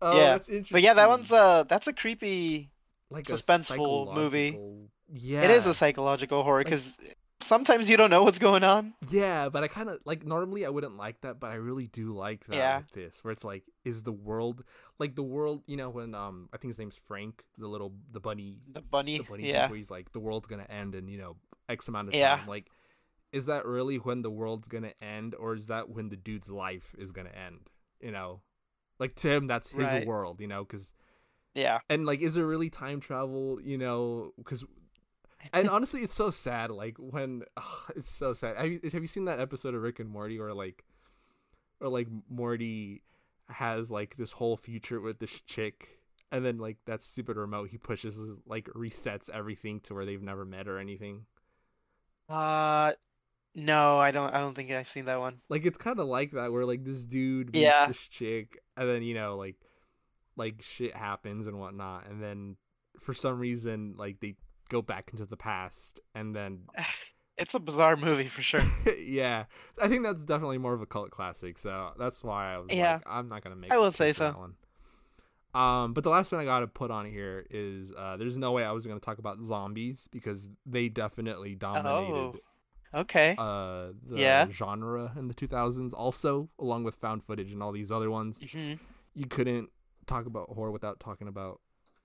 oh, 0.02 0.16
Yeah. 0.16 0.24
that's 0.32 0.48
interesting. 0.48 0.74
But 0.74 0.82
yeah, 0.82 0.94
that 0.94 1.08
one's 1.08 1.32
uh 1.32 1.64
that's 1.64 1.86
a 1.86 1.92
creepy 1.92 2.70
like 3.10 3.28
a 3.28 3.32
suspenseful 3.32 4.14
movie. 4.14 4.50
psychological- 4.52 4.88
Yeah, 5.12 5.42
It 5.42 5.50
is 5.50 5.66
a 5.66 5.74
psychological 5.74 6.42
horror 6.42 6.64
because 6.64 6.98
sometimes 7.46 7.88
you 7.88 7.96
don't 7.96 8.10
know 8.10 8.22
what's 8.24 8.38
going 8.38 8.64
on. 8.64 8.94
Yeah, 9.10 9.48
but 9.48 9.62
I 9.64 9.68
kind 9.68 9.88
of 9.88 10.00
like 10.04 10.24
normally 10.26 10.66
I 10.66 10.68
wouldn't 10.68 10.96
like 10.96 11.20
that, 11.22 11.40
but 11.40 11.50
I 11.50 11.54
really 11.54 11.86
do 11.86 12.12
like 12.14 12.44
that 12.46 12.56
Yeah. 12.56 12.76
with 12.78 12.90
this, 12.92 13.18
where 13.22 13.32
it's 13.32 13.44
like, 13.44 13.64
is 13.84 14.02
the 14.02 14.12
world 14.12 14.64
like 14.98 15.14
the 15.14 15.22
world? 15.22 15.62
You 15.66 15.76
know, 15.76 15.88
when 15.90 16.14
um, 16.14 16.48
I 16.52 16.56
think 16.58 16.70
his 16.70 16.78
name's 16.78 16.96
Frank, 16.96 17.44
the 17.56 17.68
little 17.68 17.92
the 18.12 18.20
bunny, 18.20 18.60
The 18.72 18.80
bunny, 18.82 19.18
the 19.18 19.24
bunny, 19.24 19.48
yeah, 19.48 19.68
where 19.68 19.76
he's 19.76 19.90
like, 19.90 20.12
the 20.12 20.20
world's 20.20 20.46
gonna 20.48 20.66
end 20.68 20.94
in 20.94 21.08
you 21.08 21.18
know 21.18 21.36
X 21.68 21.88
amount 21.88 22.08
of 22.08 22.12
time. 22.14 22.20
Yeah. 22.20 22.40
Like, 22.46 22.66
is 23.32 23.46
that 23.46 23.64
really 23.66 23.96
when 23.96 24.22
the 24.22 24.30
world's 24.30 24.68
gonna 24.68 24.92
end, 25.00 25.34
or 25.34 25.54
is 25.54 25.66
that 25.66 25.88
when 25.88 26.08
the 26.08 26.16
dude's 26.16 26.48
life 26.50 26.94
is 26.98 27.12
gonna 27.12 27.30
end? 27.30 27.68
You 28.00 28.10
know, 28.12 28.40
like 28.98 29.14
to 29.16 29.28
him, 29.30 29.46
that's 29.46 29.70
his 29.70 29.90
Right. 29.90 30.06
world. 30.06 30.40
You 30.40 30.48
know, 30.48 30.64
because 30.64 30.92
yeah, 31.54 31.78
and 31.88 32.04
like, 32.06 32.20
is 32.20 32.34
there 32.34 32.46
really 32.46 32.68
time 32.70 33.00
travel? 33.00 33.58
You 33.62 33.78
know, 33.78 34.32
because 34.36 34.64
and 35.52 35.68
honestly, 35.68 36.02
it's 36.02 36.14
so 36.14 36.30
sad. 36.30 36.70
Like 36.70 36.96
when 36.98 37.42
it's 37.96 38.10
so 38.10 38.32
sad. 38.32 38.56
Have 38.56 38.66
you, 38.66 38.80
have 38.92 39.02
you 39.02 39.08
seen 39.08 39.26
that 39.26 39.40
episode 39.40 39.74
of 39.74 39.82
Rick 39.82 40.00
and 40.00 40.08
Morty, 40.10 40.38
or 40.38 40.52
like, 40.54 40.84
or 41.80 41.88
like 41.88 42.08
Morty 42.28 43.02
has 43.48 43.90
like 43.90 44.16
this 44.16 44.32
whole 44.32 44.56
future 44.56 45.00
with 45.00 45.18
this 45.18 45.40
chick, 45.46 46.00
and 46.32 46.44
then 46.44 46.58
like 46.58 46.78
that 46.86 47.02
stupid 47.02 47.36
remote 47.36 47.68
he 47.70 47.78
pushes 47.78 48.18
like 48.46 48.66
resets 48.74 49.30
everything 49.30 49.80
to 49.80 49.94
where 49.94 50.04
they've 50.06 50.22
never 50.22 50.44
met 50.44 50.68
or 50.68 50.78
anything. 50.78 51.26
Uh, 52.28 52.92
no, 53.54 53.98
I 53.98 54.10
don't. 54.10 54.34
I 54.34 54.40
don't 54.40 54.54
think 54.54 54.70
I've 54.70 54.88
seen 54.90 55.04
that 55.06 55.20
one. 55.20 55.38
Like 55.48 55.64
it's 55.64 55.78
kind 55.78 55.98
of 56.00 56.06
like 56.08 56.32
that, 56.32 56.52
where 56.52 56.64
like 56.66 56.84
this 56.84 57.04
dude 57.04 57.52
meets 57.52 57.62
Yeah. 57.64 57.86
this 57.86 58.08
chick, 58.08 58.58
and 58.76 58.88
then 58.88 59.02
you 59.02 59.14
know 59.14 59.36
like, 59.36 59.56
like 60.36 60.62
shit 60.62 60.94
happens 60.94 61.46
and 61.46 61.58
whatnot, 61.58 62.08
and 62.08 62.22
then 62.22 62.56
for 62.98 63.14
some 63.14 63.38
reason 63.38 63.94
like 63.96 64.18
they 64.20 64.34
go 64.68 64.82
back 64.82 65.10
into 65.12 65.26
the 65.26 65.36
past, 65.36 66.00
and 66.14 66.34
then 66.34 66.60
It's 67.38 67.54
a 67.54 67.58
bizarre 67.60 67.96
movie 67.96 68.28
for 68.28 68.40
sure. 68.40 68.62
yeah, 68.98 69.44
I 69.80 69.88
think 69.88 70.02
that's 70.04 70.24
definitely 70.24 70.56
more 70.56 70.72
of 70.72 70.80
a 70.80 70.86
cult 70.86 71.10
classic. 71.10 71.58
So 71.58 71.90
that's 71.98 72.24
why 72.24 72.54
I 72.54 72.58
was 72.58 72.72
Yeah. 72.72 72.94
like, 72.94 73.02
I'm 73.06 73.28
not 73.28 73.42
gonna 73.44 73.56
make. 73.56 73.72
I 73.72 73.76
will 73.76 73.90
say 73.92 74.14
so. 74.14 74.24
That 74.24 74.38
one. 74.38 74.54
Um, 75.54 75.92
but 75.92 76.02
the 76.04 76.10
last 76.10 76.32
one 76.32 76.40
I 76.40 76.44
gotta 76.44 76.66
put 76.66 76.90
on 76.90 77.04
here 77.06 77.44
is 77.50 77.92
uh, 77.96 78.16
there's 78.16 78.38
no 78.38 78.52
way 78.52 78.64
I 78.64 78.72
was 78.72 78.86
gonna 78.86 79.00
talk 79.00 79.18
about 79.18 79.40
zombies 79.42 80.08
because 80.10 80.48
they 80.64 80.88
definitely 80.88 81.54
dominated 81.54 82.40
Okay. 82.94 83.34
uh 83.36 83.88
the 84.08 84.18
Yeah. 84.18 84.46
genre 84.50 85.12
in 85.18 85.28
the 85.28 85.34
2000s. 85.34 85.92
Also, 85.92 86.48
along 86.58 86.84
with 86.84 86.94
found 86.94 87.22
footage 87.22 87.52
and 87.52 87.62
all 87.62 87.72
these 87.72 87.90
other 87.92 88.10
ones, 88.10 88.38
hmm 88.52 88.74
you 89.14 89.26
couldn't 89.26 89.70
talk 90.06 90.24
about 90.26 90.48
horror 90.50 90.70
without 90.70 91.00
talking 91.00 91.28
about 91.28 91.60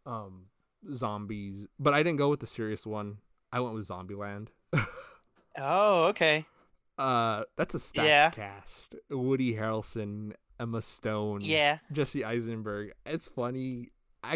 um 0.06 0.48
zombies. 0.94 1.68
But 1.80 1.94
I 1.94 2.04
didn't 2.04 2.18
go 2.18 2.30
with 2.30 2.40
the 2.40 2.48
serious 2.48 2.86
one. 2.86 3.18
I 3.52 3.60
went 3.60 3.76
with 3.76 3.88
Zombieland. 3.88 4.48
Oh, 5.58 6.06
okay. 6.06 6.46
Uh, 7.00 7.46
that's 7.58 7.74
a 7.74 7.80
stacked 7.80 8.06
Yeah. 8.08 8.30
cast. 8.30 8.94
Woody 9.10 9.56
Harrelson, 9.56 10.34
Emma 10.60 10.84
Stone, 10.84 11.42
Yeah. 11.42 11.80
Jesse 11.92 12.24
Eisenberg. 12.24 12.92
It's 13.08 13.28
funny. 13.28 13.90
I, 14.24 14.34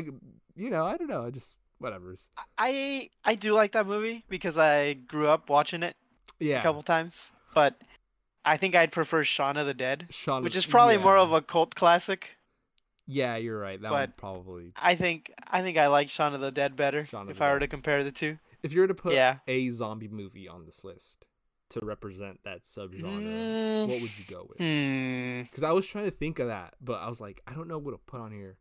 you 0.56 0.72
know, 0.72 0.84
I 0.84 0.98
don't 0.98 1.08
know. 1.10 1.26
I 1.26 1.30
just 1.30 1.54
whatever's. 1.78 2.22
I 2.58 3.10
I 3.24 3.36
do 3.36 3.54
like 3.54 3.74
that 3.74 3.86
movie 3.86 4.24
because 4.30 4.58
I 4.58 4.94
grew 4.94 5.28
up 5.28 5.48
watching 5.48 5.84
it 5.84 5.96
Yeah. 6.40 6.58
a 6.60 6.64
couple 6.64 6.82
times, 6.82 7.32
but 7.54 7.76
I 8.46 8.58
think 8.58 8.74
I'd 8.74 8.92
prefer 8.92 9.24
Shaun 9.24 9.58
of 9.58 9.68
the 9.68 9.76
Dead, 9.76 10.08
Shaun 10.10 10.42
which 10.44 10.56
is 10.56 10.66
probably 10.66 10.98
more 10.98 11.18
of 11.18 11.34
a 11.34 11.42
cult 11.44 11.76
classic. 11.76 12.38
Yeah, 13.08 13.36
you're 13.36 13.60
right. 13.60 13.80
That 13.82 13.90
but- 13.92 14.02
would 14.02 14.18
probably. 14.18 14.74
I 14.76 14.96
think 14.96 15.32
I 15.48 15.62
think 15.62 15.78
I 15.78 15.88
like 15.88 16.10
Shaun 16.10 16.34
of 16.34 16.42
the 16.42 16.52
Dead 16.52 16.76
better 16.76 17.06
Shaun 17.06 17.30
if 17.30 17.42
I 17.42 17.52
were 17.52 17.60
to 17.60 17.68
compare 17.68 18.04
the 18.04 18.12
two. 18.12 18.38
If 18.64 18.74
you 18.74 18.82
were 18.82 18.88
to 18.88 18.96
put 18.96 19.14
Yeah. 19.14 19.38
a 19.48 19.70
zombie 19.70 20.08
movie 20.08 20.48
on 20.48 20.66
this 20.66 20.84
list 20.84 21.26
to 21.70 21.80
represent 21.82 22.40
that 22.46 22.64
subgenre, 22.64 23.04
Mm, 23.04 23.88
what 23.90 24.02
would 24.02 24.18
you 24.18 24.26
go 24.28 24.48
with? 24.50 24.58
hmm. 24.58 25.42
Because 25.44 25.64
I 25.64 25.72
was 25.72 25.86
trying 25.86 26.06
to 26.06 26.12
think 26.12 26.40
of 26.40 26.48
that, 26.48 26.74
but 26.82 26.96
I 27.02 27.10
was 27.10 27.20
like, 27.22 27.42
I 27.46 27.54
don't 27.54 27.68
know 27.68 27.78
what 27.78 27.92
to 27.92 27.98
put 27.98 28.20
on 28.22 28.32
here. 28.32 28.58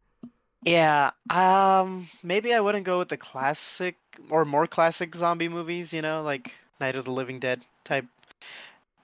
Yeah. 0.63 1.11
Um. 1.31 2.09
Maybe 2.23 2.53
I 2.55 2.61
wouldn't 2.61 2.85
go 2.85 2.99
with 2.99 3.09
the 3.09 3.17
classic 3.17 3.97
or 4.31 4.45
more 4.45 4.67
classic 4.67 5.15
zombie 5.15 5.49
movies. 5.49 5.93
You 5.95 6.03
know, 6.03 6.23
like 6.23 6.53
Night 6.81 6.97
of 6.97 7.05
the 7.07 7.13
Living 7.13 7.39
Dead 7.39 7.63
type. 7.85 8.07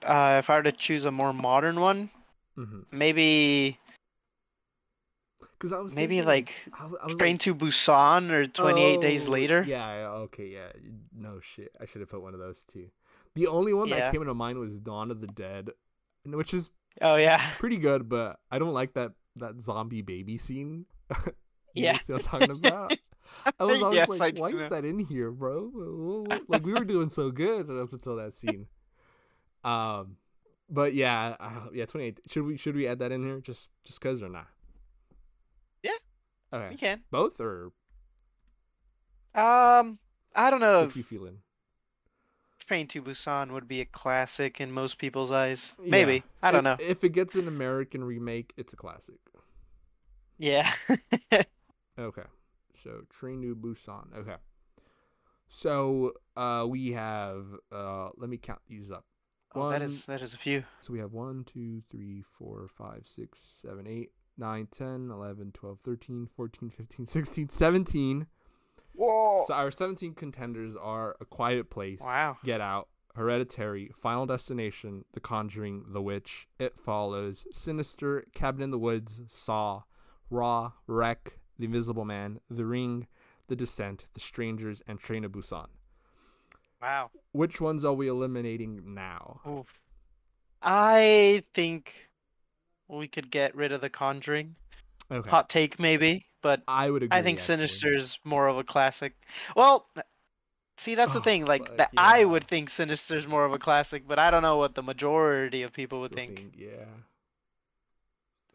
Uh, 0.03 0.37
if 0.39 0.49
I 0.49 0.55
were 0.55 0.63
to 0.63 0.71
choose 0.71 1.05
a 1.05 1.11
more 1.11 1.33
modern 1.33 1.79
one, 1.79 2.09
Mm-hmm. 2.57 2.81
maybe 2.91 3.79
Because 5.61 5.73
I 5.73 5.79
was 5.79 5.93
maybe 5.93 6.15
thinking, 6.15 6.27
like 6.27 6.53
I, 6.73 6.85
I 6.85 7.05
was 7.05 7.15
Train 7.17 7.35
like, 7.35 7.41
to 7.41 7.53
Busan 7.53 8.31
or 8.31 8.47
Twenty 8.47 8.81
Eight 8.81 8.99
Days 8.99 9.27
oh, 9.27 9.31
Later. 9.31 9.63
Yeah. 9.67 10.07
Okay. 10.07 10.47
Yeah. 10.47 10.71
No 11.15 11.39
shit. 11.39 11.71
I 11.79 11.85
should 11.85 12.01
have 12.01 12.09
put 12.09 12.23
one 12.23 12.33
of 12.33 12.39
those 12.39 12.63
too. 12.65 12.87
The 13.35 13.45
only 13.45 13.71
one 13.71 13.87
Yeah. 13.87 13.99
that 13.99 14.11
came 14.11 14.21
into 14.21 14.33
mind 14.33 14.57
was 14.57 14.79
Dawn 14.79 15.11
of 15.11 15.21
the 15.21 15.27
Dead, 15.27 15.69
which 16.25 16.55
is 16.55 16.71
Oh 16.99 17.15
yeah. 17.15 17.47
pretty 17.59 17.77
good, 17.77 18.09
but 18.09 18.39
I 18.49 18.57
don't 18.57 18.73
like 18.73 18.95
that 18.95 19.11
that 19.35 19.61
zombie 19.61 20.01
baby 20.01 20.39
scene. 20.39 20.85
You 21.73 21.85
Yeah. 21.85 21.99
see 21.99 22.11
what 22.11 22.23
I'm 22.23 22.27
talking 22.27 22.51
about? 22.51 22.91
I 23.59 23.63
was 23.63 23.81
always 23.81 23.95
Yes, 23.95 24.09
like, 24.19 24.37
why 24.37 24.49
is 24.49 24.69
that 24.71 24.83
in 24.83 24.99
here, 24.99 25.31
bro? 25.31 26.25
Like 26.49 26.65
we 26.65 26.73
were 26.73 26.83
doing 26.83 27.09
so 27.09 27.31
good 27.31 27.69
up 27.69 27.93
until 27.93 28.17
that 28.17 28.33
scene. 28.33 28.67
Um, 29.63 30.17
but 30.69 30.93
yeah, 30.93 31.37
uh, 31.39 31.69
yeah, 31.71 31.85
28. 31.85 32.19
Should 32.27 32.43
we 32.43 32.57
should 32.57 32.75
we 32.75 32.87
add 32.87 32.99
that 32.99 33.13
in 33.13 33.23
here 33.23 33.39
just 33.39 33.69
just 33.85 34.01
cause 34.01 34.21
or 34.21 34.27
not? 34.27 34.47
Yeah. 36.51 36.59
Okay. 36.59 36.71
You 36.71 36.77
can. 36.77 37.01
Both 37.11 37.39
or 37.39 37.71
Um. 39.33 39.99
I 40.33 40.49
don't 40.49 40.61
know 40.61 40.85
what 40.85 40.95
you 40.95 41.03
feeling? 41.03 41.39
Train 42.65 42.87
to 42.87 43.01
Busan 43.01 43.51
would 43.51 43.67
be 43.67 43.81
a 43.81 43.85
classic 43.85 44.61
in 44.61 44.71
most 44.71 44.97
people's 44.97 45.29
eyes. 45.31 45.73
Yeah. 45.81 45.89
Maybe. 45.89 46.23
I 46.41 46.51
don't 46.51 46.65
If- 46.65 46.79
know. 46.79 46.85
If 46.85 47.03
it 47.03 47.09
gets 47.09 47.35
an 47.35 47.47
American 47.47 48.03
remake, 48.03 48.53
it's 48.57 48.71
a 48.73 48.77
classic. 48.77 49.15
Yeah. 50.37 50.71
Okay. 51.99 52.23
So 52.81 53.01
Train 53.09 53.41
to 53.41 53.53
Busan. 53.55 54.15
Okay. 54.15 54.37
So 55.49 56.13
uh 56.37 56.65
we 56.67 56.93
have 56.93 57.45
uh 57.71 58.09
let 58.15 58.29
me 58.29 58.37
count 58.37 58.61
these 58.67 58.89
up. 58.89 59.05
oh, 59.53 59.63
that 59.69 59.81
One- 59.81 59.81
is 59.83 60.05
that 60.05 60.21
is 60.21 60.33
a 60.33 60.37
few. 60.37 60.63
So 60.79 60.93
we 60.93 60.99
have 60.99 61.11
1, 61.11 61.43
2, 61.43 61.83
3, 61.91 62.23
4, 62.39 62.69
5, 62.75 63.01
6, 63.05 63.39
7, 63.61 63.85
8, 63.85 64.11
9, 64.41 64.67
10, 64.71 65.09
11, 65.11 65.51
12, 65.53 65.79
13, 65.79 66.27
14, 66.35 66.69
15, 66.71 67.05
16, 67.05 67.47
17. 67.49 68.27
Whoa. 68.93 69.43
So 69.47 69.53
our 69.53 69.71
17 69.71 70.15
contenders 70.15 70.75
are 70.75 71.15
A 71.21 71.25
Quiet 71.25 71.69
Place, 71.69 72.01
Wow. 72.01 72.37
Get 72.43 72.59
Out, 72.59 72.89
Hereditary, 73.15 73.91
Final 73.95 74.25
Destination, 74.25 75.05
The 75.13 75.19
Conjuring, 75.19 75.85
The 75.89 76.01
Witch, 76.01 76.47
It 76.59 76.77
Follows, 76.77 77.45
Sinister, 77.51 78.25
Cabin 78.33 78.63
in 78.63 78.71
the 78.71 78.79
Woods, 78.79 79.21
Saw, 79.27 79.83
Raw, 80.31 80.71
Rec, 80.87 81.37
The 81.59 81.65
Invisible 81.65 82.03
Man, 82.05 82.39
The 82.49 82.65
Ring, 82.65 83.07
The 83.47 83.55
Descent, 83.55 84.07
The 84.15 84.19
Strangers, 84.19 84.81
and 84.87 84.99
Train 84.99 85.21
to 85.21 85.29
Busan. 85.29 85.67
Wow. 86.81 87.11
Which 87.31 87.61
ones 87.61 87.85
are 87.85 87.93
we 87.93 88.07
eliminating 88.07 88.95
now? 88.95 89.41
Oof. 89.47 89.67
I 90.63 91.43
think 91.53 92.09
we 92.91 93.07
could 93.07 93.31
get 93.31 93.55
rid 93.55 93.71
of 93.71 93.81
the 93.81 93.89
Conjuring. 93.89 94.55
Okay. 95.11 95.29
Hot 95.29 95.49
take, 95.49 95.79
maybe, 95.79 96.25
but 96.41 96.61
I 96.67 96.89
would 96.89 97.03
agree. 97.03 97.17
I 97.17 97.21
think 97.21 97.39
actually. 97.39 97.67
Sinister's 97.67 98.19
more 98.23 98.47
of 98.47 98.57
a 98.57 98.63
classic. 98.63 99.13
Well, 99.55 99.89
see, 100.77 100.95
that's 100.95 101.13
the 101.13 101.19
Oh, 101.19 101.23
thing. 101.23 101.45
Like 101.45 101.75
that, 101.77 101.91
I 101.97 102.23
would 102.23 102.45
think 102.45 102.69
Sinister's 102.69 103.27
more 103.27 103.43
of 103.43 103.51
a 103.51 103.59
classic, 103.59 104.07
but 104.07 104.19
I 104.19 104.31
don't 104.31 104.41
know 104.41 104.57
what 104.57 104.75
the 104.75 104.83
majority 104.83 105.63
of 105.63 105.73
people 105.73 105.99
would 106.01 106.13
Still 106.13 106.25
think. 106.25 106.53
Yeah. 106.57 106.85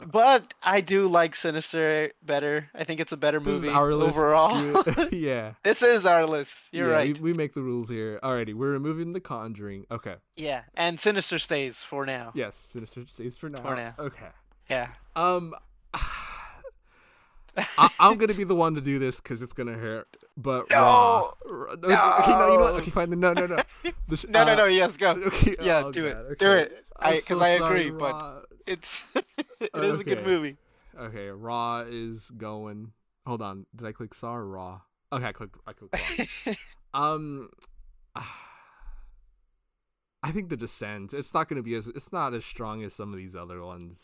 But 0.05 0.53
I 0.63 0.83
do 0.83 1.07
like 1.09 1.35
Sinister 1.35 2.13
better. 2.23 2.69
I 2.75 2.85
think 2.85 3.01
it's 3.01 3.13
a 3.13 3.17
better 3.17 3.41
This 3.41 3.55
is 3.57 3.63
movie 3.63 3.75
our 3.75 3.91
overall. 3.93 4.85
yeah. 5.11 5.53
this 5.63 5.83
is 5.83 6.05
our 6.05 6.27
list. 6.27 6.69
You're 6.73 6.91
Yeah, 6.91 6.95
right. 6.97 7.19
We, 7.19 7.33
we 7.33 7.37
make 7.37 7.55
the 7.55 7.63
rules 7.63 7.89
here. 7.89 8.21
Alrighty, 8.23 8.53
we're 8.53 8.73
removing 8.73 9.15
the 9.15 9.21
Conjuring. 9.21 9.87
Okay. 9.91 10.17
Yeah, 10.37 10.63
and 10.75 11.01
Sinister 11.01 11.39
stays 11.39 11.79
for 11.83 12.05
now. 12.05 12.33
Yes, 12.35 12.57
Sinister 12.57 13.07
stays 13.07 13.37
for 13.39 13.49
now. 13.49 13.63
For 13.63 13.75
now. 13.75 13.95
Okay. 13.99 14.29
Yeah. 14.69 14.89
Um, 15.15 15.55
I, 17.79 17.89
I'm 17.99 18.19
gonna 18.19 18.35
be 18.35 18.45
the 18.45 18.55
one 18.55 18.75
to 18.75 18.83
do 18.83 18.99
this 18.99 19.19
because 19.19 19.41
it's 19.41 19.55
gonna 19.55 19.73
hurt. 19.75 20.15
But 20.37 20.71
Raw. 20.73 21.31
Ra- 21.47 21.73
Okay, 21.73 21.87
no, 21.87 22.47
you 22.53 22.59
know 22.59 22.65
what? 22.65 22.75
Okay, 22.83 22.91
fine. 22.91 23.09
No, 23.19 23.33
no, 23.33 23.47
no. 23.47 23.57
Sh- 24.15 24.27
No, 24.29 24.45
no, 24.45 24.53
uh, 24.53 24.57
no. 24.57 24.65
Yes, 24.67 24.99
go. 24.99 25.13
Okay. 25.13 25.57
Yeah, 25.63 25.85
oh, 25.87 25.93
do 25.93 26.05
it. 26.05 26.15
God, 26.15 26.39
Do 26.39 26.51
it. 26.53 26.85
I'm 26.99 27.15
because 27.17 27.39
so 27.39 27.45
I 27.45 27.49
agree, 27.51 27.91
but. 27.91 28.45
It's 28.67 29.05
it 29.15 29.71
is 29.85 30.01
a 30.01 30.05
good 30.05 30.25
movie. 30.27 30.57
Okay, 30.99 31.29
Raw 31.29 31.81
is 31.89 32.31
going. 32.37 32.93
Hold 33.27 33.43
on. 33.43 33.67
Did 33.75 33.87
I 33.87 33.93
click 33.93 34.15
Saw 34.15 34.35
or 34.35 34.47
Raw? 34.47 34.81
Okay, 35.13 35.27
I 35.27 35.33
clicked. 35.33 35.57
I 35.67 35.73
clicked 35.73 35.95
Raw. 36.47 36.55
Um, 36.95 37.51
I 40.23 40.33
think 40.33 40.49
the 40.49 40.57
Descent. 40.57 41.13
It's 41.13 41.35
not 41.35 41.49
going 41.49 41.59
to 41.59 41.63
be 41.63 41.75
as. 41.75 41.87
It's 41.89 42.13
not 42.13 42.35
as 42.35 42.45
strong 42.45 42.83
as 42.83 42.95
some 42.95 43.13
of 43.13 43.19
these 43.19 43.37
other 43.37 43.63
ones. 43.63 43.99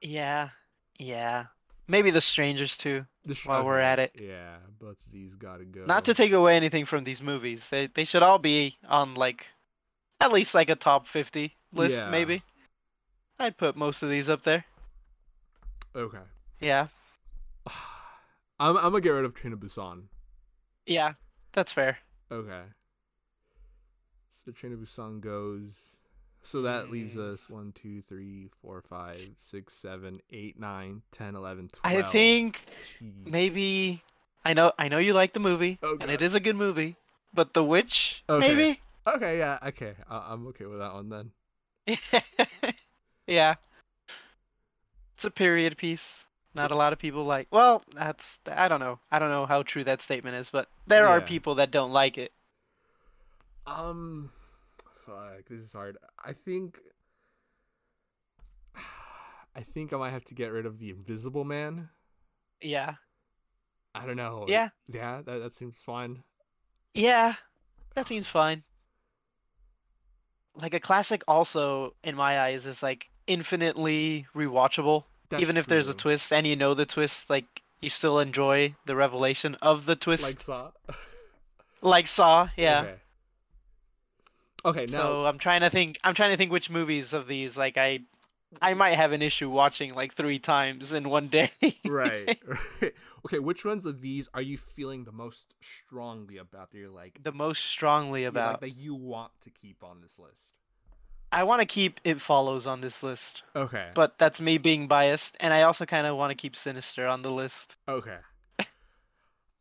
yeah, 0.00 0.50
yeah. 0.98 1.46
Maybe 1.88 2.10
The 2.10 2.20
Strangers 2.20 2.76
too. 2.76 3.06
The 3.24 3.34
While 3.44 3.64
we're 3.64 3.78
at 3.78 3.98
it. 4.00 4.12
yeah, 4.20 4.56
both 4.80 4.96
of 5.06 5.12
these 5.12 5.34
got 5.36 5.58
to 5.58 5.64
go. 5.64 5.84
Not 5.84 6.04
to 6.06 6.14
take 6.14 6.32
away 6.32 6.56
anything 6.56 6.84
from 6.84 7.04
these 7.04 7.22
movies. 7.22 7.68
They 7.70 7.86
they 7.86 8.04
should 8.04 8.22
all 8.24 8.38
be 8.38 8.76
on 8.88 9.14
like 9.14 9.46
at 10.20 10.32
least 10.32 10.52
like 10.54 10.68
a 10.70 10.74
top 10.74 11.06
50 11.06 11.56
list 11.72 11.98
Yeah. 12.00 12.10
maybe. 12.10 12.42
I'd 13.38 13.56
put 13.56 13.76
most 13.76 14.02
of 14.02 14.10
these 14.10 14.28
up 14.30 14.42
there. 14.42 14.64
Okay, 15.94 16.18
Yeah. 16.60 16.88
I'm. 18.58 18.76
I'm 18.76 18.84
gonna 18.84 19.00
get 19.00 19.10
rid 19.10 19.24
of 19.24 19.34
Train 19.34 19.50
to 19.52 19.56
Busan. 19.56 20.04
Yeah. 20.86 21.14
That's 21.52 21.72
fair. 21.72 21.98
Okay. 22.32 22.62
So 24.44 24.52
Train 24.52 24.72
to 24.72 24.78
Busan 24.78 25.20
goes. 25.20 25.72
So 26.42 26.62
that 26.62 26.90
leaves 26.90 27.16
Mm. 27.16 27.32
us 27.34 27.50
one, 27.50 27.72
two, 27.72 28.02
three, 28.02 28.48
four, 28.62 28.80
five, 28.88 29.26
six, 29.38 29.74
seven, 29.74 30.20
eight, 30.30 30.58
nine, 30.60 31.02
ten, 31.10 31.34
eleven, 31.34 31.68
twelve. 31.72 31.96
I 32.06 32.08
think 32.08 32.62
Jeez. 33.02 33.26
maybe 33.30 34.02
I 34.44 34.54
know 34.54 34.72
I 34.78 34.88
know 34.88 34.98
you 34.98 35.12
like 35.12 35.32
the 35.32 35.40
movie 35.40 35.78
Oh, 35.82 35.96
and 36.00 36.10
it 36.10 36.22
is 36.22 36.34
a 36.34 36.40
good 36.40 36.56
movie, 36.56 36.96
but 37.34 37.52
The 37.52 37.64
Witch 37.64 38.22
Okay. 38.28 38.54
maybe? 38.54 38.80
Okay, 39.06 39.38
yeah, 39.38 39.58
okay. 39.66 39.94
I- 40.08 40.32
I'm 40.32 40.46
okay 40.48 40.66
with 40.66 40.78
that 40.78 40.94
one 40.94 41.08
then. 41.08 41.32
yeah. 43.26 43.54
It's 45.14 45.24
a 45.24 45.30
period 45.30 45.76
piece. 45.76 46.26
Not 46.54 46.70
a 46.70 46.76
lot 46.76 46.94
of 46.94 46.98
people 46.98 47.24
like. 47.24 47.48
Well, 47.50 47.82
that's 47.94 48.40
I 48.50 48.68
don't 48.68 48.80
know. 48.80 48.98
I 49.10 49.18
don't 49.18 49.28
know 49.28 49.44
how 49.44 49.62
true 49.62 49.84
that 49.84 50.00
statement 50.00 50.36
is, 50.36 50.48
but 50.48 50.68
there 50.86 51.06
are 51.06 51.20
people 51.20 51.56
that 51.56 51.70
don't 51.70 51.92
like 51.92 52.16
it. 52.16 52.32
Um, 53.66 54.30
fuck, 55.04 55.44
this 55.50 55.60
is 55.60 55.72
hard. 55.72 55.98
I 56.24 56.32
think, 56.32 56.78
I 59.56 59.60
think 59.60 59.92
I 59.92 59.96
might 59.98 60.12
have 60.12 60.24
to 60.26 60.34
get 60.34 60.52
rid 60.52 60.66
of 60.66 60.78
the 60.78 60.90
Invisible 60.90 61.44
Man. 61.44 61.90
Yeah. 62.62 62.94
I 63.94 64.06
don't 64.06 64.16
know. 64.16 64.44
Yeah. 64.48 64.70
yeah, 64.88 65.22
that 65.26 65.40
that 65.40 65.54
seems 65.54 65.76
fine. 65.76 66.22
Yeah. 66.94 67.34
That 67.94 68.08
seems 68.08 68.26
fine. 68.26 68.62
Like 70.54 70.74
a 70.74 70.80
classic 70.80 71.22
also 71.26 71.94
in 72.02 72.14
my 72.14 72.40
eyes 72.40 72.66
is 72.66 72.82
like 72.82 73.10
infinitely 73.26 74.26
rewatchable. 74.34 75.04
That's 75.28 75.42
Even 75.42 75.56
if 75.56 75.66
there's 75.66 75.88
a 75.88 75.94
twist 75.94 76.32
and 76.32 76.46
you 76.46 76.56
know 76.56 76.74
the 76.74 76.86
twist, 76.86 77.28
like 77.28 77.62
you 77.80 77.90
still 77.90 78.18
enjoy 78.18 78.74
the 78.86 78.96
revelation 78.96 79.56
of 79.60 79.86
the 79.86 79.96
twist. 79.96 80.22
like 80.22 80.40
Saw. 80.40 80.70
like 81.82 82.06
Saw, 82.06 82.48
yeah. 82.56 82.80
Okay. 82.80 82.94
Okay, 84.64 84.86
now 84.86 84.98
So 84.98 85.26
I'm 85.26 85.38
trying 85.38 85.60
to 85.60 85.70
think. 85.70 85.98
I'm 86.02 86.14
trying 86.14 86.32
to 86.32 86.36
think 86.36 86.50
which 86.50 86.70
movies 86.70 87.12
of 87.12 87.28
these 87.28 87.56
like 87.56 87.76
I, 87.76 88.00
I 88.60 88.74
might 88.74 88.94
have 88.94 89.12
an 89.12 89.22
issue 89.22 89.48
watching 89.48 89.94
like 89.94 90.12
three 90.12 90.40
times 90.40 90.92
in 90.92 91.08
one 91.08 91.28
day. 91.28 91.50
right, 91.86 92.38
right. 92.80 92.92
Okay, 93.24 93.38
which 93.38 93.64
ones 93.64 93.86
of 93.86 94.00
these 94.00 94.28
are 94.34 94.42
you 94.42 94.56
feeling 94.58 95.04
the 95.04 95.12
most 95.12 95.54
strongly 95.60 96.38
about? 96.38 96.72
That 96.72 96.78
you're 96.78 96.90
like, 96.90 97.22
the 97.22 97.32
most 97.32 97.64
strongly 97.64 98.24
about. 98.24 98.62
like 98.62 98.72
that 98.72 98.80
you 98.80 98.94
want 98.94 99.32
to 99.42 99.50
keep 99.50 99.84
on 99.84 100.00
this 100.00 100.18
list. 100.18 100.55
I 101.32 101.42
want 101.44 101.60
to 101.60 101.66
keep 101.66 102.00
It 102.04 102.20
Follows 102.20 102.66
on 102.66 102.80
this 102.80 103.02
list, 103.02 103.42
Okay. 103.54 103.90
but 103.94 104.16
that's 104.18 104.40
me 104.40 104.58
being 104.58 104.86
biased, 104.88 105.36
and 105.40 105.52
I 105.52 105.62
also 105.62 105.84
kind 105.84 106.06
of 106.06 106.16
want 106.16 106.30
to 106.30 106.34
keep 106.34 106.54
Sinister 106.56 107.06
on 107.06 107.22
the 107.22 107.30
list. 107.30 107.76
Okay. 107.88 108.16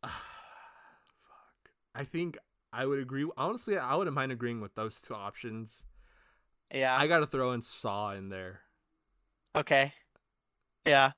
Fuck. 0.04 0.12
I 1.94 2.04
think 2.04 2.38
I 2.72 2.86
would 2.86 3.00
agree. 3.00 3.30
Honestly, 3.38 3.78
I 3.78 3.96
wouldn't 3.96 4.16
mind 4.16 4.32
agreeing 4.32 4.62
with 4.62 4.76
those 4.76 5.02
two 5.02 5.16
options. 5.16 5.74
Yeah. 6.74 6.96
I 6.98 7.08
got 7.08 7.20
to 7.20 7.28
throw 7.28 7.52
in 7.52 7.62
Saw 7.62 8.12
in 8.12 8.30
there. 8.30 8.62
Okay. 9.56 9.94
Yeah. 10.86 11.12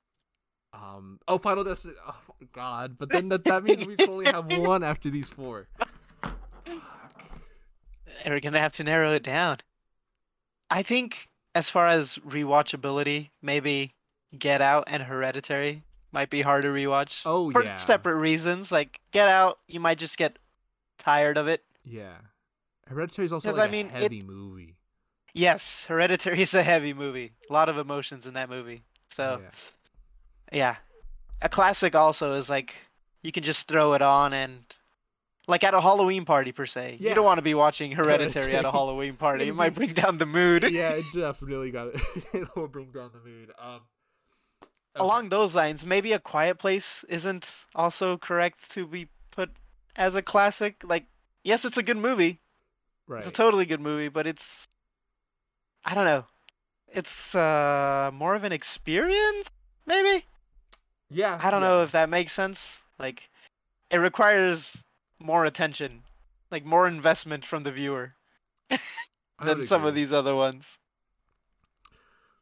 Um. 0.72 1.18
Oh, 1.26 1.38
Final 1.38 1.64
Destination. 1.64 2.00
Oh 2.06 2.14
God! 2.52 2.96
But 2.98 3.08
then 3.10 3.28
that, 3.28 3.42
that 3.44 3.64
means 3.64 3.84
we 3.84 3.96
can 3.96 4.10
only 4.10 4.26
have 4.26 4.46
one 4.58 4.84
after 4.84 5.08
these 5.10 5.28
four. 5.28 5.66
We're 8.26 8.40
gonna 8.40 8.58
have 8.60 8.74
to 8.74 8.84
narrow 8.84 9.12
it 9.14 9.22
down. 9.22 9.58
I 10.70 10.82
think 10.82 11.28
as 11.54 11.70
far 11.70 11.86
as 11.88 12.16
rewatchability, 12.18 13.30
maybe 13.42 13.94
Get 14.38 14.60
Out 14.60 14.84
and 14.86 15.04
Hereditary 15.04 15.82
might 16.12 16.30
be 16.30 16.42
hard 16.42 16.62
to 16.62 16.68
rewatch. 16.68 17.22
Oh 17.24 17.50
for 17.50 17.64
yeah. 17.64 17.76
separate 17.76 18.16
reasons. 18.16 18.70
Like 18.72 19.00
Get 19.12 19.28
Out, 19.28 19.58
you 19.66 19.80
might 19.80 19.98
just 19.98 20.16
get 20.18 20.38
tired 20.98 21.36
of 21.38 21.48
it. 21.48 21.64
Yeah. 21.84 22.16
Hereditary 22.86 23.26
is 23.26 23.32
also 23.32 23.50
like 23.52 23.68
I 23.68 23.70
mean, 23.70 23.86
a 23.92 23.96
it- 23.96 24.02
heavy 24.02 24.22
movie. 24.22 24.74
Yes, 25.34 25.84
Hereditary 25.86 26.42
is 26.42 26.54
a 26.54 26.62
heavy 26.62 26.92
movie. 26.92 27.32
A 27.48 27.52
lot 27.52 27.68
of 27.68 27.78
emotions 27.78 28.26
in 28.26 28.34
that 28.34 28.48
movie. 28.50 28.82
So 29.08 29.40
yeah. 30.52 30.56
yeah, 30.58 30.76
a 31.40 31.48
classic 31.48 31.94
also 31.94 32.34
is 32.34 32.50
like 32.50 32.74
you 33.22 33.32
can 33.32 33.42
just 33.42 33.68
throw 33.68 33.94
it 33.94 34.02
on 34.02 34.32
and 34.32 34.64
like 35.48 35.64
at 35.64 35.74
a 35.74 35.80
Halloween 35.80 36.24
party 36.24 36.52
per 36.52 36.66
se. 36.66 36.98
You 37.00 37.14
don't 37.14 37.24
want 37.24 37.38
to 37.38 37.42
be 37.42 37.54
watching 37.54 37.92
Hereditary 38.00 38.54
at 38.54 38.64
a 38.64 38.70
Halloween 38.78 39.16
party. 39.16 39.48
It 39.48 39.54
might 39.54 39.74
bring 39.74 39.92
down 39.94 40.18
the 40.18 40.26
mood. 40.26 40.62
yeah, 40.70 40.90
it 40.90 41.06
definitely 41.12 41.70
got 41.72 41.88
it. 41.88 42.00
it 42.34 42.54
will 42.54 42.68
bring 42.68 42.90
down 42.92 43.10
the 43.12 43.28
mood. 43.28 43.50
Um. 43.58 43.80
okay. 44.62 44.70
Along 45.04 45.30
those 45.30 45.54
lines, 45.56 45.84
maybe 45.84 46.12
A 46.12 46.18
Quiet 46.20 46.58
Place 46.58 47.04
isn't 47.08 47.64
also 47.74 48.16
correct 48.18 48.70
to 48.72 48.86
be 48.86 49.08
put 49.30 49.50
as 49.96 50.14
a 50.14 50.22
classic. 50.22 50.82
Like, 50.84 51.06
yes, 51.42 51.64
it's 51.64 51.78
a 51.78 51.82
good 51.82 51.96
movie. 51.96 52.40
right. 53.08 53.18
It's 53.18 53.28
a 53.28 53.32
totally 53.32 53.64
good 53.64 53.80
movie, 53.80 54.08
but 54.08 54.26
it's 54.26 54.66
I 55.84 55.94
don't 55.94 56.04
know. 56.04 56.26
It's 56.88 57.34
uh 57.34 58.10
more 58.12 58.34
of 58.34 58.44
an 58.44 58.52
experience, 58.52 59.50
maybe. 59.86 60.24
yeah. 61.10 61.38
I 61.42 61.50
don't 61.50 61.62
know 61.62 61.82
if 61.82 61.92
that 61.92 62.10
makes 62.10 62.32
sense. 62.34 62.82
Like, 62.98 63.30
it 63.90 63.96
requires 63.98 64.82
more 65.18 65.44
attention, 65.44 66.02
like 66.50 66.64
more 66.64 66.86
investment 66.86 67.44
from 67.44 67.62
the 67.62 67.72
viewer 67.72 68.14
than 69.42 69.66
some 69.66 69.84
of 69.84 69.94
these 69.94 70.12
other 70.12 70.34
ones. 70.34 70.78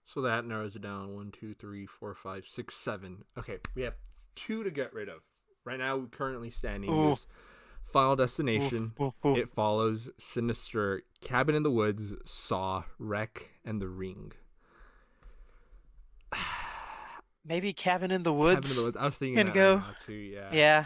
So 0.06 0.20
that 0.22 0.46
narrows 0.46 0.76
it 0.76 0.82
down. 0.82 1.14
One, 1.14 1.32
two, 1.32 1.52
three, 1.52 1.86
four, 1.86 2.14
five, 2.14 2.46
six, 2.46 2.74
seven. 2.74 3.24
Okay, 3.36 3.58
we 3.74 3.82
have 3.82 3.94
two 4.34 4.62
to 4.62 4.70
get 4.70 4.94
rid 4.94 5.08
of. 5.08 5.20
Right 5.64 5.78
now, 5.78 5.96
we're 5.96 6.06
currently 6.06 6.50
standing 6.50 6.90
Ooh. 6.90 7.12
is 7.12 7.26
Final 7.82 8.14
Destination. 8.14 8.92
Ooh, 9.00 9.12
ooh. 9.24 9.36
It 9.36 9.48
follows 9.48 10.10
Sinister, 10.16 11.02
Cabin 11.20 11.56
in 11.56 11.64
the 11.64 11.72
Woods, 11.72 12.14
Saw, 12.24 12.84
Rec, 13.00 13.50
and 13.64 13.80
The 13.80 13.88
Ring. 13.88 14.32
Maybe 17.44 17.72
Cabin 17.72 18.12
in 18.12 18.22
the 18.22 18.30
Cabin 18.30 18.44
Woods. 18.44 18.70
in 18.70 18.76
the 18.76 18.82
Woods. 18.84 18.96
I 18.96 19.04
was 19.04 19.18
thinking 19.18 19.36
can 19.44 19.52
go. 19.52 19.82
too. 20.04 20.12
Yeah. 20.12 20.48
Yeah, 20.52 20.84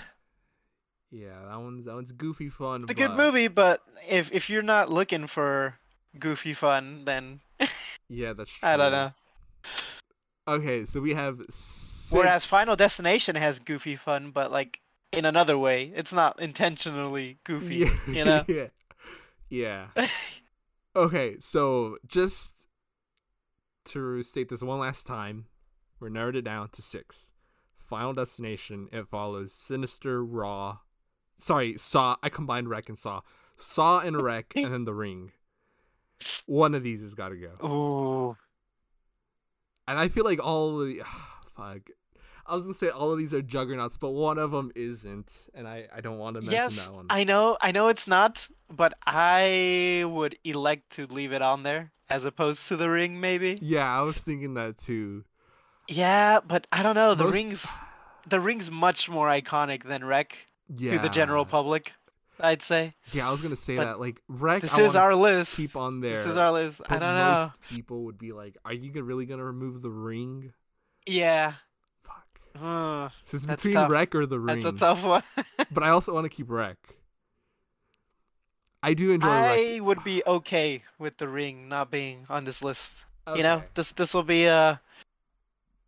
Yeah, 1.11 1.39
that 1.49 1.61
one's 1.61 1.87
that 1.87 1.95
one's 1.95 2.13
goofy 2.13 2.49
fun. 2.49 2.83
it's 2.83 2.91
a 2.91 2.95
good 2.95 3.13
movie, 3.17 3.49
but 3.49 3.81
if 4.09 4.31
if 4.33 4.49
you're 4.49 4.63
not 4.63 4.91
looking 4.91 5.27
for 5.27 5.79
goofy 6.19 6.55
fun, 6.55 7.05
then 7.05 7.41
Yeah, 8.09 8.33
that's 8.33 8.51
true. 8.51 8.69
I 8.69 8.77
don't 8.77 8.93
know. 8.93 9.13
Okay, 10.49 10.85
so 10.85 11.01
we 11.01 11.15
have 11.15 11.41
six... 11.51 12.13
Whereas 12.13 12.45
Final 12.45 12.75
Destination 12.75 13.37
has 13.37 13.59
goofy 13.61 13.95
fun, 13.95 14.31
but 14.33 14.51
like 14.51 14.81
in 15.13 15.25
another 15.25 15.59
way. 15.59 15.93
It's 15.95 16.13
not 16.13 16.41
intentionally 16.41 17.39
goofy, 17.45 17.77
Yeah. 17.77 17.97
you 18.07 18.25
know. 18.25 18.45
yeah. 18.49 18.67
Yeah. 19.49 19.87
Okay, 20.97 21.37
so 21.39 21.99
just 22.05 22.53
to 23.85 24.25
state 24.25 24.49
this 24.49 24.61
one 24.61 24.81
last 24.81 25.07
time, 25.07 25.45
we're 26.01 26.09
narrowed 26.09 26.35
it 26.35 26.43
down 26.43 26.69
to 26.71 26.83
six. 26.83 27.29
Final 27.77 28.13
Destination, 28.13 28.89
it 28.91 29.07
follows 29.07 29.53
Sinister, 29.53 30.25
Raw. 30.25 30.79
Sorry, 31.41 31.77
Saw. 31.79 32.17
I 32.23 32.29
combined 32.29 32.69
Rec 32.69 32.89
and 32.89 32.99
Saw. 32.99 33.21
Saw 33.57 34.01
and 34.01 34.21
Rec, 34.21 34.53
and 34.57 34.73
then 34.73 34.85
The 34.85 34.95
Ring. 34.95 35.33
One 36.47 36.75
of 36.75 36.83
these 36.83 37.01
has 37.01 37.15
got 37.15 37.31
to 37.31 37.37
go. 37.37 37.51
Oh. 37.61 38.37
And 39.89 39.99
I 39.99 40.09
feel 40.09 40.25
like 40.25 40.39
all 40.45 40.81
of 40.81 40.87
the. 40.89 41.03
fuck. 41.57 41.81
I 42.47 42.55
was 42.55 42.65
going 42.65 42.73
to 42.75 42.79
say 42.79 42.89
all 42.89 43.13
of 43.13 43.19
these 43.19 43.33
are 43.33 43.43
juggernauts, 43.43 43.97
but 43.97 44.11
one 44.11 44.37
of 44.39 44.51
them 44.51 44.73
isn't. 44.75 45.47
And 45.55 45.69
I, 45.69 45.87
I 45.95 46.01
don't 46.01 46.19
want 46.19 46.35
to 46.35 46.41
mention 46.41 46.55
Yes, 46.57 46.87
that 46.87 46.93
one. 46.95 47.07
I 47.09 47.23
know, 47.23 47.57
I 47.61 47.71
know 47.71 47.89
it's 47.89 48.09
not, 48.09 48.49
but 48.69 48.95
I 49.07 50.05
would 50.07 50.37
elect 50.43 50.91
to 50.97 51.07
leave 51.07 51.33
it 51.33 51.43
on 51.43 51.63
there 51.63 51.93
as 52.09 52.25
opposed 52.25 52.67
to 52.69 52.77
the 52.77 52.91
ring, 52.91 53.21
maybe. 53.21 53.57
yeah, 53.63 53.87
I 53.87 54.01
was 54.03 54.17
thinking 54.19 54.55
that 54.55 54.79
too. 54.79 55.25
Yeah, 55.87 56.41
but 56.41 56.67
I 56.73 56.83
don't 56.83 56.97
know. 56.97 57.15
The 57.15 57.25
Most- 57.25 57.35
ring's 57.35 57.69
the 58.27 58.41
ring's 58.41 58.71
much 58.71 59.09
more 59.09 59.29
iconic 59.29 59.85
than 59.85 60.05
Rec 60.05 60.47
Yeah. 60.77 60.93
to 60.93 60.99
the 61.01 61.09
general 61.09 61.45
public. 61.45 61.93
I'd 62.43 62.63
say 62.63 62.95
Yeah, 63.13 63.29
I 63.29 63.33
was 63.33 63.43
gonna 63.43 63.55
say 63.57 63.77
But 63.77 63.85
that. 63.85 64.01
Like 64.01 64.23
Rec, 64.29 64.63
this 64.63 64.75
I 64.79 64.83
is 64.83 64.97
our 64.97 65.15
list. 65.15 65.57
keep 65.57 65.77
on 65.77 66.01
there. 66.01 66.17
This 66.17 66.25
is 66.27 66.37
our 66.39 66.51
list. 66.53 66.81
I 66.89 66.99
don't 66.99 67.15
know. 67.15 67.51
People 67.69 68.05
would 68.05 68.17
be 68.17 68.33
like, 68.33 68.57
"Are 68.65 68.73
you 68.73 68.91
really 69.03 69.27
gonna 69.27 69.45
remove 69.45 69.83
the 69.83 69.91
ring?" 69.91 70.53
Yeah, 71.07 71.55
Fuck. 72.01 72.41
uh, 72.63 73.09
So 73.27 73.37
it's 73.37 73.45
between 73.47 73.75
tough. 73.75 73.91
Rec 73.91 74.15
or 74.15 74.25
the 74.27 74.39
ring. 74.41 74.61
that's 74.61 74.75
a 74.77 74.79
tough 74.79 75.05
one. 75.05 75.23
but 75.71 75.83
I 75.83 75.91
also 75.91 76.15
want 76.15 76.25
to 76.25 76.31
keep 76.31 76.49
Rec. 76.51 76.77
I 78.83 78.95
do 78.95 79.13
enjoy 79.13 79.29
Rec. 79.29 79.59
I 79.77 79.81
would 79.81 80.03
be 80.05 80.23
okay 80.27 80.83
with 80.99 81.19
the 81.19 81.29
ring 81.29 81.69
not 81.69 81.91
being 81.91 82.25
on 82.31 82.45
this 82.45 82.63
list. 82.65 83.05
You 83.37 83.43
know, 83.43 83.63
this 83.75 83.93
this 83.93 84.15
will 84.15 84.23
be 84.25 84.47
a 84.47 84.81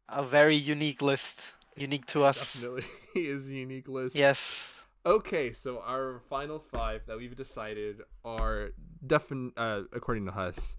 a 0.09 0.23
very 0.23 0.57
unique 0.57 1.01
list, 1.01 1.43
unique 1.77 2.07
to 2.07 2.24
us. 2.24 2.55
definitely 2.55 2.85
is 3.16 3.49
unique 3.51 3.89
list. 3.89 4.15
Yes. 4.15 4.74
Okay, 5.05 5.53
so 5.53 5.81
our 5.81 6.20
final 6.28 6.59
five 6.61 7.03
that 7.07 7.16
we've 7.19 7.35
decided 7.35 8.03
are 8.24 8.70
defin 9.05 9.51
uh, 9.57 9.82
according 9.93 10.27
to 10.27 10.32
Huss, 10.32 10.77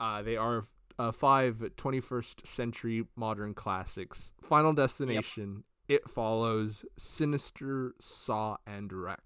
uh, 0.00 0.20
they 0.22 0.36
are 0.36 0.64
uh, 0.98 1.12
five 1.12 1.56
21st 1.76 2.44
century 2.46 3.04
modern 3.14 3.54
classics. 3.54 4.32
Final 4.40 4.72
Destination, 4.72 5.62
It 5.88 6.10
Follows, 6.10 6.84
Sinister, 6.98 7.94
Saw, 8.00 8.56
and 8.66 8.92
Rec. 8.92 9.22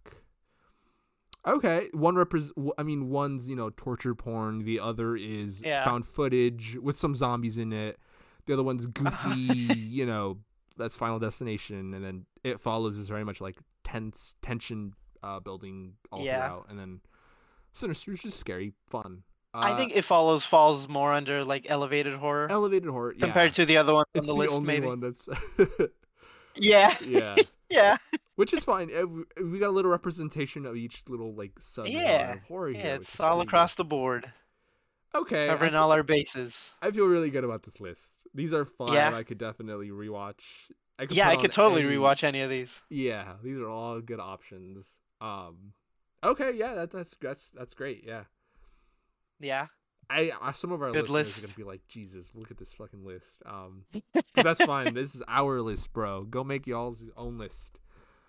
Okay, 1.46 1.88
one 1.92 2.16
repres 2.16 2.50
I 2.76 2.82
mean, 2.82 3.08
one's 3.08 3.48
you 3.48 3.54
know 3.56 3.70
torture 3.70 4.14
porn. 4.14 4.64
The 4.64 4.80
other 4.80 5.16
is 5.16 5.62
Yeah. 5.62 5.84
found 5.84 6.06
footage 6.06 6.76
with 6.82 6.98
some 6.98 7.14
zombies 7.14 7.56
in 7.56 7.72
it. 7.72 7.98
The 8.46 8.52
other 8.54 8.64
one's 8.64 8.86
goofy. 8.98 9.40
you 9.40 10.04
know, 10.04 10.38
that's 10.76 10.94
Final 10.96 11.18
Destination, 11.18 11.94
and 11.94 12.04
then 12.04 12.26
It 12.44 12.60
Follows 12.60 12.96
is 12.96 13.08
very 13.08 13.24
much 13.24 13.40
like 13.40 13.56
tense 13.84 14.34
tension 14.42 14.94
uh, 15.22 15.40
building 15.40 15.94
all 16.12 16.22
Yeah. 16.24 16.46
throughout, 16.48 16.66
and 16.70 16.78
then 16.78 17.00
Sinister 17.72 18.12
is 18.12 18.22
just 18.22 18.38
scary, 18.38 18.72
fun. 18.88 19.22
I 19.54 19.72
Uh, 19.72 19.76
think 19.76 19.96
it 19.96 20.02
follows 20.02 20.44
falls 20.44 20.86
more 20.88 21.12
under 21.12 21.42
like 21.44 21.66
elevated 21.70 22.14
horror 22.14 22.46
elevated 22.50 22.90
horror 22.90 23.14
compared 23.18 23.54
to 23.54 23.64
the 23.64 23.78
other 23.78 23.94
ones 23.94 24.06
on 24.14 24.22
the, 24.22 24.26
the 24.26 24.34
list, 24.34 24.52
only 24.54 24.66
maybe. 24.66 24.86
one 24.86 25.00
that's 25.00 25.28
Yeah. 26.56 26.94
yeah, 27.06 27.36
yeah. 27.70 27.96
which 28.34 28.52
is 28.52 28.64
fine. 28.64 28.90
Uh, 28.94 29.06
we- 29.06 29.24
We 29.44 29.58
got 29.58 29.68
a 29.68 29.76
little 29.76 29.90
representation 29.90 30.66
of 30.66 30.76
each 30.76 31.02
little 31.08 31.34
like 31.34 31.52
sub 31.58 31.86
Yeah. 31.86 32.34
of 32.34 32.42
horror. 32.42 32.70
Yeah, 32.70 32.82
here, 32.82 32.94
it's 32.96 33.18
all 33.20 33.40
across 33.40 33.74
the 33.74 33.84
board. 33.84 34.32
Okay, 35.14 35.46
covering 35.46 35.74
I, 35.74 35.78
all 35.78 35.92
our 35.92 36.02
bases. 36.02 36.74
I 36.82 36.90
feel 36.90 37.06
really 37.06 37.30
good 37.30 37.44
about 37.44 37.62
this 37.62 37.80
list. 37.80 38.12
These 38.36 38.52
are 38.52 38.64
fun. 38.64 38.92
Yeah. 38.92 39.14
I 39.14 39.22
could 39.24 39.38
definitely 39.38 39.88
rewatch. 39.90 40.40
I 40.98 41.06
could 41.06 41.16
Yeah, 41.16 41.28
I 41.28 41.36
could 41.36 41.52
totally 41.52 41.82
any- 41.82 41.96
rewatch 41.96 42.22
any 42.22 42.40
of 42.42 42.50
these. 42.50 42.82
Yeah, 42.88 43.34
these 43.42 43.58
are 43.58 43.68
all 43.68 44.00
good 44.00 44.20
options. 44.20 44.92
Um, 45.20 45.72
okay, 46.22 46.52
yeah, 46.52 46.74
that, 46.74 46.90
that's 46.92 47.16
that's 47.20 47.50
that's 47.50 47.74
great. 47.74 48.04
Yeah, 48.06 48.24
Yeah. 49.40 49.66
I, 50.08 50.30
I 50.40 50.52
some 50.52 50.70
of 50.70 50.82
our 50.82 50.92
Good 50.92 51.08
listeners 51.08 51.42
list. 51.42 51.44
are 51.44 51.46
gonna 51.48 51.56
be 51.56 51.64
like, 51.72 51.88
Jesus, 51.88 52.28
look 52.32 52.52
at 52.52 52.58
this 52.58 52.72
fucking 52.72 53.04
list. 53.04 53.26
Um, 53.44 53.84
that's 54.34 54.62
fine. 54.64 54.94
this 54.94 55.16
is 55.16 55.22
our 55.26 55.60
list, 55.60 55.92
bro. 55.92 56.22
Go 56.22 56.44
make 56.44 56.66
y'all's 56.68 57.02
own 57.16 57.38
list. 57.38 57.78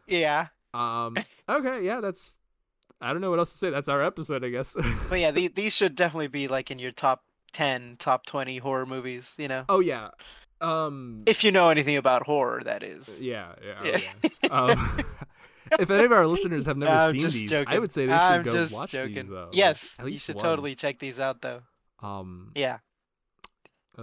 Yeah. 0.08 0.48
Um, 0.74 1.16
okay, 1.50 1.86
yeah, 1.86 2.00
that's. 2.02 2.36
I 3.00 3.12
don't 3.14 3.22
know 3.22 3.30
what 3.30 3.38
else 3.38 3.52
to 3.52 3.58
say. 3.60 3.70
That's 3.70 3.90
our 3.90 4.02
episode, 4.02 4.44
I 4.44 4.50
guess. 4.50 4.76
But 5.08 5.20
yeah, 5.20 5.30
the, 5.38 5.50
these 5.50 5.76
should 5.76 5.94
definitely 5.94 6.30
be 6.30 6.48
like 6.48 6.72
in 6.72 6.80
your 6.80 6.92
top 6.92 7.24
10, 7.58 7.96
top 8.00 8.26
20 8.26 8.60
horror 8.60 8.86
movies, 8.86 9.34
you 9.38 9.48
know? 9.48 9.66
oh 9.68 9.80
yeah, 9.80 10.10
um, 10.62 11.24
If 11.26 11.44
you 11.44 11.52
know 11.52 11.70
anything 11.70 11.98
about 11.98 12.24
horror, 12.24 12.62
that 12.64 12.84
is. 12.84 13.20
yeah, 13.20 13.54
yeah, 13.66 13.74
oh, 13.82 13.86
Yeah. 13.86 14.00
yeah. 14.44 14.50
Um, 14.50 15.06
if 15.80 15.90
any 15.90 16.04
of 16.06 16.12
our 16.12 16.28
listeners 16.28 16.66
have 16.68 16.78
never 16.78 17.12
seen 17.12 17.22
these, 17.22 17.50
joking. 17.50 17.74
I 17.76 17.80
would 17.80 17.92
say 17.92 18.06
they 18.06 18.14
should 18.14 18.22
I'm 18.22 18.44
go 18.44 18.68
watch 18.72 18.92
joking. 18.92 19.14
these 19.16 19.28
though. 19.28 19.50
yes, 19.52 19.98
at 20.00 20.12
you 20.12 20.18
should 20.18 20.36
one. 20.36 20.44
totally 20.44 20.76
check 20.76 21.00
these 21.00 21.20
out, 21.20 21.42
though. 21.42 21.62
Um, 22.02 22.52
Yeah. 22.56 22.78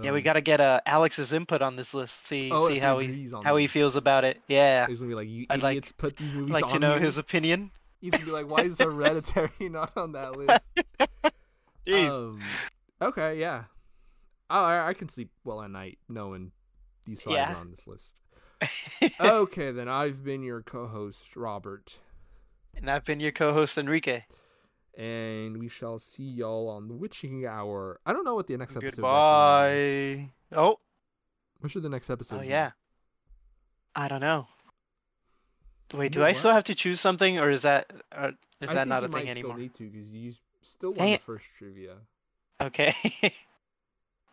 Yeah, 0.03 0.11
we 0.11 0.17
um, 0.19 0.23
got 0.25 0.33
to 0.33 0.41
get 0.41 0.59
uh, 0.59 0.81
Alex's 0.85 1.31
input 1.31 1.61
on 1.61 1.77
this 1.77 1.93
list. 1.93 2.25
See 2.25 2.51
Oh, 2.51 2.67
see 2.67 2.79
how 2.79 2.99
he 2.99 3.07
he 3.07 3.13
agrees 3.13 3.33
on 3.33 3.43
how 3.45 3.55
he 3.55 3.65
feels 3.67 3.95
about 3.95 4.25
it. 4.25 4.41
Yeah. 4.49 4.87
He's 4.87 4.99
gonna 4.99 5.07
be 5.07 5.15
like, 5.15 5.29
you 5.29 5.45
I'd 5.49 5.61
like- 5.63 5.95
put 5.97 6.17
these 6.17 6.33
movies 6.33 6.51
like 6.51 6.67
to 6.67 6.79
know 6.79 6.91
here." 6.95 6.99
his 6.99 7.17
opinion. 7.17 7.71
He's 8.01 8.11
gonna 8.11 8.25
be 8.25 8.31
like, 8.31 8.49
"Why 8.49 8.63
is 8.63 8.77
Hereditary 8.87 9.49
not 9.69 9.95
on 9.95 10.11
that 10.11 10.35
list?" 10.35 10.59
Jeez. 11.87 12.09
Um, 12.11 12.41
okay, 13.01 13.39
yeah. 13.39 13.63
Oh, 14.49 14.63
I, 14.63 14.89
I 14.89 14.93
can 14.93 15.09
sleep 15.09 15.31
well 15.43 15.61
at 15.61 15.71
night 15.71 15.97
knowing 16.07 16.51
these 17.05 17.21
five 17.21 17.33
Yeah. 17.33 17.53
are 17.53 17.57
on 17.57 17.71
this 17.71 17.87
list. 17.87 18.09
okay, 19.19 19.71
then 19.71 19.87
I've 19.89 20.23
been 20.23 20.41
your 20.43 20.61
co-host 20.61 21.35
Robert, 21.35 21.97
and 22.75 22.89
I've 22.89 23.03
been 23.03 23.19
your 23.19 23.31
co-host 23.31 23.77
Enrique. 23.77 24.23
and 24.97 25.57
we 25.57 25.67
shall 25.67 25.99
see 25.99 26.23
y'all 26.23 26.69
on 26.69 26.87
the 26.87 26.93
witching 26.93 27.45
hour. 27.45 27.99
I 28.05 28.13
don't 28.13 28.23
know 28.23 28.35
what 28.35 28.47
the 28.47 28.55
next 28.57 28.71
episode. 28.75 28.95
Goodbye. 28.95 30.31
Oh, 30.53 30.77
What 31.59 31.71
should 31.71 31.83
the 31.83 31.89
next 31.89 32.09
episode? 32.09 32.37
oh 32.37 32.39
be? 32.41 32.47
yeah. 32.47 32.71
I 33.95 34.07
don't 34.07 34.21
know. 34.21 34.47
Wait, 35.93 36.11
do 36.11 36.19
know 36.19 36.25
I 36.25 36.29
what? 36.29 36.37
still 36.37 36.51
have 36.53 36.63
to 36.65 36.75
choose 36.75 36.99
something, 36.99 37.37
or 37.39 37.49
is 37.49 37.61
that 37.63 37.91
or 38.15 38.33
is 38.61 38.69
I 38.69 38.73
that 38.75 38.87
not 38.87 39.03
you 39.03 39.09
a 39.09 39.11
thing 39.11 39.29
anymore? 39.29 39.51
Still 39.53 39.61
need 39.61 39.73
to 39.75 39.89
because 39.89 40.11
you 40.11 40.33
still 40.61 40.89
won 40.91 40.97
Dang 40.99 41.11
the 41.13 41.17
first 41.19 41.45
trivia. 41.57 41.95
Okay. 42.61 42.95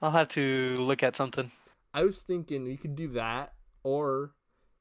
I'll 0.03 0.11
have 0.11 0.29
to 0.29 0.75
look 0.77 1.03
at 1.03 1.17
something. 1.17 1.51
I 1.95 2.05
was 2.05 2.23
thinking 2.23 2.65
we 2.65 2.77
could 2.77 2.95
do 2.97 3.09
that, 3.09 3.53
or 3.85 4.33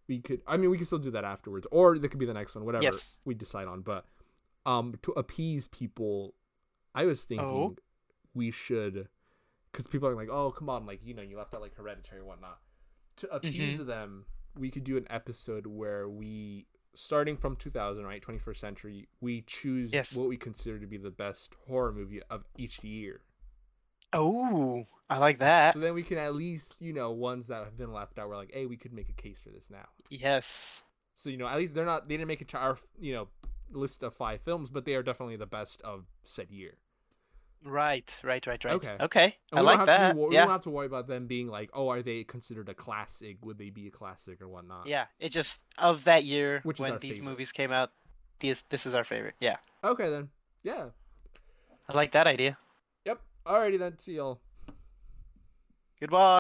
we 0.08 0.20
could. 0.20 0.42
I 0.48 0.58
mean, 0.58 0.70
we 0.70 0.78
could 0.78 0.88
still 0.88 1.00
do 1.00 1.12
that 1.12 1.24
afterwards, 1.24 1.68
or 1.72 1.98
that 2.00 2.10
could 2.10 2.20
be 2.20 2.26
the 2.26 2.34
next 2.34 2.56
one, 2.56 2.66
whatever 2.66 2.84
Yes. 2.84 3.10
we 3.26 3.34
decide 3.34 3.68
on. 3.68 3.82
But 3.82 4.06
um, 4.66 4.96
to 5.04 5.12
appease 5.14 5.68
people, 5.68 6.34
I 6.96 7.06
was 7.06 7.24
thinking 7.24 7.46
Oh. 7.48 7.76
we 8.34 8.52
should, 8.52 9.08
because 9.72 9.88
people 9.88 10.08
are 10.08 10.16
like, 10.16 10.30
"Oh, 10.30 10.52
come 10.52 10.70
on!" 10.70 10.86
Like 10.86 11.02
you 11.04 11.14
know, 11.14 11.22
you 11.22 11.38
left 11.38 11.54
out 11.54 11.62
like 11.62 11.76
Hereditary 11.76 12.22
whatnot. 12.24 12.60
To 13.18 13.30
appease 13.36 13.76
Mm-hmm. 13.80 13.88
them, 13.88 14.26
we 14.58 14.72
could 14.72 14.84
do 14.84 14.98
an 14.98 15.06
episode 15.10 15.68
where 15.68 16.08
we, 16.10 16.66
starting 16.96 17.38
from 17.38 17.56
2000, 17.58 18.06
right, 18.06 18.22
21st 18.24 18.58
century, 18.58 19.08
we 19.20 19.42
choose 19.42 19.92
Yes. 19.94 20.16
what 20.16 20.28
we 20.30 20.38
consider 20.38 20.80
to 20.80 20.88
be 20.88 20.98
the 20.98 21.12
best 21.12 21.56
horror 21.68 21.92
movie 21.92 22.22
of 22.30 22.46
each 22.58 22.84
year. 22.84 23.22
Oh, 24.14 24.86
I 25.10 25.18
like 25.18 25.40
that. 25.40 25.74
So 25.74 25.80
then 25.80 25.94
we 25.94 26.04
can 26.04 26.18
at 26.18 26.36
least, 26.36 26.76
you 26.80 26.94
know, 26.94 27.12
ones 27.12 27.48
that 27.48 27.64
have 27.64 27.78
been 27.78 27.94
left 27.94 28.18
out. 28.20 28.30
We're 28.30 28.36
like, 28.38 28.52
hey, 28.54 28.66
we 28.66 28.78
could 28.78 28.94
make 28.94 29.10
a 29.10 29.14
case 29.14 29.40
for 29.40 29.50
this 29.50 29.70
now. 29.70 29.88
Yes. 30.10 30.84
So 31.16 31.30
you 31.30 31.38
know, 31.38 31.48
at 31.48 31.58
least 31.58 31.74
they're 31.76 31.86
not. 31.86 32.08
They 32.08 32.16
didn't 32.16 32.28
make 32.28 32.42
it 32.42 32.48
to 32.50 32.58
our, 32.58 32.78
you 33.00 33.14
know, 33.14 33.28
list 33.72 34.04
of 34.04 34.14
five 34.14 34.42
films, 34.42 34.70
but 34.70 34.86
they 34.86 34.96
are 34.96 35.04
definitely 35.04 35.36
the 35.36 35.46
best 35.46 35.82
of 35.82 36.06
said 36.24 36.50
year. 36.50 36.74
Right, 37.64 38.12
right, 38.24 38.46
right, 38.48 38.64
right. 38.66 38.74
Okay. 38.74 38.96
Okay. 39.00 39.36
And 39.52 39.60
I 39.60 39.62
like 39.62 39.86
that. 39.86 40.16
Be, 40.16 40.20
We 40.20 40.34
yeah. 40.34 40.42
don't 40.42 40.52
have 40.52 40.64
to 40.64 40.72
worry 40.72 40.88
about 40.88 41.08
them 41.08 41.28
being 41.28 41.48
like, 41.48 41.70
oh, 41.74 41.90
are 41.90 42.02
they 42.02 42.24
considered 42.24 42.70
a 42.70 42.74
classic? 42.74 43.38
Would 43.44 43.60
they 43.60 43.70
be 43.70 43.86
a 43.88 43.92
classic 43.92 44.42
or 44.42 44.48
whatnot? 44.48 44.88
Yeah. 44.88 45.06
It 45.20 45.30
just 45.30 45.62
of 45.78 46.06
that 46.06 46.24
year 46.24 46.62
Which 46.64 46.80
when 46.80 46.98
these 46.98 47.18
favorite. 47.18 47.30
movies 47.30 47.52
came 47.52 47.72
out, 47.72 47.92
this 48.40 48.64
this 48.70 48.88
is 48.88 48.96
our 48.96 49.04
favorite. 49.04 49.36
Yeah. 49.40 49.58
Okay 49.84 50.10
then. 50.10 50.30
Yeah. 50.64 50.86
I 51.88 51.94
like 51.94 52.14
that 52.14 52.26
idea. 52.26 52.58
Alrighty 53.46 53.80
then. 53.80 53.98
See 53.98 54.14
y'all. 54.14 54.40
Goodbye. 56.00 56.40